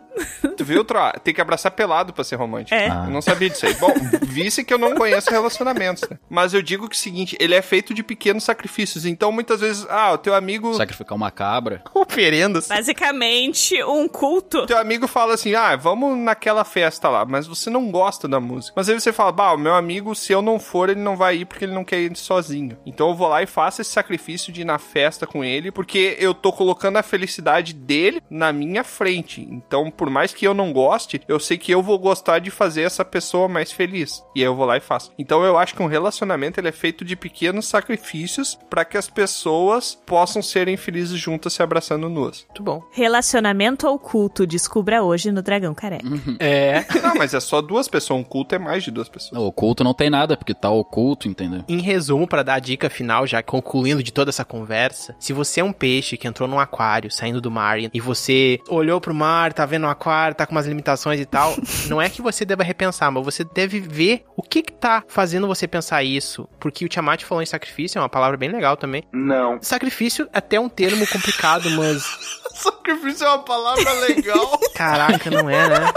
Tu 0.56 0.64
viu, 0.64 0.84
Tro? 0.84 1.00
Tem 1.24 1.34
que 1.34 1.42
abraçar 1.42 1.72
pelado 1.72 2.14
pra 2.14 2.24
ser 2.24 2.36
romântico. 2.36 2.76
É. 2.76 2.90
Ah. 2.90 3.04
Eu 3.06 3.12
não 3.12 3.22
sabia 3.22 3.50
disso 3.50 3.66
aí. 3.66 3.74
Bom, 3.76 3.94
visse 4.24 4.64
que 4.64 4.74
eu 4.74 4.78
não 4.78 4.96
conheço 4.96 5.30
relacionamentos, 5.30 6.08
né? 6.10 6.18
Mas 6.30 6.54
eu 6.54 6.62
digo 6.62 6.88
que 6.88 6.96
é 6.96 6.98
o 6.98 7.00
seguinte, 7.00 7.38
ele 7.40 7.56
é 7.56 7.62
feito 7.62 7.94
de 7.94 8.04
pequenos 8.04 8.44
sacrifícios. 8.44 9.06
Então, 9.06 9.32
muitas 9.32 9.62
vezes, 9.62 9.86
ah, 9.90 10.14
o 10.14 10.18
teu 10.18 10.34
amigo... 10.34 10.74
Sacrificar 10.74 11.16
uma 11.16 11.32
cabra. 11.32 11.82
Oferendas. 11.94 12.68
Basicamente, 12.68 13.82
um 13.84 14.08
culto. 14.08 14.66
Teu 14.68 14.78
amigo 14.78 15.08
fala 15.08 15.34
assim: 15.34 15.56
ah, 15.56 15.76
vamos 15.76 16.18
naquela 16.18 16.64
festa 16.64 17.10
lá, 17.10 17.26
mas 17.26 17.48
você 17.48 17.70
não 17.70 17.90
gosta 17.90 18.28
da 18.28 18.40
música. 18.40 18.74
Mas 18.76 18.90
aí 18.90 19.00
você 19.00 19.14
fala, 19.14 19.32
bah, 19.32 19.54
o 19.54 19.58
meu 19.58 19.74
amigo, 19.74 20.14
se 20.14 20.34
eu 20.34 20.42
não 20.42 20.60
for, 20.60 20.90
ele 20.90 21.00
não 21.00 21.16
vai 21.16 21.38
ir 21.38 21.46
porque 21.46 21.66
ele 21.66 21.74
não 21.74 21.84
quer 21.84 22.00
ir 22.00 22.16
sozinho. 22.16 22.78
Então 22.86 23.10
eu 23.10 23.16
vou 23.16 23.28
lá 23.28 23.42
e 23.42 23.48
faço 23.48 23.82
esse 23.82 23.92
sacrifício 23.92 24.52
de 24.52 24.62
ir 24.62 24.66
na 24.66 24.78
festa 24.78 25.26
com 25.26 25.44
ele, 25.44 25.72
porque 25.72 26.18
eu 26.20 26.34
tô 26.34 26.52
colocando 26.52 26.98
a 26.98 27.04
felicidade 27.04 27.74
dele 27.74 28.22
na 28.30 28.52
minha 28.52 28.84
frente. 28.84 29.42
Então, 29.50 29.90
por 29.90 30.10
mais 30.10 30.34
que 30.34 30.46
eu 30.46 30.54
não 30.54 30.74
goste, 30.74 31.22
eu 31.28 31.40
sei 31.40 31.58
que 31.58 31.72
eu 31.72 31.82
vou 31.82 31.98
gostar 31.98 32.40
de 32.40 32.52
fazer 32.52 32.82
essa 32.82 33.06
pessoa 33.06 33.48
mais 33.48 33.72
feliz. 33.72 34.24
E 34.36 34.42
aí 34.42 34.46
eu 34.46 34.56
vou 34.56 34.66
lá 34.66 34.78
e 34.78 34.82
faço. 34.82 35.12
Então 35.18 35.44
eu 35.44 35.58
acho 35.58 35.76
que 35.76 35.82
um 35.82 35.88
relacionamento 35.88 36.60
ele 36.60 36.70
é 36.70 36.74
feito 36.74 37.06
de 37.06 37.16
pequenos 37.16 37.68
sacrifícios 37.68 38.58
para 38.70 38.84
que 38.84 38.98
as 38.98 39.10
pessoas 39.10 39.96
possam 40.06 40.42
serem 40.42 40.76
felizes 40.76 41.20
juntas 41.20 41.54
se 41.54 41.64
abraçando 41.64 42.10
nuas. 42.10 42.46
Muito 42.48 42.64
bom. 42.64 42.84
Relacionamento 42.92 43.88
oculto, 43.88 44.46
descubra 44.58 45.04
hoje 45.04 45.32
no 45.32 45.42
Dragão 45.42 45.74
Careca. 45.74 46.08
É. 46.40 46.86
Não, 47.02 47.16
mas 47.16 47.34
é 47.34 47.40
só 47.40 47.62
duas 47.62 47.88
pessoas. 47.88 48.20
Um 48.20 48.24
culto 48.24 48.56
é 48.56 48.60
mais 48.60 48.84
de 48.84 48.92
duas 48.92 49.08
pessoas. 49.08 49.40
O 49.40 49.46
oculto 49.46 49.84
não 49.84 49.94
tem 49.94 50.10
nada, 50.10 50.36
porque 50.36 50.54
tá 50.54 50.70
oculto, 50.70 51.28
entendeu? 51.28 51.64
Em 51.68 51.80
resumo, 51.80 52.28
pra 52.28 52.44
dar 52.44 52.56
a 52.56 52.60
dica 52.60 52.90
final, 52.90 53.28
já 53.28 53.44
concluindo 53.44 54.02
de 54.02 54.12
toda 54.12 54.30
essa 54.30 54.44
conversa, 54.44 55.16
se 55.20 55.34
você 55.34 55.62
é 55.62 55.64
um 55.64 55.72
peixe 55.72 56.18
que 56.18 56.28
entrou 56.28 56.48
num 56.48 56.60
aquário, 56.60 57.12
saindo 57.12 57.40
do 57.40 57.52
mar, 57.52 57.78
e 57.80 58.00
você 58.00 58.60
olhou 58.68 59.00
pro 59.00 59.14
mar, 59.14 59.54
tá 59.54 59.66
vendo 59.66 59.86
o 59.86 59.90
aquário, 59.90 60.36
tá 60.36 60.46
com 60.46 60.54
umas 60.54 60.66
limitações 60.66 61.20
e 61.20 61.26
tal, 61.26 61.56
não 61.88 62.02
é 62.02 62.10
que 62.10 62.22
você 62.22 62.46
deva 62.46 62.64
repensar, 62.64 63.12
mas 63.12 63.24
você 63.24 63.44
deve 63.44 63.80
ver 63.80 64.24
o 64.36 64.42
que 64.42 64.62
que 64.62 64.74
tá 64.74 65.04
fazendo 65.08 65.48
você 65.48 65.68
pensar 65.68 66.04
isso. 66.04 66.48
Porque 66.60 66.86
o 66.86 66.90
Tiamat 66.90 67.24
falou 67.24 67.42
em 67.42 67.46
sacrifício, 67.46 68.00
é 68.00 68.02
uma 68.02 68.10
palavra 68.10 68.38
bem 68.38 68.50
legal 68.50 68.76
também. 68.78 69.04
Não. 69.12 69.60
Sacrifício 69.62 70.28
é 70.34 70.38
até 70.38 70.60
um 70.60 70.70
termo 70.70 71.06
complicado, 71.08 71.70
mas... 71.72 72.04
Sacrifício 72.58 73.26
é 73.26 73.30
uma 73.30 73.44
palavra 73.44 73.94
legal. 73.94 74.37
Caraca, 74.74 75.30
não 75.30 75.50
é, 75.50 75.68
né? 75.68 75.94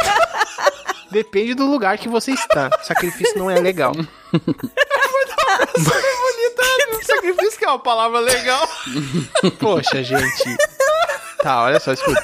Depende 1.10 1.54
do 1.54 1.66
lugar 1.66 1.98
que 1.98 2.08
você 2.08 2.32
está. 2.32 2.70
Sacrifício 2.82 3.38
não 3.38 3.50
é 3.50 3.58
legal. 3.58 3.92
Sacrifício 7.04 7.58
que 7.58 7.64
é 7.64 7.68
uma 7.68 7.78
palavra 7.78 8.20
legal. 8.20 8.68
Poxa, 9.58 10.02
gente. 10.02 10.56
Tá, 11.42 11.62
olha 11.64 11.80
só, 11.80 11.92
escuta. 11.92 12.22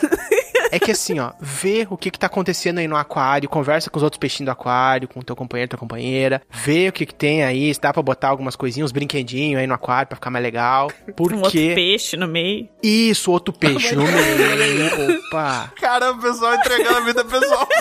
É 0.77 0.79
que 0.79 0.91
assim, 0.91 1.19
ó, 1.19 1.33
vê 1.41 1.87
o 1.89 1.97
que 1.97 2.11
que 2.11 2.19
tá 2.19 2.27
acontecendo 2.27 2.77
aí 2.77 2.87
no 2.87 2.97
aquário, 2.97 3.49
conversa 3.49 3.89
com 3.89 3.97
os 3.97 4.03
outros 4.03 4.19
peixinhos 4.19 4.49
do 4.49 4.51
aquário, 4.53 5.09
com 5.09 5.21
o 5.21 5.25
teu 5.25 5.35
companheiro, 5.35 5.71
tua 5.71 5.79
companheira, 5.79 6.43
vê 6.51 6.89
o 6.89 6.93
que 6.93 7.07
que 7.07 7.15
tem 7.15 7.43
aí, 7.43 7.73
se 7.73 7.81
dá 7.81 7.95
pra 7.95 8.03
botar 8.03 8.29
algumas 8.29 8.55
coisinhas, 8.57 8.85
uns 8.91 8.93
brinquedinhos 8.93 9.59
aí 9.59 9.67
no 9.67 9.73
aquário 9.73 10.07
pra 10.09 10.17
ficar 10.17 10.29
mais 10.29 10.43
legal. 10.43 10.93
Um 11.09 11.13
outro 11.19 11.41
Porque 11.41 11.73
peixe 11.75 12.15
no 12.15 12.29
meio. 12.29 12.69
isso, 12.83 13.31
outro 13.33 13.55
peixe 13.55 13.97
no 13.97 14.05
meio. 14.05 15.19
Opa. 15.29 15.73
Cara, 15.81 16.13
o 16.13 16.19
pessoal 16.21 16.55
entregando 16.57 16.97
a 16.99 17.01
vida 17.01 17.25
pessoal. 17.25 17.67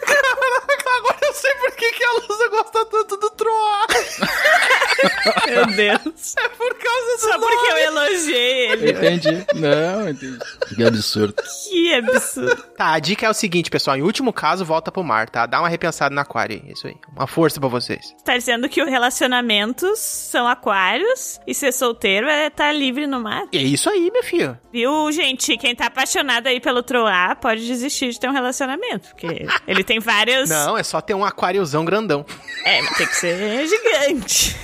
Caraca, 0.00 0.90
agora 0.96 1.18
eu 1.22 1.34
sei 1.34 1.54
por 1.56 1.72
que, 1.72 1.92
que 1.92 2.04
a 2.04 2.12
Lusa 2.12 2.48
gosta 2.48 2.84
tanto 2.86 3.16
do 3.18 3.30
Troar. 3.30 3.86
Meu 5.48 5.66
Deus. 5.66 6.34
É 6.36 6.48
por 6.48 6.74
causa 6.74 7.16
do 7.16 7.20
Só 7.20 7.38
porque 7.38 7.72
eu 7.72 7.76
elogiei 7.78 8.70
ele. 8.70 8.90
Entendi. 8.92 9.46
Não, 9.54 10.08
entendi. 10.08 10.38
Que 10.74 10.84
absurdo. 10.84 11.34
Que 11.68 11.94
absurdo. 11.94 12.62
Tá, 12.76 12.92
a 12.92 12.98
dica 12.98 13.26
é 13.26 13.30
o 13.30 13.34
seguinte, 13.34 13.70
pessoal, 13.70 13.96
em 13.96 14.02
último 14.02 14.32
caso, 14.32 14.64
volta 14.64 14.90
pro 14.90 15.02
mar, 15.04 15.28
tá? 15.28 15.46
Dá 15.46 15.60
uma 15.60 15.68
repensada 15.68 16.14
no 16.14 16.20
aquário 16.20 16.60
aí, 16.62 16.72
isso 16.72 16.86
aí. 16.86 16.96
Uma 17.14 17.26
força 17.26 17.60
pra 17.60 17.68
vocês. 17.68 18.14
Tá 18.24 18.36
dizendo 18.36 18.68
que 18.68 18.82
os 18.82 18.88
relacionamentos 18.88 19.98
são 19.98 20.46
aquários 20.46 21.40
e 21.46 21.54
ser 21.54 21.72
solteiro 21.72 22.28
é 22.28 22.46
estar 22.48 22.72
livre 22.72 23.06
no 23.06 23.20
mar. 23.20 23.44
É 23.52 23.58
isso 23.58 23.88
aí, 23.90 24.10
meu 24.10 24.22
filho. 24.22 24.58
Viu, 24.72 25.10
gente? 25.12 25.56
Quem 25.56 25.74
tá 25.74 25.86
apaixonado 25.86 26.46
aí 26.46 26.60
pelo 26.60 26.82
Troar 26.82 27.36
pode 27.36 27.66
desistir 27.66 28.10
de 28.10 28.20
ter 28.20 28.28
um 28.28 28.32
relacionamento. 28.32 29.08
Porque 29.08 29.46
ele 29.66 29.84
tem 29.84 29.98
vários. 29.98 30.48
Não, 30.48 30.76
é 30.76 30.82
só 30.82 31.00
ter 31.00 31.14
um 31.14 31.24
aquáriozão 31.24 31.84
grandão. 31.84 32.24
É, 32.64 32.80
mas 32.82 32.96
tem 32.96 33.06
que 33.06 33.16
ser 33.16 33.66
gigante. 33.66 34.56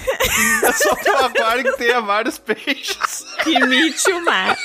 É 0.62 0.72
só 0.72 0.92
um 0.92 1.24
aquário 1.26 1.64
que 1.64 1.78
tenha 1.78 2.00
vários 2.00 2.38
peixes. 2.38 3.24
que 3.42 3.50
imite 3.50 4.10
o 4.12 4.24
mar. 4.24 4.56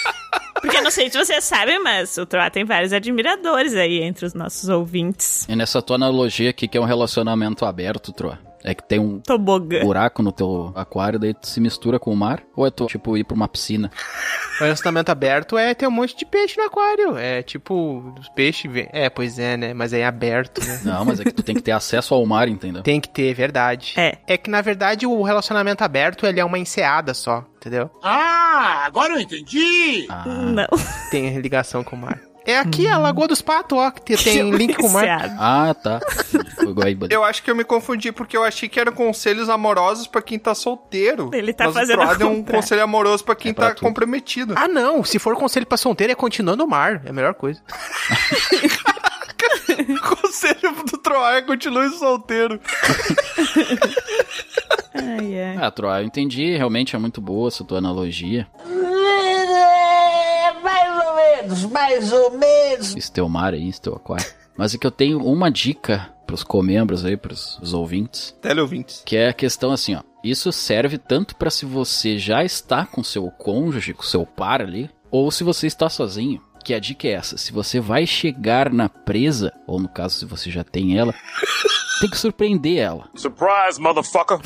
Porque 0.62 0.78
eu 0.78 0.84
não 0.84 0.92
sei 0.92 1.10
se 1.10 1.18
vocês 1.18 1.44
sabem, 1.44 1.82
mas 1.82 2.18
o 2.18 2.26
Troar 2.26 2.52
tem 2.52 2.64
vários 2.64 2.94
admiradores 2.94 3.74
aí 3.74 4.02
entre 4.02 4.26
os 4.26 4.34
nossos 4.34 4.70
ouvintes. 4.70 5.46
E 5.50 5.56
nessa 5.56 5.82
tua 5.82 5.96
analogia 5.96 6.52
aqui, 6.52 6.68
que 6.68 6.78
é 6.78 6.82
um 6.82 6.86
relacionamento 6.86 7.66
aberto, 7.66 8.12
Troa. 8.14 8.40
É 8.64 8.74
que 8.76 8.84
tem 8.88 9.00
um 9.00 9.20
Tobogã. 9.20 9.80
buraco 9.82 10.22
no 10.22 10.32
teu 10.32 10.72
aquário, 10.76 11.18
daí 11.18 11.34
tu 11.34 11.48
se 11.48 11.60
mistura 11.60 11.98
com 12.00 12.12
o 12.14 12.16
mar? 12.16 12.44
Ou 12.56 12.66
é 12.68 12.70
tu, 12.72 12.86
tipo, 12.86 13.18
ir 13.18 13.24
pra 13.24 13.36
uma 13.36 13.48
piscina? 13.48 13.90
O 14.60 14.64
relacionamento 14.64 15.12
aberto 15.12 15.58
é 15.58 15.74
ter 15.74 15.88
um 15.88 15.92
monte 15.92 16.16
de 16.16 16.24
peixe 16.24 16.56
no 16.60 16.68
aquário. 16.68 17.18
É 17.18 17.42
tipo, 17.42 18.14
os 18.20 18.30
peixes. 18.30 18.72
vêm- 18.72 18.88
É, 18.94 19.10
pois 19.10 19.40
é, 19.40 19.58
né? 19.58 19.74
Mas 19.74 19.92
é 19.92 20.06
aberto, 20.06 20.64
né? 20.64 20.80
Não, 20.86 21.04
mas 21.04 21.20
é 21.20 21.24
que 21.24 21.32
tu 21.32 21.42
tem 21.42 21.56
que 21.56 21.64
ter 21.64 21.72
acesso 21.72 22.14
ao 22.14 22.24
mar, 22.28 22.48
entendeu? 22.48 22.84
Tem 22.84 23.02
que 23.02 23.10
ter, 23.10 23.34
verdade. 23.34 23.96
É. 23.98 24.20
É 24.28 24.38
que 24.38 24.52
na 24.52 24.62
verdade 24.62 25.08
o 25.08 25.24
relacionamento 25.24 25.84
aberto 25.84 26.28
ele 26.28 26.40
é 26.40 26.46
uma 26.46 26.60
enseada 26.60 27.12
só, 27.16 27.44
entendeu? 27.58 27.90
Ah, 28.04 28.84
agora 28.86 29.14
eu 29.16 29.20
entendi! 29.20 30.06
Ah, 30.10 30.26
Não. 30.28 30.68
Tem 31.10 31.40
ligação 31.40 31.84
com 31.84 31.96
o 31.96 32.00
mar. 32.00 32.22
É 32.46 32.58
aqui 32.58 32.88
a 32.88 32.98
Lagoa 32.98 33.28
dos 33.28 33.42
Patos, 33.42 33.78
ó, 33.78 33.92
que 33.92 34.18
tem 34.18 34.50
link 34.56 34.76
com 34.76 34.88
o 34.88 34.92
mar. 34.92 35.08
Ah 35.40 35.74
tá. 35.76 36.00
Eu 37.10 37.24
acho 37.24 37.44
que 37.44 37.52
eu 37.52 37.56
me 37.56 37.64
confundi 37.64 38.12
porque 38.12 38.36
eu 38.36 38.44
achei 38.44 38.68
que 38.68 38.80
eram 38.80 38.92
conselhos 38.94 39.48
amorosos 39.50 40.08
pra 40.08 40.22
quem 40.22 40.40
tá 40.40 40.56
solteiro. 40.56 41.30
Ele 41.34 41.54
tá 41.54 41.66
Mas 41.66 41.74
fazendo 41.74 42.00
o 42.00 42.04
é 42.04 42.26
um 42.26 42.44
conselho 42.44 42.82
amoroso 42.84 43.24
pra 43.24 43.36
quem 43.36 43.52
É 43.52 43.54
pra 43.54 43.68
tá 43.70 43.76
tudo. 43.76 43.86
comprometido. 43.86 44.54
Ah, 44.58 44.68
não. 44.68 45.04
Se 45.04 45.20
for 45.20 45.36
conselho 45.36 45.66
pra 45.68 45.78
solteiro, 45.78 46.12
é 46.14 46.16
continuando 46.16 46.64
no 46.64 46.70
mar. 46.70 47.02
É 47.06 47.10
a 47.10 47.14
melhor 47.14 47.34
coisa. 47.36 47.62
O 49.90 50.02
conselho 50.16 50.74
do 50.92 50.98
Troar 50.98 51.36
é 51.36 51.42
continue 51.42 51.90
solteiro. 51.92 52.60
Ai, 54.94 55.40
ai. 55.40 55.58
Ah, 55.60 55.72
Troa, 55.72 56.02
eu 56.02 56.06
entendi. 56.06 56.56
Realmente 56.58 56.96
é 56.96 57.00
muito 57.00 57.22
boa 57.22 57.48
essa 57.48 57.64
tua 57.64 57.78
analogia. 57.78 58.48
Mais 61.42 61.64
ou 61.64 61.70
menos, 61.70 61.72
mais 61.72 62.14
ou 62.14 62.32
menos. 62.32 62.96
Esse 62.96 63.12
teu 63.12 63.28
mar 63.28 63.54
aí, 63.54 63.68
esse 63.68 63.82
teu 63.82 63.94
aquário. 63.96 64.26
Mas 64.58 64.76
é 64.76 64.78
que 64.78 64.86
eu 64.86 64.92
tenho 64.92 65.20
uma 65.20 65.50
dica 65.50 66.14
pros 66.28 66.44
comembros 66.44 67.04
aí, 67.04 67.18
pros 67.18 67.58
os 67.62 67.74
ouvintes. 67.74 68.36
Teleouvintes. 68.42 69.02
Que 69.06 69.18
é 69.18 69.30
a 69.30 69.34
questão 69.34 69.72
assim, 69.72 69.96
ó. 69.96 70.02
Isso 70.24 70.52
serve 70.52 70.98
tanto 70.98 71.36
pra 71.36 71.50
se 71.50 71.66
você 71.66 72.18
já 72.18 72.44
está 72.44 72.86
com 72.86 73.04
seu 73.04 73.30
cônjuge, 73.32 73.94
com 73.94 74.04
seu 74.04 74.26
par 74.26 74.62
ali, 74.62 74.90
ou 75.10 75.32
se 75.32 75.44
você 75.44 75.66
está 75.68 75.90
sozinho. 75.90 76.42
Que 76.64 76.76
a 76.76 76.80
dica 76.80 77.08
é 77.08 77.14
essa: 77.14 77.38
se 77.38 77.52
você 77.52 77.80
vai 77.80 78.06
chegar 78.06 78.72
na 78.72 78.88
presa, 78.88 79.52
ou 79.66 79.80
no 79.80 79.90
caso, 79.90 80.20
se 80.20 80.26
você 80.26 80.52
já 80.52 80.64
tem 80.64 80.98
ela, 80.98 81.14
tem 82.00 82.10
que 82.10 82.18
surpreender 82.18 82.78
ela. 82.78 83.10
Surprise, 83.16 83.80
motherfucker! 83.80 84.40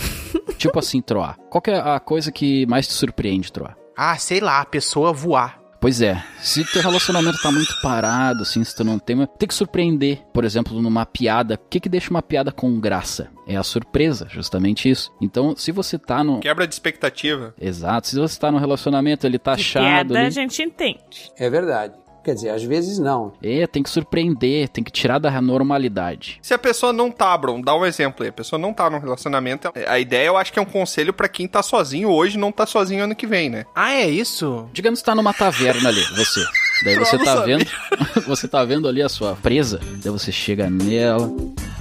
Tipo 0.58 0.80
assim, 0.80 1.02
Troa. 1.02 1.36
Qual 1.50 1.62
que 1.62 1.72
é 1.72 1.78
a 1.78 2.00
coisa 2.00 2.32
que 2.32 2.66
mais 2.68 2.88
te 2.88 2.93
surpreende, 2.93 3.52
Troa? 3.52 3.76
Ah, 3.98 4.18
sei 4.18 4.39
lá, 4.39 4.62
a 4.62 4.66
pessoa 4.66 5.12
voar. 5.12 5.60
Pois 5.86 6.02
é, 6.02 6.20
se 6.40 6.66
teu 6.74 6.82
relacionamento 6.82 7.40
tá 7.44 7.52
muito 7.52 7.80
parado, 7.80 8.42
assim, 8.42 8.64
se 8.64 8.76
tu 8.76 8.84
não 8.84 8.98
tem, 8.98 9.16
tem 9.38 9.48
que 9.48 9.54
surpreender. 9.54 10.18
Por 10.34 10.44
exemplo, 10.44 10.82
numa 10.82 11.06
piada, 11.06 11.54
o 11.54 11.70
que 11.70 11.80
que 11.80 11.88
deixa 11.88 12.10
uma 12.10 12.24
piada 12.24 12.52
com 12.52 12.80
graça? 12.80 13.30
É 13.48 13.56
a 13.56 13.62
surpresa, 13.62 14.28
justamente 14.28 14.90
isso. 14.90 15.14
Então, 15.22 15.56
se 15.56 15.72
você 15.72 16.00
tá 16.00 16.24
no... 16.24 16.40
Quebra 16.40 16.66
de 16.66 16.74
expectativa. 16.74 17.54
Exato, 17.62 18.08
se 18.08 18.16
você 18.16 18.40
tá 18.40 18.52
no 18.52 18.58
relacionamento, 18.58 19.28
ele 19.28 19.38
tá 19.38 19.54
De 19.54 19.62
achado 19.62 19.84
piada 19.84 20.18
a 20.18 20.22
ali... 20.24 20.32
gente 20.32 20.60
entende. 20.64 21.32
É 21.38 21.52
verdade. 21.52 21.94
Quer 22.26 22.34
dizer, 22.34 22.50
às 22.50 22.64
vezes 22.64 22.98
não. 22.98 23.34
É, 23.44 23.68
tem 23.68 23.84
que 23.84 23.90
surpreender, 23.90 24.68
tem 24.70 24.84
que 24.84 24.92
tirar 24.92 25.20
da 25.20 25.40
normalidade. 25.40 26.40
Se 26.42 26.56
a 26.56 26.58
pessoa 26.58 26.92
não 26.92 27.12
tá, 27.12 27.38
Bron, 27.38 27.62
dá 27.62 27.76
um 27.76 27.86
exemplo 27.86 28.24
aí. 28.24 28.30
A 28.30 28.34
pessoa 28.34 28.58
não 28.58 28.74
tá 28.74 28.90
num 28.90 28.98
relacionamento. 28.98 29.72
A 29.88 30.00
ideia 30.00 30.26
eu 30.26 30.36
acho 30.36 30.52
que 30.52 30.58
é 30.58 30.62
um 30.62 30.66
conselho 30.66 31.14
pra 31.14 31.28
quem 31.30 31.48
tá 31.48 31.62
sozinho 31.62 32.10
hoje 32.10 32.36
não 32.36 32.52
tá 32.52 32.66
sozinho 32.66 33.04
ano 33.04 33.14
que 33.14 33.28
vem, 33.28 33.52
né? 33.52 33.68
Ah, 33.76 33.94
é 33.94 34.10
isso? 34.10 34.68
Digamos 34.74 35.02
que 35.02 35.06
tá 35.06 35.14
numa 35.14 35.36
taverna 35.36 35.90
ali, 35.90 36.02
você. 36.16 36.44
Daí 36.84 36.98
você 36.98 37.16
tá 37.20 37.42
vendo, 37.42 37.66
você 38.26 38.48
tá 38.48 38.66
vendo 38.66 38.88
ali 38.88 39.04
a 39.04 39.10
sua 39.10 39.36
presa, 39.36 39.80
daí 40.04 40.12
você 40.12 40.32
chega 40.32 40.68
nela, 40.68 41.32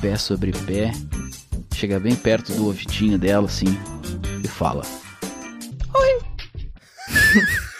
pé 0.02 0.14
sobre 0.16 0.52
pé, 0.52 0.92
chega 1.74 1.98
bem 1.98 2.14
perto 2.14 2.52
do 2.52 2.66
ouvidinho 2.66 3.16
dela 3.18 3.46
assim 3.46 3.78
e 4.44 4.48
fala: 4.48 4.82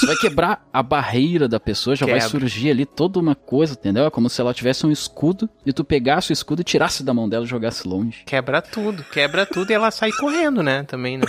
Isso 0.00 0.06
vai 0.06 0.16
quebrar 0.16 0.66
a 0.72 0.82
barreira 0.82 1.46
da 1.46 1.60
pessoa, 1.60 1.94
já 1.94 2.06
vai 2.06 2.14
Quebra. 2.20 2.28
surgir 2.30 2.70
ali 2.70 2.86
toda 2.86 3.18
uma 3.18 3.34
coisa, 3.34 3.74
entendeu? 3.74 4.06
É 4.06 4.10
como 4.10 4.30
se 4.30 4.40
ela 4.40 4.54
tivesse 4.54 4.86
um 4.86 4.90
escudo 4.90 5.48
e 5.66 5.72
tu 5.72 5.84
pegasse 5.84 6.30
o 6.30 6.32
escudo 6.32 6.62
e 6.62 6.64
tirasse 6.64 7.02
da 7.04 7.12
mão 7.12 7.28
dela 7.28 7.44
e 7.44 7.48
jogasse 7.48 7.86
longe. 7.86 8.22
Quebra 8.24 8.62
tudo. 8.62 9.04
Quebra 9.04 9.44
tudo 9.44 9.70
e 9.70 9.74
ela 9.74 9.90
sai 9.90 10.10
correndo, 10.12 10.62
né? 10.62 10.82
Também, 10.84 11.18
né? 11.18 11.24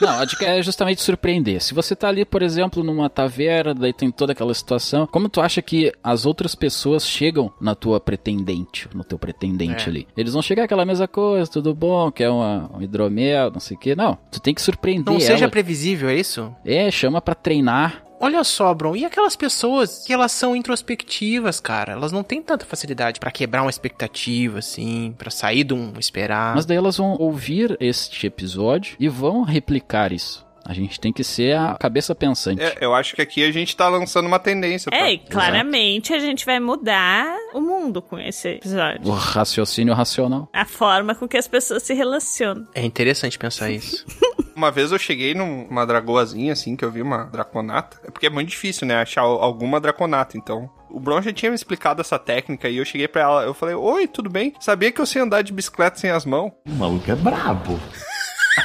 Não, 0.00 0.08
a 0.20 0.24
dica 0.24 0.44
é 0.44 0.60
justamente 0.60 1.00
surpreender. 1.02 1.62
Se 1.62 1.72
você 1.72 1.94
tá 1.94 2.08
ali, 2.08 2.24
por 2.24 2.42
exemplo, 2.42 2.82
numa 2.82 3.08
taverna, 3.08 3.72
daí 3.72 3.92
tem 3.92 4.10
toda 4.10 4.32
aquela 4.32 4.52
situação, 4.52 5.06
como 5.06 5.28
tu 5.28 5.40
acha 5.40 5.62
que 5.62 5.92
as 6.02 6.26
outras 6.26 6.54
pessoas 6.56 7.06
chegam 7.06 7.52
na 7.60 7.76
tua 7.76 8.00
pretendente, 8.00 8.88
no 8.92 9.04
teu 9.04 9.16
pretendente 9.18 9.86
É. 9.86 9.88
ali? 9.90 10.08
Eles 10.16 10.32
vão 10.32 10.42
chegar 10.42 10.64
aquela 10.64 10.84
mesma 10.84 11.06
coisa, 11.06 11.48
tudo 11.48 11.72
bom, 11.74 12.10
quer 12.10 12.28
uma, 12.28 12.68
um 12.76 12.82
hidromel, 12.82 13.52
não 13.52 13.60
sei 13.60 13.76
o 13.76 13.80
que. 13.80 13.94
Não, 13.94 14.18
tu 14.32 14.40
tem 14.40 14.52
que 14.52 14.60
surpreender 14.62 15.06
Não 15.06 15.14
ela. 15.14 15.20
seja 15.20 15.48
previsível, 15.48 16.08
é 16.08 16.16
isso? 16.16 16.52
É, 16.64 16.90
chama 16.90 17.20
pra 17.20 17.34
treinar. 17.36 18.03
Olha 18.24 18.42
só, 18.42 18.72
Bron, 18.72 18.96
e 18.96 19.04
aquelas 19.04 19.36
pessoas 19.36 20.02
que 20.06 20.10
elas 20.10 20.32
são 20.32 20.56
introspectivas, 20.56 21.60
cara? 21.60 21.92
Elas 21.92 22.10
não 22.10 22.22
têm 22.22 22.40
tanta 22.40 22.64
facilidade 22.64 23.20
pra 23.20 23.30
quebrar 23.30 23.60
uma 23.60 23.68
expectativa, 23.68 24.60
assim, 24.60 25.14
pra 25.18 25.30
sair 25.30 25.62
de 25.62 25.74
um 25.74 25.92
esperar. 25.98 26.54
Mas 26.54 26.64
daí 26.64 26.78
elas 26.78 26.96
vão 26.96 27.16
ouvir 27.18 27.76
este 27.78 28.26
episódio 28.26 28.96
e 28.98 29.10
vão 29.10 29.42
replicar 29.42 30.10
isso. 30.10 30.42
A 30.64 30.72
gente 30.72 30.98
tem 30.98 31.12
que 31.12 31.22
ser 31.22 31.54
a 31.54 31.76
cabeça 31.78 32.14
pensante. 32.14 32.62
É, 32.62 32.78
eu 32.80 32.94
acho 32.94 33.14
que 33.14 33.20
aqui 33.20 33.44
a 33.44 33.52
gente 33.52 33.76
tá 33.76 33.86
lançando 33.90 34.24
uma 34.24 34.38
tendência. 34.38 34.88
É, 34.90 34.98
tá? 34.98 35.10
e 35.10 35.18
claramente 35.18 36.14
a 36.14 36.18
gente 36.18 36.46
vai 36.46 36.58
mudar 36.58 37.36
o 37.52 37.60
mundo 37.60 38.00
com 38.00 38.18
esse 38.18 38.48
episódio. 38.48 39.02
O 39.04 39.10
raciocínio 39.10 39.92
racional. 39.92 40.48
A 40.50 40.64
forma 40.64 41.14
com 41.14 41.28
que 41.28 41.36
as 41.36 41.46
pessoas 41.46 41.82
se 41.82 41.92
relacionam. 41.92 42.66
É 42.74 42.82
interessante 42.82 43.38
pensar 43.38 43.70
isso. 43.70 44.06
Uma 44.54 44.70
vez 44.70 44.92
eu 44.92 44.98
cheguei 44.98 45.34
numa 45.34 45.84
dragoazinha, 45.86 46.52
assim, 46.52 46.76
que 46.76 46.84
eu 46.84 46.90
vi 46.90 47.02
uma 47.02 47.24
draconata. 47.24 47.98
É 48.04 48.10
porque 48.10 48.26
é 48.26 48.30
muito 48.30 48.48
difícil, 48.50 48.86
né, 48.86 48.96
achar 48.96 49.22
alguma 49.22 49.80
draconata, 49.80 50.36
então... 50.36 50.70
O 50.90 51.00
Bron 51.00 51.20
já 51.20 51.32
tinha 51.32 51.50
me 51.50 51.56
explicado 51.56 52.00
essa 52.00 52.20
técnica 52.20 52.68
e 52.68 52.76
eu 52.76 52.84
cheguei 52.84 53.08
pra 53.08 53.22
ela, 53.22 53.42
eu 53.42 53.52
falei, 53.52 53.74
oi, 53.74 54.06
tudo 54.06 54.30
bem? 54.30 54.54
Sabia 54.60 54.92
que 54.92 55.00
eu 55.00 55.06
sei 55.06 55.22
andar 55.22 55.42
de 55.42 55.52
bicicleta 55.52 55.98
sem 55.98 56.08
as 56.10 56.24
mãos? 56.24 56.52
O 56.64 56.70
maluco 56.70 57.10
é 57.10 57.16
brabo. 57.16 57.80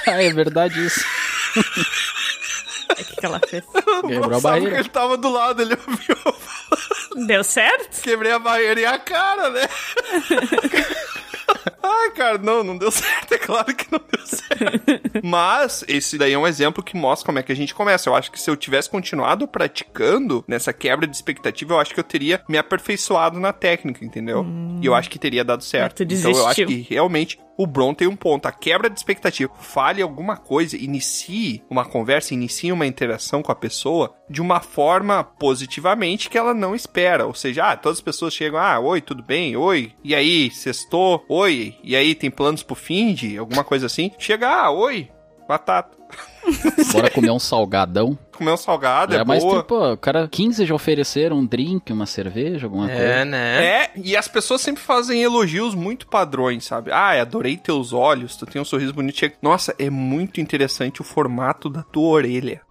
ah, 0.08 0.22
é 0.22 0.30
verdade 0.32 0.86
isso. 0.86 1.04
O 1.58 2.96
que, 2.96 3.16
que 3.16 3.26
ela 3.26 3.40
fez? 3.50 3.64
Quebrou 3.66 4.26
a 4.38 4.40
Sabe 4.40 4.42
barreira. 4.44 4.70
que 4.76 4.82
ele 4.82 4.90
tava 4.90 5.18
do 5.18 5.28
lado, 5.30 5.60
ele 5.64 5.74
ouviu. 5.88 7.26
Deu 7.26 7.44
certo? 7.44 8.00
Quebrei 8.04 8.32
a 8.32 8.38
barreira 8.38 8.80
e 8.80 8.86
a 8.86 9.00
cara, 9.00 9.50
né? 9.50 9.62
Ah, 11.82 12.12
cara, 12.16 12.38
não, 12.38 12.64
não 12.64 12.78
deu 12.78 12.92
certo. 12.92 13.34
É 13.34 13.38
claro 13.38 13.74
que 13.76 13.92
não 13.92 14.00
deu 14.00 14.26
certo. 14.26 15.20
Mas 15.24 15.84
esse 15.88 16.18
daí 16.18 16.34
é 16.34 16.38
um 16.38 16.48
exemplo 16.48 16.84
que 16.84 16.96
mostra 16.96 17.26
como 17.26 17.40
é 17.40 17.44
que 17.44 17.52
a 17.52 17.56
gente 17.56 17.74
começa. 17.74 18.10
Eu 18.10 18.16
acho 18.16 18.32
que 18.32 18.40
se 18.40 18.50
eu 18.50 18.56
tivesse 18.56 18.90
continuado 18.90 19.48
praticando 19.48 20.44
nessa 20.48 20.74
quebra 20.74 21.08
de 21.08 21.16
expectativa, 21.16 21.74
eu 21.74 21.80
acho 21.80 21.94
que 21.94 22.00
eu 22.00 22.04
teria 22.04 22.42
me 22.48 22.58
aperfeiçoado 22.58 23.40
na 23.40 23.54
técnica, 23.54 24.04
entendeu? 24.04 24.46
E 24.82 24.86
eu 24.86 24.94
acho 24.94 25.10
que 25.10 25.20
teria 25.20 25.44
dado 25.44 25.64
certo. 25.64 26.04
Então 26.04 26.32
eu 26.32 26.48
acho 26.48 26.66
que 26.66 26.86
realmente 26.90 27.40
o 27.60 27.68
Bron 27.68 27.94
tem 27.94 28.08
um 28.08 28.16
ponto. 28.16 28.46
A 28.46 28.54
quebra 28.54 28.90
de 28.90 28.98
expectativa. 28.98 29.52
Fale 29.60 30.02
alguma 30.02 30.38
coisa, 30.38 30.78
inicie 30.78 31.62
uma 31.70 31.84
conversa, 31.84 32.34
inicie 32.34 32.72
uma 32.72 32.88
interação 32.88 33.44
com 33.44 33.52
a 33.52 33.56
pessoa 33.56 34.16
de 34.30 34.42
uma 34.42 34.62
forma 34.62 35.26
positivamente 35.26 36.30
que 36.30 36.38
ela 36.38 36.54
não 36.54 36.74
espera. 36.74 37.28
Ou 37.28 37.34
seja, 37.34 37.72
ah, 37.72 37.76
todas 37.76 37.98
as 37.98 38.02
pessoas 38.02 38.34
chegam, 38.34 38.58
ah, 38.58 38.80
oi, 38.80 39.02
tudo 39.02 39.22
bem? 39.22 39.58
Oi, 39.58 39.92
e 40.02 40.16
aí, 40.16 40.50
sextou? 40.52 41.26
Oi, 41.28 41.76
e 41.84 41.98
aí, 41.98 42.16
tem 42.16 42.32
planos 42.32 42.64
pro 42.64 42.76
fim 42.76 43.14
de 43.14 43.38
alguma 43.38 43.66
coisa 43.66 43.88
assim? 43.88 44.10
Chega, 44.18 44.48
ah, 44.48 44.72
oi, 44.72 45.10
batata. 45.46 45.98
Bora 46.92 47.10
comer 47.10 47.32
um 47.32 47.40
salgadão. 47.40 48.18
Comer 48.32 48.52
um 48.52 48.58
salgado, 48.58 49.16
é, 49.16 49.20
É, 49.20 49.24
mas 49.26 49.44
boa. 49.44 49.60
tipo, 49.62 49.76
o 49.76 49.98
cara 49.98 50.28
15 50.30 50.66
já 50.66 50.74
ofereceram 50.74 51.38
um 51.38 51.46
drink, 51.46 51.92
uma 51.92 52.06
cerveja, 52.06 52.68
alguma 52.68 52.88
coisa. 52.88 53.02
É, 53.02 53.26
né? 53.26 53.66
É, 53.66 53.92
e 53.96 54.16
as 54.16 54.28
pessoas 54.28 54.62
sempre 54.62 54.82
fazem 54.82 55.22
elogios 55.22 55.76
muito 55.76 56.08
padrões, 56.08 56.66
sabe? 56.66 56.92
Ah, 56.92 57.22
adorei 57.22 57.58
teus 57.58 57.92
olhos, 57.92 58.38
tu 58.38 58.46
tem 58.46 58.62
um 58.62 58.66
sorriso 58.66 58.94
bonito. 58.94 59.30
Nossa, 59.42 59.76
é 59.78 59.90
muito 59.90 60.40
interessante 60.40 61.02
o 61.02 61.04
formato 61.04 61.70
da 61.70 61.84
tua 61.84 62.08
orelha. 62.10 62.62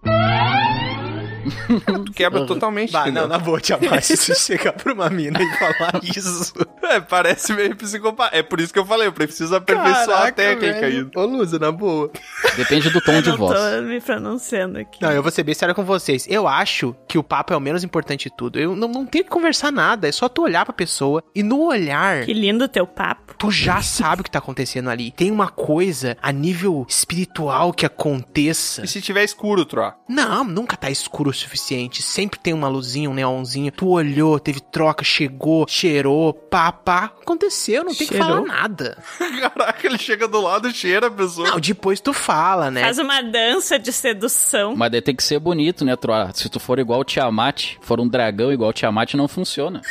Tu 2.05 2.11
quebra 2.13 2.45
totalmente, 2.45 2.91
Bah, 2.91 3.01
entendeu? 3.01 3.23
não, 3.23 3.29
na 3.29 3.37
boa, 3.37 3.59
Tiamat, 3.59 4.01
se 4.03 4.17
você 4.17 4.35
chegar 4.35 4.73
pra 4.73 4.93
uma 4.93 5.09
mina 5.09 5.39
e 5.41 5.57
falar 5.57 5.99
isso... 6.03 6.53
É, 6.83 6.99
parece 6.99 7.53
meio 7.53 7.75
psicopata. 7.75 8.35
É 8.35 8.41
por 8.41 8.59
isso 8.59 8.73
que 8.73 8.79
eu 8.79 8.85
falei, 8.85 9.07
eu 9.07 9.13
preciso 9.13 9.55
aperfeiçoar 9.55 10.27
a 10.27 10.31
técnica 10.31 10.85
aí. 10.87 11.07
Ô, 11.15 11.25
Lusa, 11.25 11.59
na 11.59 11.71
boa. 11.71 12.11
Depende 12.55 12.89
do 12.89 12.99
tom 12.99 13.11
Eu 13.13 13.21
de 13.21 13.31
voz. 13.31 13.59
tô 13.59 13.81
me 13.83 14.01
pronunciando 14.01 14.79
aqui. 14.79 14.99
Não, 15.01 15.11
eu 15.11 15.21
vou 15.21 15.31
ser 15.31 15.43
bem 15.43 15.53
sério 15.53 15.75
com 15.75 15.83
vocês. 15.83 16.25
Eu 16.27 16.47
acho 16.47 16.95
que 17.07 17.17
o 17.17 17.23
papo 17.23 17.53
é 17.53 17.57
o 17.57 17.59
menos 17.59 17.83
importante 17.83 18.23
de 18.29 18.35
tudo. 18.35 18.59
Eu 18.59 18.75
não, 18.75 18.87
não 18.87 19.05
tenho 19.05 19.23
que 19.23 19.29
conversar 19.29 19.71
nada, 19.71 20.07
é 20.07 20.11
só 20.11 20.27
tu 20.27 20.41
olhar 20.41 20.65
pra 20.65 20.73
pessoa 20.73 21.23
e 21.35 21.43
no 21.43 21.61
olhar... 21.61 22.25
Que 22.25 22.33
lindo 22.33 22.67
teu 22.67 22.87
papo. 22.87 23.35
Tu 23.37 23.51
já 23.51 23.81
sabe 23.83 24.21
o 24.21 24.23
que 24.23 24.31
tá 24.31 24.39
acontecendo 24.39 24.89
ali. 24.89 25.11
Tem 25.11 25.29
uma 25.29 25.47
coisa 25.49 26.17
a 26.21 26.31
nível 26.31 26.85
espiritual 26.89 27.71
que 27.71 27.85
aconteça. 27.85 28.83
E 28.83 28.87
se 28.87 28.99
tiver 29.01 29.23
escuro, 29.23 29.63
Tro? 29.63 29.93
Não, 30.07 30.43
nunca 30.43 30.75
tá 30.75 30.89
escuro 30.89 31.28
o 31.29 31.33
suficiente. 31.33 32.01
Sempre 32.01 32.39
tem 32.39 32.53
uma 32.53 32.67
luzinha, 32.67 33.09
um 33.09 33.13
neonzinho. 33.13 33.71
Tu 33.71 33.87
olhou, 33.87 34.39
teve 34.39 34.59
troca, 34.59 35.03
chegou, 35.03 35.65
cheirou, 35.67 36.33
pá, 36.33 36.71
pá. 36.71 37.11
Aconteceu, 37.21 37.83
não 37.83 37.93
tem 37.93 38.07
que 38.07 38.13
Cheirou? 38.15 38.27
falar 38.27 38.41
nada. 38.41 38.97
Caraca, 39.39 39.87
ele 39.87 39.97
chega 39.97 40.27
do 40.27 40.41
lado, 40.41 40.71
cheira 40.71 41.07
a 41.07 41.11
pessoa. 41.11 41.51
Não, 41.51 41.59
depois 41.59 41.99
tu 42.01 42.13
fala, 42.13 42.69
né? 42.71 42.81
Faz 42.81 42.97
uma 42.99 43.21
dança 43.21 43.77
de 43.79 43.91
sedução. 43.91 44.75
Mas 44.75 44.91
daí 44.91 45.01
tem 45.01 45.15
que 45.15 45.23
ser 45.23 45.39
bonito, 45.39 45.85
né, 45.85 45.95
Troa? 45.95 46.31
Se 46.33 46.49
tu 46.49 46.59
for 46.59 46.79
igual 46.79 47.01
o 47.01 47.03
Tiamat, 47.03 47.75
for 47.81 47.99
um 47.99 48.07
dragão 48.07 48.51
igual 48.51 48.69
o 48.71 48.73
Tiamat, 48.73 49.13
não 49.15 49.27
funciona. 49.27 49.81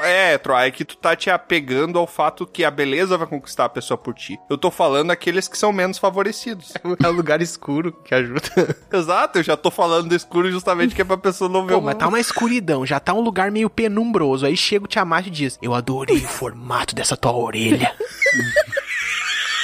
É, 0.00 0.36
Tro, 0.38 0.54
é 0.56 0.70
que 0.70 0.84
tu 0.84 0.96
tá 0.96 1.14
te 1.14 1.30
apegando 1.30 1.98
ao 1.98 2.06
fato 2.06 2.46
que 2.46 2.64
a 2.64 2.70
beleza 2.70 3.16
vai 3.16 3.26
conquistar 3.26 3.66
a 3.66 3.68
pessoa 3.68 3.96
por 3.96 4.14
ti. 4.14 4.38
Eu 4.50 4.58
tô 4.58 4.70
falando 4.70 5.10
aqueles 5.10 5.46
que 5.48 5.56
são 5.56 5.72
menos 5.72 5.98
favorecidos. 5.98 6.72
É 7.04 7.08
o 7.08 7.12
lugar 7.12 7.42
escuro 7.42 7.92
que 7.92 8.14
ajuda. 8.14 8.40
Exato, 8.92 9.38
eu 9.38 9.42
já 9.42 9.56
tô 9.56 9.70
falando 9.70 10.08
do 10.08 10.14
escuro 10.14 10.50
justamente 10.50 10.94
que 10.94 11.02
é 11.02 11.04
pra 11.04 11.16
pessoa 11.16 11.50
não 11.50 11.66
ver 11.66 11.74
Pô, 11.74 11.80
o 11.80 11.82
mas 11.82 11.96
tá 11.96 12.08
uma 12.08 12.20
escuridão, 12.20 12.86
já 12.86 12.98
tá 13.00 13.12
um 13.12 13.20
lugar 13.20 13.50
meio 13.50 13.68
penumbroso. 13.68 14.46
Aí 14.46 14.56
chega 14.56 14.84
o 14.84 14.88
Tiamat 14.88 15.26
e 15.26 15.30
diz: 15.30 15.58
Eu 15.60 15.74
adorei 15.74 16.16
o 16.16 16.28
formato 16.28 16.94
dessa 16.94 17.16
tua 17.16 17.36
orelha. 17.36 17.92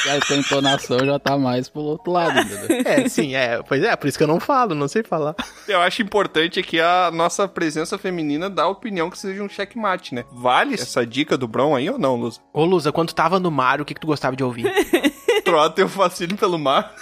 E 0.06 0.08
aí 0.08 0.20
tua 0.20 0.36
entonação 0.36 0.98
já 1.00 1.18
tá 1.18 1.36
mais 1.36 1.68
pro 1.68 1.82
outro 1.82 2.12
lado, 2.12 2.38
entendeu? 2.38 2.82
é, 2.84 3.08
sim, 3.08 3.34
é. 3.34 3.62
Pois 3.62 3.82
é, 3.82 3.94
por 3.96 4.06
isso 4.08 4.16
que 4.16 4.24
eu 4.24 4.28
não 4.28 4.40
falo, 4.40 4.74
não 4.74 4.88
sei 4.88 5.02
falar. 5.02 5.34
Eu 5.68 5.80
acho 5.80 6.02
importante 6.02 6.62
que 6.62 6.80
a 6.80 7.10
nossa 7.12 7.46
presença 7.46 7.98
feminina 7.98 8.48
dá 8.48 8.62
a 8.64 8.68
opinião 8.68 9.10
que 9.10 9.18
seja 9.18 9.42
um 9.42 9.48
checkmate, 9.48 10.14
né? 10.14 10.24
Vale 10.32 10.74
essa 10.74 11.04
dica 11.04 11.36
do 11.36 11.46
Bron 11.46 11.76
aí 11.76 11.90
ou 11.90 11.98
não, 11.98 12.16
Luz? 12.16 12.40
Ô, 12.52 12.64
Lusa, 12.64 12.92
quando 12.92 13.08
tu 13.08 13.14
tava 13.14 13.38
no 13.38 13.50
mar, 13.50 13.80
o 13.80 13.84
que, 13.84 13.94
que 13.94 14.00
tu 14.00 14.06
gostava 14.06 14.34
de 14.34 14.44
ouvir? 14.44 14.64
Troa 15.44 15.70
tem 15.70 15.84
um 15.84 15.88
fascínio 15.88 16.36
pelo 16.36 16.58
mar. 16.58 16.94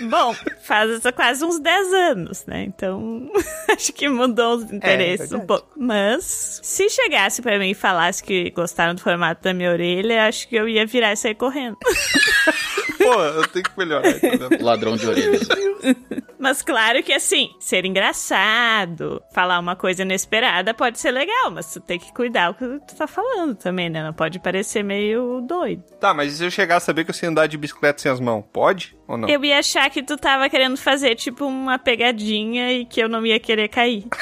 Bom, 0.00 0.34
faz 0.62 1.02
quase 1.14 1.44
uns 1.44 1.60
10 1.60 1.92
anos, 1.92 2.44
né? 2.46 2.64
Então, 2.64 3.30
acho 3.70 3.92
que 3.92 4.08
mudou 4.08 4.56
os 4.56 4.72
interesses 4.72 5.32
um 5.32 5.38
verdade. 5.38 5.46
pouco. 5.46 5.68
Mas, 5.76 6.60
se 6.62 6.88
chegasse 6.90 7.40
pra 7.40 7.58
mim 7.58 7.70
e 7.70 7.74
falasse 7.74 8.22
que 8.22 8.50
gostaram 8.50 8.94
do 8.94 9.00
formato 9.00 9.42
da 9.42 9.54
minha 9.54 9.70
orelha, 9.70 10.26
acho 10.26 10.48
que 10.48 10.56
eu 10.56 10.68
ia 10.68 10.84
virar 10.84 11.12
e 11.12 11.16
sair 11.16 11.34
correndo. 11.34 11.76
Pô, 12.98 13.22
eu 13.22 13.46
tenho 13.48 13.64
que 13.64 13.78
melhorar. 13.78 14.12
tá? 14.14 14.48
Ladrão 14.60 14.96
de 14.96 15.06
orelhas. 15.06 15.46
Mas 16.44 16.60
claro 16.60 17.02
que 17.02 17.10
assim, 17.10 17.54
ser 17.58 17.86
engraçado, 17.86 19.22
falar 19.32 19.58
uma 19.58 19.74
coisa 19.74 20.02
inesperada 20.02 20.74
pode 20.74 20.98
ser 20.98 21.10
legal, 21.10 21.50
mas 21.50 21.72
tu 21.72 21.80
tem 21.80 21.98
que 21.98 22.12
cuidar 22.12 22.50
o 22.50 22.54
que 22.54 22.66
tu 22.86 22.94
tá 22.94 23.06
falando 23.06 23.54
também, 23.54 23.88
né? 23.88 24.04
Não 24.04 24.12
pode 24.12 24.38
parecer 24.38 24.82
meio 24.82 25.40
doido. 25.40 25.82
Tá, 25.98 26.12
mas 26.12 26.34
e 26.34 26.36
se 26.36 26.44
eu 26.44 26.50
chegar 26.50 26.76
a 26.76 26.80
saber 26.80 27.04
que 27.04 27.10
eu 27.10 27.14
sei 27.14 27.30
andar 27.30 27.46
de 27.46 27.56
bicicleta 27.56 28.02
sem 28.02 28.12
as 28.12 28.20
mãos? 28.20 28.44
Pode 28.52 28.94
ou 29.06 29.16
não? 29.16 29.28
Eu 29.28 29.44
ia 29.44 29.58
achar 29.58 29.88
que 29.90 30.02
tu 30.02 30.16
tava 30.16 30.48
querendo 30.48 30.76
fazer, 30.76 31.14
tipo, 31.14 31.44
uma 31.46 31.78
pegadinha 31.78 32.72
e 32.72 32.84
que 32.84 33.00
eu 33.00 33.08
não 33.08 33.24
ia 33.24 33.38
querer 33.40 33.68
cair. 33.68 34.04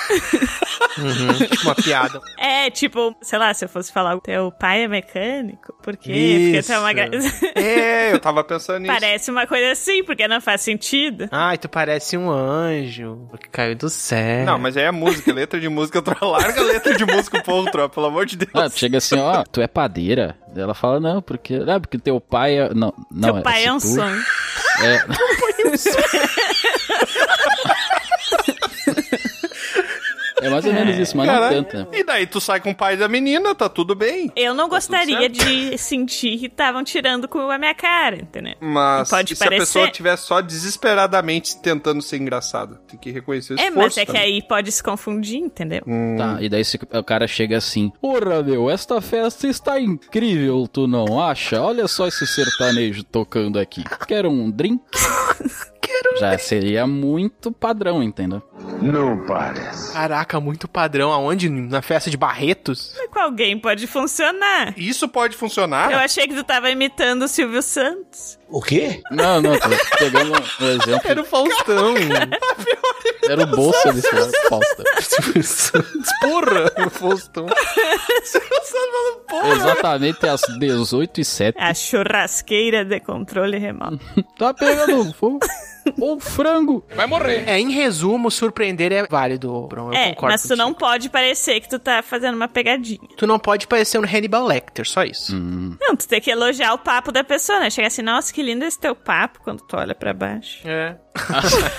Uhum, 0.99 1.35
tipo 1.49 1.63
uma 1.65 1.75
piada. 1.75 2.21
É, 2.37 2.69
tipo, 2.69 3.17
sei 3.23 3.39
lá, 3.39 3.55
se 3.55 3.65
eu 3.65 3.69
fosse 3.69 3.91
falar, 3.91 4.19
teu 4.21 4.53
pai 4.53 4.83
é 4.85 4.89
mecânico, 4.89 5.73
por 5.83 5.97
quê? 5.97 6.51
Porque 6.53 6.63
tu 6.67 6.73
é 6.73 6.79
uma... 6.79 6.93
gra- 6.93 7.09
É, 7.55 8.13
eu 8.13 8.19
tava 8.21 8.45
pensando 8.45 8.81
nisso. 8.81 8.93
Parece 8.93 9.31
uma 9.31 9.47
coisa 9.47 9.73
assim, 9.73 10.05
porque 10.05 10.29
não 10.29 10.39
faz 10.41 10.61
sentido. 10.61 11.29
Ai, 11.33 11.57
tu 11.57 11.67
parece 11.69 12.17
um 12.19 12.31
anjo 12.31 13.27
que 13.41 13.49
caiu 13.49 13.75
do 13.75 13.89
céu. 13.89 14.45
Não, 14.45 14.59
mas 14.59 14.77
aí 14.77 14.85
é 14.85 14.91
música, 14.91 15.33
letra 15.33 15.59
de 15.59 15.69
música, 15.69 16.03
Troa. 16.03 16.39
Larga 16.39 16.61
a 16.61 16.65
letra 16.65 16.95
de 16.95 17.07
música 17.07 17.43
pro 17.43 17.55
outro, 17.55 17.89
pelo 17.89 18.07
amor 18.07 18.27
de 18.27 18.37
Deus. 18.37 18.51
Ah, 18.55 18.69
tu 18.69 18.79
chega 18.79 18.99
assim, 18.99 19.19
ó, 19.19 19.45
tu 19.51 19.63
é 19.63 19.67
padeira. 19.67 20.37
Ela 20.55 20.75
fala, 20.75 21.01
não, 21.01 21.23
porque. 21.23 21.59
Não, 21.59 21.81
porque 21.81 21.99
teu 21.99 22.21
pai 22.21 22.59
é. 22.59 22.75
Não, 22.75 22.93
não 23.11 23.35
teu 23.35 23.43
pai 23.43 23.61
se 23.63 23.67
é 23.67 23.73
um 23.73 23.79
tu- 23.79 23.87
sonho. 23.89 24.23
É. 24.83 24.99
É 25.65 26.42
mais 30.51 30.65
ou 30.65 30.73
menos 30.73 30.97
isso, 30.99 31.17
mas 31.17 31.27
não 31.27 31.49
tanto, 31.49 31.77
né? 31.77 31.87
E 31.93 32.05
daí 32.05 32.27
tu 32.27 32.41
sai 32.41 32.61
com 32.61 32.71
o 32.71 32.75
pai 32.75 32.97
da 32.97 33.09
menina, 33.09 33.55
tá 33.55 33.69
tudo 33.69 33.95
bem. 33.95 34.31
Eu 34.37 34.55
não 34.55 34.69
Tá 34.69 34.77
gostaria 34.77 35.29
de 35.29 35.77
sentir 35.79 36.39
que 36.39 36.47
estavam 36.47 36.83
tirando 36.85 37.29
com 37.29 37.51
a 37.51 37.59
minha 37.59 37.75
cara, 37.75 38.17
entendeu? 38.17 38.55
Mas 38.61 39.11
Pode 39.11 39.33
e 39.33 39.37
se 39.37 39.43
a 39.43 39.47
parecer. 39.47 39.63
pessoa 39.67 39.87
estiver 39.87 40.17
só 40.17 40.41
desesperadamente 40.41 41.61
tentando 41.61 42.01
ser 42.03 42.17
engraçada? 42.17 42.81
Tem 42.89 42.99
que 42.99 43.11
reconhecer 43.11 43.55
o 43.55 43.61
É, 43.61 43.71
mas 43.71 43.97
é 43.97 44.01
que 44.07 44.13
também. 44.13 44.23
aí 44.37 44.43
pode 44.43 44.73
se 44.73 44.83
confundir, 44.83 45.39
entendeu? 45.39 45.83
Tá, 46.17 46.39
e 46.41 46.49
daí 46.49 46.63
o 46.95 47.05
cara 47.05 47.27
chega 47.27 47.57
assim: 47.59 47.91
Porra, 48.01 48.43
meu, 48.43 48.71
esta 48.71 49.01
festa 49.01 49.47
está 49.47 49.81
incrível, 49.81 50.67
tu 50.67 50.87
não 50.87 51.21
acha? 51.23 51.61
Olha 51.61 51.87
só 51.89 52.07
esse 52.07 52.27
sertanejo 52.27 53.05
tocando 53.05 53.59
aqui. 53.59 53.83
Quer 54.07 54.27
um 54.27 54.51
drink? 54.51 54.81
Já 56.19 56.37
seria 56.39 56.87
muito 56.87 57.51
padrão, 57.53 58.03
entendeu? 58.03 58.43
Não 58.81 59.25
parece. 59.27 59.93
Caraca, 59.93 60.41
muito 60.41 60.69
padrão. 60.69 61.13
Aonde? 61.13 61.49
Na 61.49 61.83
festa 61.83 62.11
de 62.11 62.17
Barretos? 62.17 62.95
com 63.11 63.19
alguém 63.19 63.59
pode 63.59 63.87
funcionar. 63.87 64.75
Isso 64.77 65.09
pode 65.09 65.37
funcionar? 65.37 65.93
Eu 65.93 65.99
achei 65.99 66.27
que 66.27 66.35
tu 66.35 66.43
tava 66.45 66.71
imitando 66.71 67.23
o 67.23 67.29
Silvio 67.29 67.63
Santos. 67.63 68.39
O 68.53 68.61
quê? 68.61 69.01
Não, 69.11 69.41
não, 69.41 69.59
tô 69.59 69.69
pegando 69.99 70.33
um 70.33 70.69
exemplo. 70.69 71.01
Era 71.11 71.23
o 71.23 71.25
Faustão. 71.25 71.95
Era 73.29 73.45
o 73.45 73.47
bolso 73.47 73.93
desse 73.93 74.11
cara, 74.11 74.31
Fausto. 74.49 74.85
Porra, 76.21 76.87
o 76.87 76.91
Faustão. 76.91 77.47
Exatamente 79.57 80.27
às 80.27 80.43
18 80.59 81.21
e 81.21 81.25
07 81.25 81.59
A 81.59 81.73
churrasqueira 81.73 82.85
de 82.85 83.01
controle 83.01 83.59
remoto. 83.59 84.01
Tá 84.37 84.53
pegando 84.53 85.13
fogo. 85.15 85.39
Ou 86.01 86.19
frango. 86.19 86.85
Vai 86.95 87.07
morrer. 87.07 87.45
É, 87.49 87.59
em 87.59 87.71
resumo, 87.71 88.31
surpreender 88.31 88.93
é 88.93 89.07
válido, 89.07 89.67
Bron. 89.69 89.89
Eu 89.89 89.95
é, 89.95 90.09
concordo 90.11 90.33
mas 90.33 90.43
tu 90.43 90.49
contigo. 90.49 90.67
não 90.67 90.75
pode 90.75 91.09
parecer 91.09 91.61
que 91.61 91.69
tu 91.69 91.79
tá 91.79 92.03
fazendo 92.03 92.35
uma 92.35 92.49
pegadinha. 92.49 93.01
Tu 93.17 93.27
não 93.27 93.39
pode 93.39 93.67
parecer 93.67 93.99
um 93.99 94.05
Hannibal 94.05 94.45
Lecter, 94.45 94.87
só 94.87 95.05
isso. 95.05 95.35
Não, 95.37 95.97
tu 95.97 96.09
tem 96.09 96.21
que 96.21 96.31
elogiar 96.31 96.75
o 96.75 96.79
papo 96.79 97.13
da 97.13 97.23
pessoa, 97.23 97.61
né? 97.61 97.71
Chegar 97.71 97.89
assim, 97.89 98.03
nossa, 98.03 98.33
que 98.33 98.42
lindo 98.43 98.65
esse 98.65 98.79
teu 98.79 98.95
papo 98.95 99.41
quando 99.43 99.63
tu 99.63 99.77
olha 99.77 99.95
pra 99.95 100.13
baixo. 100.13 100.67
É. 100.67 100.97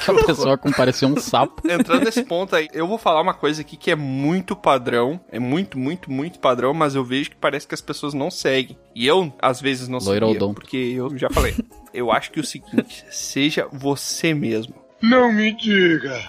que 0.04 0.12
a 0.12 0.26
pessoa 0.26 0.58
com 0.58 0.72
parecia 0.72 1.08
um 1.08 1.18
sapo. 1.18 1.62
Entrando 1.70 2.06
nesse 2.06 2.24
ponto 2.24 2.56
aí, 2.56 2.68
eu 2.74 2.88
vou 2.88 2.98
falar 2.98 3.22
uma 3.22 3.34
coisa 3.34 3.62
aqui 3.62 3.78
que 3.78 3.92
é 3.92 3.96
muito 3.96 4.56
padrão. 4.56 5.20
É 5.32 5.40
muito, 5.40 5.78
muito, 5.78 6.12
muito 6.12 6.40
padrão, 6.40 6.74
mas 6.74 6.96
eu 6.96 7.04
vejo 7.04 7.30
que 7.32 7.36
parece 7.36 7.68
que 7.68 7.76
as 7.76 7.82
pessoas 7.82 8.14
não 8.14 8.32
seguem. 8.32 8.78
E 8.96 9.06
eu, 9.06 9.34
às 9.42 9.62
vezes, 9.62 9.88
não 9.88 10.00
seguia, 10.00 10.22
Loirodon. 10.22 10.54
porque 10.54 10.78
eu 10.78 11.16
já 11.18 11.30
falei. 11.30 11.56
Eu 11.94 12.12
acho 12.12 12.32
que 12.32 12.40
o 12.40 12.44
seguinte, 12.44 13.06
seja 13.12 13.68
você 13.72 14.34
mesmo. 14.34 14.74
Não 15.02 15.32
me 15.34 15.52
diga. 15.52 16.22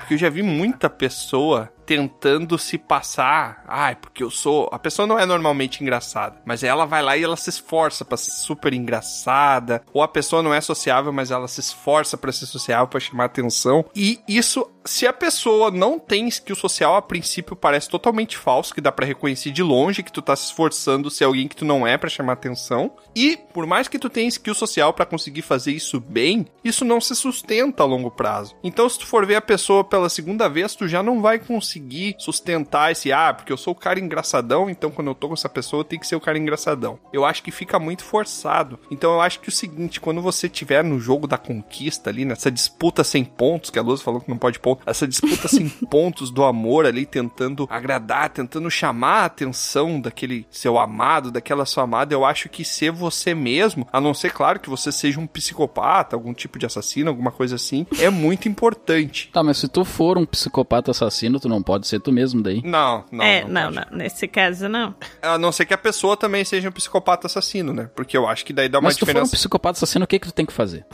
Porque 0.00 0.14
eu 0.14 0.18
já 0.18 0.28
vi 0.28 0.42
muita 0.42 0.90
pessoa 0.90 1.72
tentando 1.90 2.56
se 2.56 2.78
passar. 2.78 3.64
Ai, 3.66 3.96
porque 3.96 4.22
eu 4.22 4.30
sou. 4.30 4.68
A 4.70 4.78
pessoa 4.78 5.08
não 5.08 5.18
é 5.18 5.26
normalmente 5.26 5.82
engraçada, 5.82 6.40
mas 6.44 6.62
ela 6.62 6.86
vai 6.86 7.02
lá 7.02 7.16
e 7.16 7.24
ela 7.24 7.36
se 7.36 7.50
esforça 7.50 8.04
pra 8.04 8.16
ser 8.16 8.30
super 8.30 8.72
engraçada. 8.72 9.82
Ou 9.92 10.00
a 10.00 10.06
pessoa 10.06 10.40
não 10.40 10.54
é 10.54 10.60
sociável, 10.60 11.12
mas 11.12 11.32
ela 11.32 11.48
se 11.48 11.58
esforça 11.58 12.16
pra 12.16 12.30
ser 12.30 12.46
sociável, 12.46 12.86
pra 12.86 13.00
chamar 13.00 13.24
atenção. 13.24 13.84
E 13.92 14.20
isso, 14.28 14.70
se 14.84 15.04
a 15.04 15.12
pessoa 15.12 15.72
não 15.72 15.98
tem 15.98 16.28
skill 16.28 16.54
social, 16.54 16.94
a 16.94 17.02
princípio 17.02 17.56
parece 17.56 17.88
totalmente 17.88 18.38
falso, 18.38 18.72
que 18.72 18.80
dá 18.80 18.92
pra 18.92 19.04
reconhecer 19.04 19.50
de 19.50 19.62
longe 19.64 20.04
que 20.04 20.12
tu 20.12 20.22
tá 20.22 20.36
se 20.36 20.44
esforçando 20.44 21.10
ser 21.10 21.24
alguém 21.24 21.48
que 21.48 21.56
tu 21.56 21.64
não 21.64 21.84
é 21.84 21.98
pra 21.98 22.08
chamar 22.08 22.34
atenção. 22.34 22.92
E 23.16 23.36
por 23.52 23.66
mais 23.66 23.88
que 23.88 23.98
tu 23.98 24.08
tenha 24.08 24.28
skill 24.28 24.54
social 24.54 24.92
pra 24.92 25.04
conseguir 25.04 25.42
fazer 25.42 25.72
isso 25.72 25.98
bem, 25.98 26.46
isso 26.62 26.84
não 26.84 27.00
se 27.00 27.16
sustenta 27.16 27.82
a 27.82 27.86
longo 27.86 28.12
prazo. 28.12 28.54
Então, 28.62 28.88
se 28.88 28.96
tu 28.96 29.06
for 29.08 29.26
ver 29.26 29.34
a 29.34 29.42
pessoa 29.42 29.82
pela 29.82 30.08
segunda 30.08 30.48
vez, 30.48 30.76
tu 30.76 30.86
já 30.86 31.02
não 31.02 31.20
vai 31.20 31.40
conseguir 31.40 31.79
sustentar 32.18 32.92
esse, 32.92 33.12
ah, 33.12 33.32
porque 33.32 33.52
eu 33.52 33.56
sou 33.56 33.72
o 33.72 33.76
cara 33.76 34.00
engraçadão, 34.00 34.68
então 34.68 34.90
quando 34.90 35.08
eu 35.08 35.14
tô 35.14 35.28
com 35.28 35.34
essa 35.34 35.48
pessoa, 35.48 35.84
tem 35.84 35.98
que 35.98 36.06
ser 36.06 36.16
o 36.16 36.20
cara 36.20 36.38
engraçadão. 36.38 36.98
Eu 37.12 37.24
acho 37.24 37.42
que 37.42 37.50
fica 37.50 37.78
muito 37.78 38.04
forçado. 38.04 38.78
Então, 38.90 39.12
eu 39.12 39.20
acho 39.20 39.40
que 39.40 39.48
o 39.48 39.52
seguinte, 39.52 40.00
quando 40.00 40.20
você 40.20 40.48
tiver 40.48 40.82
no 40.82 40.98
jogo 40.98 41.26
da 41.26 41.38
conquista 41.38 42.10
ali, 42.10 42.24
nessa 42.24 42.50
disputa 42.50 43.04
sem 43.04 43.24
pontos, 43.24 43.70
que 43.70 43.78
a 43.78 43.82
Luz 43.82 44.02
falou 44.02 44.20
que 44.20 44.28
não 44.28 44.38
pode 44.38 44.58
ponto, 44.58 44.82
essa 44.86 45.06
disputa 45.06 45.48
sem 45.48 45.68
pontos 45.90 46.30
do 46.30 46.44
amor 46.44 46.86
ali, 46.86 47.06
tentando 47.06 47.66
agradar, 47.70 48.30
tentando 48.30 48.70
chamar 48.70 49.22
a 49.22 49.24
atenção 49.26 50.00
daquele 50.00 50.46
seu 50.50 50.78
amado, 50.78 51.30
daquela 51.30 51.64
sua 51.64 51.84
amada, 51.84 52.14
eu 52.14 52.24
acho 52.24 52.48
que 52.48 52.64
ser 52.64 52.90
você 52.90 53.34
mesmo, 53.34 53.86
a 53.92 54.00
não 54.00 54.14
ser, 54.14 54.32
claro, 54.32 54.60
que 54.60 54.70
você 54.70 54.92
seja 54.92 55.20
um 55.20 55.26
psicopata, 55.26 56.16
algum 56.16 56.32
tipo 56.32 56.58
de 56.58 56.66
assassino, 56.66 57.10
alguma 57.10 57.30
coisa 57.30 57.56
assim, 57.56 57.86
é 57.98 58.10
muito 58.10 58.48
importante. 58.48 59.30
Tá, 59.32 59.42
mas 59.42 59.58
se 59.58 59.68
tu 59.68 59.84
for 59.84 60.18
um 60.18 60.26
psicopata 60.26 60.90
assassino, 60.90 61.40
tu 61.40 61.48
não 61.48 61.62
pode 61.70 61.86
ser 61.86 62.00
tu 62.00 62.10
mesmo 62.10 62.42
daí. 62.42 62.60
Não, 62.64 63.04
não. 63.12 63.24
é, 63.24 63.44
não, 63.44 63.70
não, 63.70 63.84
não, 63.88 63.96
nesse 63.96 64.26
caso 64.26 64.68
não. 64.68 64.92
A 65.22 65.38
não 65.38 65.52
ser 65.52 65.66
que 65.66 65.72
a 65.72 65.78
pessoa 65.78 66.16
também 66.16 66.44
seja 66.44 66.68
um 66.68 66.72
psicopata 66.72 67.28
assassino, 67.28 67.72
né? 67.72 67.88
Porque 67.94 68.16
eu 68.16 68.26
acho 68.26 68.44
que 68.44 68.52
daí 68.52 68.68
dá 68.68 68.80
uma 68.80 68.86
Mas 68.88 68.94
se 68.94 68.98
tu 68.98 69.06
for 69.06 69.10
um 69.10 69.12
diferença. 69.12 69.36
psicopata 69.36 69.78
assassino, 69.78 70.04
o 70.04 70.08
que 70.08 70.18
que 70.18 70.26
tu 70.26 70.34
tem 70.34 70.44
que 70.44 70.52
fazer? 70.52 70.84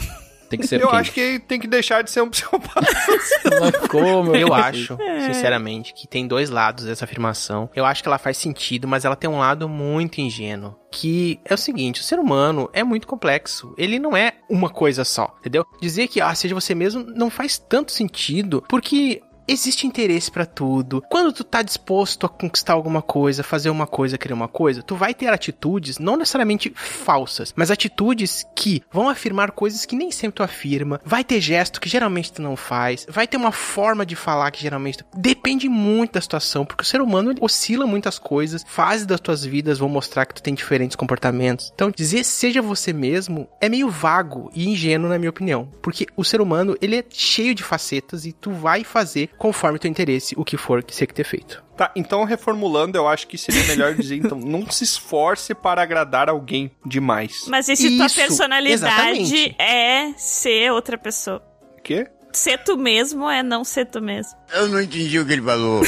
Tem 0.51 0.59
que 0.61 0.67
ser 0.67 0.79
Eu 0.83 0.89
quem? 0.91 0.99
acho 0.99 1.13
que 1.13 1.39
tem 1.41 1.59
que 1.59 1.67
deixar 1.67 2.03
de 2.03 2.11
ser 2.11 2.21
um 2.21 2.29
psicopata. 2.29 2.87
Mas 3.59 3.89
como? 3.89 4.37
Eu 4.37 4.53
acho, 4.53 4.99
sinceramente, 5.27 5.95
que 5.95 6.07
tem 6.07 6.27
dois 6.29 6.51
lados 6.51 6.85
dessa 6.85 7.07
afirmação. 7.07 7.71
Eu 7.75 7.87
acho 7.87 8.03
que 8.03 8.09
ela 8.09 8.19
faz 8.19 8.37
sentido, 8.37 8.87
mas 8.87 9.05
ela 9.07 9.17
tem 9.17 9.31
um 9.31 9.39
lado 9.39 9.67
muito 9.69 10.21
ingênuo. 10.21 10.77
Que 10.91 11.41
é 11.45 11.55
o 11.55 11.59
seguinte, 11.59 12.01
o 12.01 12.05
ser 12.05 12.19
humano 12.19 12.69
é 12.73 12.85
muito 12.85 13.07
complexo. 13.07 13.75
Ele 13.77 13.99
não 13.99 14.17
é 14.17 14.35
uma 14.49 14.69
coisa 14.71 15.05
só, 15.05 15.35
entendeu? 15.41 15.65
Dizer 15.81 16.07
que, 16.09 16.21
ah, 16.21 16.35
seja 16.35 16.55
você 16.55 16.75
mesmo, 16.75 17.03
não 17.03 17.29
faz 17.31 17.59
tanto 17.59 17.93
sentido, 17.93 18.63
porque 18.69 19.21
existe 19.49 19.87
interesse 19.87 20.31
pra 20.31 20.47
tudo. 20.47 21.03
Quando 21.09 21.33
tu 21.33 21.45
tá 21.45 21.63
disposto 21.63 22.27
a 22.27 22.29
conquistar 22.29 22.73
alguma 22.73 23.03
coisa, 23.03 23.43
fazer 23.43 23.71
uma 23.71 23.87
coisa, 23.87 24.19
querer 24.19 24.35
uma 24.35 24.49
coisa, 24.49 24.83
tu 24.83 24.97
vai 24.97 25.15
ter 25.15 25.29
atitudes 25.29 25.99
não 25.99 26.17
necessariamente 26.17 26.73
falsas, 26.75 27.53
mas 27.57 27.71
atitudes 27.71 28.47
que 28.55 28.83
vão 28.91 29.09
afirmar 29.09 29.53
coisas 29.53 29.85
que 29.85 29.97
nem 29.97 30.11
sempre 30.11 30.37
tu 30.37 30.43
afirma. 30.43 31.01
Vai 31.05 31.25
ter 31.25 31.41
gesto 31.41 31.81
que 31.81 31.89
geralmente 31.89 32.33
tu 32.33 32.43
não 32.43 32.57
faz, 32.57 33.07
vai 33.09 33.27
ter 33.27 33.37
uma 33.37 33.53
forma 33.53 34.05
de 34.05 34.17
falar 34.17 34.51
que 34.51 34.63
geralmente 34.63 34.99
tu... 34.99 35.05
depende 35.17 35.69
muito 35.69 36.13
da 36.13 36.21
situação, 36.21 36.65
porque 36.65 36.83
o 36.83 36.87
ser 36.87 37.01
humano 37.01 37.35
oscila 37.41 37.87
muitas 37.87 38.19
coisas, 38.19 38.65
fases 38.67 39.07
das 39.07 39.21
tuas 39.21 39.45
vidas 39.45 39.79
vão 39.79 39.89
mostrar 39.89 40.27
que 40.27 40.35
tu 40.35 40.43
tem 40.43 40.55
diferentes 40.55 40.97
comportamentos. 40.97 41.71
Então, 41.75 41.91
dizer 41.95 42.25
seja 42.25 42.63
você 42.63 42.93
mesmo 42.93 43.49
é 43.61 43.69
meio 43.69 43.89
vago 43.89 44.51
e 44.55 44.69
ingênuo 44.69 45.09
na 45.09 45.19
minha 45.19 45.31
opinião, 45.31 45.69
porque 45.83 46.07
o 46.17 46.25
ser 46.25 46.41
humano 46.41 46.77
ele 46.81 46.97
é 46.97 47.05
cheio 47.09 47.55
de 47.55 47.63
facetas 47.63 48.25
e 48.25 48.33
tu 48.33 48.51
vai 48.51 48.85
fazer 48.85 49.31
conforme 49.39 49.79
teu 49.79 49.91
interesse 49.91 50.35
o 50.37 50.45
que 50.45 50.57
for 50.57 50.83
que 50.83 50.95
você 50.95 51.07
que 51.07 51.15
ter 51.15 51.25
feito. 51.25 51.65
Tá, 51.77 51.93
então 51.95 52.25
reformulando, 52.25 52.97
eu 52.97 53.07
acho 53.07 53.27
que 53.27 53.37
seria 53.37 53.63
melhor 53.65 53.95
dizer, 53.97 54.17
então, 54.17 54.39
não 54.39 54.71
se 54.71 54.85
esforce 54.85 55.55
para 55.55 55.83
agradar 55.83 56.29
alguém 56.29 56.71
demais. 56.85 57.45
Mas 57.49 57.69
e 57.69 57.77
se 57.77 57.97
tua 57.97 58.09
personalidade 58.09 59.35
exatamente. 59.35 59.57
é 59.59 60.13
ser 60.17 60.73
outra 60.73 60.97
pessoa? 60.97 61.43
O 61.79 61.83
quê? 61.83 62.07
Ser 62.33 62.59
tu 62.65 62.77
mesmo 62.77 63.31
é 63.31 63.43
não 63.43 63.65
ser 63.65 63.87
tu 63.87 64.01
mesmo. 64.01 64.33
Eu 64.53 64.69
não 64.69 64.81
entendi 64.81 65.19
o 65.19 65.27
que 65.27 65.33
ele 65.33 65.43
falou. 65.43 65.83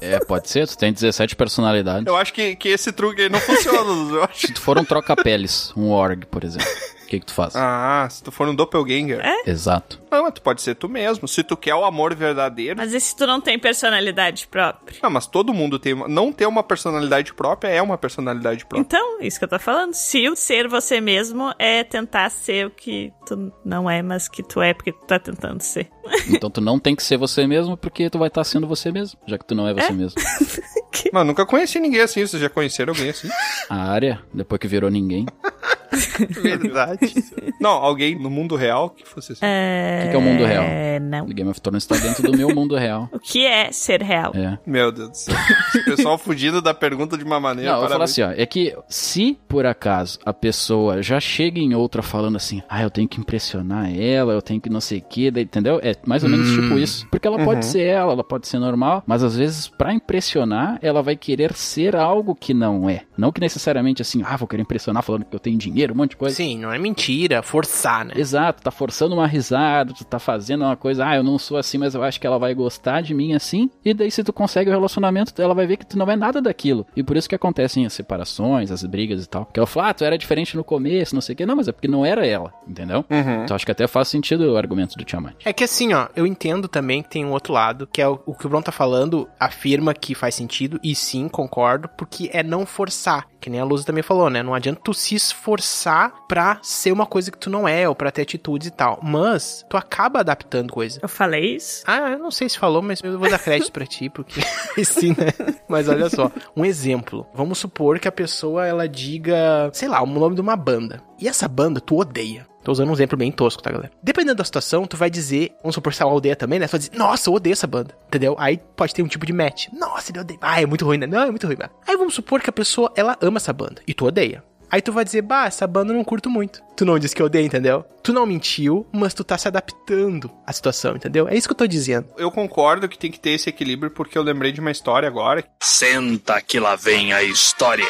É, 0.00 0.18
pode 0.20 0.50
ser, 0.50 0.68
tu 0.68 0.76
tem 0.76 0.92
17 0.92 1.34
personalidades. 1.36 2.06
Eu 2.06 2.16
acho 2.16 2.32
que, 2.32 2.54
que 2.56 2.68
esse 2.68 2.92
truque 2.92 3.22
aí 3.22 3.28
não 3.28 3.40
funciona. 3.40 4.14
Eu 4.14 4.24
acho. 4.24 4.46
Se 4.46 4.52
tu 4.52 4.60
for 4.60 4.78
um 4.78 4.84
troca-peles, 4.84 5.72
um 5.76 5.88
org, 5.90 6.26
por 6.26 6.44
exemplo, 6.44 6.68
o 7.06 7.08
que 7.08 7.20
que 7.20 7.26
tu 7.26 7.32
faz? 7.34 7.54
Ah, 7.56 8.06
se 8.10 8.22
tu 8.22 8.30
for 8.30 8.48
um 8.48 8.54
doppelganger. 8.54 9.20
Exato. 9.46 10.00
Não, 10.10 10.22
mas 10.24 10.34
tu 10.34 10.42
pode 10.42 10.60
ser 10.62 10.74
tu 10.74 10.88
mesmo. 10.88 11.26
Se 11.28 11.42
tu 11.42 11.56
quer 11.56 11.74
o 11.74 11.84
amor 11.84 12.14
verdadeiro. 12.14 12.76
Mas 12.76 12.92
e 12.92 13.00
se 13.00 13.14
tu 13.16 13.26
não 13.26 13.40
tem 13.40 13.58
personalidade 13.58 14.46
própria? 14.46 14.98
Ah, 15.02 15.10
mas 15.10 15.26
todo 15.26 15.52
mundo 15.54 15.78
tem. 15.78 15.92
uma- 15.94 16.08
Não 16.08 16.32
ter 16.32 16.46
uma 16.46 16.62
personalidade 16.62 17.32
própria 17.34 17.68
é 17.68 17.80
uma 17.82 17.96
personalidade 17.98 18.64
própria. 18.66 18.80
Então, 18.80 19.20
isso 19.20 19.38
que 19.38 19.44
eu 19.44 19.48
tô 19.48 19.58
falando. 19.58 19.94
Se 19.94 20.28
o 20.28 20.36
ser 20.36 20.68
você 20.68 21.00
mesmo 21.00 21.52
é 21.58 21.82
tentar 21.84 22.30
ser 22.30 22.66
o 22.66 22.70
que 22.70 23.12
tu 23.26 23.52
não 23.64 23.88
é, 23.90 24.02
mas 24.02 24.28
que 24.28 24.42
tu 24.42 24.60
é 24.60 24.72
porque 24.74 24.92
tu 24.92 25.04
tá 25.06 25.18
tentando 25.18 25.60
ser. 25.62 25.88
Então 26.30 26.48
tu 26.50 26.60
não 26.60 26.78
tem 26.78 26.94
que 26.94 27.02
ser 27.02 27.16
você 27.16 27.46
mesmo, 27.46 27.76
porque 27.76 28.08
tu 28.08 28.18
vai 28.18 28.28
estar 28.28 28.44
sendo 28.44 28.66
você 28.66 28.90
mesmo, 28.92 29.18
já 29.26 29.36
que 29.36 29.44
tu 29.44 29.54
não 29.56 29.66
é 29.66 29.74
você 29.74 29.92
mesmo. 29.92 30.20
Mas 31.12 31.26
nunca 31.26 31.44
conheci 31.46 31.78
ninguém 31.78 32.00
assim. 32.00 32.26
Vocês 32.26 32.40
já 32.42 32.48
conheceram 32.48 32.92
alguém 32.92 33.10
assim? 33.10 33.28
A 33.68 33.90
área, 33.90 34.20
depois 34.32 34.58
que 34.58 34.66
virou 34.68 34.90
ninguém. 34.90 35.26
Verdade. 36.42 37.14
não, 37.60 37.70
alguém 37.70 38.18
no 38.18 38.30
mundo 38.30 38.56
real 38.56 38.90
que 38.90 39.06
fosse 39.06 39.32
assim. 39.32 39.40
É... 39.44 39.98
O 40.00 40.04
que, 40.04 40.10
que 40.10 40.16
é 40.16 40.18
o 40.18 40.22
mundo 40.22 40.44
real? 40.44 40.64
É, 40.64 41.00
não. 41.00 41.24
O 41.24 41.28
Game 41.28 41.50
of 41.50 41.60
Thrones 41.60 41.82
está 41.82 41.96
dentro 41.96 42.22
do 42.30 42.36
meu 42.36 42.54
mundo 42.54 42.76
real. 42.76 43.08
O 43.16 43.18
que 43.18 43.44
é 43.44 43.72
ser 43.72 44.02
real? 44.02 44.32
É. 44.34 44.58
Meu 44.64 44.92
Deus 44.92 45.08
do 45.10 45.16
céu. 45.16 45.34
Esse 45.68 45.84
pessoal 45.84 46.16
fugindo 46.18 46.62
da 46.62 46.72
pergunta 46.72 47.16
de 47.18 47.24
uma 47.24 47.40
maneira. 47.40 47.70
Não, 47.70 47.76
eu 47.78 47.80
vou 47.80 47.88
falar 47.88 48.06
parabéns. 48.06 48.18
assim, 48.18 48.22
ó. 48.22 48.40
É 48.40 48.46
que 48.46 48.76
se 48.88 49.38
por 49.48 49.66
acaso 49.66 50.18
a 50.24 50.32
pessoa 50.32 51.02
já 51.02 51.18
chega 51.18 51.58
em 51.58 51.74
outra 51.74 52.02
falando 52.02 52.36
assim, 52.36 52.62
ah, 52.68 52.82
eu 52.82 52.90
tenho 52.90 53.08
que 53.08 53.20
impressionar 53.20 53.92
ela, 53.98 54.32
eu 54.32 54.42
tenho 54.42 54.60
que 54.60 54.70
não 54.70 54.80
sei 54.80 54.98
o 54.98 55.02
que, 55.02 55.28
entendeu? 55.28 55.80
É 55.82 55.94
mais 56.06 56.22
ou 56.22 56.30
menos 56.30 56.50
tipo 56.50 56.78
isso. 56.78 57.06
Porque 57.10 57.26
ela 57.26 57.42
pode 57.44 57.64
ser 57.66 57.82
ela, 57.82 58.12
ela 58.12 58.24
pode 58.24 58.46
ser 58.46 58.58
normal, 58.58 59.02
mas 59.06 59.22
às 59.22 59.36
vezes 59.36 59.68
pra 59.68 59.92
impressionar, 59.92 60.78
ela 60.82 61.02
vai 61.02 61.16
querer 61.16 61.54
ser 61.54 61.96
algo 61.96 62.34
que 62.34 62.54
não 62.54 62.88
é. 62.88 63.02
Não 63.16 63.32
que 63.32 63.40
necessariamente 63.40 64.02
assim, 64.02 64.22
ah, 64.24 64.36
vou 64.36 64.46
querer 64.46 64.62
impressionar 64.62 65.02
falando 65.02 65.24
que 65.24 65.34
eu 65.34 65.40
tenho 65.40 65.58
dinheiro, 65.58 65.85
um 65.92 65.96
monte 65.96 66.10
de 66.10 66.16
coisa. 66.16 66.34
Sim, 66.34 66.58
não 66.58 66.72
é 66.72 66.78
mentira, 66.78 67.42
forçar, 67.42 68.04
né? 68.04 68.14
Exato, 68.16 68.62
tá 68.62 68.70
forçando 68.70 69.14
uma 69.14 69.26
risada, 69.26 69.92
tu 69.92 70.04
tá 70.04 70.18
fazendo 70.18 70.64
uma 70.64 70.76
coisa, 70.76 71.06
ah, 71.06 71.16
eu 71.16 71.22
não 71.22 71.38
sou 71.38 71.56
assim, 71.56 71.78
mas 71.78 71.94
eu 71.94 72.02
acho 72.02 72.20
que 72.20 72.26
ela 72.26 72.38
vai 72.38 72.54
gostar 72.54 73.00
de 73.00 73.14
mim 73.14 73.34
assim. 73.34 73.70
E 73.84 73.92
daí, 73.94 74.10
se 74.10 74.22
tu 74.24 74.32
consegue 74.32 74.70
o 74.70 74.72
relacionamento, 74.72 75.40
ela 75.40 75.54
vai 75.54 75.66
ver 75.66 75.76
que 75.76 75.86
tu 75.86 75.98
não 75.98 76.10
é 76.10 76.16
nada 76.16 76.40
daquilo. 76.40 76.86
E 76.96 77.02
por 77.02 77.16
isso 77.16 77.28
que 77.28 77.34
acontecem 77.34 77.86
as 77.86 77.92
separações, 77.92 78.70
as 78.70 78.84
brigas 78.84 79.24
e 79.24 79.28
tal. 79.28 79.46
Que 79.46 79.58
ela 79.60 79.66
fala, 79.66 79.90
ah, 79.90 79.94
tu 79.94 80.04
era 80.04 80.18
diferente 80.18 80.56
no 80.56 80.64
começo, 80.64 81.14
não 81.14 81.22
sei 81.22 81.34
o 81.34 81.36
quê. 81.36 81.46
Não, 81.46 81.56
mas 81.56 81.68
é 81.68 81.72
porque 81.72 81.88
não 81.88 82.04
era 82.04 82.26
ela, 82.26 82.52
entendeu? 82.66 83.04
Então 83.44 83.54
acho 83.54 83.64
que 83.64 83.72
até 83.72 83.86
faz 83.86 84.08
sentido 84.08 84.52
o 84.52 84.56
argumento 84.56 84.96
do 84.96 85.04
Tiamat. 85.04 85.34
É 85.44 85.52
que 85.52 85.64
assim, 85.64 85.92
ó, 85.92 86.08
eu 86.14 86.26
entendo 86.26 86.68
também 86.68 87.02
que 87.02 87.10
tem 87.10 87.24
um 87.24 87.32
outro 87.32 87.52
lado, 87.52 87.86
que 87.86 88.00
é 88.00 88.08
o, 88.08 88.20
o 88.26 88.34
que 88.34 88.46
o 88.46 88.48
Bruno 88.48 88.64
tá 88.64 88.72
falando, 88.72 89.28
afirma 89.38 89.94
que 89.94 90.14
faz 90.14 90.34
sentido, 90.34 90.78
e 90.82 90.94
sim, 90.94 91.28
concordo, 91.28 91.88
porque 91.96 92.30
é 92.32 92.42
não 92.42 92.66
forçar. 92.66 93.26
Que 93.46 93.50
nem 93.50 93.60
a 93.60 93.64
Luz 93.64 93.84
também 93.84 94.02
falou, 94.02 94.28
né? 94.28 94.42
Não 94.42 94.52
adianta 94.52 94.80
tu 94.82 94.92
se 94.92 95.16
forçar 95.32 96.26
pra 96.26 96.58
ser 96.62 96.90
uma 96.90 97.06
coisa 97.06 97.30
que 97.30 97.38
tu 97.38 97.48
não 97.48 97.68
é, 97.68 97.88
ou 97.88 97.94
pra 97.94 98.10
ter 98.10 98.22
atitudes 98.22 98.66
e 98.66 98.70
tal. 98.72 98.98
Mas 99.00 99.64
tu 99.70 99.76
acaba 99.76 100.18
adaptando 100.18 100.72
coisa. 100.72 100.98
Eu 101.00 101.08
falei 101.08 101.54
isso? 101.54 101.84
Ah, 101.86 102.10
eu 102.10 102.18
não 102.18 102.32
sei 102.32 102.48
se 102.48 102.58
falou, 102.58 102.82
mas 102.82 103.00
eu 103.04 103.16
vou 103.16 103.30
dar 103.30 103.38
crédito 103.38 103.70
pra 103.70 103.86
ti, 103.86 104.10
porque 104.10 104.40
sim, 104.84 105.10
né? 105.10 105.32
Mas 105.68 105.88
olha 105.88 106.10
só, 106.10 106.28
um 106.56 106.64
exemplo. 106.64 107.24
Vamos 107.32 107.58
supor 107.58 108.00
que 108.00 108.08
a 108.08 108.12
pessoa 108.12 108.66
ela 108.66 108.88
diga, 108.88 109.70
sei 109.72 109.86
lá, 109.86 110.02
o 110.02 110.06
nome 110.06 110.34
de 110.34 110.40
uma 110.40 110.56
banda. 110.56 111.00
E 111.16 111.28
essa 111.28 111.46
banda 111.46 111.80
tu 111.80 112.00
odeia. 112.00 112.48
Tô 112.66 112.72
usando 112.72 112.88
um 112.88 112.92
exemplo 112.94 113.16
bem 113.16 113.30
tosco, 113.30 113.62
tá, 113.62 113.70
galera? 113.70 113.92
Dependendo 114.02 114.34
da 114.34 114.44
situação, 114.44 114.88
tu 114.88 114.96
vai 114.96 115.08
dizer, 115.08 115.52
vamos 115.62 115.76
supor 115.76 115.94
se 115.94 116.02
ela 116.02 116.12
odeia 116.12 116.34
também, 116.34 116.58
né? 116.58 116.66
Tu 116.66 116.72
vai 116.72 116.80
dizer, 116.80 116.98
nossa, 116.98 117.30
eu 117.30 117.34
odeio 117.34 117.52
essa 117.52 117.64
banda, 117.64 117.96
entendeu? 118.08 118.34
Aí 118.40 118.60
pode 118.74 118.92
ter 118.92 119.04
um 119.04 119.06
tipo 119.06 119.24
de 119.24 119.32
match. 119.32 119.68
Nossa, 119.72 120.10
ele 120.10 120.18
odeia. 120.18 120.40
Ah, 120.42 120.60
é 120.60 120.66
muito 120.66 120.84
ruim, 120.84 120.98
né? 120.98 121.06
Não, 121.06 121.22
é 121.22 121.30
muito 121.30 121.46
ruim, 121.46 121.54
né? 121.56 121.70
Aí 121.86 121.96
vamos 121.96 122.14
supor 122.14 122.40
que 122.40 122.50
a 122.50 122.52
pessoa, 122.52 122.92
ela 122.96 123.16
ama 123.20 123.36
essa 123.36 123.52
banda 123.52 123.80
e 123.86 123.94
tu 123.94 124.04
odeia. 124.04 124.42
Aí 124.68 124.82
tu 124.82 124.90
vai 124.90 125.04
dizer, 125.04 125.22
bah, 125.22 125.46
essa 125.46 125.64
banda 125.64 125.92
eu 125.92 125.96
não 125.96 126.02
curto 126.02 126.28
muito. 126.28 126.60
Tu 126.76 126.84
não 126.84 126.98
disse 126.98 127.14
que 127.14 127.22
odeia, 127.22 127.46
entendeu? 127.46 127.84
Tu 128.02 128.12
não 128.12 128.26
mentiu, 128.26 128.84
mas 128.90 129.14
tu 129.14 129.22
tá 129.22 129.38
se 129.38 129.46
adaptando 129.46 130.28
à 130.44 130.52
situação, 130.52 130.96
entendeu? 130.96 131.28
É 131.28 131.36
isso 131.36 131.46
que 131.46 131.52
eu 131.52 131.58
tô 131.58 131.68
dizendo. 131.68 132.08
Eu 132.18 132.32
concordo 132.32 132.88
que 132.88 132.98
tem 132.98 133.12
que 133.12 133.20
ter 133.20 133.30
esse 133.30 133.48
equilíbrio 133.48 133.92
porque 133.92 134.18
eu 134.18 134.24
lembrei 134.24 134.50
de 134.50 134.58
uma 134.58 134.72
história 134.72 135.06
agora. 135.06 135.44
Senta 135.62 136.42
que 136.42 136.58
lá 136.58 136.74
vem 136.74 137.12
a 137.12 137.22
história. 137.22 137.86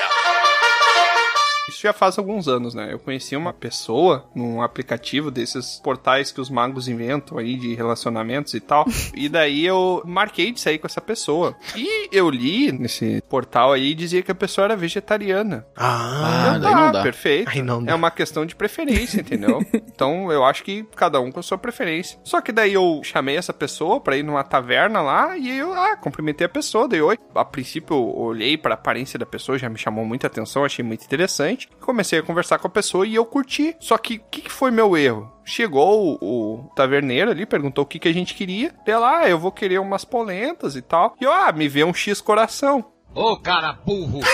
Isso 1.68 1.82
já 1.82 1.92
faz 1.92 2.18
alguns 2.18 2.46
anos, 2.48 2.74
né? 2.74 2.92
Eu 2.92 2.98
conheci 2.98 3.34
uma 3.36 3.52
pessoa 3.52 4.28
num 4.34 4.62
aplicativo 4.62 5.30
desses 5.30 5.80
portais 5.82 6.30
que 6.30 6.40
os 6.40 6.48
magos 6.50 6.88
inventam 6.88 7.38
aí 7.38 7.56
de 7.56 7.74
relacionamentos 7.74 8.54
e 8.54 8.60
tal. 8.60 8.84
e 9.14 9.28
daí 9.28 9.64
eu 9.66 10.02
marquei 10.04 10.52
de 10.52 10.60
sair 10.60 10.78
com 10.78 10.86
essa 10.86 11.00
pessoa. 11.00 11.56
E 11.74 12.08
eu 12.12 12.30
li 12.30 12.70
nesse 12.72 13.22
portal 13.28 13.72
aí 13.72 13.94
dizia 13.94 14.22
que 14.22 14.30
a 14.30 14.34
pessoa 14.34 14.66
era 14.66 14.76
vegetariana. 14.76 15.66
Ah, 15.76 16.52
Ah, 16.54 16.58
daí 16.58 16.74
não 16.74 16.92
dá. 16.92 17.02
perfeito. 17.02 17.50
Aí 17.50 17.62
não 17.62 17.82
dá. 17.82 17.92
É 17.92 17.94
uma 17.94 18.10
questão 18.10 18.46
de 18.46 18.54
preferência, 18.54 19.20
entendeu? 19.20 19.60
então 19.74 20.30
eu 20.30 20.44
acho 20.44 20.62
que 20.62 20.84
cada 20.94 21.20
um 21.20 21.30
com 21.32 21.40
a 21.40 21.42
sua 21.42 21.58
preferência. 21.58 22.18
Só 22.24 22.40
que 22.40 22.52
daí 22.52 22.72
eu 22.74 23.00
chamei 23.02 23.36
essa 23.36 23.52
pessoa 23.52 24.00
pra 24.00 24.16
ir 24.16 24.22
numa 24.22 24.44
taverna 24.44 25.00
lá 25.02 25.36
e 25.36 25.50
eu, 25.58 25.72
ah, 25.74 25.96
cumprimentei 25.96 26.46
a 26.46 26.50
pessoa, 26.50 26.88
dei 26.88 27.00
oi. 27.00 27.18
A 27.34 27.44
princípio 27.44 27.96
eu 27.96 28.16
olhei 28.16 28.56
pra 28.56 28.74
aparência 28.74 29.18
da 29.18 29.26
pessoa, 29.26 29.58
já 29.58 29.68
me 29.68 29.78
chamou 29.78 30.04
muita 30.04 30.26
atenção, 30.26 30.64
achei 30.64 30.84
muito 30.84 31.04
interessante. 31.04 31.55
Comecei 31.80 32.18
a 32.18 32.22
conversar 32.22 32.58
com 32.58 32.66
a 32.66 32.70
pessoa 32.70 33.06
e 33.06 33.14
eu 33.14 33.24
curti. 33.24 33.76
Só 33.80 33.96
que 33.96 34.16
o 34.16 34.20
que, 34.30 34.42
que 34.42 34.52
foi 34.52 34.70
meu 34.70 34.96
erro? 34.96 35.32
Chegou 35.44 36.18
o, 36.20 36.64
o 36.64 36.70
taverneiro 36.74 37.30
ali, 37.30 37.46
perguntou 37.46 37.84
o 37.84 37.86
que, 37.86 37.98
que 37.98 38.08
a 38.08 38.12
gente 38.12 38.34
queria. 38.34 38.74
Lá, 38.86 39.18
ah, 39.20 39.28
eu 39.28 39.38
vou 39.38 39.52
querer 39.52 39.78
umas 39.78 40.04
polentas 40.04 40.74
e 40.74 40.82
tal. 40.82 41.14
E 41.20 41.24
eu, 41.24 41.32
ah, 41.32 41.52
me 41.52 41.68
vê 41.68 41.84
um 41.84 41.94
X 41.94 42.20
coração. 42.20 42.84
Ô, 43.16 43.34
cara 43.34 43.72
burro. 43.72 44.20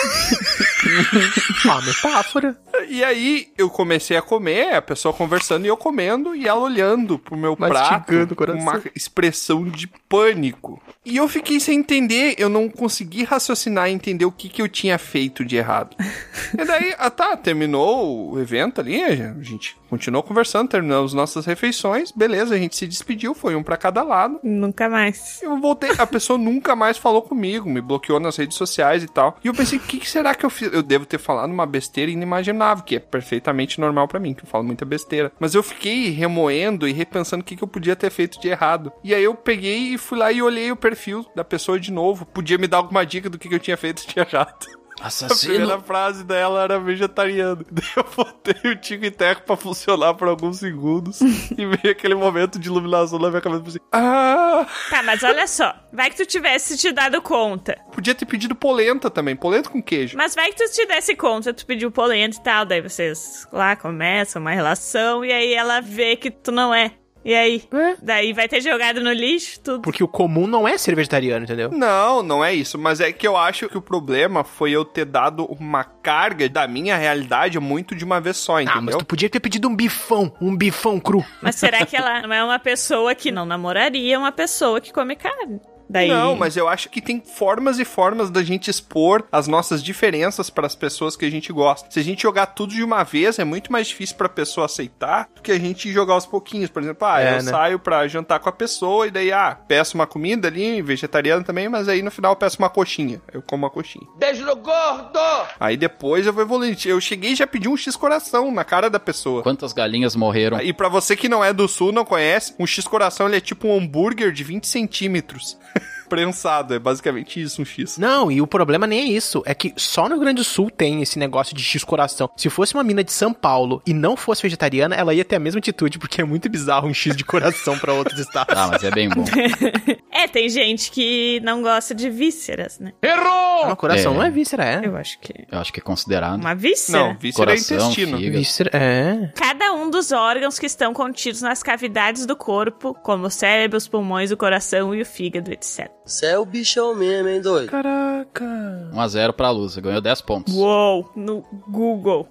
Ah, 1.70 1.80
metáfora. 1.80 2.58
E 2.88 3.04
aí 3.04 3.46
eu 3.56 3.70
comecei 3.70 4.16
a 4.16 4.22
comer, 4.22 4.74
a 4.74 4.82
pessoa 4.82 5.14
conversando 5.14 5.64
e 5.64 5.68
eu 5.68 5.76
comendo 5.76 6.34
e 6.34 6.48
ela 6.48 6.60
olhando 6.60 7.20
pro 7.20 7.36
meu 7.36 7.56
prato 7.56 7.72
Mastigando 7.74 8.34
o 8.34 8.36
com 8.36 8.44
uma 8.52 8.82
expressão 8.94 9.62
de 9.64 9.86
pânico. 9.86 10.82
E 11.04 11.16
eu 11.16 11.28
fiquei 11.28 11.60
sem 11.60 11.78
entender, 11.78 12.34
eu 12.36 12.48
não 12.48 12.68
consegui 12.68 13.22
raciocinar 13.22 13.88
e 13.88 13.92
entender 13.92 14.24
o 14.24 14.32
que, 14.32 14.48
que 14.48 14.60
eu 14.60 14.68
tinha 14.68 14.98
feito 14.98 15.44
de 15.44 15.56
errado. 15.56 15.96
e 16.58 16.64
daí, 16.64 16.94
ah 16.98 17.10
tá, 17.10 17.36
terminou 17.36 18.32
o 18.32 18.40
evento 18.40 18.80
ali, 18.80 19.00
a 19.02 19.40
gente 19.40 19.76
continuou 19.88 20.24
conversando, 20.24 20.68
terminamos 20.68 21.14
nossas 21.14 21.46
refeições, 21.46 22.10
beleza, 22.10 22.56
a 22.56 22.58
gente 22.58 22.74
se 22.74 22.88
despediu, 22.88 23.34
foi 23.34 23.54
um 23.54 23.62
pra 23.62 23.76
cada 23.76 24.02
lado. 24.02 24.40
Nunca 24.42 24.88
mais. 24.88 25.40
Eu 25.42 25.60
voltei, 25.60 25.92
a 25.96 26.06
pessoa 26.06 26.38
nunca 26.38 26.74
mais 26.74 26.98
falou 26.98 27.22
comigo, 27.22 27.70
me 27.70 27.80
bloqueou 27.80 28.18
nas 28.18 28.36
redes 28.36 28.56
sociais 28.56 28.71
e 28.80 29.08
tal. 29.08 29.38
E 29.42 29.48
eu 29.48 29.54
pensei, 29.54 29.78
o 29.78 29.82
que, 29.82 29.98
que 29.98 30.08
será 30.08 30.34
que 30.34 30.44
eu 30.44 30.50
fiz? 30.50 30.72
Eu 30.72 30.82
devo 30.82 31.06
ter 31.06 31.18
falado 31.18 31.50
uma 31.50 31.66
besteira 31.66 32.10
inimaginável, 32.10 32.84
que 32.84 32.96
é 32.96 32.98
perfeitamente 32.98 33.80
normal 33.80 34.08
pra 34.08 34.20
mim, 34.20 34.34
que 34.34 34.44
eu 34.44 34.48
falo 34.48 34.64
muita 34.64 34.84
besteira. 34.84 35.32
Mas 35.38 35.54
eu 35.54 35.62
fiquei 35.62 36.10
remoendo 36.10 36.88
e 36.88 36.92
repensando 36.92 37.42
o 37.42 37.44
que, 37.44 37.56
que 37.56 37.64
eu 37.64 37.68
podia 37.68 37.96
ter 37.96 38.10
feito 38.10 38.40
de 38.40 38.48
errado. 38.48 38.92
E 39.02 39.14
aí 39.14 39.22
eu 39.22 39.34
peguei 39.34 39.94
e 39.94 39.98
fui 39.98 40.18
lá 40.18 40.32
e 40.32 40.42
olhei 40.42 40.70
o 40.70 40.76
perfil 40.76 41.26
da 41.34 41.44
pessoa 41.44 41.78
de 41.78 41.92
novo. 41.92 42.26
Podia 42.26 42.58
me 42.58 42.66
dar 42.66 42.78
alguma 42.78 43.04
dica 43.04 43.28
do 43.28 43.38
que, 43.38 43.48
que 43.48 43.54
eu 43.54 43.60
tinha 43.60 43.76
feito 43.76 44.06
de 44.06 44.18
errado. 44.18 44.66
A 45.02 45.34
primeira 45.34 45.64
Assassino. 45.64 45.82
frase 45.82 46.24
dela 46.24 46.62
era 46.62 46.78
vegetariano. 46.78 47.64
Daí 47.70 47.84
eu 47.96 48.06
botei 48.16 48.70
o 48.70 48.76
Tico 48.76 49.04
e 49.04 49.10
Teco 49.10 49.42
pra 49.42 49.56
funcionar 49.56 50.14
por 50.14 50.28
alguns 50.28 50.58
segundos. 50.58 51.20
e 51.56 51.66
veio 51.66 51.90
aquele 51.90 52.14
momento 52.14 52.58
de 52.58 52.68
iluminação 52.68 53.18
na 53.18 53.28
minha 53.28 53.40
cabeça. 53.40 53.62
Assim, 53.66 53.78
ah! 53.90 54.66
Tá, 54.88 55.02
mas 55.02 55.22
olha 55.22 55.46
só. 55.46 55.74
Vai 55.92 56.10
que 56.10 56.16
tu 56.16 56.24
tivesse 56.24 56.76
te 56.76 56.92
dado 56.92 57.20
conta. 57.20 57.78
Podia 57.92 58.14
ter 58.14 58.26
pedido 58.26 58.54
polenta 58.54 59.10
também, 59.10 59.34
polenta 59.34 59.68
com 59.68 59.82
queijo. 59.82 60.16
Mas 60.16 60.34
vai 60.34 60.52
que 60.52 60.64
tu 60.64 60.72
te 60.72 60.86
desse 60.86 61.16
conta, 61.16 61.52
tu 61.52 61.66
pediu 61.66 61.90
polenta 61.90 62.36
e 62.36 62.42
tal, 62.42 62.64
daí 62.64 62.80
vocês 62.80 63.46
lá 63.52 63.74
começam 63.76 64.40
uma 64.40 64.52
relação 64.52 65.24
e 65.24 65.32
aí 65.32 65.52
ela 65.52 65.80
vê 65.80 66.16
que 66.16 66.30
tu 66.30 66.52
não 66.52 66.72
é. 66.74 66.92
E 67.24 67.34
aí? 67.34 67.62
É. 67.72 67.96
Daí 68.02 68.32
vai 68.32 68.48
ter 68.48 68.60
jogado 68.60 69.00
no 69.00 69.12
lixo 69.12 69.60
tudo. 69.60 69.82
Porque 69.82 70.02
o 70.02 70.08
comum 70.08 70.46
não 70.46 70.66
é 70.66 70.76
ser 70.76 70.94
vegetariano, 70.96 71.44
entendeu? 71.44 71.70
Não, 71.70 72.22
não 72.22 72.44
é 72.44 72.52
isso. 72.52 72.76
Mas 72.78 73.00
é 73.00 73.12
que 73.12 73.26
eu 73.26 73.36
acho 73.36 73.68
que 73.68 73.78
o 73.78 73.82
problema 73.82 74.42
foi 74.42 74.72
eu 74.72 74.84
ter 74.84 75.04
dado 75.04 75.44
uma 75.46 75.84
carga 75.84 76.48
da 76.48 76.66
minha 76.66 76.96
realidade 76.96 77.58
muito 77.60 77.94
de 77.94 78.04
uma 78.04 78.20
vez 78.20 78.36
só, 78.36 78.58
Ah, 78.58 78.64
mas 78.64 78.74
entendeu? 78.76 78.98
tu 78.98 79.04
podia 79.04 79.30
ter 79.30 79.38
pedido 79.40 79.68
um 79.68 79.76
bifão, 79.76 80.32
um 80.40 80.56
bifão 80.56 80.98
cru. 80.98 81.24
Mas 81.40 81.54
será 81.56 81.86
que 81.86 81.94
ela 81.96 82.22
não 82.22 82.32
é 82.34 82.42
uma 82.42 82.58
pessoa 82.58 83.14
que 83.14 83.30
não 83.30 83.44
namoraria 83.46 84.18
uma 84.18 84.32
pessoa 84.32 84.80
que 84.80 84.92
come 84.92 85.14
carne? 85.14 85.60
Daí... 85.88 86.08
Não, 86.08 86.34
mas 86.36 86.56
eu 86.56 86.68
acho 86.68 86.88
que 86.88 87.00
tem 87.00 87.22
formas 87.24 87.78
e 87.78 87.84
formas 87.84 88.30
da 88.30 88.42
gente 88.42 88.70
expor 88.70 89.24
as 89.30 89.46
nossas 89.46 89.82
diferenças 89.82 90.50
para 90.50 90.66
as 90.66 90.74
pessoas 90.74 91.16
que 91.16 91.24
a 91.24 91.30
gente 91.30 91.52
gosta. 91.52 91.90
Se 91.90 92.00
a 92.00 92.04
gente 92.04 92.22
jogar 92.22 92.46
tudo 92.46 92.72
de 92.72 92.82
uma 92.82 93.02
vez, 93.02 93.38
é 93.38 93.44
muito 93.44 93.70
mais 93.70 93.86
difícil 93.88 94.16
para 94.16 94.26
a 94.26 94.30
pessoa 94.30 94.66
aceitar 94.66 95.28
do 95.34 95.42
que 95.42 95.52
a 95.52 95.58
gente 95.58 95.92
jogar 95.92 96.14
aos 96.14 96.26
pouquinhos. 96.26 96.70
Por 96.70 96.82
exemplo, 96.82 97.06
ah, 97.06 97.20
É, 97.20 97.38
eu 97.38 97.42
né? 97.42 97.50
saio 97.50 97.78
para 97.78 98.06
jantar 98.08 98.38
com 98.40 98.48
a 98.48 98.52
pessoa 98.52 99.06
e 99.06 99.10
daí, 99.10 99.32
ah, 99.32 99.58
peço 99.66 99.94
uma 99.94 100.06
comida 100.06 100.48
ali, 100.48 100.80
vegetariana 100.82 101.42
também, 101.44 101.68
mas 101.68 101.88
aí 101.88 102.02
no 102.02 102.10
final 102.10 102.32
eu 102.32 102.36
peço 102.36 102.58
uma 102.58 102.70
coxinha. 102.70 103.20
Eu 103.32 103.42
como 103.42 103.64
uma 103.64 103.70
coxinha. 103.70 104.06
Beijo 104.18 104.44
no 104.44 104.56
gordo. 104.56 105.18
Aí 105.58 105.76
depois 105.76 106.26
eu 106.26 106.32
vou 106.32 106.42
evoluir. 106.42 106.76
Eu 106.86 107.00
cheguei 107.00 107.32
e 107.32 107.36
já 107.36 107.46
pedi 107.46 107.68
um 107.68 107.76
X 107.76 107.96
coração 107.96 108.50
na 108.50 108.64
cara 108.64 108.88
da 108.88 108.98
pessoa. 109.00 109.42
Quantas 109.42 109.72
galinhas 109.72 110.16
morreram? 110.16 110.60
E 110.60 110.72
pra 110.72 110.88
você 110.88 111.14
que 111.16 111.28
não 111.28 111.44
é 111.44 111.52
do 111.52 111.68
sul, 111.68 111.92
não 111.92 112.04
conhece, 112.04 112.54
um 112.58 112.66
X 112.66 112.86
coração 112.86 113.26
ele 113.26 113.36
é 113.36 113.40
tipo 113.40 113.68
um 113.68 113.76
hambúrguer 113.78 114.32
de 114.32 114.44
20 114.44 114.66
centímetros. 114.66 115.58
Prensado, 116.16 116.74
é 116.74 116.78
basicamente 116.78 117.40
isso, 117.40 117.62
um 117.62 117.64
X. 117.64 117.96
Não, 117.96 118.30
e 118.30 118.40
o 118.42 118.46
problema 118.46 118.86
nem 118.86 119.00
é 119.00 119.04
isso. 119.04 119.42
É 119.46 119.54
que 119.54 119.72
só 119.76 120.02
no 120.04 120.10
Rio 120.16 120.20
Grande 120.20 120.36
do 120.42 120.44
Sul 120.44 120.70
tem 120.70 121.00
esse 121.00 121.18
negócio 121.18 121.56
de 121.56 121.62
X 121.62 121.82
coração. 121.82 122.28
Se 122.36 122.50
fosse 122.50 122.74
uma 122.74 122.84
mina 122.84 123.02
de 123.02 123.12
São 123.12 123.32
Paulo 123.32 123.80
e 123.86 123.94
não 123.94 124.16
fosse 124.16 124.42
vegetariana, 124.42 124.94
ela 124.94 125.14
ia 125.14 125.24
ter 125.24 125.36
a 125.36 125.38
mesma 125.38 125.58
atitude, 125.58 125.98
porque 125.98 126.20
é 126.20 126.24
muito 126.24 126.48
bizarro 126.50 126.86
um 126.86 126.92
X 126.94 127.16
de 127.16 127.24
coração 127.24 127.78
pra 127.78 127.94
outros 127.94 128.18
estados. 128.20 128.54
Ah, 128.56 128.68
mas 128.70 128.84
é 128.84 128.90
bem 128.90 129.08
bom. 129.08 129.24
É, 130.14 130.28
tem 130.28 130.48
gente 130.48 130.90
que 130.92 131.40
não 131.42 131.62
gosta 131.62 131.94
de 131.94 132.08
vísceras, 132.08 132.78
né? 132.78 132.92
Errou. 133.02 133.66
Não, 133.66 133.74
coração 133.74 134.12
É. 134.12 134.16
não 134.16 134.22
é 134.22 134.30
víscera, 134.30 134.64
é. 134.64 134.86
Eu 134.86 134.94
acho 134.96 135.18
que. 135.18 135.32
Eu 135.50 135.58
acho 135.58 135.72
que 135.72 135.80
é 135.80 135.82
considerado. 135.82 136.38
Uma 136.38 136.54
víscera? 136.54 136.98
Não, 136.98 137.16
víscera 137.18 137.50
é 137.50 137.54
Coração, 137.56 137.76
intestino. 137.78 138.18
fígado. 138.18 138.38
Víscera, 138.38 138.70
é. 138.72 139.32
Cada 139.34 139.72
um 139.72 139.90
dos 139.90 140.12
órgãos 140.12 140.58
que 140.60 140.66
estão 140.66 140.92
contidos 140.94 141.40
nas 141.40 141.60
cavidades 141.62 142.24
do 142.26 142.36
corpo, 142.36 142.94
como 143.02 143.26
o 143.26 143.30
cérebro, 143.30 143.76
os 143.78 143.88
pulmões, 143.88 144.30
o 144.30 144.36
coração 144.36 144.94
e 144.94 145.00
o 145.02 145.06
fígado, 145.06 145.50
etc. 145.50 145.90
Você 146.04 146.26
é 146.26 146.38
o 146.38 146.44
bichão 146.44 146.94
mesmo, 146.96 147.28
hein, 147.28 147.40
doido? 147.40 147.70
Caraca. 147.70 148.44
1x0 148.92 149.32
pra 149.34 149.50
Lusa, 149.50 149.80
ganhou 149.80 150.00
10 150.00 150.20
pontos. 150.22 150.54
Uou, 150.54 151.08
no 151.14 151.42
Google. 151.68 152.28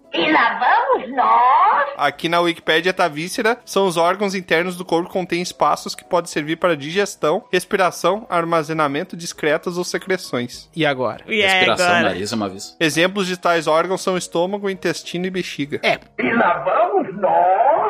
Aqui 1.97 2.27
na 2.27 2.39
Wikipédia 2.41 2.93
tá 2.93 3.07
víscera, 3.07 3.57
são 3.65 3.87
os 3.87 3.95
órgãos 3.95 4.35
internos 4.35 4.75
do 4.75 4.83
corpo 4.83 5.07
que 5.07 5.13
contêm 5.13 5.41
espaços 5.41 5.95
que 5.95 6.03
podem 6.03 6.29
servir 6.29 6.57
para 6.57 6.75
digestão, 6.75 7.45
respiração, 7.51 8.25
armazenamento 8.29 9.15
de 9.15 9.23
excretas 9.25 9.77
ou 9.77 9.83
secreções. 9.83 10.69
E 10.75 10.85
agora? 10.85 11.23
E 11.27 11.41
Respiração, 11.41 11.85
agora? 11.85 12.01
nariz, 12.03 12.31
uma 12.33 12.49
vez. 12.49 12.75
Exemplos 12.79 13.25
de 13.27 13.37
tais 13.37 13.67
órgãos 13.67 14.01
são 14.01 14.17
estômago, 14.17 14.69
intestino 14.69 15.25
e 15.25 15.29
bexiga. 15.29 15.79
É, 15.83 15.99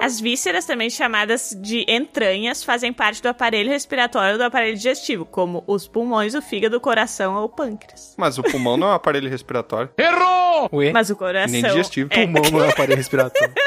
As 0.01 0.19
vísceras, 0.19 0.65
também 0.65 0.89
chamadas 0.89 1.55
de 1.59 1.85
entranhas, 1.87 2.63
fazem 2.63 2.91
parte 2.91 3.21
do 3.21 3.29
aparelho 3.29 3.69
respiratório 3.69 4.37
do 4.37 4.43
aparelho 4.43 4.75
digestivo, 4.75 5.25
como 5.25 5.63
os 5.73 5.87
pulmões, 5.87 6.33
o 6.35 6.41
fígado, 6.41 6.77
o 6.77 6.79
coração 6.81 7.35
ou 7.35 7.45
o 7.45 7.49
pâncreas. 7.49 8.15
Mas 8.17 8.37
o 8.37 8.43
pulmão 8.43 8.77
não 8.77 8.87
é 8.87 8.91
um 8.91 8.95
aparelho 8.95 9.29
respiratório. 9.29 9.89
Errou. 9.97 10.69
ué. 10.73 10.91
Mas 10.91 11.09
o 11.09 11.15
coração. 11.15 11.51
Nem 11.51 11.63
digestivo. 11.63 12.09
É, 12.13 12.25
Pulmão 12.25 12.51
não 12.51 12.63
é 12.63 12.67
um 12.67 12.69
aparelho 12.69 12.97
respiratório. 12.97 13.53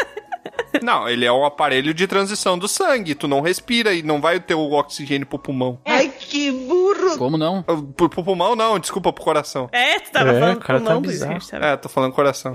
Não, 0.82 1.08
ele 1.08 1.24
é 1.24 1.32
um 1.32 1.44
aparelho 1.44 1.94
de 1.94 2.06
transição 2.06 2.58
do 2.58 2.66
sangue. 2.68 3.14
Tu 3.14 3.26
não 3.28 3.40
respira 3.40 3.94
e 3.94 4.02
não 4.02 4.20
vai 4.20 4.40
ter 4.40 4.54
o 4.54 4.72
oxigênio 4.72 5.26
pro 5.26 5.38
pulmão. 5.38 5.78
Ai, 5.84 6.08
que 6.18 6.50
burro! 6.50 7.16
Como 7.16 7.38
não? 7.38 7.62
Pro, 7.62 8.08
pro 8.10 8.24
pulmão, 8.24 8.54
não, 8.56 8.78
desculpa, 8.78 9.12
pro 9.12 9.24
coração. 9.24 9.68
É, 9.72 10.00
tu 10.00 10.10
tava 10.10 10.30
É, 10.32 10.40
falando 10.40 10.56
o 10.56 10.60
cara 10.60 10.80
tá 10.80 10.84
pulmão, 10.92 11.10
isso 11.10 11.26
bizarro. 11.26 11.64
É, 11.64 11.76
tô 11.76 11.88
falando 11.88 12.12
coração. 12.12 12.54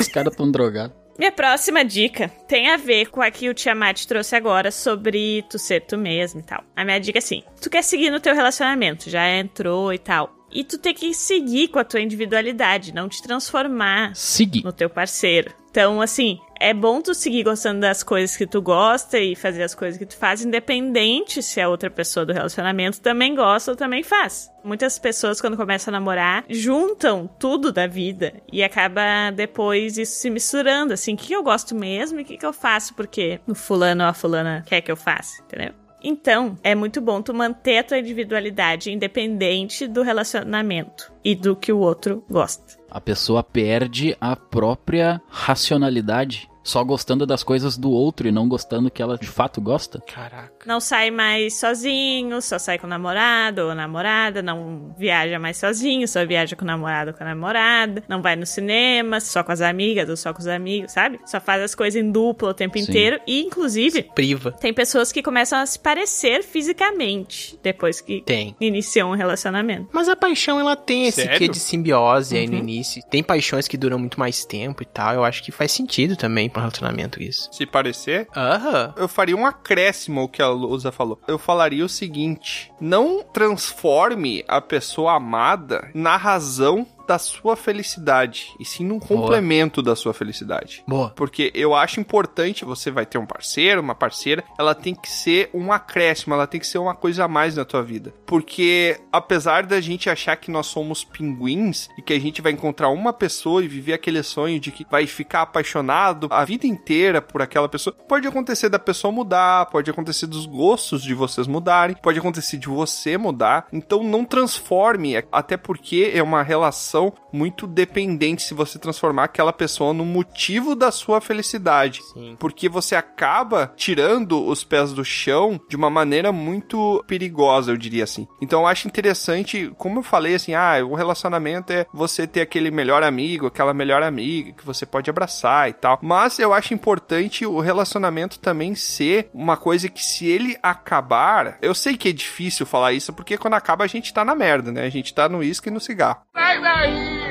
Os 0.00 0.08
caras 0.08 0.34
tão 0.36 0.50
drogados. 0.50 0.96
Minha 1.18 1.32
próxima 1.32 1.84
dica 1.84 2.28
tem 2.46 2.70
a 2.70 2.76
ver 2.76 3.06
com 3.10 3.22
a 3.22 3.30
que 3.30 3.48
o 3.48 3.54
Tiamat 3.54 4.04
trouxe 4.06 4.36
agora 4.36 4.70
sobre 4.70 5.42
tu 5.48 5.58
ser 5.58 5.80
tu 5.80 5.96
mesmo 5.96 6.40
e 6.40 6.42
tal. 6.42 6.62
A 6.74 6.84
minha 6.84 6.98
dica 6.98 7.18
é 7.18 7.20
assim: 7.20 7.42
tu 7.60 7.70
quer 7.70 7.82
seguir 7.82 8.10
no 8.10 8.20
teu 8.20 8.34
relacionamento, 8.34 9.08
já 9.08 9.28
entrou 9.28 9.92
e 9.92 9.98
tal. 9.98 10.34
E 10.52 10.62
tu 10.62 10.78
tem 10.78 10.94
que 10.94 11.12
seguir 11.12 11.68
com 11.68 11.78
a 11.78 11.84
tua 11.84 12.00
individualidade, 12.00 12.94
não 12.94 13.08
te 13.08 13.22
transformar 13.22 14.14
Seguir. 14.14 14.62
no 14.62 14.72
teu 14.72 14.88
parceiro. 14.88 15.52
Então, 15.76 16.00
assim, 16.00 16.40
é 16.58 16.72
bom 16.72 17.02
tu 17.02 17.12
seguir 17.12 17.42
gostando 17.42 17.80
das 17.80 18.02
coisas 18.02 18.34
que 18.34 18.46
tu 18.46 18.62
gosta 18.62 19.18
e 19.18 19.36
fazer 19.36 19.62
as 19.62 19.74
coisas 19.74 19.98
que 19.98 20.06
tu 20.06 20.16
faz, 20.16 20.42
independente 20.42 21.42
se 21.42 21.60
a 21.60 21.68
outra 21.68 21.90
pessoa 21.90 22.24
do 22.24 22.32
relacionamento 22.32 22.98
também 22.98 23.34
gosta 23.34 23.72
ou 23.72 23.76
também 23.76 24.02
faz. 24.02 24.50
Muitas 24.64 24.98
pessoas, 24.98 25.38
quando 25.38 25.54
começam 25.54 25.92
a 25.92 26.00
namorar, 26.00 26.46
juntam 26.48 27.28
tudo 27.38 27.70
da 27.70 27.86
vida 27.86 28.32
e 28.50 28.64
acaba 28.64 29.30
depois 29.34 29.98
isso 29.98 30.18
se 30.18 30.30
misturando, 30.30 30.94
assim, 30.94 31.12
o 31.12 31.16
que 31.18 31.34
eu 31.34 31.42
gosto 31.42 31.74
mesmo 31.74 32.20
e 32.20 32.22
o 32.22 32.24
que 32.24 32.46
eu 32.46 32.54
faço 32.54 32.94
porque 32.94 33.38
o 33.46 33.54
fulano 33.54 34.02
ou 34.02 34.08
a 34.08 34.14
fulana 34.14 34.64
quer 34.66 34.80
que 34.80 34.90
eu 34.90 34.96
faça, 34.96 35.42
entendeu? 35.42 35.74
Então, 36.02 36.56
é 36.62 36.74
muito 36.74 37.00
bom 37.00 37.20
tu 37.20 37.34
manter 37.34 37.78
a 37.78 37.84
tua 37.84 37.98
individualidade 37.98 38.92
independente 38.92 39.86
do 39.86 40.02
relacionamento 40.02 41.12
e 41.22 41.34
do 41.34 41.56
que 41.56 41.72
o 41.72 41.78
outro 41.78 42.24
gosta. 42.30 42.78
A 42.90 43.00
pessoa 43.00 43.42
perde 43.42 44.16
a 44.20 44.36
própria 44.36 45.20
racionalidade 45.28 46.48
só 46.66 46.82
gostando 46.84 47.24
das 47.26 47.42
coisas 47.42 47.76
do 47.78 47.90
outro 47.90 48.26
e 48.28 48.32
não 48.32 48.48
gostando 48.48 48.90
que 48.90 49.00
ela 49.00 49.16
de 49.16 49.26
fato 49.26 49.60
gosta. 49.60 50.00
Caraca. 50.00 50.52
Não 50.66 50.80
sai 50.80 51.10
mais 51.10 51.58
sozinho, 51.58 52.40
só 52.42 52.58
sai 52.58 52.78
com 52.78 52.86
o 52.86 52.90
namorado 52.90 53.62
ou 53.62 53.74
namorada, 53.74 54.42
não 54.42 54.94
viaja 54.98 55.38
mais 55.38 55.56
sozinho, 55.56 56.06
só 56.08 56.24
viaja 56.26 56.56
com 56.56 56.64
o 56.64 56.66
namorado 56.66 57.10
ou 57.12 57.16
com 57.16 57.22
a 57.22 57.26
namorada, 57.28 58.02
não 58.08 58.20
vai 58.20 58.34
no 58.36 58.44
cinema, 58.46 59.20
só 59.20 59.42
com 59.42 59.52
as 59.52 59.60
amigas 59.60 60.08
ou 60.08 60.16
só 60.16 60.32
com 60.32 60.40
os 60.40 60.46
amigos, 60.48 60.92
sabe? 60.92 61.20
Só 61.26 61.40
faz 61.40 61.62
as 61.62 61.74
coisas 61.74 62.00
em 62.02 62.10
dupla 62.10 62.50
o 62.50 62.54
tempo 62.54 62.76
Sim. 62.78 62.84
inteiro 62.84 63.20
e, 63.26 63.42
inclusive, 63.42 64.02
Priva. 64.14 64.52
tem 64.52 64.74
pessoas 64.74 65.12
que 65.12 65.22
começam 65.22 65.58
a 65.60 65.66
se 65.66 65.78
parecer 65.78 66.42
fisicamente 66.42 67.58
depois 67.62 68.00
que 68.00 68.22
Tem. 68.22 68.54
iniciam 68.60 69.10
um 69.10 69.14
relacionamento. 69.14 69.88
Mas 69.92 70.08
a 70.08 70.16
paixão, 70.16 70.58
ela 70.60 70.76
tem 70.76 71.06
esse 71.06 71.22
Sério? 71.22 71.38
quê 71.38 71.48
de 71.48 71.58
simbiose 71.58 72.36
aí 72.36 72.46
no 72.46 72.54
Uhum. 72.54 72.58
início. 72.60 73.02
Tem 73.10 73.22
paixões 73.22 73.68
que 73.68 73.76
duram 73.76 73.98
muito 73.98 74.18
mais 74.18 74.44
tempo 74.44 74.82
e 74.82 74.86
tal. 74.86 75.14
Eu 75.14 75.24
acho 75.24 75.42
que 75.42 75.52
faz 75.52 75.72
sentido 75.72 76.16
também 76.16 76.48
pra 76.56 76.60
um 76.60 76.64
relacionamento 76.64 77.22
isso. 77.22 77.48
Se 77.52 77.66
parecer, 77.66 78.26
Aham. 78.34 78.94
eu 78.96 79.06
faria 79.06 79.36
um 79.36 79.44
acréscimo 79.46 80.20
ao 80.20 80.28
que 80.28 80.40
a 80.42 80.48
Lusa 80.48 80.90
falou. 80.90 81.20
Eu 81.28 81.38
falaria 81.38 81.84
o 81.84 81.88
seguinte: 81.88 82.72
não 82.80 83.22
transforme 83.22 84.42
a 84.48 84.60
pessoa 84.60 85.14
amada 85.16 85.90
na 85.94 86.16
razão 86.16 86.86
da 87.06 87.18
sua 87.18 87.56
felicidade, 87.56 88.54
e 88.58 88.64
sim 88.64 88.84
num 88.84 88.98
Boa. 88.98 89.08
complemento 89.08 89.82
da 89.82 89.94
sua 89.94 90.12
felicidade. 90.12 90.82
Boa. 90.86 91.10
Porque 91.10 91.52
eu 91.54 91.74
acho 91.74 92.00
importante, 92.00 92.64
você 92.64 92.90
vai 92.90 93.06
ter 93.06 93.18
um 93.18 93.26
parceiro, 93.26 93.80
uma 93.80 93.94
parceira, 93.94 94.44
ela 94.58 94.74
tem 94.74 94.94
que 94.94 95.10
ser 95.10 95.50
um 95.54 95.72
acréscimo, 95.72 96.34
ela 96.34 96.46
tem 96.46 96.60
que 96.60 96.66
ser 96.66 96.78
uma 96.78 96.94
coisa 96.94 97.24
a 97.24 97.28
mais 97.28 97.56
na 97.56 97.64
tua 97.64 97.82
vida. 97.82 98.12
Porque 98.26 99.00
apesar 99.12 99.64
da 99.66 99.80
gente 99.80 100.10
achar 100.10 100.36
que 100.36 100.50
nós 100.50 100.66
somos 100.66 101.04
pinguins 101.04 101.88
e 101.96 102.02
que 102.02 102.12
a 102.12 102.18
gente 102.18 102.42
vai 102.42 102.52
encontrar 102.52 102.88
uma 102.88 103.12
pessoa 103.12 103.62
e 103.62 103.68
viver 103.68 103.92
aquele 103.92 104.22
sonho 104.22 104.58
de 104.58 104.70
que 104.70 104.86
vai 104.90 105.06
ficar 105.06 105.42
apaixonado 105.42 106.28
a 106.30 106.44
vida 106.44 106.66
inteira 106.66 107.22
por 107.22 107.42
aquela 107.42 107.68
pessoa, 107.68 107.94
pode 108.08 108.26
acontecer 108.26 108.68
da 108.68 108.78
pessoa 108.78 109.12
mudar, 109.12 109.66
pode 109.66 109.90
acontecer 109.90 110.26
dos 110.26 110.46
gostos 110.46 111.02
de 111.02 111.14
vocês 111.14 111.46
mudarem, 111.46 111.96
pode 112.02 112.18
acontecer 112.18 112.56
de 112.56 112.68
você 112.68 113.16
mudar. 113.16 113.66
Então 113.72 114.02
não 114.02 114.24
transforme, 114.24 115.16
até 115.30 115.56
porque 115.56 116.10
é 116.14 116.22
uma 116.22 116.42
relação 116.42 116.95
muito 117.32 117.66
dependente 117.66 118.42
se 118.42 118.54
você 118.54 118.78
transformar 118.78 119.24
aquela 119.24 119.52
pessoa 119.52 119.92
no 119.92 120.04
motivo 120.04 120.74
da 120.74 120.90
sua 120.90 121.20
felicidade. 121.20 122.02
Sim. 122.12 122.36
Porque 122.38 122.68
você 122.68 122.94
acaba 122.94 123.72
tirando 123.76 124.46
os 124.46 124.64
pés 124.64 124.92
do 124.92 125.04
chão 125.04 125.60
de 125.68 125.76
uma 125.76 125.90
maneira 125.90 126.32
muito 126.32 127.04
perigosa, 127.06 127.72
eu 127.72 127.76
diria 127.76 128.04
assim. 128.04 128.26
Então 128.40 128.60
eu 128.60 128.66
acho 128.66 128.88
interessante, 128.88 129.72
como 129.76 129.98
eu 129.98 130.02
falei 130.02 130.34
assim, 130.34 130.54
ah, 130.54 130.76
o 130.84 130.94
relacionamento 130.94 131.72
é 131.72 131.86
você 131.92 132.26
ter 132.26 132.40
aquele 132.40 132.70
melhor 132.70 133.02
amigo, 133.02 133.46
aquela 133.46 133.74
melhor 133.74 134.02
amiga 134.02 134.52
que 134.52 134.64
você 134.64 134.86
pode 134.86 135.10
abraçar 135.10 135.68
e 135.68 135.72
tal. 135.72 135.98
Mas 136.02 136.38
eu 136.38 136.52
acho 136.52 136.74
importante 136.74 137.44
o 137.46 137.60
relacionamento 137.60 138.38
também 138.38 138.74
ser 138.74 139.30
uma 139.34 139.56
coisa 139.56 139.88
que 139.88 140.04
se 140.04 140.26
ele 140.26 140.56
acabar, 140.62 141.58
eu 141.60 141.74
sei 141.74 141.96
que 141.96 142.08
é 142.08 142.12
difícil 142.12 142.66
falar 142.66 142.92
isso 142.92 143.12
porque 143.12 143.36
quando 143.36 143.54
acaba 143.54 143.84
a 143.84 143.88
gente 143.88 144.12
tá 144.12 144.24
na 144.24 144.34
merda, 144.34 144.70
né? 144.70 144.82
A 144.84 144.90
gente 144.90 145.12
tá 145.14 145.28
no 145.28 145.38
uísque 145.38 145.68
e 145.68 145.72
no 145.72 145.80
cigarro. 145.80 146.20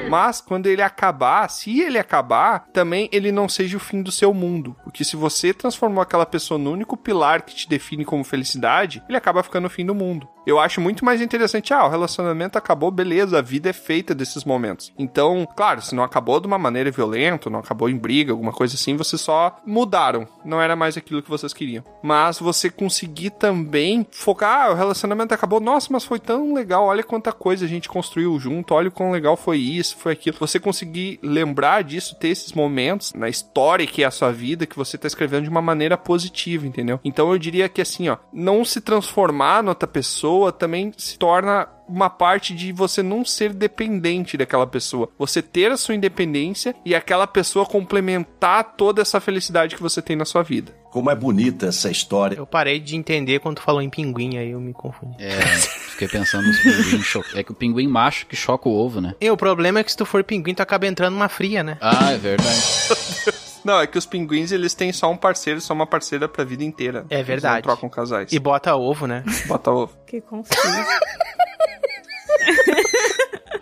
Mas 0.09 0.39
quando 0.39 0.67
ele 0.67 0.81
acabar, 0.81 1.49
se 1.49 1.81
ele 1.81 1.97
acabar, 1.97 2.67
também 2.71 3.09
ele 3.11 3.31
não 3.31 3.49
seja 3.49 3.77
o 3.77 3.79
fim 3.79 4.01
do 4.01 4.11
seu 4.11 4.33
mundo. 4.33 4.75
Porque 4.83 5.03
se 5.03 5.15
você 5.15 5.53
transformou 5.53 6.01
aquela 6.01 6.25
pessoa 6.25 6.57
no 6.57 6.71
único 6.71 6.95
pilar 6.95 7.41
que 7.41 7.55
te 7.55 7.67
define 7.67 8.05
como 8.05 8.23
felicidade, 8.23 9.03
ele 9.09 9.17
acaba 9.17 9.43
ficando 9.43 9.65
o 9.65 9.69
fim 9.69 9.85
do 9.85 9.95
mundo. 9.95 10.27
Eu 10.45 10.59
acho 10.59 10.79
muito 10.79 11.03
mais 11.03 11.21
interessante, 11.21 11.73
ah, 11.73 11.85
o 11.85 11.89
relacionamento 11.89 12.55
acabou, 12.55 12.91
beleza, 12.91 13.39
a 13.39 13.41
vida 13.41 13.71
é 13.71 13.73
feita 13.73 14.13
desses 14.13 14.45
momentos. 14.45 14.93
Então, 14.97 15.47
claro, 15.55 15.81
se 15.81 15.95
não 15.95 16.03
acabou 16.03 16.39
de 16.39 16.45
uma 16.45 16.59
maneira 16.59 16.91
violenta, 16.91 17.49
não 17.49 17.59
acabou 17.59 17.89
em 17.89 17.97
briga, 17.97 18.31
alguma 18.31 18.51
coisa 18.51 18.75
assim, 18.75 18.95
vocês 18.95 19.19
só 19.19 19.57
mudaram. 19.65 20.27
Não 20.45 20.61
era 20.61 20.75
mais 20.75 20.95
aquilo 20.95 21.23
que 21.23 21.29
vocês 21.31 21.51
queriam. 21.51 21.83
Mas 22.03 22.37
você 22.37 22.69
conseguir 22.69 23.31
também 23.31 24.05
focar, 24.11 24.67
ah, 24.67 24.71
o 24.71 24.75
relacionamento 24.75 25.33
acabou, 25.33 25.59
nossa, 25.59 25.87
mas 25.91 26.05
foi 26.05 26.19
tão 26.19 26.53
legal, 26.53 26.85
olha 26.85 27.03
quanta 27.03 27.31
coisa 27.31 27.65
a 27.65 27.67
gente 27.67 27.89
construiu 27.89 28.39
junto, 28.39 28.75
olha 28.75 28.91
quão 28.91 29.11
legal 29.11 29.35
foi 29.45 29.59
isso, 29.59 29.95
foi 29.97 30.13
aquilo. 30.13 30.37
Você 30.39 30.59
conseguir 30.59 31.19
lembrar 31.21 31.83
disso, 31.83 32.15
ter 32.15 32.29
esses 32.29 32.51
momentos 32.51 33.13
na 33.13 33.29
história 33.29 33.85
que 33.85 34.01
é 34.01 34.05
a 34.07 34.09
sua 34.09 34.31
vida, 34.31 34.65
que 34.65 34.75
você 34.75 34.97
tá 34.97 35.05
escrevendo 35.05 35.43
de 35.43 35.49
uma 35.49 35.61
maneira 35.61 35.95
positiva, 35.95 36.65
entendeu? 36.65 36.99
Então 37.05 37.31
eu 37.31 37.37
diria 37.37 37.69
que 37.69 37.79
assim, 37.79 38.09
ó, 38.09 38.17
não 38.33 38.65
se 38.65 38.81
transformar 38.81 39.61
na 39.61 39.69
outra 39.69 39.87
pessoa 39.87 40.51
também 40.51 40.91
se 40.97 41.19
torna 41.19 41.67
uma 41.87 42.09
parte 42.09 42.55
de 42.55 42.71
você 42.71 43.03
não 43.03 43.23
ser 43.23 43.53
dependente 43.53 44.35
daquela 44.35 44.65
pessoa. 44.65 45.09
Você 45.19 45.43
ter 45.43 45.71
a 45.71 45.77
sua 45.77 45.93
independência 45.93 46.75
e 46.83 46.95
aquela 46.95 47.27
pessoa 47.27 47.67
complementar 47.67 48.75
toda 48.75 49.03
essa 49.03 49.19
felicidade 49.19 49.75
que 49.75 49.81
você 49.83 50.01
tem 50.01 50.15
na 50.15 50.25
sua 50.25 50.41
vida. 50.41 50.73
Como 50.95 51.11
é 51.11 51.15
bonita 51.15 51.65
essa 51.67 51.91
história. 51.91 52.37
Eu 52.37 52.47
parei 52.47 52.79
de 52.79 52.95
entender 52.95 53.39
quando 53.41 53.57
tu 53.57 53.61
falou 53.61 53.81
em 53.81 53.89
pinguim, 53.89 54.37
aí 54.37 54.51
eu 54.51 54.61
me 54.61 54.71
confundi. 54.71 55.21
É, 55.21 55.41
fiquei 55.41 56.07
pensando 56.07 56.47
nos 56.47 56.57
pinguins 56.57 57.03
cho- 57.05 57.21
É 57.33 57.43
que 57.43 57.51
o 57.51 57.53
pinguim 57.53 57.85
macho 57.85 58.25
que 58.25 58.33
choca 58.33 58.69
o 58.69 58.73
ovo, 58.73 59.01
né? 59.01 59.13
E 59.19 59.29
o 59.29 59.35
problema 59.35 59.79
é 59.79 59.83
que 59.83 59.91
se 59.91 59.97
tu 59.97 60.05
for 60.05 60.23
pinguim, 60.23 60.53
tu 60.53 60.61
acaba 60.61 60.87
entrando 60.87 61.11
numa 61.15 61.27
fria, 61.27 61.61
né? 61.65 61.77
Ah, 61.81 62.13
é 62.13 62.17
verdade. 62.17 62.61
Não, 63.65 63.81
é 63.81 63.87
que 63.87 63.97
os 63.97 64.05
pinguins 64.05 64.53
eles 64.53 64.73
têm 64.73 64.93
só 64.93 65.11
um 65.11 65.17
parceiro, 65.17 65.59
só 65.59 65.73
uma 65.73 65.85
parceira 65.85 66.29
pra 66.29 66.45
vida 66.45 66.63
inteira. 66.63 67.05
É 67.09 67.21
verdade. 67.21 67.55
Eles 67.55 67.65
não 67.67 67.73
trocam 67.73 67.89
casais. 67.89 68.31
E 68.31 68.39
bota 68.39 68.73
ovo, 68.73 69.05
né? 69.05 69.21
bota 69.47 69.71
ovo. 69.71 69.91
Que 70.07 70.21
confuso. 70.21 70.55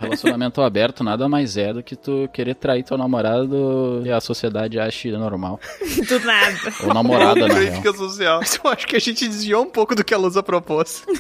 Relacionamento 0.03 0.61
aberto 0.61 1.03
nada 1.03 1.27
mais 1.27 1.57
é 1.57 1.73
do 1.73 1.83
que 1.83 1.95
tu 1.95 2.29
querer 2.33 2.55
trair 2.55 2.83
teu 2.83 2.97
namorado 2.97 4.01
e 4.05 4.11
a 4.11 4.19
sociedade 4.21 4.79
ache 4.79 5.11
normal. 5.11 5.59
Do 6.07 6.19
nada. 6.19 6.57
Ou 6.83 6.93
namorada, 6.93 7.47
na 7.47 7.53
real. 7.53 7.71
Crítica 7.81 7.93
social. 7.93 8.39
Mas 8.39 8.59
eu 8.63 8.69
acho 8.71 8.87
que 8.87 8.95
a 8.95 8.99
gente 8.99 9.27
desviou 9.27 9.63
um 9.63 9.69
pouco 9.69 9.95
do 9.95 10.03
que 10.03 10.13
a 10.13 10.17
Lusa 10.17 10.43
propôs. 10.43 11.03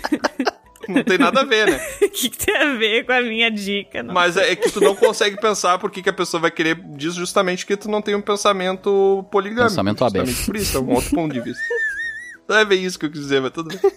Não 0.87 1.03
tem 1.03 1.17
nada 1.17 1.41
a 1.41 1.45
ver, 1.45 1.67
né? 1.69 1.79
O 2.01 2.09
que, 2.11 2.29
que 2.29 2.45
tem 2.45 2.55
a 2.55 2.73
ver 2.75 3.05
com 3.05 3.13
a 3.13 3.21
minha 3.21 3.49
dica? 3.49 4.03
Não 4.03 4.13
Mas 4.13 4.35
é 4.37 4.51
é 4.51 4.55
que 4.55 4.69
tu 4.69 4.81
não 4.81 4.93
consegue 4.95 5.39
pensar 5.39 5.79
por 5.79 5.89
que 5.89 6.07
a 6.09 6.13
pessoa 6.13 6.41
vai 6.41 6.51
querer 6.51 6.75
disso 6.75 7.15
justamente 7.17 7.65
que 7.65 7.77
tu 7.77 7.89
não 7.89 8.01
tem 8.01 8.15
um 8.15 8.21
pensamento 8.21 9.25
poligâmico. 9.31 9.69
Pensamento 9.69 10.03
aberto. 10.03 10.27
Justamente 10.27 10.45
Por 10.45 10.57
isso, 10.57 10.77
é 10.77 10.81
um 10.81 10.93
outro 10.93 11.09
ponto 11.11 11.33
de 11.33 11.39
vista. 11.39 11.63
Não 12.47 12.57
é 12.57 12.65
bem 12.65 12.83
isso 12.83 12.99
que 12.99 13.05
eu 13.05 13.09
quis 13.11 13.21
dizer, 13.21 13.41
mas 13.41 13.51
tudo 13.51 13.69
bem. 13.69 13.91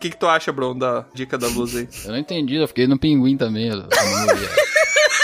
O 0.00 0.02
que, 0.02 0.08
que 0.08 0.16
tu 0.16 0.26
acha, 0.26 0.50
Bruno, 0.50 0.80
da 0.80 1.04
dica 1.12 1.36
da 1.36 1.46
luz 1.46 1.76
aí? 1.76 1.86
Eu 2.06 2.12
não 2.12 2.18
entendi, 2.18 2.54
eu 2.54 2.66
fiquei 2.66 2.86
no 2.86 2.98
pinguim 2.98 3.36
também. 3.36 3.68
eu-. 3.68 3.86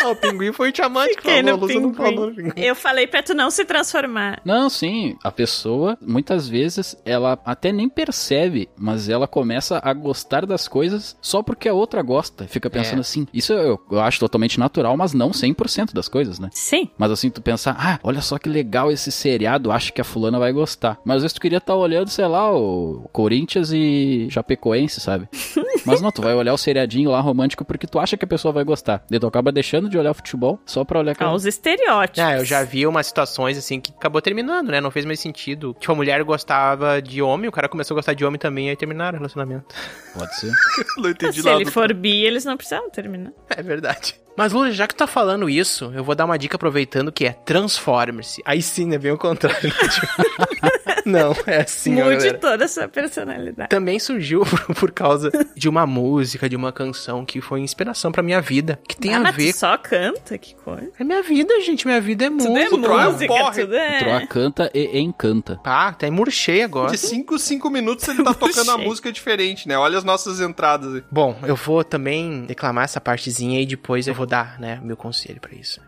Ah, 0.02 0.10
o 0.10 0.16
pinguim 0.16 0.52
foi 0.52 0.68
o 0.68 0.72
Tiamat 0.72 1.08
que 1.16 1.22
falou, 1.22 1.38
a 1.38 1.42
no 1.42 1.56
Lusa 1.56 1.80
não 1.80 1.94
falou. 1.94 2.32
Eu 2.56 2.74
falei 2.74 3.06
pra 3.06 3.22
tu 3.22 3.34
não 3.34 3.50
se 3.50 3.64
transformar. 3.64 4.40
Não, 4.44 4.68
sim, 4.68 5.16
a 5.22 5.30
pessoa, 5.32 5.96
muitas 6.00 6.48
vezes, 6.48 6.96
ela 7.04 7.38
até 7.44 7.72
nem 7.72 7.88
percebe, 7.88 8.68
mas 8.76 9.08
ela 9.08 9.26
começa 9.26 9.80
a 9.82 9.92
gostar 9.92 10.46
das 10.46 10.68
coisas 10.68 11.16
só 11.20 11.42
porque 11.42 11.68
a 11.68 11.74
outra 11.74 12.02
gosta. 12.02 12.46
Fica 12.46 12.68
pensando 12.70 12.98
É. 12.98 13.00
assim. 13.00 13.26
Isso 13.32 13.52
eu, 13.52 13.80
eu 13.90 14.00
acho 14.00 14.20
totalmente 14.20 14.58
natural, 14.58 14.96
mas 14.96 15.12
não 15.12 15.30
100% 15.30 15.92
das 15.92 16.08
coisas, 16.08 16.38
né? 16.38 16.48
Sim. 16.52 16.90
Mas 16.98 17.10
assim, 17.10 17.30
tu 17.30 17.40
pensa, 17.40 17.74
ah, 17.78 17.98
olha 18.02 18.20
só 18.20 18.38
que 18.38 18.48
legal 18.48 18.90
esse 18.90 19.10
seriado, 19.10 19.70
acho 19.72 19.92
que 19.92 20.00
a 20.00 20.04
fulana 20.04 20.38
vai 20.38 20.52
gostar. 20.52 20.98
Mas 21.04 21.16
às 21.16 21.22
vezes 21.22 21.32
tu 21.34 21.40
queria 21.40 21.58
estar 21.58 21.74
olhando, 21.74 22.08
sei 22.08 22.26
lá, 22.26 22.52
o 22.54 23.08
Corinthians 23.12 23.70
e 23.72 24.28
Chapecoense, 24.30 25.00
sabe? 25.00 25.28
Mas 25.84 26.00
não, 26.00 26.10
tu 26.10 26.22
vai 26.22 26.34
olhar 26.34 26.52
o 26.54 26.58
seriadinho 26.58 27.10
lá 27.10 27.20
romântico 27.20 27.64
porque 27.64 27.86
tu 27.86 27.98
acha 27.98 28.16
que 28.16 28.24
a 28.24 28.28
pessoa 28.28 28.52
vai 28.52 28.64
gostar. 28.64 29.04
Daí 29.10 29.18
tu 29.20 29.26
acaba 29.26 29.50
deixando 29.52 29.88
de 29.88 29.98
olhar 29.98 30.10
o 30.10 30.14
futebol 30.14 30.58
só 30.64 30.84
pra 30.84 30.98
olhar 31.00 31.12
aquela... 31.12 31.30
Aos 31.30 31.44
estereótipos. 31.44 32.18
Ah, 32.20 32.36
eu 32.38 32.44
já 32.44 32.62
vi 32.62 32.86
umas 32.86 33.06
situações 33.06 33.58
assim 33.58 33.80
que 33.80 33.90
acabou 33.92 34.20
terminando, 34.22 34.68
né? 34.68 34.80
Não 34.80 34.90
fez 34.90 35.04
mais 35.04 35.20
sentido. 35.20 35.76
Tipo, 35.78 35.92
a 35.92 35.96
mulher 35.96 36.22
gostava 36.24 37.00
de 37.02 37.20
homem, 37.22 37.48
o 37.48 37.52
cara 37.52 37.68
começou 37.68 37.94
a 37.94 37.98
gostar 37.98 38.14
de 38.14 38.24
homem 38.24 38.38
também, 38.38 38.70
aí 38.70 38.76
terminaram 38.76 39.16
o 39.16 39.18
relacionamento. 39.18 39.74
Pode 40.16 40.34
ser. 40.36 40.52
Não 40.98 41.10
entendi 41.10 41.40
Se 41.40 41.46
nada. 41.46 41.60
ele 41.60 41.70
for 41.70 41.92
bi, 41.92 42.24
eles 42.24 42.44
não 42.44 42.56
precisam 42.56 42.88
terminar. 42.90 43.32
É 43.50 43.62
verdade. 43.62 44.14
Mas, 44.36 44.52
Lula, 44.52 44.70
já 44.70 44.86
que 44.86 44.94
tu 44.94 44.98
tá 44.98 45.06
falando 45.06 45.48
isso, 45.48 45.90
eu 45.94 46.04
vou 46.04 46.14
dar 46.14 46.24
uma 46.26 46.38
dica 46.38 46.56
aproveitando 46.56 47.10
que 47.10 47.24
é 47.26 47.32
Transformers. 47.32 48.36
Aí 48.44 48.60
sim, 48.62 48.86
né? 48.86 48.98
Bem 48.98 49.12
o 49.12 49.18
contrário. 49.18 49.72
Não, 51.06 51.34
é 51.46 51.62
assim, 51.62 51.90
Mude 51.90 52.02
galera. 52.16 52.38
toda 52.38 52.64
a 52.64 52.68
sua 52.68 52.88
personalidade. 52.88 53.68
Também 53.68 53.98
surgiu 53.98 54.42
por 54.78 54.90
causa 54.90 55.30
de 55.54 55.68
uma 55.68 55.86
música, 55.86 56.48
de 56.48 56.56
uma 56.56 56.72
canção 56.72 57.24
que 57.24 57.40
foi 57.40 57.60
inspiração 57.60 58.10
pra 58.10 58.22
minha 58.22 58.40
vida. 58.40 58.78
Que 58.88 58.96
tem 58.96 59.14
ah, 59.14 59.18
a 59.18 59.20
mas 59.20 59.36
ver 59.36 59.52
tu 59.52 59.58
só 59.58 59.78
canta, 59.78 60.36
que 60.36 60.54
coisa. 60.56 60.90
É 60.98 61.04
minha 61.04 61.22
vida, 61.22 61.60
gente. 61.60 61.86
Minha 61.86 62.00
vida 62.00 62.26
é 62.26 62.30
Tudo 62.30 62.58
é 62.58 62.68
música. 62.68 63.10
música, 63.10 63.52
tudo 63.52 63.74
é... 63.74 63.98
Troa 63.98 64.26
canta 64.26 64.70
e 64.74 64.98
encanta. 64.98 65.60
Ah, 65.64 65.88
até 65.88 66.10
murchei 66.10 66.62
agora. 66.62 66.90
De 66.90 66.98
5 66.98 67.38
5 67.38 67.70
minutos 67.70 68.06
ele 68.08 68.22
tá 68.22 68.34
tocando 68.34 68.68
uma 68.68 68.78
música 68.78 69.12
diferente, 69.12 69.68
né? 69.68 69.78
Olha 69.78 69.98
as 69.98 70.04
nossas 70.04 70.40
entradas 70.40 70.94
aí. 70.94 71.04
Bom, 71.10 71.38
eu 71.46 71.54
vou 71.56 71.84
também 71.84 72.44
declamar 72.44 72.84
essa 72.84 73.00
partezinha 73.00 73.60
e 73.60 73.66
depois 73.66 74.08
eu 74.08 74.14
vou 74.14 74.26
dar, 74.26 74.58
né, 74.58 74.80
meu 74.82 74.96
conselho 74.96 75.40
pra 75.40 75.54
isso. 75.54 75.80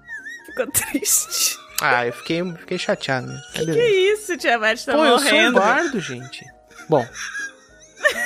Ficou 0.46 0.66
triste. 0.70 1.58
Ah, 1.80 2.06
eu 2.06 2.12
fiquei, 2.12 2.42
fiquei 2.56 2.78
chateado 2.78 3.28
mesmo. 3.28 3.42
Que 3.52 3.64
que 3.66 3.78
é 3.78 4.12
isso? 4.12 4.36
Tiamat 4.36 4.84
tá 4.84 4.92
Pô, 4.94 5.04
eu 5.04 5.18
sou 5.18 5.28
um 5.28 5.30
morrendo. 5.32 5.60
bardo, 5.60 6.00
gente. 6.00 6.44
Bom, 6.88 7.06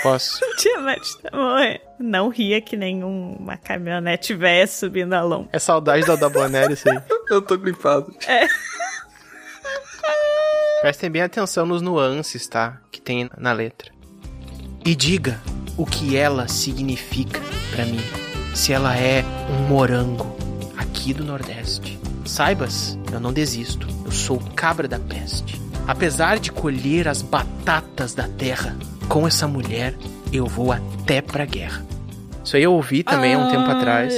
posso. 0.02 0.40
Tiamat 0.56 1.00
tá 1.22 1.36
morrendo. 1.36 1.80
Não 1.98 2.28
ria 2.28 2.60
que 2.60 2.76
nenhum 2.76 3.36
uma 3.38 3.56
caminhonete 3.56 4.34
véia 4.34 4.66
subindo 4.66 5.12
a 5.12 5.22
lomba. 5.22 5.50
É 5.52 5.58
saudade 5.58 6.06
da 6.06 6.16
da 6.16 6.28
Bonelli 6.28 6.74
isso 6.74 6.88
aí. 6.88 6.98
Eu 7.30 7.42
tô 7.42 7.56
gripado. 7.58 8.14
É. 8.26 8.46
Prestem 10.80 11.10
bem 11.10 11.22
atenção 11.22 11.64
nos 11.64 11.80
nuances, 11.80 12.46
tá? 12.48 12.80
Que 12.90 13.00
tem 13.00 13.30
na 13.38 13.52
letra. 13.52 13.92
E 14.84 14.96
diga 14.96 15.40
o 15.76 15.86
que 15.86 16.16
ela 16.16 16.48
significa 16.48 17.40
pra 17.70 17.84
mim. 17.84 18.00
Se 18.54 18.72
ela 18.72 18.96
é 18.96 19.22
um 19.48 19.68
morango 19.68 20.36
aqui 20.76 21.14
do 21.14 21.22
Nordeste. 21.24 22.01
Saibas, 22.24 22.98
eu 23.12 23.20
não 23.20 23.32
desisto. 23.32 23.86
Eu 24.04 24.12
sou 24.12 24.36
o 24.36 24.50
cabra 24.52 24.86
da 24.88 24.98
peste. 24.98 25.60
Apesar 25.86 26.38
de 26.38 26.52
colher 26.52 27.08
as 27.08 27.22
batatas 27.22 28.14
da 28.14 28.28
terra, 28.28 28.76
com 29.08 29.26
essa 29.26 29.48
mulher 29.48 29.94
eu 30.32 30.46
vou 30.46 30.72
até 30.72 31.20
pra 31.20 31.44
guerra. 31.44 31.84
Isso 32.44 32.56
aí 32.56 32.62
eu 32.62 32.72
ouvi 32.72 33.02
também 33.02 33.34
há 33.34 33.38
um 33.38 33.50
tempo 33.50 33.70
atrás. 33.70 34.14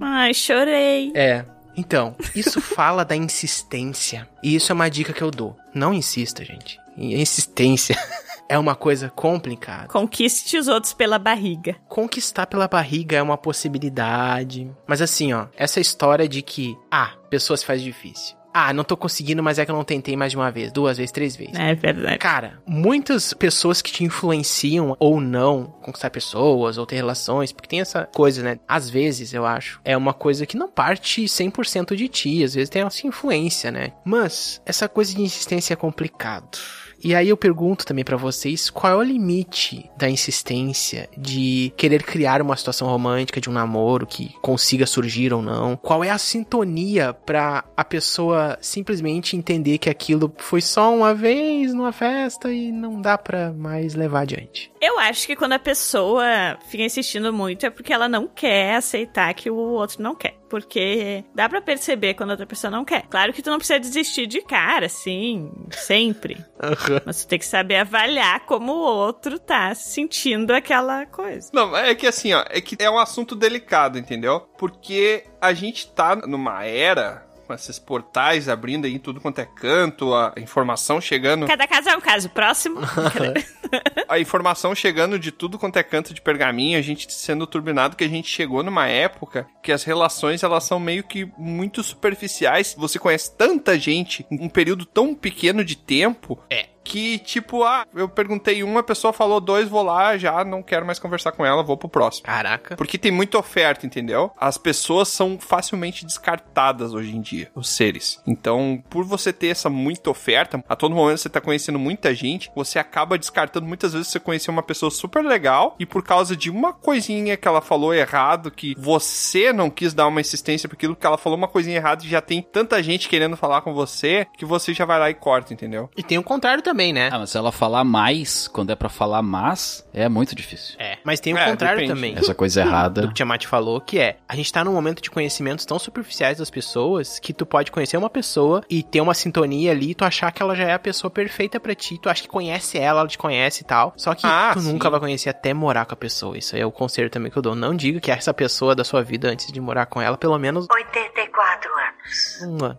Ai, 0.00 0.34
chorei. 0.34 1.12
É. 1.14 1.44
Então, 1.76 2.16
isso 2.34 2.60
fala 2.62 3.04
da 3.04 3.14
insistência. 3.14 4.28
E 4.42 4.54
isso 4.54 4.72
é 4.72 4.74
uma 4.74 4.90
dica 4.90 5.12
que 5.12 5.22
eu 5.22 5.30
dou. 5.30 5.56
Não 5.74 5.94
insista, 5.94 6.44
gente. 6.44 6.78
Insistência 6.96 7.96
é 8.48 8.58
uma 8.58 8.74
coisa 8.74 9.10
complicada. 9.10 9.88
Conquiste 9.88 10.56
os 10.56 10.68
outros 10.68 10.92
pela 10.92 11.18
barriga. 11.18 11.76
Conquistar 11.88 12.46
pela 12.46 12.68
barriga 12.68 13.16
é 13.16 13.22
uma 13.22 13.36
possibilidade. 13.36 14.70
Mas 14.86 15.02
assim, 15.02 15.32
ó, 15.32 15.46
essa 15.56 15.80
história 15.80 16.28
de 16.28 16.42
que, 16.42 16.76
ah, 16.90 17.12
pessoa 17.30 17.56
se 17.56 17.64
faz 17.64 17.82
difícil. 17.82 18.36
Ah, 18.58 18.72
não 18.72 18.84
tô 18.84 18.96
conseguindo, 18.96 19.42
mas 19.42 19.58
é 19.58 19.66
que 19.66 19.70
eu 19.70 19.74
não 19.74 19.84
tentei 19.84 20.16
mais 20.16 20.32
de 20.32 20.38
uma 20.38 20.50
vez, 20.50 20.72
duas 20.72 20.96
vezes, 20.96 21.12
três 21.12 21.36
vezes. 21.36 21.58
É 21.58 21.74
verdade. 21.74 22.16
Cara, 22.16 22.58
muitas 22.66 23.34
pessoas 23.34 23.82
que 23.82 23.92
te 23.92 24.02
influenciam 24.02 24.96
ou 24.98 25.20
não 25.20 25.64
conquistar 25.82 26.08
pessoas 26.08 26.78
ou 26.78 26.86
ter 26.86 26.96
relações, 26.96 27.52
porque 27.52 27.68
tem 27.68 27.82
essa 27.82 28.08
coisa, 28.14 28.42
né? 28.42 28.58
Às 28.66 28.88
vezes, 28.88 29.34
eu 29.34 29.44
acho, 29.44 29.78
é 29.84 29.94
uma 29.94 30.14
coisa 30.14 30.46
que 30.46 30.56
não 30.56 30.68
parte 30.68 31.24
100% 31.24 31.94
de 31.94 32.08
ti, 32.08 32.42
às 32.42 32.54
vezes 32.54 32.70
tem 32.70 32.80
essa 32.80 33.06
influência, 33.06 33.70
né? 33.70 33.92
Mas 34.02 34.62
essa 34.64 34.88
coisa 34.88 35.14
de 35.14 35.20
insistência 35.20 35.74
é 35.74 35.76
complicado. 35.76 36.56
E 37.02 37.14
aí 37.14 37.28
eu 37.28 37.36
pergunto 37.36 37.84
também 37.84 38.04
pra 38.04 38.16
vocês, 38.16 38.70
qual 38.70 38.92
é 38.92 38.96
o 38.96 39.02
limite 39.02 39.88
da 39.96 40.08
insistência 40.08 41.08
de 41.16 41.72
querer 41.76 42.02
criar 42.02 42.42
uma 42.42 42.56
situação 42.56 42.88
romântica 42.88 43.40
de 43.40 43.48
um 43.48 43.52
namoro 43.52 44.06
que 44.06 44.34
consiga 44.40 44.86
surgir 44.86 45.32
ou 45.32 45.42
não? 45.42 45.76
Qual 45.76 46.02
é 46.02 46.10
a 46.10 46.18
sintonia 46.18 47.12
pra 47.12 47.64
a 47.76 47.84
pessoa 47.84 48.58
simplesmente 48.60 49.36
entender 49.36 49.78
que 49.78 49.90
aquilo 49.90 50.32
foi 50.38 50.60
só 50.60 50.94
uma 50.94 51.14
vez 51.14 51.72
numa 51.72 51.92
festa 51.92 52.52
e 52.52 52.72
não 52.72 53.00
dá 53.00 53.16
pra 53.16 53.52
mais 53.52 53.94
levar 53.94 54.20
adiante? 54.22 54.72
Eu 54.80 54.98
acho 54.98 55.26
que 55.26 55.36
quando 55.36 55.52
a 55.52 55.58
pessoa 55.58 56.58
fica 56.68 56.82
insistindo 56.82 57.32
muito 57.32 57.66
é 57.66 57.70
porque 57.70 57.92
ela 57.92 58.08
não 58.08 58.26
quer 58.26 58.76
aceitar 58.76 59.32
que 59.34 59.50
o 59.50 59.56
outro 59.56 60.02
não 60.02 60.14
quer. 60.14 60.36
Porque 60.48 61.24
dá 61.34 61.48
pra 61.48 61.60
perceber 61.60 62.14
quando 62.14 62.30
a 62.30 62.32
outra 62.34 62.46
pessoa 62.46 62.70
não 62.70 62.84
quer. 62.84 63.02
Claro 63.08 63.32
que 63.32 63.42
tu 63.42 63.50
não 63.50 63.58
precisa 63.58 63.80
desistir 63.80 64.26
de 64.26 64.40
cara, 64.42 64.86
assim, 64.86 65.50
sempre. 65.70 66.36
Mas 67.04 67.24
tu 67.24 67.28
tem 67.28 67.38
que 67.38 67.46
saber 67.46 67.76
avaliar 67.76 68.40
como 68.46 68.72
o 68.72 68.80
outro 68.80 69.38
tá 69.38 69.74
sentindo 69.74 70.52
aquela 70.52 71.06
coisa. 71.06 71.50
Não, 71.52 71.76
é 71.76 71.94
que 71.94 72.06
assim, 72.06 72.32
ó, 72.32 72.44
é 72.48 72.60
que 72.60 72.76
é 72.82 72.90
um 72.90 72.98
assunto 72.98 73.34
delicado, 73.34 73.98
entendeu? 73.98 74.40
Porque 74.58 75.24
a 75.40 75.52
gente 75.52 75.88
tá 75.88 76.16
numa 76.16 76.64
era 76.64 77.26
com 77.46 77.54
esses 77.54 77.78
portais 77.78 78.48
abrindo 78.48 78.86
aí 78.86 78.94
em 78.94 78.98
tudo 78.98 79.20
quanto 79.20 79.38
é 79.38 79.46
canto, 79.46 80.12
a 80.12 80.34
informação 80.36 81.00
chegando. 81.00 81.46
Cada 81.46 81.66
caso 81.66 81.88
é 81.88 81.96
um 81.96 82.00
caso. 82.00 82.28
Próximo. 82.30 82.80
a 84.08 84.18
informação 84.18 84.74
chegando 84.74 85.18
de 85.18 85.30
tudo 85.30 85.58
quanto 85.58 85.78
é 85.78 85.82
canto 85.82 86.12
de 86.12 86.20
pergaminho, 86.20 86.78
a 86.78 86.82
gente 86.82 87.12
sendo 87.12 87.46
turbinado 87.46 87.96
que 87.96 88.04
a 88.04 88.08
gente 88.08 88.28
chegou 88.28 88.62
numa 88.62 88.88
época 88.88 89.46
que 89.62 89.72
as 89.72 89.84
relações 89.84 90.42
elas 90.42 90.64
são 90.64 90.80
meio 90.80 91.04
que 91.04 91.30
muito 91.38 91.82
superficiais. 91.82 92.74
Você 92.76 92.98
conhece 92.98 93.36
tanta 93.36 93.78
gente 93.78 94.26
em 94.30 94.44
um 94.44 94.48
período 94.48 94.84
tão 94.84 95.14
pequeno 95.14 95.64
de 95.64 95.76
tempo. 95.76 96.38
É 96.50 96.68
que, 96.86 97.18
tipo, 97.18 97.64
ah, 97.64 97.84
eu 97.94 98.08
perguntei 98.08 98.62
uma, 98.62 98.80
a 98.80 98.82
pessoa 98.82 99.12
falou 99.12 99.40
dois, 99.40 99.68
vou 99.68 99.82
lá, 99.82 100.16
já 100.16 100.44
não 100.44 100.62
quero 100.62 100.86
mais 100.86 100.98
conversar 100.98 101.32
com 101.32 101.44
ela, 101.44 101.62
vou 101.62 101.76
pro 101.76 101.88
próximo. 101.88 102.26
Caraca. 102.26 102.76
Porque 102.76 102.96
tem 102.96 103.10
muita 103.10 103.38
oferta, 103.38 103.84
entendeu? 103.84 104.30
As 104.38 104.56
pessoas 104.56 105.08
são 105.08 105.38
facilmente 105.38 106.06
descartadas 106.06 106.94
hoje 106.94 107.14
em 107.14 107.20
dia, 107.20 107.50
os 107.54 107.68
seres. 107.68 108.22
Então, 108.26 108.82
por 108.88 109.04
você 109.04 109.32
ter 109.32 109.48
essa 109.48 109.68
muita 109.68 110.10
oferta, 110.10 110.64
a 110.68 110.76
todo 110.76 110.94
momento 110.94 111.18
você 111.18 111.28
tá 111.28 111.40
conhecendo 111.40 111.78
muita 111.78 112.14
gente, 112.14 112.50
você 112.54 112.78
acaba 112.78 113.18
descartando 113.18 113.66
muitas 113.66 113.92
vezes 113.92 114.08
você 114.08 114.20
conhecer 114.20 114.50
uma 114.50 114.62
pessoa 114.62 114.90
super 114.90 115.24
legal 115.24 115.74
e 115.78 115.84
por 115.84 116.02
causa 116.02 116.36
de 116.36 116.48
uma 116.50 116.72
coisinha 116.72 117.36
que 117.36 117.48
ela 117.48 117.60
falou 117.60 117.92
errado, 117.92 118.50
que 118.50 118.74
você 118.78 119.52
não 119.52 119.68
quis 119.68 119.92
dar 119.92 120.06
uma 120.06 120.20
insistência 120.20 120.68
porque 120.68 120.86
aquilo 120.86 120.96
que 120.96 121.06
ela 121.06 121.18
falou 121.18 121.36
uma 121.36 121.48
coisinha 121.48 121.76
errada 121.76 122.04
e 122.04 122.08
já 122.08 122.20
tem 122.20 122.40
tanta 122.40 122.82
gente 122.82 123.08
querendo 123.08 123.36
falar 123.36 123.60
com 123.62 123.74
você 123.74 124.26
que 124.36 124.44
você 124.44 124.72
já 124.72 124.84
vai 124.84 124.98
lá 124.98 125.10
e 125.10 125.14
corta, 125.14 125.52
entendeu? 125.52 125.90
E 125.96 126.02
tem 126.02 126.16
o 126.16 126.22
contrário 126.22 126.62
também 126.62 126.75
também, 126.76 126.92
né? 126.92 127.08
Ah, 127.10 127.18
mas 127.18 127.30
se 127.30 127.38
ela 127.38 127.50
falar 127.50 127.84
mais, 127.84 128.46
quando 128.48 128.70
é 128.70 128.76
para 128.76 128.90
falar 128.90 129.22
mas, 129.22 129.88
é 129.94 130.10
muito 130.10 130.36
difícil. 130.36 130.76
É, 130.78 130.98
mas 131.02 131.20
tem 131.20 131.32
o 131.32 131.38
é, 131.38 131.46
contrário 131.46 131.80
depende. 131.80 131.94
também. 131.94 132.14
Essa 132.14 132.34
coisa 132.34 132.60
errada. 132.60 133.00
Do 133.00 133.06
que 133.08 133.12
o 133.12 133.14
Tiamat 133.14 133.46
falou, 133.46 133.80
que 133.80 133.98
é, 133.98 134.18
a 134.28 134.36
gente 134.36 134.52
tá 134.52 134.62
num 134.62 134.74
momento 134.74 135.00
de 135.00 135.10
conhecimentos 135.10 135.64
tão 135.64 135.78
superficiais 135.78 136.36
das 136.36 136.50
pessoas 136.50 137.18
que 137.18 137.32
tu 137.32 137.46
pode 137.46 137.72
conhecer 137.72 137.96
uma 137.96 138.10
pessoa 138.10 138.62
e 138.68 138.82
ter 138.82 139.00
uma 139.00 139.14
sintonia 139.14 139.70
ali 139.70 139.92
e 139.92 139.94
tu 139.94 140.04
achar 140.04 140.30
que 140.30 140.42
ela 140.42 140.54
já 140.54 140.64
é 140.64 140.74
a 140.74 140.78
pessoa 140.78 141.10
perfeita 141.10 141.58
para 141.58 141.74
ti, 141.74 141.98
tu 141.98 142.10
acha 142.10 142.20
que 142.22 142.28
conhece 142.28 142.76
ela, 142.76 143.00
ela 143.00 143.08
te 143.08 143.16
conhece 143.16 143.62
e 143.62 143.64
tal, 143.64 143.94
só 143.96 144.14
que 144.14 144.26
ah, 144.26 144.50
tu 144.52 144.60
sim. 144.60 144.72
nunca 144.72 144.90
vai 144.90 145.00
conhecer 145.00 145.30
até 145.30 145.54
morar 145.54 145.86
com 145.86 145.94
a 145.94 145.96
pessoa. 145.96 146.36
Isso 146.36 146.54
aí 146.54 146.60
é 146.60 146.66
o 146.66 146.72
conselho 146.72 147.08
também 147.08 147.30
que 147.30 147.38
eu 147.38 147.42
dou. 147.42 147.54
Não 147.54 147.74
diga 147.74 148.00
que 148.00 148.10
é 148.10 148.14
essa 148.14 148.34
pessoa 148.34 148.74
da 148.74 148.84
sua 148.84 149.02
vida 149.02 149.30
antes 149.30 149.50
de 149.50 149.60
morar 149.60 149.86
com 149.86 150.00
ela, 150.02 150.18
pelo 150.18 150.38
menos 150.38 150.66
84 150.70 151.70
anos. 151.70 152.42
Um 152.42 152.64
ano. 152.64 152.78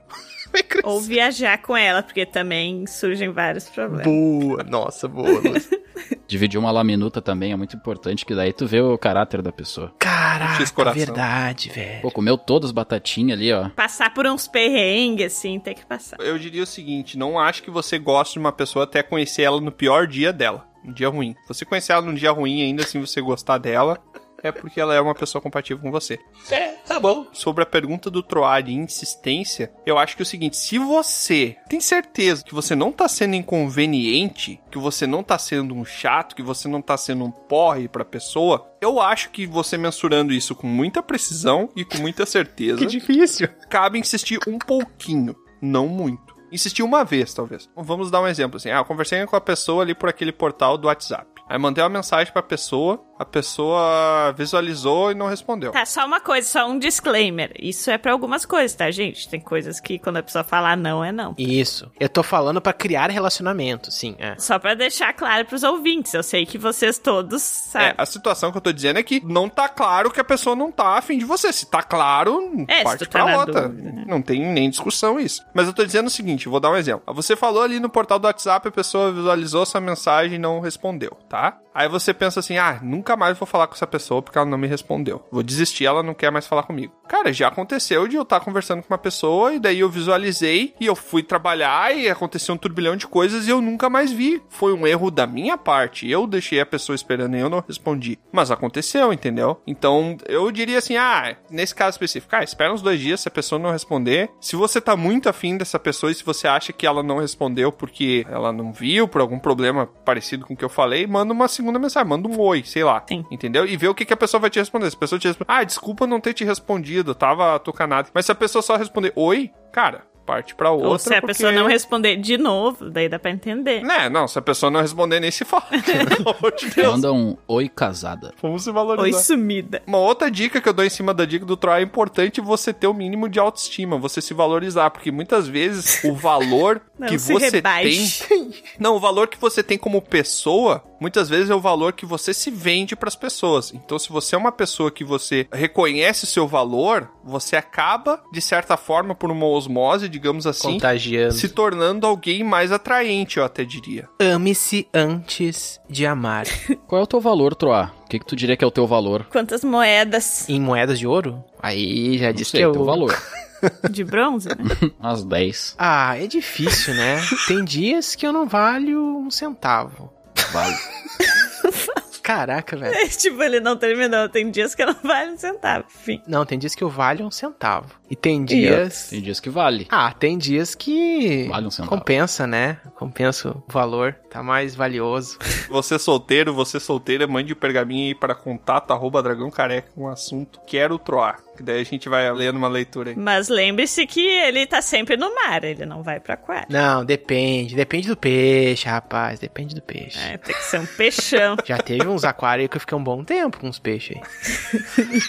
Ou 0.83 1.01
viajar 1.01 1.57
com 1.61 1.75
ela, 1.75 2.01
porque 2.01 2.25
também 2.25 2.85
surgem 2.87 3.29
vários 3.31 3.65
problemas. 3.69 4.05
Boa, 4.05 4.63
nossa, 4.63 5.07
boa. 5.07 5.41
Dividir 6.27 6.59
uma 6.59 6.71
laminuta 6.71 7.21
também 7.21 7.51
é 7.51 7.55
muito 7.55 7.75
importante, 7.75 8.25
que 8.25 8.35
daí 8.35 8.53
tu 8.53 8.67
vê 8.67 8.81
o 8.81 8.97
caráter 8.97 9.41
da 9.41 9.51
pessoa. 9.51 9.93
Caraca, 9.97 10.93
verdade, 10.93 11.69
velho. 11.69 12.01
Pô, 12.01 12.11
comeu 12.11 12.37
todas 12.37 12.69
as 12.69 12.73
batatinhas 12.73 13.37
ali, 13.37 13.51
ó. 13.51 13.69
Passar 13.69 14.13
por 14.13 14.27
uns 14.27 14.47
perrengues, 14.47 15.33
assim, 15.37 15.59
tem 15.59 15.73
que 15.73 15.85
passar. 15.85 16.19
Eu 16.19 16.37
diria 16.37 16.63
o 16.63 16.67
seguinte, 16.67 17.17
não 17.17 17.39
acho 17.39 17.63
que 17.63 17.71
você 17.71 17.97
goste 17.97 18.33
de 18.33 18.39
uma 18.39 18.51
pessoa 18.51 18.83
até 18.83 19.01
conhecer 19.01 19.43
ela 19.43 19.59
no 19.61 19.71
pior 19.71 20.05
dia 20.05 20.31
dela. 20.31 20.67
Um 20.85 20.93
dia 20.93 21.09
ruim. 21.09 21.35
Se 21.43 21.47
você 21.53 21.65
conhecer 21.65 21.93
ela 21.93 22.01
num 22.01 22.13
dia 22.13 22.31
ruim 22.31 22.61
ainda 22.61 22.83
assim 22.83 22.99
você 22.99 23.21
gostar 23.21 23.57
dela, 23.57 23.97
é 24.43 24.51
porque 24.51 24.79
ela 24.79 24.93
é 24.93 25.01
uma 25.01 25.15
pessoa 25.15 25.41
compatível 25.41 25.81
com 25.81 25.91
você. 25.91 26.19
É, 26.51 26.66
tá 26.87 26.99
bom. 26.99 27.27
Sobre 27.33 27.63
a 27.63 27.65
pergunta 27.65 28.09
do 28.09 28.23
Troar 28.23 28.63
de 28.63 28.73
insistência, 28.73 29.71
eu 29.85 29.97
acho 29.97 30.15
que 30.15 30.21
é 30.21 30.25
o 30.25 30.25
seguinte: 30.25 30.57
se 30.57 30.79
você 30.79 31.57
tem 31.69 31.79
certeza 31.79 32.43
que 32.43 32.55
você 32.55 32.75
não 32.75 32.91
tá 32.91 33.07
sendo 33.07 33.35
inconveniente, 33.35 34.59
que 34.71 34.77
você 34.77 35.05
não 35.05 35.21
tá 35.21 35.37
sendo 35.37 35.75
um 35.75 35.85
chato, 35.85 36.35
que 36.35 36.41
você 36.41 36.67
não 36.67 36.81
tá 36.81 36.97
sendo 36.97 37.25
um 37.25 37.31
porre 37.31 37.87
pra 37.87 38.05
pessoa, 38.05 38.71
eu 38.81 38.99
acho 38.99 39.29
que 39.29 39.45
você 39.45 39.77
mensurando 39.77 40.33
isso 40.33 40.55
com 40.55 40.67
muita 40.67 41.03
precisão 41.03 41.69
e 41.75 41.83
com 41.83 41.97
muita 41.97 42.25
certeza. 42.25 42.79
que 42.79 42.85
difícil. 42.85 43.49
Cabe 43.69 43.99
insistir 43.99 44.39
um 44.47 44.57
pouquinho, 44.57 45.35
não 45.61 45.87
muito. 45.87 46.35
Insistir 46.51 46.81
uma 46.81 47.03
vez, 47.03 47.33
talvez. 47.33 47.69
Vamos 47.75 48.09
dar 48.09 48.21
um 48.21 48.27
exemplo 48.27 48.57
assim. 48.57 48.69
Ah, 48.69 48.77
eu 48.77 48.85
conversei 48.85 49.25
com 49.25 49.35
a 49.35 49.41
pessoa 49.41 49.83
ali 49.83 49.93
por 49.93 50.07
aquele 50.07 50.31
portal 50.31 50.77
do 50.77 50.87
WhatsApp. 50.87 51.27
Aí 51.49 51.57
mandei 51.57 51.83
uma 51.83 51.89
mensagem 51.89 52.31
pra 52.31 52.41
pessoa, 52.41 53.01
a 53.19 53.25
pessoa 53.25 54.31
visualizou 54.37 55.11
e 55.11 55.15
não 55.15 55.27
respondeu. 55.27 55.71
Tá, 55.71 55.85
só 55.85 56.05
uma 56.05 56.19
coisa, 56.19 56.47
só 56.47 56.67
um 56.67 56.77
disclaimer. 56.77 57.51
Isso 57.59 57.89
é 57.89 57.97
pra 57.97 58.11
algumas 58.11 58.45
coisas, 58.45 58.75
tá, 58.75 58.89
gente? 58.91 59.27
Tem 59.27 59.39
coisas 59.39 59.79
que 59.79 59.97
quando 59.97 60.17
a 60.17 60.23
pessoa 60.23 60.43
falar 60.43 60.77
não, 60.77 61.03
é 61.03 61.11
não. 61.11 61.33
Isso. 61.37 61.91
Eu 61.99 62.09
tô 62.09 62.21
falando 62.23 62.61
pra 62.61 62.73
criar 62.73 63.09
relacionamento, 63.09 63.91
sim. 63.91 64.15
É. 64.19 64.35
Só 64.37 64.59
pra 64.59 64.73
deixar 64.73 65.13
claro 65.13 65.45
pros 65.45 65.63
ouvintes. 65.63 66.13
Eu 66.13 66.23
sei 66.23 66.45
que 66.45 66.57
vocês 66.57 66.99
todos 66.99 67.41
É, 67.41 67.71
sabem. 67.71 67.93
a 67.97 68.05
situação 68.05 68.51
que 68.51 68.57
eu 68.57 68.61
tô 68.61 68.71
dizendo 68.71 68.99
é 68.99 69.03
que 69.03 69.23
não 69.25 69.49
tá 69.49 69.67
claro 69.69 70.11
que 70.11 70.19
a 70.19 70.23
pessoa 70.23 70.55
não 70.55 70.71
tá 70.71 70.97
afim 70.97 71.17
de 71.17 71.25
você. 71.25 71.51
Se 71.51 71.65
tá 71.65 71.81
claro, 71.83 72.65
É, 72.67 72.83
parte 72.83 73.05
tá 73.07 73.23
pra 73.23 73.37
outra. 73.39 73.67
dúvida, 73.69 73.91
né? 73.91 74.05
Não 74.07 74.21
tem 74.21 74.39
nem 74.45 74.69
discussão 74.69 75.19
isso. 75.19 75.43
Mas 75.53 75.67
eu 75.67 75.73
tô 75.73 75.83
dizendo 75.85 76.07
o 76.07 76.11
seguinte, 76.11 76.47
vou 76.49 76.59
dar 76.59 76.71
um 76.71 76.75
exemplo. 76.75 77.13
Você 77.13 77.35
falou 77.35 77.61
ali 77.63 77.79
no 77.79 77.89
portal 77.89 78.19
do 78.19 78.25
WhatsApp, 78.25 78.67
a 78.67 78.71
pessoa 78.71 79.11
visualizou 79.11 79.65
sua 79.65 79.81
mensagem 79.81 80.35
e 80.35 80.39
não 80.39 80.59
respondeu, 80.59 81.17
tá? 81.29 81.57
Aí 81.73 81.87
você 81.87 82.11
pensa 82.13 82.39
assim, 82.39 82.57
ah, 82.57 82.79
nunca 82.81 83.06
mais 83.15 83.37
vou 83.37 83.47
falar 83.47 83.67
com 83.67 83.75
essa 83.75 83.87
pessoa 83.87 84.21
porque 84.21 84.37
ela 84.37 84.49
não 84.49 84.57
me 84.57 84.67
respondeu. 84.67 85.23
Vou 85.31 85.43
desistir, 85.43 85.85
ela 85.85 86.03
não 86.03 86.13
quer 86.13 86.31
mais 86.31 86.47
falar 86.47 86.63
comigo. 86.63 86.93
Cara, 87.07 87.31
já 87.31 87.47
aconteceu 87.47 88.07
de 88.07 88.15
eu 88.15 88.23
estar 88.23 88.39
conversando 88.41 88.81
com 88.81 88.93
uma 88.93 88.97
pessoa 88.97 89.53
e 89.53 89.59
daí 89.59 89.79
eu 89.79 89.89
visualizei 89.89 90.73
e 90.79 90.85
eu 90.85 90.95
fui 90.95 91.23
trabalhar 91.23 91.95
e 91.95 92.09
aconteceu 92.09 92.53
um 92.53 92.57
turbilhão 92.57 92.95
de 92.97 93.07
coisas 93.07 93.47
e 93.47 93.49
eu 93.49 93.61
nunca 93.61 93.89
mais 93.89 94.11
vi. 94.11 94.41
Foi 94.49 94.73
um 94.73 94.85
erro 94.85 95.09
da 95.09 95.25
minha 95.25 95.57
parte. 95.57 96.09
Eu 96.09 96.27
deixei 96.27 96.59
a 96.59 96.65
pessoa 96.65 96.95
esperando 96.95 97.37
e 97.37 97.39
eu 97.39 97.49
não 97.49 97.63
respondi. 97.65 98.19
Mas 98.31 98.51
aconteceu, 98.51 99.13
entendeu? 99.13 99.61
Então 99.65 100.17
eu 100.25 100.51
diria 100.51 100.79
assim, 100.79 100.97
ah, 100.97 101.35
nesse 101.49 101.73
caso 101.73 101.91
específico, 101.91 102.35
ah, 102.35 102.43
espera 102.43 102.73
uns 102.73 102.81
dois 102.81 102.99
dias 102.99 103.21
se 103.21 103.27
a 103.27 103.31
pessoa 103.31 103.59
não 103.59 103.71
responder. 103.71 104.29
Se 104.41 104.55
você 104.55 104.81
tá 104.81 104.95
muito 104.97 105.29
afim 105.29 105.57
dessa 105.57 105.79
pessoa 105.79 106.11
e 106.11 106.15
se 106.15 106.23
você 106.23 106.47
acha 106.47 106.73
que 106.73 106.85
ela 106.85 107.01
não 107.01 107.19
respondeu 107.19 107.71
porque 107.71 108.25
ela 108.29 108.51
não 108.51 108.73
viu, 108.73 109.07
por 109.07 109.21
algum 109.21 109.39
problema 109.39 109.87
parecido 110.05 110.45
com 110.45 110.53
o 110.53 110.57
que 110.57 110.65
eu 110.65 110.69
falei, 110.69 111.07
manda 111.07 111.33
uma 111.33 111.47
segunda 111.47 111.79
mensagem, 111.79 112.09
manda 112.09 112.27
um 112.27 112.39
oi, 112.39 112.63
sei 112.65 112.83
lá. 112.83 112.96
Sim. 113.07 113.25
Entendeu? 113.31 113.65
E 113.65 113.75
vê 113.77 113.87
o 113.87 113.95
que, 113.95 114.05
que 114.05 114.13
a 114.13 114.17
pessoa 114.17 114.39
vai 114.41 114.49
te 114.49 114.59
responder. 114.59 114.89
Se 114.89 114.95
a 114.95 114.99
pessoa 114.99 115.19
te 115.19 115.27
responder, 115.27 115.51
ah, 115.51 115.63
desculpa 115.63 116.07
não 116.07 116.19
ter 116.19 116.33
te 116.33 116.43
respondido, 116.45 117.13
tava 117.15 117.57
tucanado. 117.59 118.09
Mas 118.13 118.25
se 118.25 118.31
a 118.31 118.35
pessoa 118.35 118.61
só 118.61 118.75
responder 118.75 119.11
oi, 119.15 119.51
cara, 119.71 120.03
parte 120.25 120.53
pra 120.55 120.71
outra. 120.71 120.89
Ou 120.89 120.99
se 120.99 121.07
a 121.13 121.21
porque- 121.21 121.27
pessoa 121.27 121.53
não 121.53 121.67
responder 121.67 122.17
de 122.17 122.37
novo, 122.37 122.89
daí 122.89 123.07
dá 123.07 123.17
pra 123.17 123.31
entender. 123.31 123.81
Né, 123.81 124.09
não, 124.09 124.27
se 124.27 124.37
a 124.37 124.41
pessoa 124.41 124.69
não 124.69 124.81
responder, 124.81 125.21
nem 125.21 125.31
se 125.31 125.45
fala. 125.45 125.63
Pelo 125.71 126.29
amor 126.37 126.53
de 126.53 126.69
Deus. 126.69 126.87
Manda 126.91 127.13
um 127.13 127.37
oi 127.47 127.69
casada. 127.69 128.33
Vamos 128.41 128.65
se 128.65 128.71
valorizar. 128.71 129.03
Oi, 129.17 129.23
sumida. 129.23 129.81
Uma 129.87 129.99
outra 129.99 130.29
dica 130.29 130.59
que 130.59 130.67
eu 130.67 130.73
dou 130.73 130.83
em 130.83 130.89
cima 130.89 131.13
da 131.13 131.23
dica 131.23 131.45
do 131.45 131.55
Troy 131.55 131.79
é 131.79 131.81
importante 131.81 132.41
você 132.41 132.73
ter 132.73 132.87
o 132.87 132.93
mínimo 132.93 133.29
de 133.29 133.39
autoestima, 133.39 133.97
você 133.97 134.19
se 134.21 134.33
valorizar, 134.33 134.89
porque 134.89 135.11
muitas 135.13 135.47
vezes 135.47 136.03
o 136.03 136.13
valor 136.13 136.81
Não 136.99 137.07
que 137.07 137.17
você 137.17 137.49
rebaixe. 137.49 138.27
tem. 138.27 138.51
Não, 138.77 138.97
o 138.97 138.99
valor 138.99 139.29
que 139.29 139.37
você 139.39 139.63
tem 139.63 139.77
como 139.77 140.01
pessoa, 140.01 140.83
muitas 140.99 141.29
vezes 141.29 141.49
é 141.49 141.55
o 141.55 141.59
valor 141.59 141.93
que 141.93 142.05
você 142.05 142.33
se 142.33 142.49
vende 142.51 142.95
pras 142.95 143.15
pessoas. 143.15 143.73
Então, 143.73 143.97
se 143.97 144.09
você 144.09 144.35
é 144.35 144.37
uma 144.37 144.51
pessoa 144.51 144.91
que 144.91 145.03
você 145.03 145.47
reconhece 145.51 146.23
o 146.23 146.27
seu 146.27 146.47
valor, 146.47 147.09
você 147.23 147.55
acaba, 147.55 148.21
de 148.31 148.41
certa 148.41 148.77
forma, 148.77 149.13
por 149.15 149.31
uma 149.31 149.45
osmose, 149.45 150.09
digamos 150.09 150.47
assim, 150.47 150.73
Contagiando. 150.73 151.33
se 151.33 151.49
tornando 151.49 152.05
alguém 152.07 152.43
mais 152.43 152.71
atraente, 152.71 153.37
eu 153.37 153.43
até 153.43 153.63
diria. 153.63 154.07
Ame-se 154.19 154.87
antes 154.93 155.79
de 155.89 156.05
amar. 156.05 156.45
Qual 156.87 157.01
é 157.01 157.03
o 157.03 157.07
teu 157.07 157.19
valor, 157.19 157.55
Troá? 157.55 157.91
O 158.05 158.09
que, 158.09 158.19
que 158.19 158.25
tu 158.25 158.35
diria 158.35 158.55
que 158.55 158.63
é 158.63 158.67
o 158.67 158.71
teu 158.71 158.87
valor? 158.87 159.25
Quantas 159.31 159.63
moedas 159.63 160.47
em 160.47 160.61
moedas 160.61 160.97
de 160.97 161.05
ouro? 161.05 161.43
Aí 161.61 162.17
já 162.17 162.27
Não 162.27 162.33
disse 162.33 162.51
sei, 162.51 162.61
que 162.61 162.65
eu... 162.65 162.71
teu 162.71 162.85
valor. 162.85 163.13
de 163.89 164.03
bronze, 164.03 164.47
né? 164.49 164.55
Umas 164.99 165.23
10. 165.23 165.75
Ah, 165.77 166.17
é 166.17 166.27
difícil, 166.27 166.93
né? 166.93 167.19
Tem 167.47 167.63
dias 167.65 168.15
que 168.15 168.25
eu 168.25 168.31
não 168.31 168.47
valho 168.47 169.17
um 169.17 169.31
centavo. 169.31 170.11
Vale. 170.51 170.75
Caraca, 172.27 172.75
velho. 172.75 173.09
tipo, 173.09 173.41
ele 173.41 173.61
não 173.61 173.77
terminou. 173.77 174.27
Tem 174.27 174.51
dias 174.51 174.75
que 174.75 174.85
não 174.85 174.93
vale 175.01 175.31
um 175.31 175.37
centavo. 175.37 175.85
Enfim. 175.87 176.21
Não, 176.27 176.45
tem 176.45 176.59
dias 176.59 176.75
que 176.75 176.83
eu 176.83 176.89
valho 176.89 177.25
um 177.25 177.31
centavo. 177.31 177.87
E 178.09 178.17
tem 178.17 178.43
dias. 178.43 179.07
Tem 179.09 179.21
dias 179.21 179.39
que 179.39 179.49
vale. 179.49 179.87
Ah, 179.89 180.11
tem 180.11 180.37
dias 180.37 180.75
que. 180.75 181.47
Vale 181.47 181.67
um 181.67 181.71
centavo. 181.71 181.97
Compensa, 181.97 182.45
né? 182.45 182.79
Compensa 182.95 183.51
o 183.51 183.63
valor. 183.71 184.13
Tá 184.29 184.43
mais 184.43 184.75
valioso. 184.75 185.37
Você 185.69 185.97
solteiro, 185.97 186.53
você 186.53 186.79
solteira, 186.79 187.27
mande 187.27 187.53
o 187.53 187.55
pergaminho 187.55 188.07
aí 188.07 188.15
para 188.15 188.35
contato 188.35 188.91
arroba 188.91 189.23
dragão 189.23 189.49
careca 189.49 189.89
com 189.95 190.03
o 190.03 190.09
assunto 190.09 190.59
quero 190.67 190.97
troar. 190.99 191.39
Que 191.57 191.63
daí 191.63 191.81
a 191.81 191.83
gente 191.83 192.07
vai 192.07 192.31
lendo 192.31 192.55
uma 192.57 192.67
leitura 192.67 193.09
aí. 193.09 193.15
Mas 193.15 193.49
lembre-se 193.49 194.05
que 194.05 194.21
ele 194.21 194.67
tá 194.67 194.81
sempre 194.81 195.17
no 195.17 195.33
mar, 195.33 195.63
ele 195.63 195.85
não 195.85 196.03
vai 196.03 196.19
pra 196.19 196.35
aquário. 196.35 196.67
Não, 196.69 197.03
depende. 197.03 197.75
Depende 197.75 198.07
do 198.07 198.15
peixe, 198.15 198.87
rapaz. 198.87 199.39
Depende 199.39 199.73
do 199.73 199.81
peixe. 199.81 200.19
É, 200.19 200.37
tem 200.37 200.55
que 200.55 200.63
ser 200.63 200.79
um 200.79 200.85
peixão. 200.85 201.57
Já 201.65 201.79
teve 201.79 202.07
uns 202.07 202.23
aquários 202.23 202.69
que 202.69 202.77
eu 202.77 202.81
fiquei 202.81 202.97
um 202.97 203.03
bom 203.03 203.23
tempo 203.23 203.59
com 203.59 203.67
os 203.67 203.79
peixes 203.79 204.17
aí. 204.17 205.21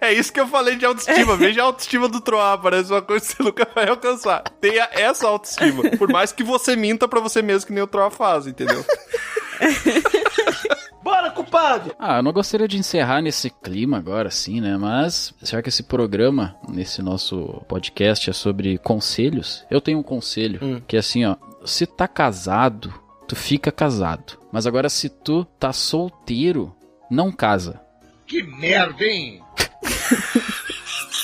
É 0.00 0.12
isso 0.12 0.32
que 0.32 0.38
eu 0.40 0.46
falei 0.46 0.76
de 0.76 0.84
autoestima. 0.84 1.36
Veja 1.36 1.62
a 1.62 1.64
autoestima 1.64 2.08
do 2.08 2.20
Troar, 2.20 2.58
parece 2.58 2.92
uma 2.92 3.00
coisa 3.00 3.24
que 3.24 3.32
você 3.34 3.42
nunca 3.42 3.66
vai 3.74 3.88
alcançar. 3.88 4.42
Tenha 4.60 4.88
essa 4.92 5.26
autoestima. 5.26 5.90
Por 5.96 6.12
mais 6.12 6.30
que 6.30 6.44
você 6.44 6.76
minta 6.76 7.08
pra 7.08 7.20
você 7.20 7.40
mesmo, 7.40 7.66
que 7.66 7.72
nem 7.72 7.82
o 7.82 7.86
Troar 7.86 8.10
faz, 8.10 8.46
entendeu? 8.46 8.84
Bora, 11.04 11.30
culpado! 11.30 11.94
Ah, 11.98 12.16
eu 12.16 12.22
não 12.22 12.32
gostaria 12.32 12.66
de 12.66 12.78
encerrar 12.78 13.20
nesse 13.20 13.50
clima 13.50 13.98
agora, 13.98 14.28
assim, 14.28 14.58
né? 14.58 14.74
Mas, 14.78 15.34
já 15.42 15.60
que 15.60 15.68
esse 15.68 15.82
programa, 15.82 16.56
nesse 16.66 17.02
nosso 17.02 17.62
podcast, 17.68 18.30
é 18.30 18.32
sobre 18.32 18.78
conselhos, 18.78 19.66
eu 19.70 19.82
tenho 19.82 19.98
um 19.98 20.02
conselho 20.02 20.82
que 20.88 20.96
é 20.96 21.00
assim, 21.00 21.26
ó. 21.26 21.36
Se 21.62 21.86
tá 21.86 22.08
casado, 22.08 22.92
tu 23.28 23.36
fica 23.36 23.70
casado. 23.70 24.38
Mas 24.50 24.66
agora, 24.66 24.88
se 24.88 25.10
tu 25.10 25.44
tá 25.60 25.74
solteiro, 25.74 26.74
não 27.10 27.30
casa. 27.30 27.82
Que 28.26 28.42
merda, 28.42 29.04
hein? 29.04 29.42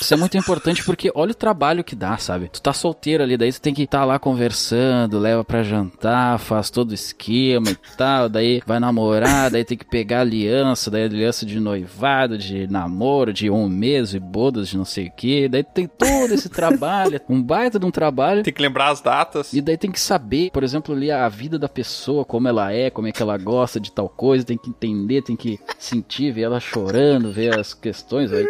Isso 0.01 0.13
é 0.15 0.17
muito 0.17 0.35
importante 0.35 0.83
porque 0.83 1.11
olha 1.13 1.31
o 1.31 1.35
trabalho 1.35 1.83
que 1.83 1.95
dá, 1.95 2.17
sabe? 2.17 2.49
Tu 2.49 2.59
tá 2.59 2.73
solteiro 2.73 3.23
ali, 3.23 3.37
daí 3.37 3.53
tu 3.53 3.61
tem 3.61 3.73
que 3.73 3.83
estar 3.83 4.03
lá 4.03 4.17
conversando, 4.17 5.19
leva 5.19 5.43
pra 5.43 5.61
jantar, 5.61 6.39
faz 6.39 6.71
todo 6.71 6.89
o 6.89 6.93
esquema 6.95 7.69
e 7.69 7.77
tal, 7.95 8.27
daí 8.27 8.61
vai 8.65 8.79
namorar, 8.79 9.51
daí 9.51 9.63
tem 9.63 9.77
que 9.77 9.85
pegar 9.85 10.21
aliança, 10.21 10.89
daí 10.89 11.03
aliança 11.03 11.45
de 11.45 11.59
noivado, 11.59 12.37
de 12.37 12.67
namoro, 12.67 13.31
de 13.31 13.49
um 13.49 13.69
mês, 13.69 14.15
e 14.15 14.19
bodas 14.19 14.69
de 14.69 14.77
não 14.77 14.85
sei 14.85 15.07
o 15.07 15.11
que, 15.11 15.47
daí 15.47 15.63
tem 15.63 15.87
todo 15.87 16.33
esse 16.33 16.49
trabalho, 16.49 17.21
um 17.29 17.41
baita 17.41 17.77
de 17.77 17.85
um 17.85 17.91
trabalho. 17.91 18.43
Tem 18.43 18.53
que 18.53 18.61
lembrar 18.61 18.89
as 18.89 19.01
datas. 19.01 19.53
E 19.53 19.61
daí 19.61 19.77
tem 19.77 19.91
que 19.91 19.99
saber, 19.99 20.49
por 20.51 20.63
exemplo, 20.63 20.95
ali 20.95 21.11
a 21.11 21.29
vida 21.29 21.59
da 21.59 21.69
pessoa, 21.69 22.25
como 22.25 22.47
ela 22.47 22.73
é, 22.73 22.89
como 22.89 23.07
é 23.07 23.11
que 23.11 23.21
ela 23.21 23.37
gosta 23.37 23.79
de 23.79 23.91
tal 23.91 24.09
coisa, 24.09 24.43
tem 24.43 24.57
que 24.57 24.69
entender, 24.69 25.21
tem 25.21 25.35
que 25.35 25.59
sentir, 25.77 26.31
ver 26.31 26.41
ela 26.41 26.59
chorando, 26.59 27.31
ver 27.31 27.59
as 27.59 27.73
questões, 27.73 28.31
aí, 28.33 28.45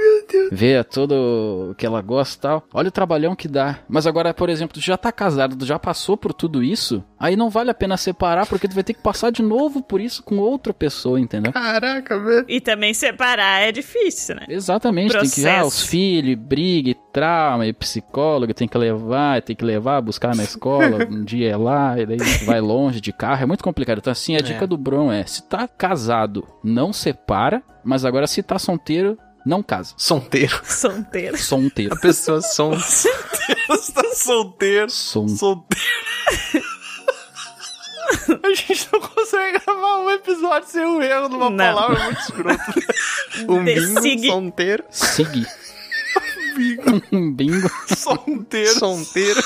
ver 0.51 0.85
todo 0.85 1.40
o 1.71 1.75
que 1.75 1.85
ela 1.85 2.01
gosta 2.01 2.37
e 2.37 2.41
tal. 2.41 2.63
Olha 2.73 2.89
o 2.89 2.91
trabalhão 2.91 3.35
que 3.35 3.47
dá. 3.47 3.79
Mas 3.87 4.07
agora, 4.07 4.33
por 4.33 4.49
exemplo, 4.49 4.73
tu 4.73 4.81
já 4.81 4.97
tá 4.97 5.11
casado, 5.11 5.55
tu 5.55 5.65
já 5.65 5.79
passou 5.79 6.15
por 6.17 6.33
tudo 6.33 6.63
isso, 6.63 7.03
aí 7.19 7.35
não 7.35 7.49
vale 7.49 7.69
a 7.69 7.73
pena 7.73 7.97
separar, 7.97 8.45
porque 8.45 8.67
tu 8.67 8.75
vai 8.75 8.83
ter 8.83 8.93
que 8.93 9.01
passar 9.01 9.31
de 9.31 9.41
novo 9.41 9.81
por 9.81 9.99
isso 9.99 10.23
com 10.23 10.37
outra 10.37 10.73
pessoa, 10.73 11.19
entendeu? 11.19 11.51
Caraca, 11.51 12.19
velho. 12.19 12.45
E 12.47 12.59
também 12.59 12.93
separar 12.93 13.61
é 13.61 13.71
difícil, 13.71 14.35
né? 14.35 14.45
Exatamente, 14.49 15.17
tem 15.17 15.29
que 15.29 15.47
ah, 15.47 15.65
os 15.65 15.85
filhos, 15.85 16.35
briga, 16.35 16.91
e 16.91 16.97
trauma, 17.11 17.65
e 17.65 17.73
psicólogo, 17.73 18.53
tem 18.53 18.67
que 18.67 18.77
levar, 18.77 19.41
tem 19.41 19.55
que 19.55 19.65
levar, 19.65 20.01
buscar 20.01 20.35
na 20.35 20.43
escola, 20.43 21.05
um 21.09 21.23
dia 21.23 21.51
é 21.51 21.57
lá, 21.57 21.99
e 21.99 22.05
daí 22.05 22.17
vai 22.45 22.61
longe 22.61 23.01
de 23.01 23.11
carro, 23.11 23.43
é 23.43 23.45
muito 23.45 23.63
complicado. 23.63 23.99
Então 23.99 24.11
assim, 24.11 24.35
a 24.35 24.39
dica 24.39 24.65
do 24.67 24.77
Bron 24.77 25.11
é, 25.11 25.25
se 25.25 25.43
tá 25.43 25.67
casado, 25.67 26.47
não 26.63 26.93
separa, 26.93 27.61
mas 27.83 28.05
agora 28.05 28.27
se 28.27 28.41
tá 28.43 28.57
solteiro, 28.59 29.17
não 29.45 29.61
casa. 29.63 29.93
Solteiro. 29.97 30.61
Solteiro. 30.65 31.37
Solteiro. 31.37 31.93
A 31.93 31.97
pessoa 31.97 32.41
som. 32.41 32.71
Você 32.73 33.09
tá 33.93 34.03
solteiro. 34.15 34.89
Som. 34.89 35.27
Solteiro. 35.27 35.85
A 38.43 38.53
gente 38.53 38.87
não 38.91 38.99
consegue 39.01 39.59
gravar 39.65 39.97
um 39.99 40.09
episódio 40.09 40.67
sem 40.69 40.85
um 40.85 41.01
erro 41.01 41.29
numa 41.29 41.49
Não. 41.49 41.57
palavra 41.73 42.03
muito 42.05 42.19
escrota. 42.19 42.73
Um 43.47 43.63
bingo 43.63 44.25
solteiro. 44.27 44.83
Segui. 44.91 45.45
Bingo. 46.55 47.01
Um 47.11 47.31
bingo. 47.31 47.71
Solteiro. 47.97 48.77
Solteiro. 48.77 49.41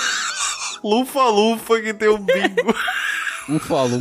Lufa-lufa 0.84 1.80
que 1.82 1.94
tem 1.94 2.10
um 2.10 2.18
bingo. 2.18 2.76
Um 3.48 3.60
falum. 3.60 4.00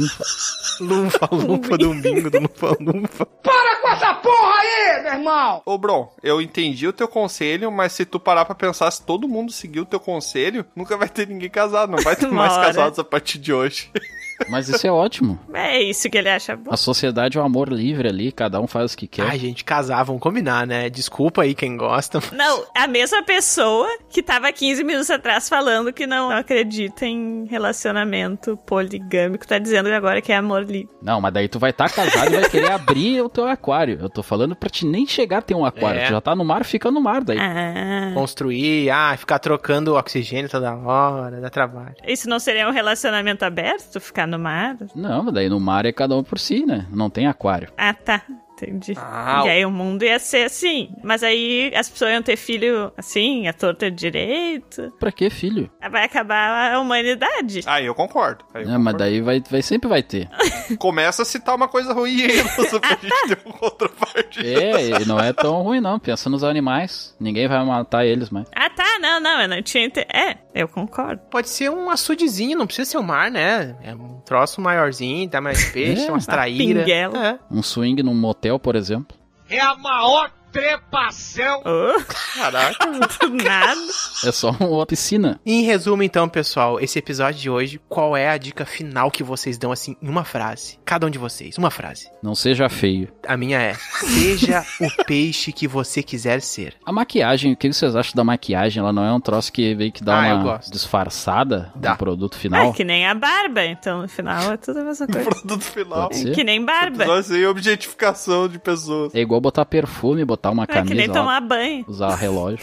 Lumfa, 0.80 1.28
lumfa 1.30 1.78
do 1.78 1.95
bingo 1.95 2.30
do 2.30 2.38
lumfa, 2.40 2.76
lumfa. 2.80 3.26
Para 3.26 3.76
com 3.80 3.88
essa 3.88 4.14
porra 4.14 4.55
aí, 4.59 5.03
meu 5.03 5.12
irmão! 5.12 5.62
Ô, 5.66 5.76
Bron, 5.78 6.12
eu 6.22 6.40
entendi 6.40 6.88
o 6.88 6.92
teu 6.92 7.07
conselho, 7.07 7.70
mas 7.70 7.92
se 7.92 8.05
tu 8.05 8.18
parar 8.18 8.45
pra 8.45 8.55
pensar, 8.55 8.90
se 8.90 9.05
todo 9.05 9.28
mundo 9.28 9.53
seguir 9.53 9.80
o 9.80 9.86
teu 9.86 10.01
conselho, 10.01 10.64
nunca 10.74 10.97
vai 10.97 11.09
ter 11.09 11.28
ninguém 11.28 11.51
casado. 11.51 11.90
Não 11.90 12.03
vai 12.03 12.16
ter 12.16 12.26
mais 12.32 12.55
casados 12.55 12.99
a 12.99 13.05
partir 13.05 13.38
de 13.38 13.53
hoje. 13.53 13.90
Mas 14.49 14.68
isso 14.68 14.87
é 14.87 14.91
ótimo. 14.91 15.39
É 15.53 15.80
isso 15.80 16.09
que 16.11 16.18
ele 16.18 16.28
acha 16.28 16.57
bom. 16.57 16.72
A 16.72 16.76
sociedade 16.76 17.39
é 17.39 17.41
o 17.41 17.45
amor 17.45 17.68
livre 17.68 18.09
ali, 18.09 18.32
cada 18.32 18.61
um 18.61 18.66
faz 18.66 18.93
o 18.93 18.97
que 18.97 19.07
quer. 19.07 19.22
Ai, 19.22 19.39
gente, 19.39 19.64
casar, 19.64 20.03
vamos 20.05 20.22
combinar, 20.22 20.66
né? 20.66 20.91
Desculpa 20.91 21.43
aí 21.43 21.55
quem 21.55 21.76
gosta. 21.76 22.20
Não, 22.32 22.65
a 22.77 22.86
mesma 22.86 23.23
pessoa 23.23 23.89
que 24.09 24.23
tava 24.23 24.51
15 24.52 24.85
minutos 24.85 25.11
atrás 25.11 25.48
falando 25.48 25.93
que 25.93 26.06
não 26.06 26.31
acredita 26.31 27.06
em 27.06 27.47
relacionamento 27.47 28.56
poligâmico, 28.66 29.47
tá 29.47 29.59
dizendo 29.59 29.89
agora 29.89 30.20
que 30.20 30.32
é 30.32 30.36
amor 30.36 30.62
livre. 30.65 30.89
Não, 31.02 31.20
mas 31.20 31.32
daí 31.32 31.48
tu 31.48 31.59
vai 31.59 31.70
estar 31.70 31.90
casado 31.90 32.32
e 32.32 32.40
vai 32.40 32.51
querer 32.51 32.70
abrir 32.73 33.20
o 33.23 33.28
teu 33.28 33.47
aquário. 33.47 33.98
Eu 34.01 34.09
tô 34.09 34.23
falando 34.23 34.55
pra 34.56 34.69
te 34.69 34.86
nem 34.86 35.06
chegar 35.06 35.39
a 35.39 35.43
ter 35.43 35.55
um 35.55 35.65
aquário. 35.65 36.01
É. 36.01 36.06
Tu 36.06 36.11
já 36.11 36.20
tá 36.20 36.35
no 36.35 36.44
mar, 36.44 36.65
fica 36.65 36.90
no 36.90 37.01
mar 37.01 37.23
daí. 37.23 37.39
Ah. 37.39 38.12
Construir, 38.15 38.90
ah, 38.90 39.16
ficar 39.16 39.39
trocando 39.39 39.94
oxigênio 39.94 40.48
toda 40.48 40.74
hora, 40.74 41.40
dá 41.40 41.51
trabalho. 41.51 41.94
Isso 42.06 42.28
não 42.28 42.39
seria 42.39 42.69
um 42.69 42.73
relacionamento 42.73 43.44
aberto? 43.44 44.01
Ficar 44.01 44.23
no 44.26 44.38
mar? 44.38 44.76
Não, 44.94 45.24
mas 45.24 45.34
daí 45.34 45.48
no 45.48 45.60
mar 45.60 45.86
é 45.86 45.92
cada 45.92 46.16
um 46.16 46.22
por 46.22 46.38
si, 46.38 46.64
né? 46.66 46.86
Não 46.90 47.10
tem 47.10 47.26
aquário. 47.26 47.68
Ah, 47.76 47.94
tá. 47.94 48.22
Entendi. 48.55 48.94
Ah, 48.96 49.42
e 49.46 49.51
aí 49.51 49.66
o 49.66 49.70
mundo 49.70 50.05
ia 50.05 50.18
ser 50.18 50.44
assim. 50.44 50.90
Mas 51.02 51.24
aí 51.24 51.72
as 51.74 51.88
pessoas 51.88 52.12
iam 52.12 52.22
ter 52.22 52.36
filho 52.36 52.92
assim, 52.96 53.48
a 53.48 53.52
torta 53.52 53.90
de 53.90 53.96
direito. 53.96 54.92
Pra 54.98 55.10
que, 55.10 55.28
filho? 55.28 55.68
Vai 55.90 56.05
acabar 56.05 56.72
a 56.72 56.80
humanidade. 56.80 57.62
Aí 57.66 57.86
eu 57.86 57.94
concordo. 57.94 58.44
Aí 58.55 58.62
eu 58.62 58.68
mas 58.68 58.76
concordo. 58.78 58.98
daí 58.98 59.20
vai, 59.20 59.42
vai, 59.51 59.60
sempre 59.60 59.88
vai 59.88 60.02
ter. 60.05 60.28
Começa 60.78 61.22
a 61.22 61.24
citar 61.24 61.56
uma 61.56 61.66
coisa 61.66 61.92
ruim 61.92 62.22
aí, 62.22 62.42
moça, 62.56 62.78
pra 62.78 62.90
gente 62.90 63.26
ter 63.28 63.38
uma 63.44 63.55
contrapartida. 63.55 64.48
É, 64.48 65.02
e 65.02 65.05
não 65.05 65.18
é 65.18 65.32
tão 65.32 65.62
ruim 65.62 65.80
não. 65.80 65.98
Pensa 65.98 66.30
nos 66.30 66.44
animais. 66.44 67.14
Ninguém 67.18 67.48
vai 67.48 67.64
matar 67.64 68.06
eles, 68.06 68.30
mas. 68.30 68.48
Ah, 68.55 68.70
tá. 68.70 68.98
Não, 69.01 69.18
não, 69.18 69.42
eu 69.42 69.48
não 69.48 69.62
tinha. 69.62 69.84
Ente... 69.84 70.01
É, 70.01 70.38
eu 70.55 70.68
concordo. 70.68 71.20
Pode 71.31 71.48
ser 71.48 71.70
um 71.70 71.90
açudezinho, 71.90 72.56
não 72.56 72.66
precisa 72.66 72.90
ser 72.93 72.98
um 72.98 73.02
mar, 73.02 73.31
né? 73.31 73.76
É 73.82 73.94
um 73.94 74.20
troço 74.20 74.60
maiorzinho, 74.60 75.28
dá 75.28 75.40
mais 75.40 75.64
peixe, 75.72 76.06
É. 76.06 76.10
umas 76.10 76.24
traíras. 76.26 76.89
É. 76.89 77.39
Um 77.51 77.62
swing 77.62 78.02
num 78.02 78.14
motel, 78.14 78.59
por 78.59 78.76
exemplo. 78.76 79.16
É 79.51 79.60
a 79.60 79.74
maior 79.76 80.31
trepação. 80.55 81.62
Oh, 81.64 82.01
Caraca. 82.39 82.86
do 83.26 83.35
nada. 83.44 83.81
É 84.24 84.31
só 84.32 84.51
uma 84.60 84.86
piscina. 84.86 85.40
Em 85.44 85.62
resumo, 85.62 86.02
então, 86.02 86.28
pessoal, 86.28 86.81
esse 86.81 86.98
episódio 86.98 87.40
de 87.40 87.51
hoje, 87.51 87.81
qual 87.89 88.16
é 88.16 88.28
a 88.31 88.39
dica 88.39 88.64
final 88.64 89.10
que 89.10 89.22
vocês 89.24 89.59
dão, 89.59 89.72
assim, 89.72 89.97
em 90.01 90.09
uma 90.09 90.24
frase? 90.24 90.78
Cada 90.85 91.06
um 91.06 91.10
de 91.10 91.18
vocês, 91.18 91.59
uma 91.59 91.70
frase. 91.70 92.09
Não 92.22 92.35
seja 92.35 92.68
feio. 92.68 93.09
A 93.26 93.36
minha 93.36 93.60
é: 93.60 93.74
seja 93.74 94.64
o 94.81 95.05
peixe 95.05 95.52
que 95.52 95.66
você 95.66 96.02
quiser 96.02 96.40
ser. 96.40 96.74
A 96.86 96.93
maquiagem, 96.93 97.52
o 97.52 97.56
que 97.56 97.72
vocês 97.72 97.97
acham 97.97 98.14
da 98.14 98.22
maquiagem? 98.24 98.81
Ela 98.81 98.93
não 98.93 99.05
é 99.05 99.12
um 99.12 99.20
troço 99.20 99.52
que 99.52 99.74
veio 99.74 99.90
que 99.93 100.05
dá 100.05 100.14
Ah, 100.31 100.35
uma 100.36 100.60
disfarçada 100.70 101.72
Dá. 101.74 101.90
no 101.93 101.97
produto 101.97 102.36
É 102.36 102.40
final? 102.40 102.72
que 102.72 102.85
nem 102.85 103.06
a 103.06 103.14
barba, 103.14 103.64
então 103.64 104.02
no 104.02 104.09
final 104.09 104.52
é 104.52 104.56
tudo 104.56 104.78
a 104.81 104.85
mesma 104.85 105.06
coisa. 105.09 105.31
Produto 105.31 105.62
final. 105.64 106.09
Que 106.10 106.44
nem 106.44 106.64
barba. 106.64 107.02
Episódio 107.05 107.22
sem 107.24 107.47
objetificação 107.47 108.48
de 108.48 108.59
pessoas. 108.59 109.14
É 109.14 109.20
igual 109.20 109.40
botar 109.40 109.64
perfume, 109.64 110.24
botar 110.24 110.44
uma 110.51 110.65
É 110.65 110.66
que 110.66 110.73
camisa, 110.73 110.95
nem 110.95 111.07
lá, 111.09 111.15
tomar 111.15 111.41
banho, 111.41 111.85
usar 111.89 112.15
relógio. 112.15 112.59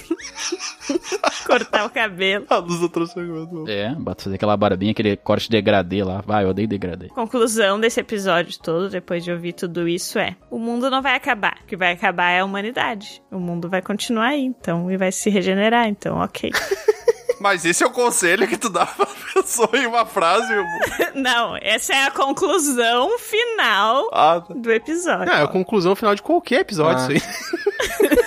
cortar 1.45 1.85
o 1.85 1.89
cabelo. 1.89 2.45
A 2.49 2.57
luz 2.57 2.89
trouxe 2.91 3.19
é, 3.67 3.95
fazer 4.17 4.35
aquela 4.35 4.55
barbinha, 4.55 4.91
aquele 4.91 5.17
corte 5.17 5.49
degradê 5.49 6.03
lá. 6.03 6.21
Vai, 6.25 6.43
eu 6.43 6.49
odeio 6.49 6.67
degradê. 6.67 7.09
Conclusão 7.09 7.79
desse 7.79 7.99
episódio 7.99 8.59
todo, 8.59 8.89
depois 8.89 9.23
de 9.23 9.31
ouvir 9.31 9.53
tudo 9.53 9.87
isso, 9.87 10.17
é: 10.19 10.35
o 10.49 10.57
mundo 10.57 10.89
não 10.89 11.01
vai 11.01 11.15
acabar. 11.15 11.57
O 11.63 11.67
que 11.67 11.77
vai 11.77 11.93
acabar 11.93 12.31
é 12.31 12.39
a 12.39 12.45
humanidade. 12.45 13.21
O 13.31 13.39
mundo 13.39 13.69
vai 13.69 13.81
continuar 13.81 14.29
aí, 14.29 14.43
então, 14.43 14.91
e 14.91 14.97
vai 14.97 15.11
se 15.11 15.29
regenerar, 15.29 15.87
então, 15.87 16.17
ok. 16.17 16.51
Mas 17.41 17.65
esse 17.65 17.83
é 17.83 17.87
o 17.87 17.91
conselho 17.91 18.47
que 18.47 18.57
tu 18.57 18.69
dá 18.69 18.85
pra 18.95 19.07
pessoa 19.33 19.69
em 19.73 19.87
uma 19.87 20.05
frase. 20.05 20.53
não, 21.15 21.57
essa 21.61 21.93
é 21.93 22.03
a 22.05 22.11
conclusão 22.11 23.17
final 23.17 24.09
Ah, 24.13 24.41
tá. 24.47 24.53
do 24.53 24.71
episódio. 24.71 25.25
Não, 25.25 25.33
é 25.33 25.41
a 25.43 25.47
conclusão 25.47 25.95
final 25.95 26.13
de 26.15 26.21
qualquer 26.21 26.61
episódio, 26.61 27.05
Ah. 27.05 27.13
isso 27.13 27.25
aí. 27.27 28.21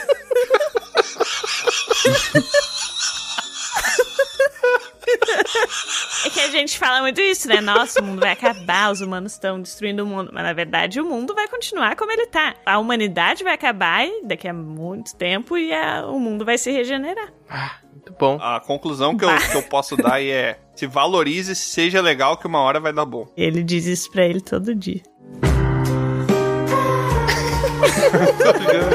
É 6.27 6.31
que 6.31 6.41
a 6.41 6.51
gente 6.51 6.79
fala 6.79 7.01
muito 7.03 7.21
isso, 7.21 7.49
né? 7.49 7.61
Nossa, 7.61 8.01
o 8.01 8.05
mundo 8.05 8.21
vai 8.21 8.33
acabar, 8.33 8.91
os 8.91 9.01
humanos 9.01 9.33
estão 9.33 9.61
destruindo 9.61 10.03
o 10.05 10.07
mundo. 10.07 10.31
Mas 10.33 10.43
na 10.43 10.53
verdade 10.53 11.01
o 11.01 11.05
mundo 11.05 11.35
vai 11.35 11.47
continuar 11.49 11.97
como 11.97 12.11
ele 12.13 12.27
tá. 12.27 12.55
A 12.65 12.79
humanidade 12.79 13.45
vai 13.45 13.55
acabar 13.55 14.07
daqui 14.25 14.49
a 14.49 14.55
muito 14.55 15.15
tempo 15.17 15.57
e 15.59 15.73
a- 15.73 16.07
o 16.07 16.19
mundo 16.19 16.45
vai 16.45 16.57
se 16.57 16.71
regenerar. 16.71 17.29
Ah, 17.49 17.77
muito 18.07 18.19
bom. 18.19 18.39
A 18.41 18.61
conclusão 18.61 19.17
que 19.17 19.25
eu, 19.25 19.29
que 19.51 19.57
eu 19.57 19.63
posso 19.63 19.97
dar 19.97 20.15
aí 20.15 20.31
é: 20.31 20.59
se 20.77 20.87
valorize, 20.87 21.55
seja 21.55 22.01
legal, 22.01 22.37
que 22.37 22.47
uma 22.47 22.61
hora 22.61 22.79
vai 22.81 22.93
dar 22.93 23.05
bom. 23.07 23.27
Ele 23.37 23.63
diz 23.63 23.87
isso 23.87 24.11
pra 24.11 24.25
ele 24.25 24.41
todo 24.41 24.75
dia. 24.75 25.01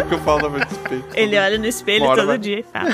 Que 0.08 0.14
eu 0.16 0.20
falo 0.20 0.50
meu 0.50 0.60
respeito. 0.60 1.08
Ele 1.14 1.38
olha 1.38 1.58
no 1.58 1.66
espelho 1.66 2.06
todo 2.16 2.28
vai- 2.28 2.38
dia 2.38 2.60
e 2.60 2.64
fala. 2.64 2.90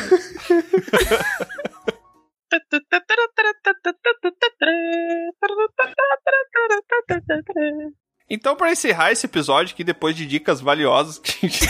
Então, 8.30 8.56
pra 8.56 8.72
encerrar 8.72 9.12
esse 9.12 9.26
episódio 9.26 9.74
aqui, 9.74 9.84
depois 9.84 10.16
de 10.16 10.26
dicas 10.26 10.60
valiosas 10.60 11.20
que 11.20 11.46
a 11.46 11.50
gente 11.50 11.68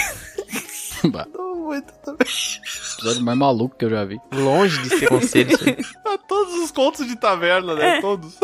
Bah, 1.04 1.28
muito 1.56 1.94
também. 2.04 2.28
episódio 2.96 3.24
mais 3.24 3.38
maluco 3.38 3.76
que 3.78 3.86
eu 3.86 3.90
já 3.90 4.04
vi. 4.06 4.20
Longe 4.34 4.82
de 4.82 4.90
ser 4.90 5.08
conselho 5.08 5.52
isso 5.54 5.64
aí. 5.68 5.78
A 6.14 6.18
todos 6.18 6.54
os 6.56 6.72
contos 6.72 7.08
de 7.08 7.16
taverna, 7.16 7.76
né? 7.76 7.98
É. 7.98 8.02
Todos. 8.02 8.38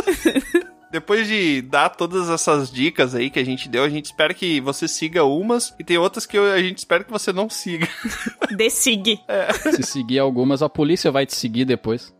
Depois 0.91 1.26
de 1.26 1.61
dar 1.61 1.90
todas 1.90 2.30
essas 2.30 2.69
dicas 2.69 3.15
aí 3.15 3.30
que 3.30 3.40
a 3.40 3.45
gente 3.45 3.69
deu, 3.69 3.84
a 3.84 3.90
gente 3.90 4.06
espera 4.06 4.34
que 4.34 4.60
você 4.60 4.90
siga 4.90 5.23
umas 5.23 5.73
e 5.80 5.86
tem 5.86 5.98
outras 5.98 6.26
que 6.26 6.38
a 6.38 6.61
gente 6.61 6.80
espera 6.80 7.03
que 7.03 7.11
você 7.11 7.32
não 7.32 7.49
siga. 7.49 7.88
Desigue. 8.52 9.22
Se 9.73 9.84
seguir 9.84 10.19
algumas, 10.19 10.61
a 10.61 10.68
polícia 10.68 11.10
vai 11.10 11.26
te 11.26 11.34
seguir 11.34 11.64
depois. 11.64 12.14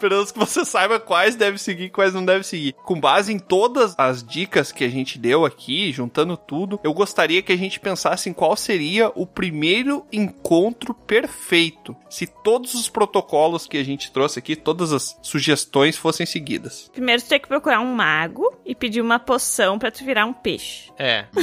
Esperamos 0.00 0.32
que 0.32 0.38
você 0.38 0.64
saiba 0.64 0.98
quais 0.98 1.36
deve 1.36 1.58
seguir 1.58 1.84
e 1.84 1.90
quais 1.90 2.14
não 2.14 2.24
deve 2.24 2.42
seguir. 2.42 2.72
Com 2.84 2.98
base 2.98 3.30
em 3.34 3.38
todas 3.38 3.94
as 3.98 4.24
dicas 4.24 4.72
que 4.72 4.82
a 4.82 4.88
gente 4.88 5.18
deu 5.18 5.44
aqui, 5.44 5.92
juntando 5.92 6.38
tudo, 6.38 6.80
eu 6.82 6.94
gostaria 6.94 7.42
que 7.42 7.52
a 7.52 7.56
gente 7.56 7.78
pensasse 7.78 8.30
em 8.30 8.32
qual 8.32 8.56
seria 8.56 9.12
o 9.14 9.26
primeiro 9.26 10.06
encontro 10.10 10.94
perfeito. 10.94 11.94
Se 12.08 12.26
todos 12.26 12.72
os 12.72 12.88
protocolos 12.88 13.66
que 13.66 13.76
a 13.76 13.84
gente 13.84 14.10
trouxe 14.10 14.38
aqui, 14.38 14.56
todas 14.56 14.90
as 14.90 15.18
sugestões 15.20 15.98
fossem 15.98 16.24
seguidas. 16.24 16.88
Primeiro 16.94 17.20
tu 17.20 17.28
tem 17.28 17.38
que 17.38 17.46
procurar 17.48 17.80
um 17.80 17.94
mago 17.94 18.50
e 18.64 18.74
pedir 18.74 19.02
uma 19.02 19.18
poção 19.18 19.78
pra 19.78 19.90
tu 19.90 20.02
virar 20.02 20.24
um 20.24 20.32
peixe. 20.32 20.90
É. 20.98 21.26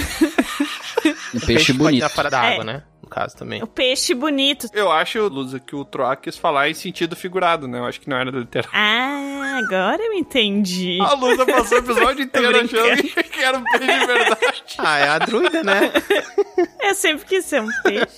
Um 1.33 1.39
peixe 1.39 1.67
pode 1.73 1.77
bonito. 1.77 2.01
dar 2.01 2.09
fora 2.09 2.29
da 2.29 2.43
É. 2.45 2.53
água, 2.53 2.63
né? 2.63 2.83
No 3.07 3.09
caso 3.09 3.37
também. 3.37 3.63
O 3.63 3.67
peixe 3.67 4.13
bonito. 4.13 4.67
Eu 4.73 4.91
acho, 4.91 5.25
Luza, 5.29 5.61
que 5.61 5.73
o 5.73 5.85
Troá 5.85 6.13
quis 6.17 6.37
falar 6.37 6.69
em 6.69 6.73
sentido 6.73 7.15
figurado, 7.15 7.65
né? 7.65 7.79
Eu 7.79 7.85
acho 7.85 8.01
que 8.01 8.09
não 8.09 8.17
era 8.17 8.29
literal. 8.29 8.69
Ah, 8.73 9.61
agora 9.63 10.03
eu 10.03 10.11
entendi. 10.11 10.99
A 10.99 11.13
Luza 11.13 11.45
passou 11.45 11.77
o 11.77 11.81
episódio 11.81 12.23
inteiro 12.25 12.57
achando 12.59 13.03
que 13.23 13.39
era 13.39 13.57
um 13.57 13.63
peixe 13.63 13.99
de 13.99 14.05
verdade. 14.05 14.63
Ah, 14.77 14.97
é 14.99 15.07
a 15.07 15.19
druida, 15.19 15.63
né? 15.63 15.93
Eu 16.83 16.95
sempre 16.95 17.25
quis 17.25 17.45
ser 17.45 17.61
um 17.61 17.69
peixe. 17.81 18.17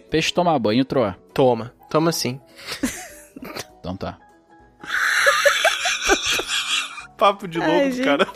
Peixe 0.10 0.32
tomar 0.32 0.58
banho, 0.58 0.84
troa. 0.84 1.16
Toma. 1.34 1.74
Toma 1.90 2.12
sim. 2.12 2.40
Então 3.78 3.94
tá. 3.96 4.18
Papo 7.18 7.46
de 7.46 7.58
louco, 7.58 8.02
cara. 8.04 8.26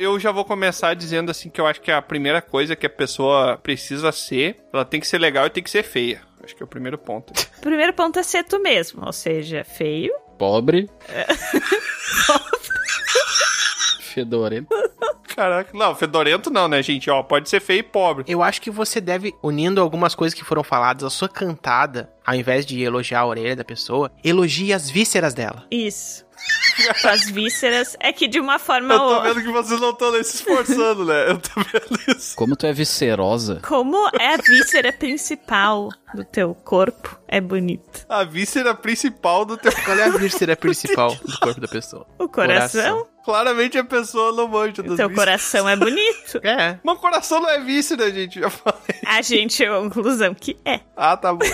Eu 0.00 0.18
já 0.18 0.32
vou 0.32 0.46
começar 0.46 0.94
dizendo 0.94 1.30
assim 1.30 1.50
que 1.50 1.60
eu 1.60 1.66
acho 1.66 1.82
que 1.82 1.92
a 1.92 2.00
primeira 2.00 2.40
coisa 2.40 2.74
que 2.74 2.86
a 2.86 2.90
pessoa 2.90 3.58
precisa 3.58 4.10
ser, 4.10 4.56
ela 4.72 4.82
tem 4.82 4.98
que 4.98 5.06
ser 5.06 5.18
legal 5.18 5.44
e 5.44 5.50
tem 5.50 5.62
que 5.62 5.68
ser 5.68 5.82
feia. 5.82 6.22
Acho 6.42 6.56
que 6.56 6.62
é 6.62 6.64
o 6.64 6.66
primeiro 6.66 6.96
ponto. 6.96 7.34
O 7.58 7.60
primeiro 7.60 7.92
ponto 7.92 8.18
é 8.18 8.22
ser 8.22 8.42
tu 8.44 8.58
mesmo, 8.62 9.04
ou 9.04 9.12
seja, 9.12 9.62
feio. 9.62 10.10
Pobre. 10.38 10.88
Fedorento. 14.00 14.74
Caraca, 15.36 15.70
não, 15.76 15.94
fedorento 15.94 16.50
não, 16.50 16.66
né, 16.66 16.82
gente? 16.82 17.10
Ó, 17.10 17.22
pode 17.22 17.50
ser 17.50 17.60
feio 17.60 17.80
e 17.80 17.82
pobre. 17.82 18.24
Eu 18.26 18.42
acho 18.42 18.60
que 18.60 18.70
você 18.70 19.02
deve, 19.02 19.34
unindo 19.42 19.82
algumas 19.82 20.14
coisas 20.14 20.36
que 20.36 20.44
foram 20.44 20.64
faladas, 20.64 21.04
a 21.04 21.10
sua 21.10 21.28
cantada, 21.28 22.10
ao 22.26 22.34
invés 22.34 22.64
de 22.64 22.82
elogiar 22.82 23.20
a 23.20 23.26
orelha 23.26 23.54
da 23.54 23.64
pessoa, 23.64 24.10
elogie 24.24 24.72
as 24.72 24.90
vísceras 24.90 25.34
dela. 25.34 25.66
Isso. 25.70 26.24
Tuas 27.00 27.24
vísceras 27.30 27.96
é 28.00 28.12
que 28.12 28.26
de 28.28 28.40
uma 28.40 28.58
forma 28.58 28.94
Eu 28.94 28.98
tô 28.98 29.14
ou 29.14 29.22
vendo 29.22 29.42
que 29.42 29.50
vocês 29.50 29.80
não 29.80 29.90
estão 29.90 30.12
se 30.22 30.36
esforçando, 30.36 31.04
né? 31.04 31.30
Eu 31.30 31.38
tô 31.38 31.50
vendo 31.60 32.16
isso. 32.16 32.36
Como 32.36 32.56
tu 32.56 32.66
é 32.66 32.72
viscerosa. 32.72 33.60
como 33.66 33.96
é 34.18 34.34
a 34.34 34.36
víscera 34.36 34.92
principal 34.92 35.88
do 36.14 36.24
teu 36.24 36.54
corpo, 36.54 37.18
é 37.28 37.40
bonito. 37.40 38.04
A 38.08 38.24
víscera 38.24 38.74
principal 38.74 39.44
do 39.44 39.56
teu. 39.56 39.72
Qual 39.84 39.96
é 39.98 40.04
a 40.04 40.10
víscera 40.10 40.56
principal 40.56 41.14
do 41.14 41.38
corpo 41.38 41.60
da 41.60 41.68
pessoa? 41.68 42.06
O 42.18 42.28
coração, 42.28 43.06
Claramente 43.24 43.76
a 43.76 43.84
pessoa 43.84 44.32
não 44.32 44.48
manja 44.48 44.82
das 44.82 44.92
o 44.92 44.96
teu 44.96 45.08
vísceras. 45.08 45.14
coração 45.14 45.68
é 45.68 45.76
bonito. 45.76 46.40
É. 46.42 46.78
Mas 46.82 46.98
coração 46.98 47.40
não 47.40 47.50
é 47.50 47.60
víscera, 47.60 48.10
gente. 48.10 48.40
Já 48.40 48.48
falei. 48.50 48.80
A 49.06 49.20
gente 49.22 49.52
chegou 49.54 49.76
à 49.76 49.82
conclusão 49.82 50.34
que 50.34 50.56
é. 50.64 50.80
Ah, 50.96 51.16
tá 51.16 51.32
bom. 51.32 51.44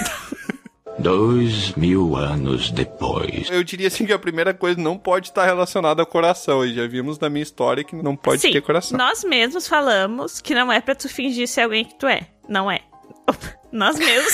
Dois 0.98 1.72
mil 1.74 2.16
anos 2.16 2.70
depois. 2.70 3.50
Eu 3.50 3.62
diria 3.62 3.88
assim 3.88 4.06
que 4.06 4.12
a 4.12 4.18
primeira 4.18 4.54
coisa 4.54 4.80
não 4.80 4.96
pode 4.96 5.28
estar 5.28 5.44
relacionada 5.44 6.00
ao 6.02 6.06
coração. 6.06 6.64
E 6.64 6.74
já 6.74 6.86
vimos 6.86 7.18
na 7.18 7.28
minha 7.28 7.42
história 7.42 7.84
que 7.84 7.94
não 7.94 8.16
pode 8.16 8.40
Sim, 8.40 8.52
ter 8.52 8.62
coração. 8.62 8.96
nós 8.96 9.22
mesmos 9.22 9.68
falamos 9.68 10.40
que 10.40 10.54
não 10.54 10.72
é 10.72 10.80
pra 10.80 10.94
tu 10.94 11.08
fingir 11.08 11.46
ser 11.46 11.62
alguém 11.62 11.84
que 11.84 11.94
tu 11.98 12.06
é. 12.06 12.26
Não 12.48 12.70
é. 12.70 12.80
Opa, 13.28 13.54
nós 13.70 13.98
mesmos. 13.98 14.32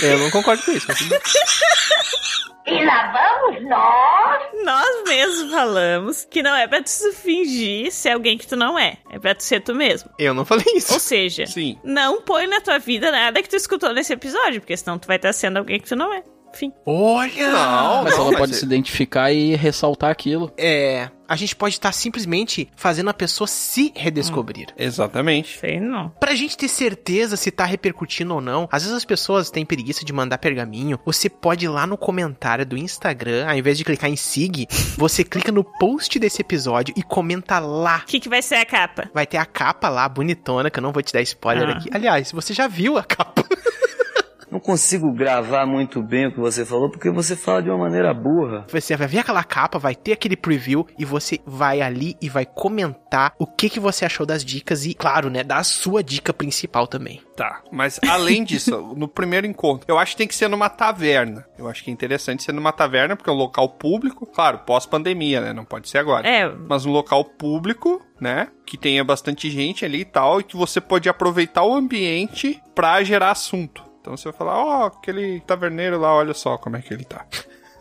Eu 0.00 0.18
não 0.18 0.30
concordo 0.30 0.62
com 0.62 0.70
isso. 0.72 0.86
Mas... 0.88 0.98
E 2.70 2.84
lá 2.84 3.10
vamos 3.12 3.62
nós. 3.68 4.42
Nós 4.64 5.04
mesmos 5.04 5.50
falamos 5.50 6.24
que 6.30 6.42
não 6.42 6.54
é 6.54 6.66
pra 6.66 6.82
tu 6.82 7.12
fingir 7.14 7.90
ser 7.90 8.10
alguém 8.10 8.36
que 8.36 8.46
tu 8.46 8.56
não 8.56 8.78
é. 8.78 8.98
É 9.10 9.18
pra 9.18 9.34
tu 9.34 9.42
ser 9.42 9.60
tu 9.60 9.74
mesmo. 9.74 10.10
Eu 10.18 10.34
não 10.34 10.44
falei 10.44 10.66
isso. 10.76 10.92
Ou 10.92 11.00
seja, 11.00 11.46
Sim. 11.46 11.78
não 11.82 12.20
põe 12.20 12.46
na 12.46 12.60
tua 12.60 12.78
vida 12.78 13.10
nada 13.10 13.42
que 13.42 13.48
tu 13.48 13.56
escutou 13.56 13.94
nesse 13.94 14.12
episódio, 14.12 14.60
porque 14.60 14.76
senão 14.76 14.98
tu 14.98 15.06
vai 15.06 15.16
estar 15.16 15.32
sendo 15.32 15.56
alguém 15.56 15.80
que 15.80 15.88
tu 15.88 15.96
não 15.96 16.12
é. 16.12 16.22
Enfim. 16.58 16.72
Olha! 16.84 17.52
Não, 17.52 18.02
Mas 18.04 18.14
não, 18.16 18.22
ela 18.22 18.30
mas 18.32 18.38
pode 18.40 18.52
é- 18.52 18.56
se 18.56 18.64
identificar 18.64 19.32
e 19.32 19.54
ressaltar 19.54 20.10
aquilo. 20.10 20.52
É. 20.56 21.08
A 21.28 21.36
gente 21.36 21.54
pode 21.54 21.74
estar 21.74 21.92
simplesmente 21.92 22.70
fazendo 22.74 23.10
a 23.10 23.14
pessoa 23.14 23.46
se 23.46 23.92
redescobrir. 23.94 24.68
Exatamente. 24.78 25.58
Sei 25.58 25.78
não. 25.78 26.08
Pra 26.18 26.34
gente 26.34 26.56
ter 26.56 26.68
certeza 26.68 27.36
se 27.36 27.50
tá 27.50 27.66
repercutindo 27.66 28.34
ou 28.34 28.40
não, 28.40 28.66
às 28.72 28.82
vezes 28.82 28.96
as 28.96 29.04
pessoas 29.04 29.50
têm 29.50 29.64
preguiça 29.64 30.06
de 30.06 30.12
mandar 30.12 30.38
pergaminho. 30.38 30.98
Você 31.04 31.28
pode 31.28 31.66
ir 31.66 31.68
lá 31.68 31.86
no 31.86 31.98
comentário 31.98 32.64
do 32.64 32.78
Instagram, 32.78 33.46
ao 33.46 33.54
invés 33.56 33.76
de 33.76 33.84
clicar 33.84 34.08
em 34.10 34.16
sig, 34.16 34.66
você 34.96 35.22
clica 35.22 35.52
no 35.52 35.62
post 35.62 36.18
desse 36.18 36.40
episódio 36.40 36.94
e 36.96 37.02
comenta 37.02 37.58
lá. 37.58 37.98
O 38.04 38.06
que, 38.06 38.20
que 38.20 38.28
vai 38.28 38.40
ser 38.40 38.54
a 38.56 38.64
capa? 38.64 39.10
Vai 39.12 39.26
ter 39.26 39.36
a 39.36 39.44
capa 39.44 39.90
lá, 39.90 40.08
bonitona, 40.08 40.70
que 40.70 40.78
eu 40.78 40.82
não 40.82 40.92
vou 40.92 41.02
te 41.02 41.12
dar 41.12 41.20
spoiler 41.20 41.68
Ah. 41.68 41.72
aqui. 41.72 41.90
Aliás, 41.92 42.32
você 42.32 42.54
já 42.54 42.66
viu 42.66 42.96
a 42.96 43.04
capa. 43.04 43.37
Não 44.50 44.58
consigo 44.58 45.12
gravar 45.12 45.66
muito 45.66 46.02
bem 46.02 46.26
o 46.26 46.32
que 46.32 46.40
você 46.40 46.64
falou 46.64 46.90
porque 46.90 47.10
você 47.10 47.36
fala 47.36 47.62
de 47.62 47.68
uma 47.68 47.78
maneira 47.78 48.14
burra. 48.14 48.66
Você 48.68 48.96
vai 48.96 49.06
ver 49.06 49.18
aquela 49.18 49.44
capa, 49.44 49.78
vai 49.78 49.94
ter 49.94 50.12
aquele 50.12 50.36
preview 50.36 50.86
e 50.98 51.04
você 51.04 51.38
vai 51.46 51.80
ali 51.80 52.16
e 52.20 52.28
vai 52.28 52.46
comentar 52.46 53.34
o 53.38 53.46
que, 53.46 53.68
que 53.68 53.80
você 53.80 54.04
achou 54.04 54.24
das 54.24 54.44
dicas 54.44 54.86
e, 54.86 54.94
claro, 54.94 55.28
né, 55.28 55.44
dar 55.44 55.58
a 55.58 55.64
sua 55.64 56.02
dica 56.02 56.32
principal 56.32 56.86
também. 56.86 57.20
Tá, 57.36 57.62
mas 57.70 58.00
além 58.08 58.42
disso, 58.44 58.94
no 58.96 59.06
primeiro 59.06 59.46
encontro, 59.46 59.84
eu 59.88 59.98
acho 59.98 60.12
que 60.12 60.18
tem 60.18 60.28
que 60.28 60.34
ser 60.34 60.48
numa 60.48 60.68
taverna. 60.68 61.46
Eu 61.58 61.68
acho 61.68 61.84
que 61.84 61.90
é 61.90 61.92
interessante 61.92 62.42
ser 62.42 62.52
numa 62.52 62.72
taverna, 62.72 63.16
porque 63.16 63.30
é 63.30 63.32
um 63.32 63.36
local 63.36 63.68
público, 63.68 64.26
claro, 64.26 64.58
pós-pandemia, 64.60 65.40
né? 65.40 65.52
Não 65.52 65.64
pode 65.64 65.88
ser 65.88 65.98
agora. 65.98 66.26
É. 66.26 66.48
Mas 66.48 66.86
um 66.86 66.90
local 66.90 67.24
público, 67.24 68.02
né? 68.20 68.48
Que 68.66 68.76
tenha 68.76 69.04
bastante 69.04 69.50
gente 69.50 69.84
ali 69.84 70.00
e 70.00 70.04
tal, 70.04 70.40
e 70.40 70.44
que 70.44 70.56
você 70.56 70.80
pode 70.80 71.08
aproveitar 71.08 71.64
o 71.64 71.74
ambiente 71.74 72.60
pra 72.74 73.02
gerar 73.02 73.30
assunto. 73.30 73.87
Então 74.08 74.16
você 74.16 74.30
vai 74.30 74.32
falar, 74.32 74.56
ó, 74.56 74.86
aquele 74.86 75.38
taverneiro 75.40 75.98
lá, 76.00 76.14
olha 76.14 76.32
só 76.32 76.56
como 76.56 76.78
é 76.78 76.80
que 76.80 76.94
ele 76.94 77.04
tá. 77.04 77.26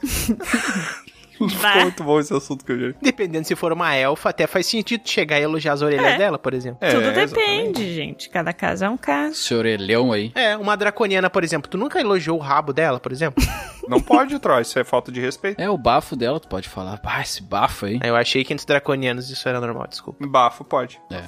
Ficou 1.37 1.81
muito 1.81 2.03
bom 2.03 2.19
esse 2.19 2.33
assunto 2.33 2.65
que 2.65 2.71
eu 2.71 2.77
gerei. 2.79 2.95
Dependendo 3.01 3.45
se 3.47 3.55
for 3.55 3.71
uma 3.71 3.93
elfa, 3.95 4.29
até 4.29 4.47
faz 4.47 4.65
sentido 4.65 5.07
chegar 5.07 5.39
e 5.39 5.43
elogiar 5.43 5.73
as 5.73 5.81
orelhas 5.81 6.13
É. 6.13 6.17
dela, 6.17 6.37
por 6.39 6.53
exemplo. 6.53 6.79
É, 6.81 6.89
Tudo 6.91 7.03
exatamente. 7.03 7.33
depende, 7.33 7.93
gente. 7.95 8.29
Cada 8.29 8.51
caso 8.53 8.85
é 8.85 8.89
um 8.89 8.97
caso. 8.97 9.31
Esse 9.33 9.53
orelhão 9.53 10.11
aí. 10.11 10.31
É, 10.35 10.55
uma 10.57 10.75
draconiana, 10.75 11.29
por 11.29 11.43
exemplo. 11.43 11.69
Tu 11.69 11.77
nunca 11.77 11.99
elogiou 11.99 12.37
o 12.37 12.41
rabo 12.41 12.73
dela, 12.73 12.99
por 12.99 13.11
exemplo? 13.11 13.43
Não 13.87 14.01
pode, 14.01 14.37
Troy, 14.39 14.61
isso 14.63 14.77
é 14.77 14.83
falta 14.83 15.09
de 15.13 15.21
respeito. 15.21 15.61
É, 15.61 15.69
o 15.69 15.77
bafo 15.77 16.13
dela, 16.13 16.41
tu 16.41 16.47
pode 16.49 16.67
falar. 16.67 16.99
Ah, 17.05 17.21
esse 17.21 17.41
bafo 17.41 17.85
aí. 17.85 17.99
Eu 18.03 18.17
achei 18.17 18.43
que 18.43 18.51
entre 18.51 18.61
os 18.61 18.65
draconianos 18.65 19.29
isso 19.29 19.47
era 19.47 19.61
normal, 19.61 19.87
desculpa. 19.87 20.27
Bafo 20.27 20.65
pode. 20.65 20.99
É. 21.09 21.23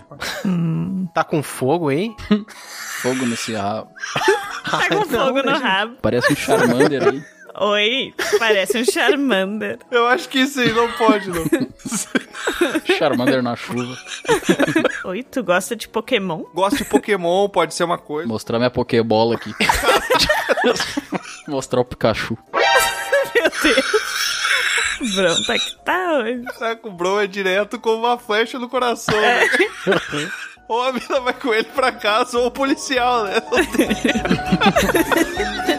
Tá 1.14 1.24
com 1.24 1.42
fogo 1.42 1.88
aí? 1.88 2.14
Fogo 3.02 3.26
nesse 3.26 3.54
rabo. 3.54 3.90
Tá 4.70 4.90
com 4.90 5.06
fogo 5.06 5.42
no 5.42 5.58
rabo. 5.58 5.96
Parece 6.02 6.34
um 6.34 6.36
Charmander 6.36 7.08
aí. 7.08 7.24
Oi, 7.62 8.14
parece 8.38 8.78
um 8.78 8.86
Charmander. 8.86 9.80
Eu 9.92 10.08
acho 10.08 10.30
que 10.30 10.40
isso 10.40 10.62
aí 10.62 10.72
não 10.72 10.90
pode, 10.94 11.30
não. 11.30 11.44
Charmander 12.98 13.44
na 13.44 13.54
chuva. 13.58 13.98
Oi, 15.04 15.24
tu 15.24 15.44
gosta 15.44 15.76
de 15.76 15.90
Pokémon? 15.90 16.44
Gosto 16.54 16.78
de 16.78 16.86
Pokémon, 16.86 17.50
pode 17.50 17.76
ser 17.76 17.84
uma 17.84 17.98
coisa. 17.98 18.30
Mostrar 18.30 18.60
minha 18.60 18.72
Pokébola 18.72 19.36
aqui. 19.36 19.54
Mostrar 21.50 21.82
o 21.82 21.86
Pikachu. 21.86 22.38
Meu 23.36 23.52
Deus. 23.62 25.16
Pronto, 25.16 25.52
aqui 25.52 25.76
tá 25.84 26.14
hoje. 26.14 26.44
Caraca, 26.58 26.88
o 26.88 26.92
Bro 26.92 27.20
é 27.22 27.28
direto 27.28 27.78
com 27.78 27.96
uma 27.96 28.18
flecha 28.18 28.58
no 28.58 28.70
coração. 28.70 29.20
né? 29.20 29.50
ou 30.70 30.82
a 30.84 30.94
mina 30.94 31.20
vai 31.20 31.34
com 31.34 31.54
ele 31.54 31.66
pra 31.66 31.92
casa, 31.92 32.38
ou 32.38 32.48
o 32.48 32.52
policial, 32.52 33.26
né? 33.26 33.42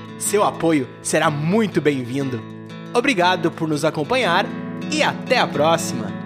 Seu 0.21 0.43
apoio 0.43 0.87
será 1.01 1.29
muito 1.31 1.81
bem-vindo. 1.81 2.41
Obrigado 2.93 3.51
por 3.51 3.67
nos 3.67 3.83
acompanhar 3.83 4.45
e 4.91 5.01
até 5.01 5.39
a 5.39 5.47
próxima! 5.47 6.20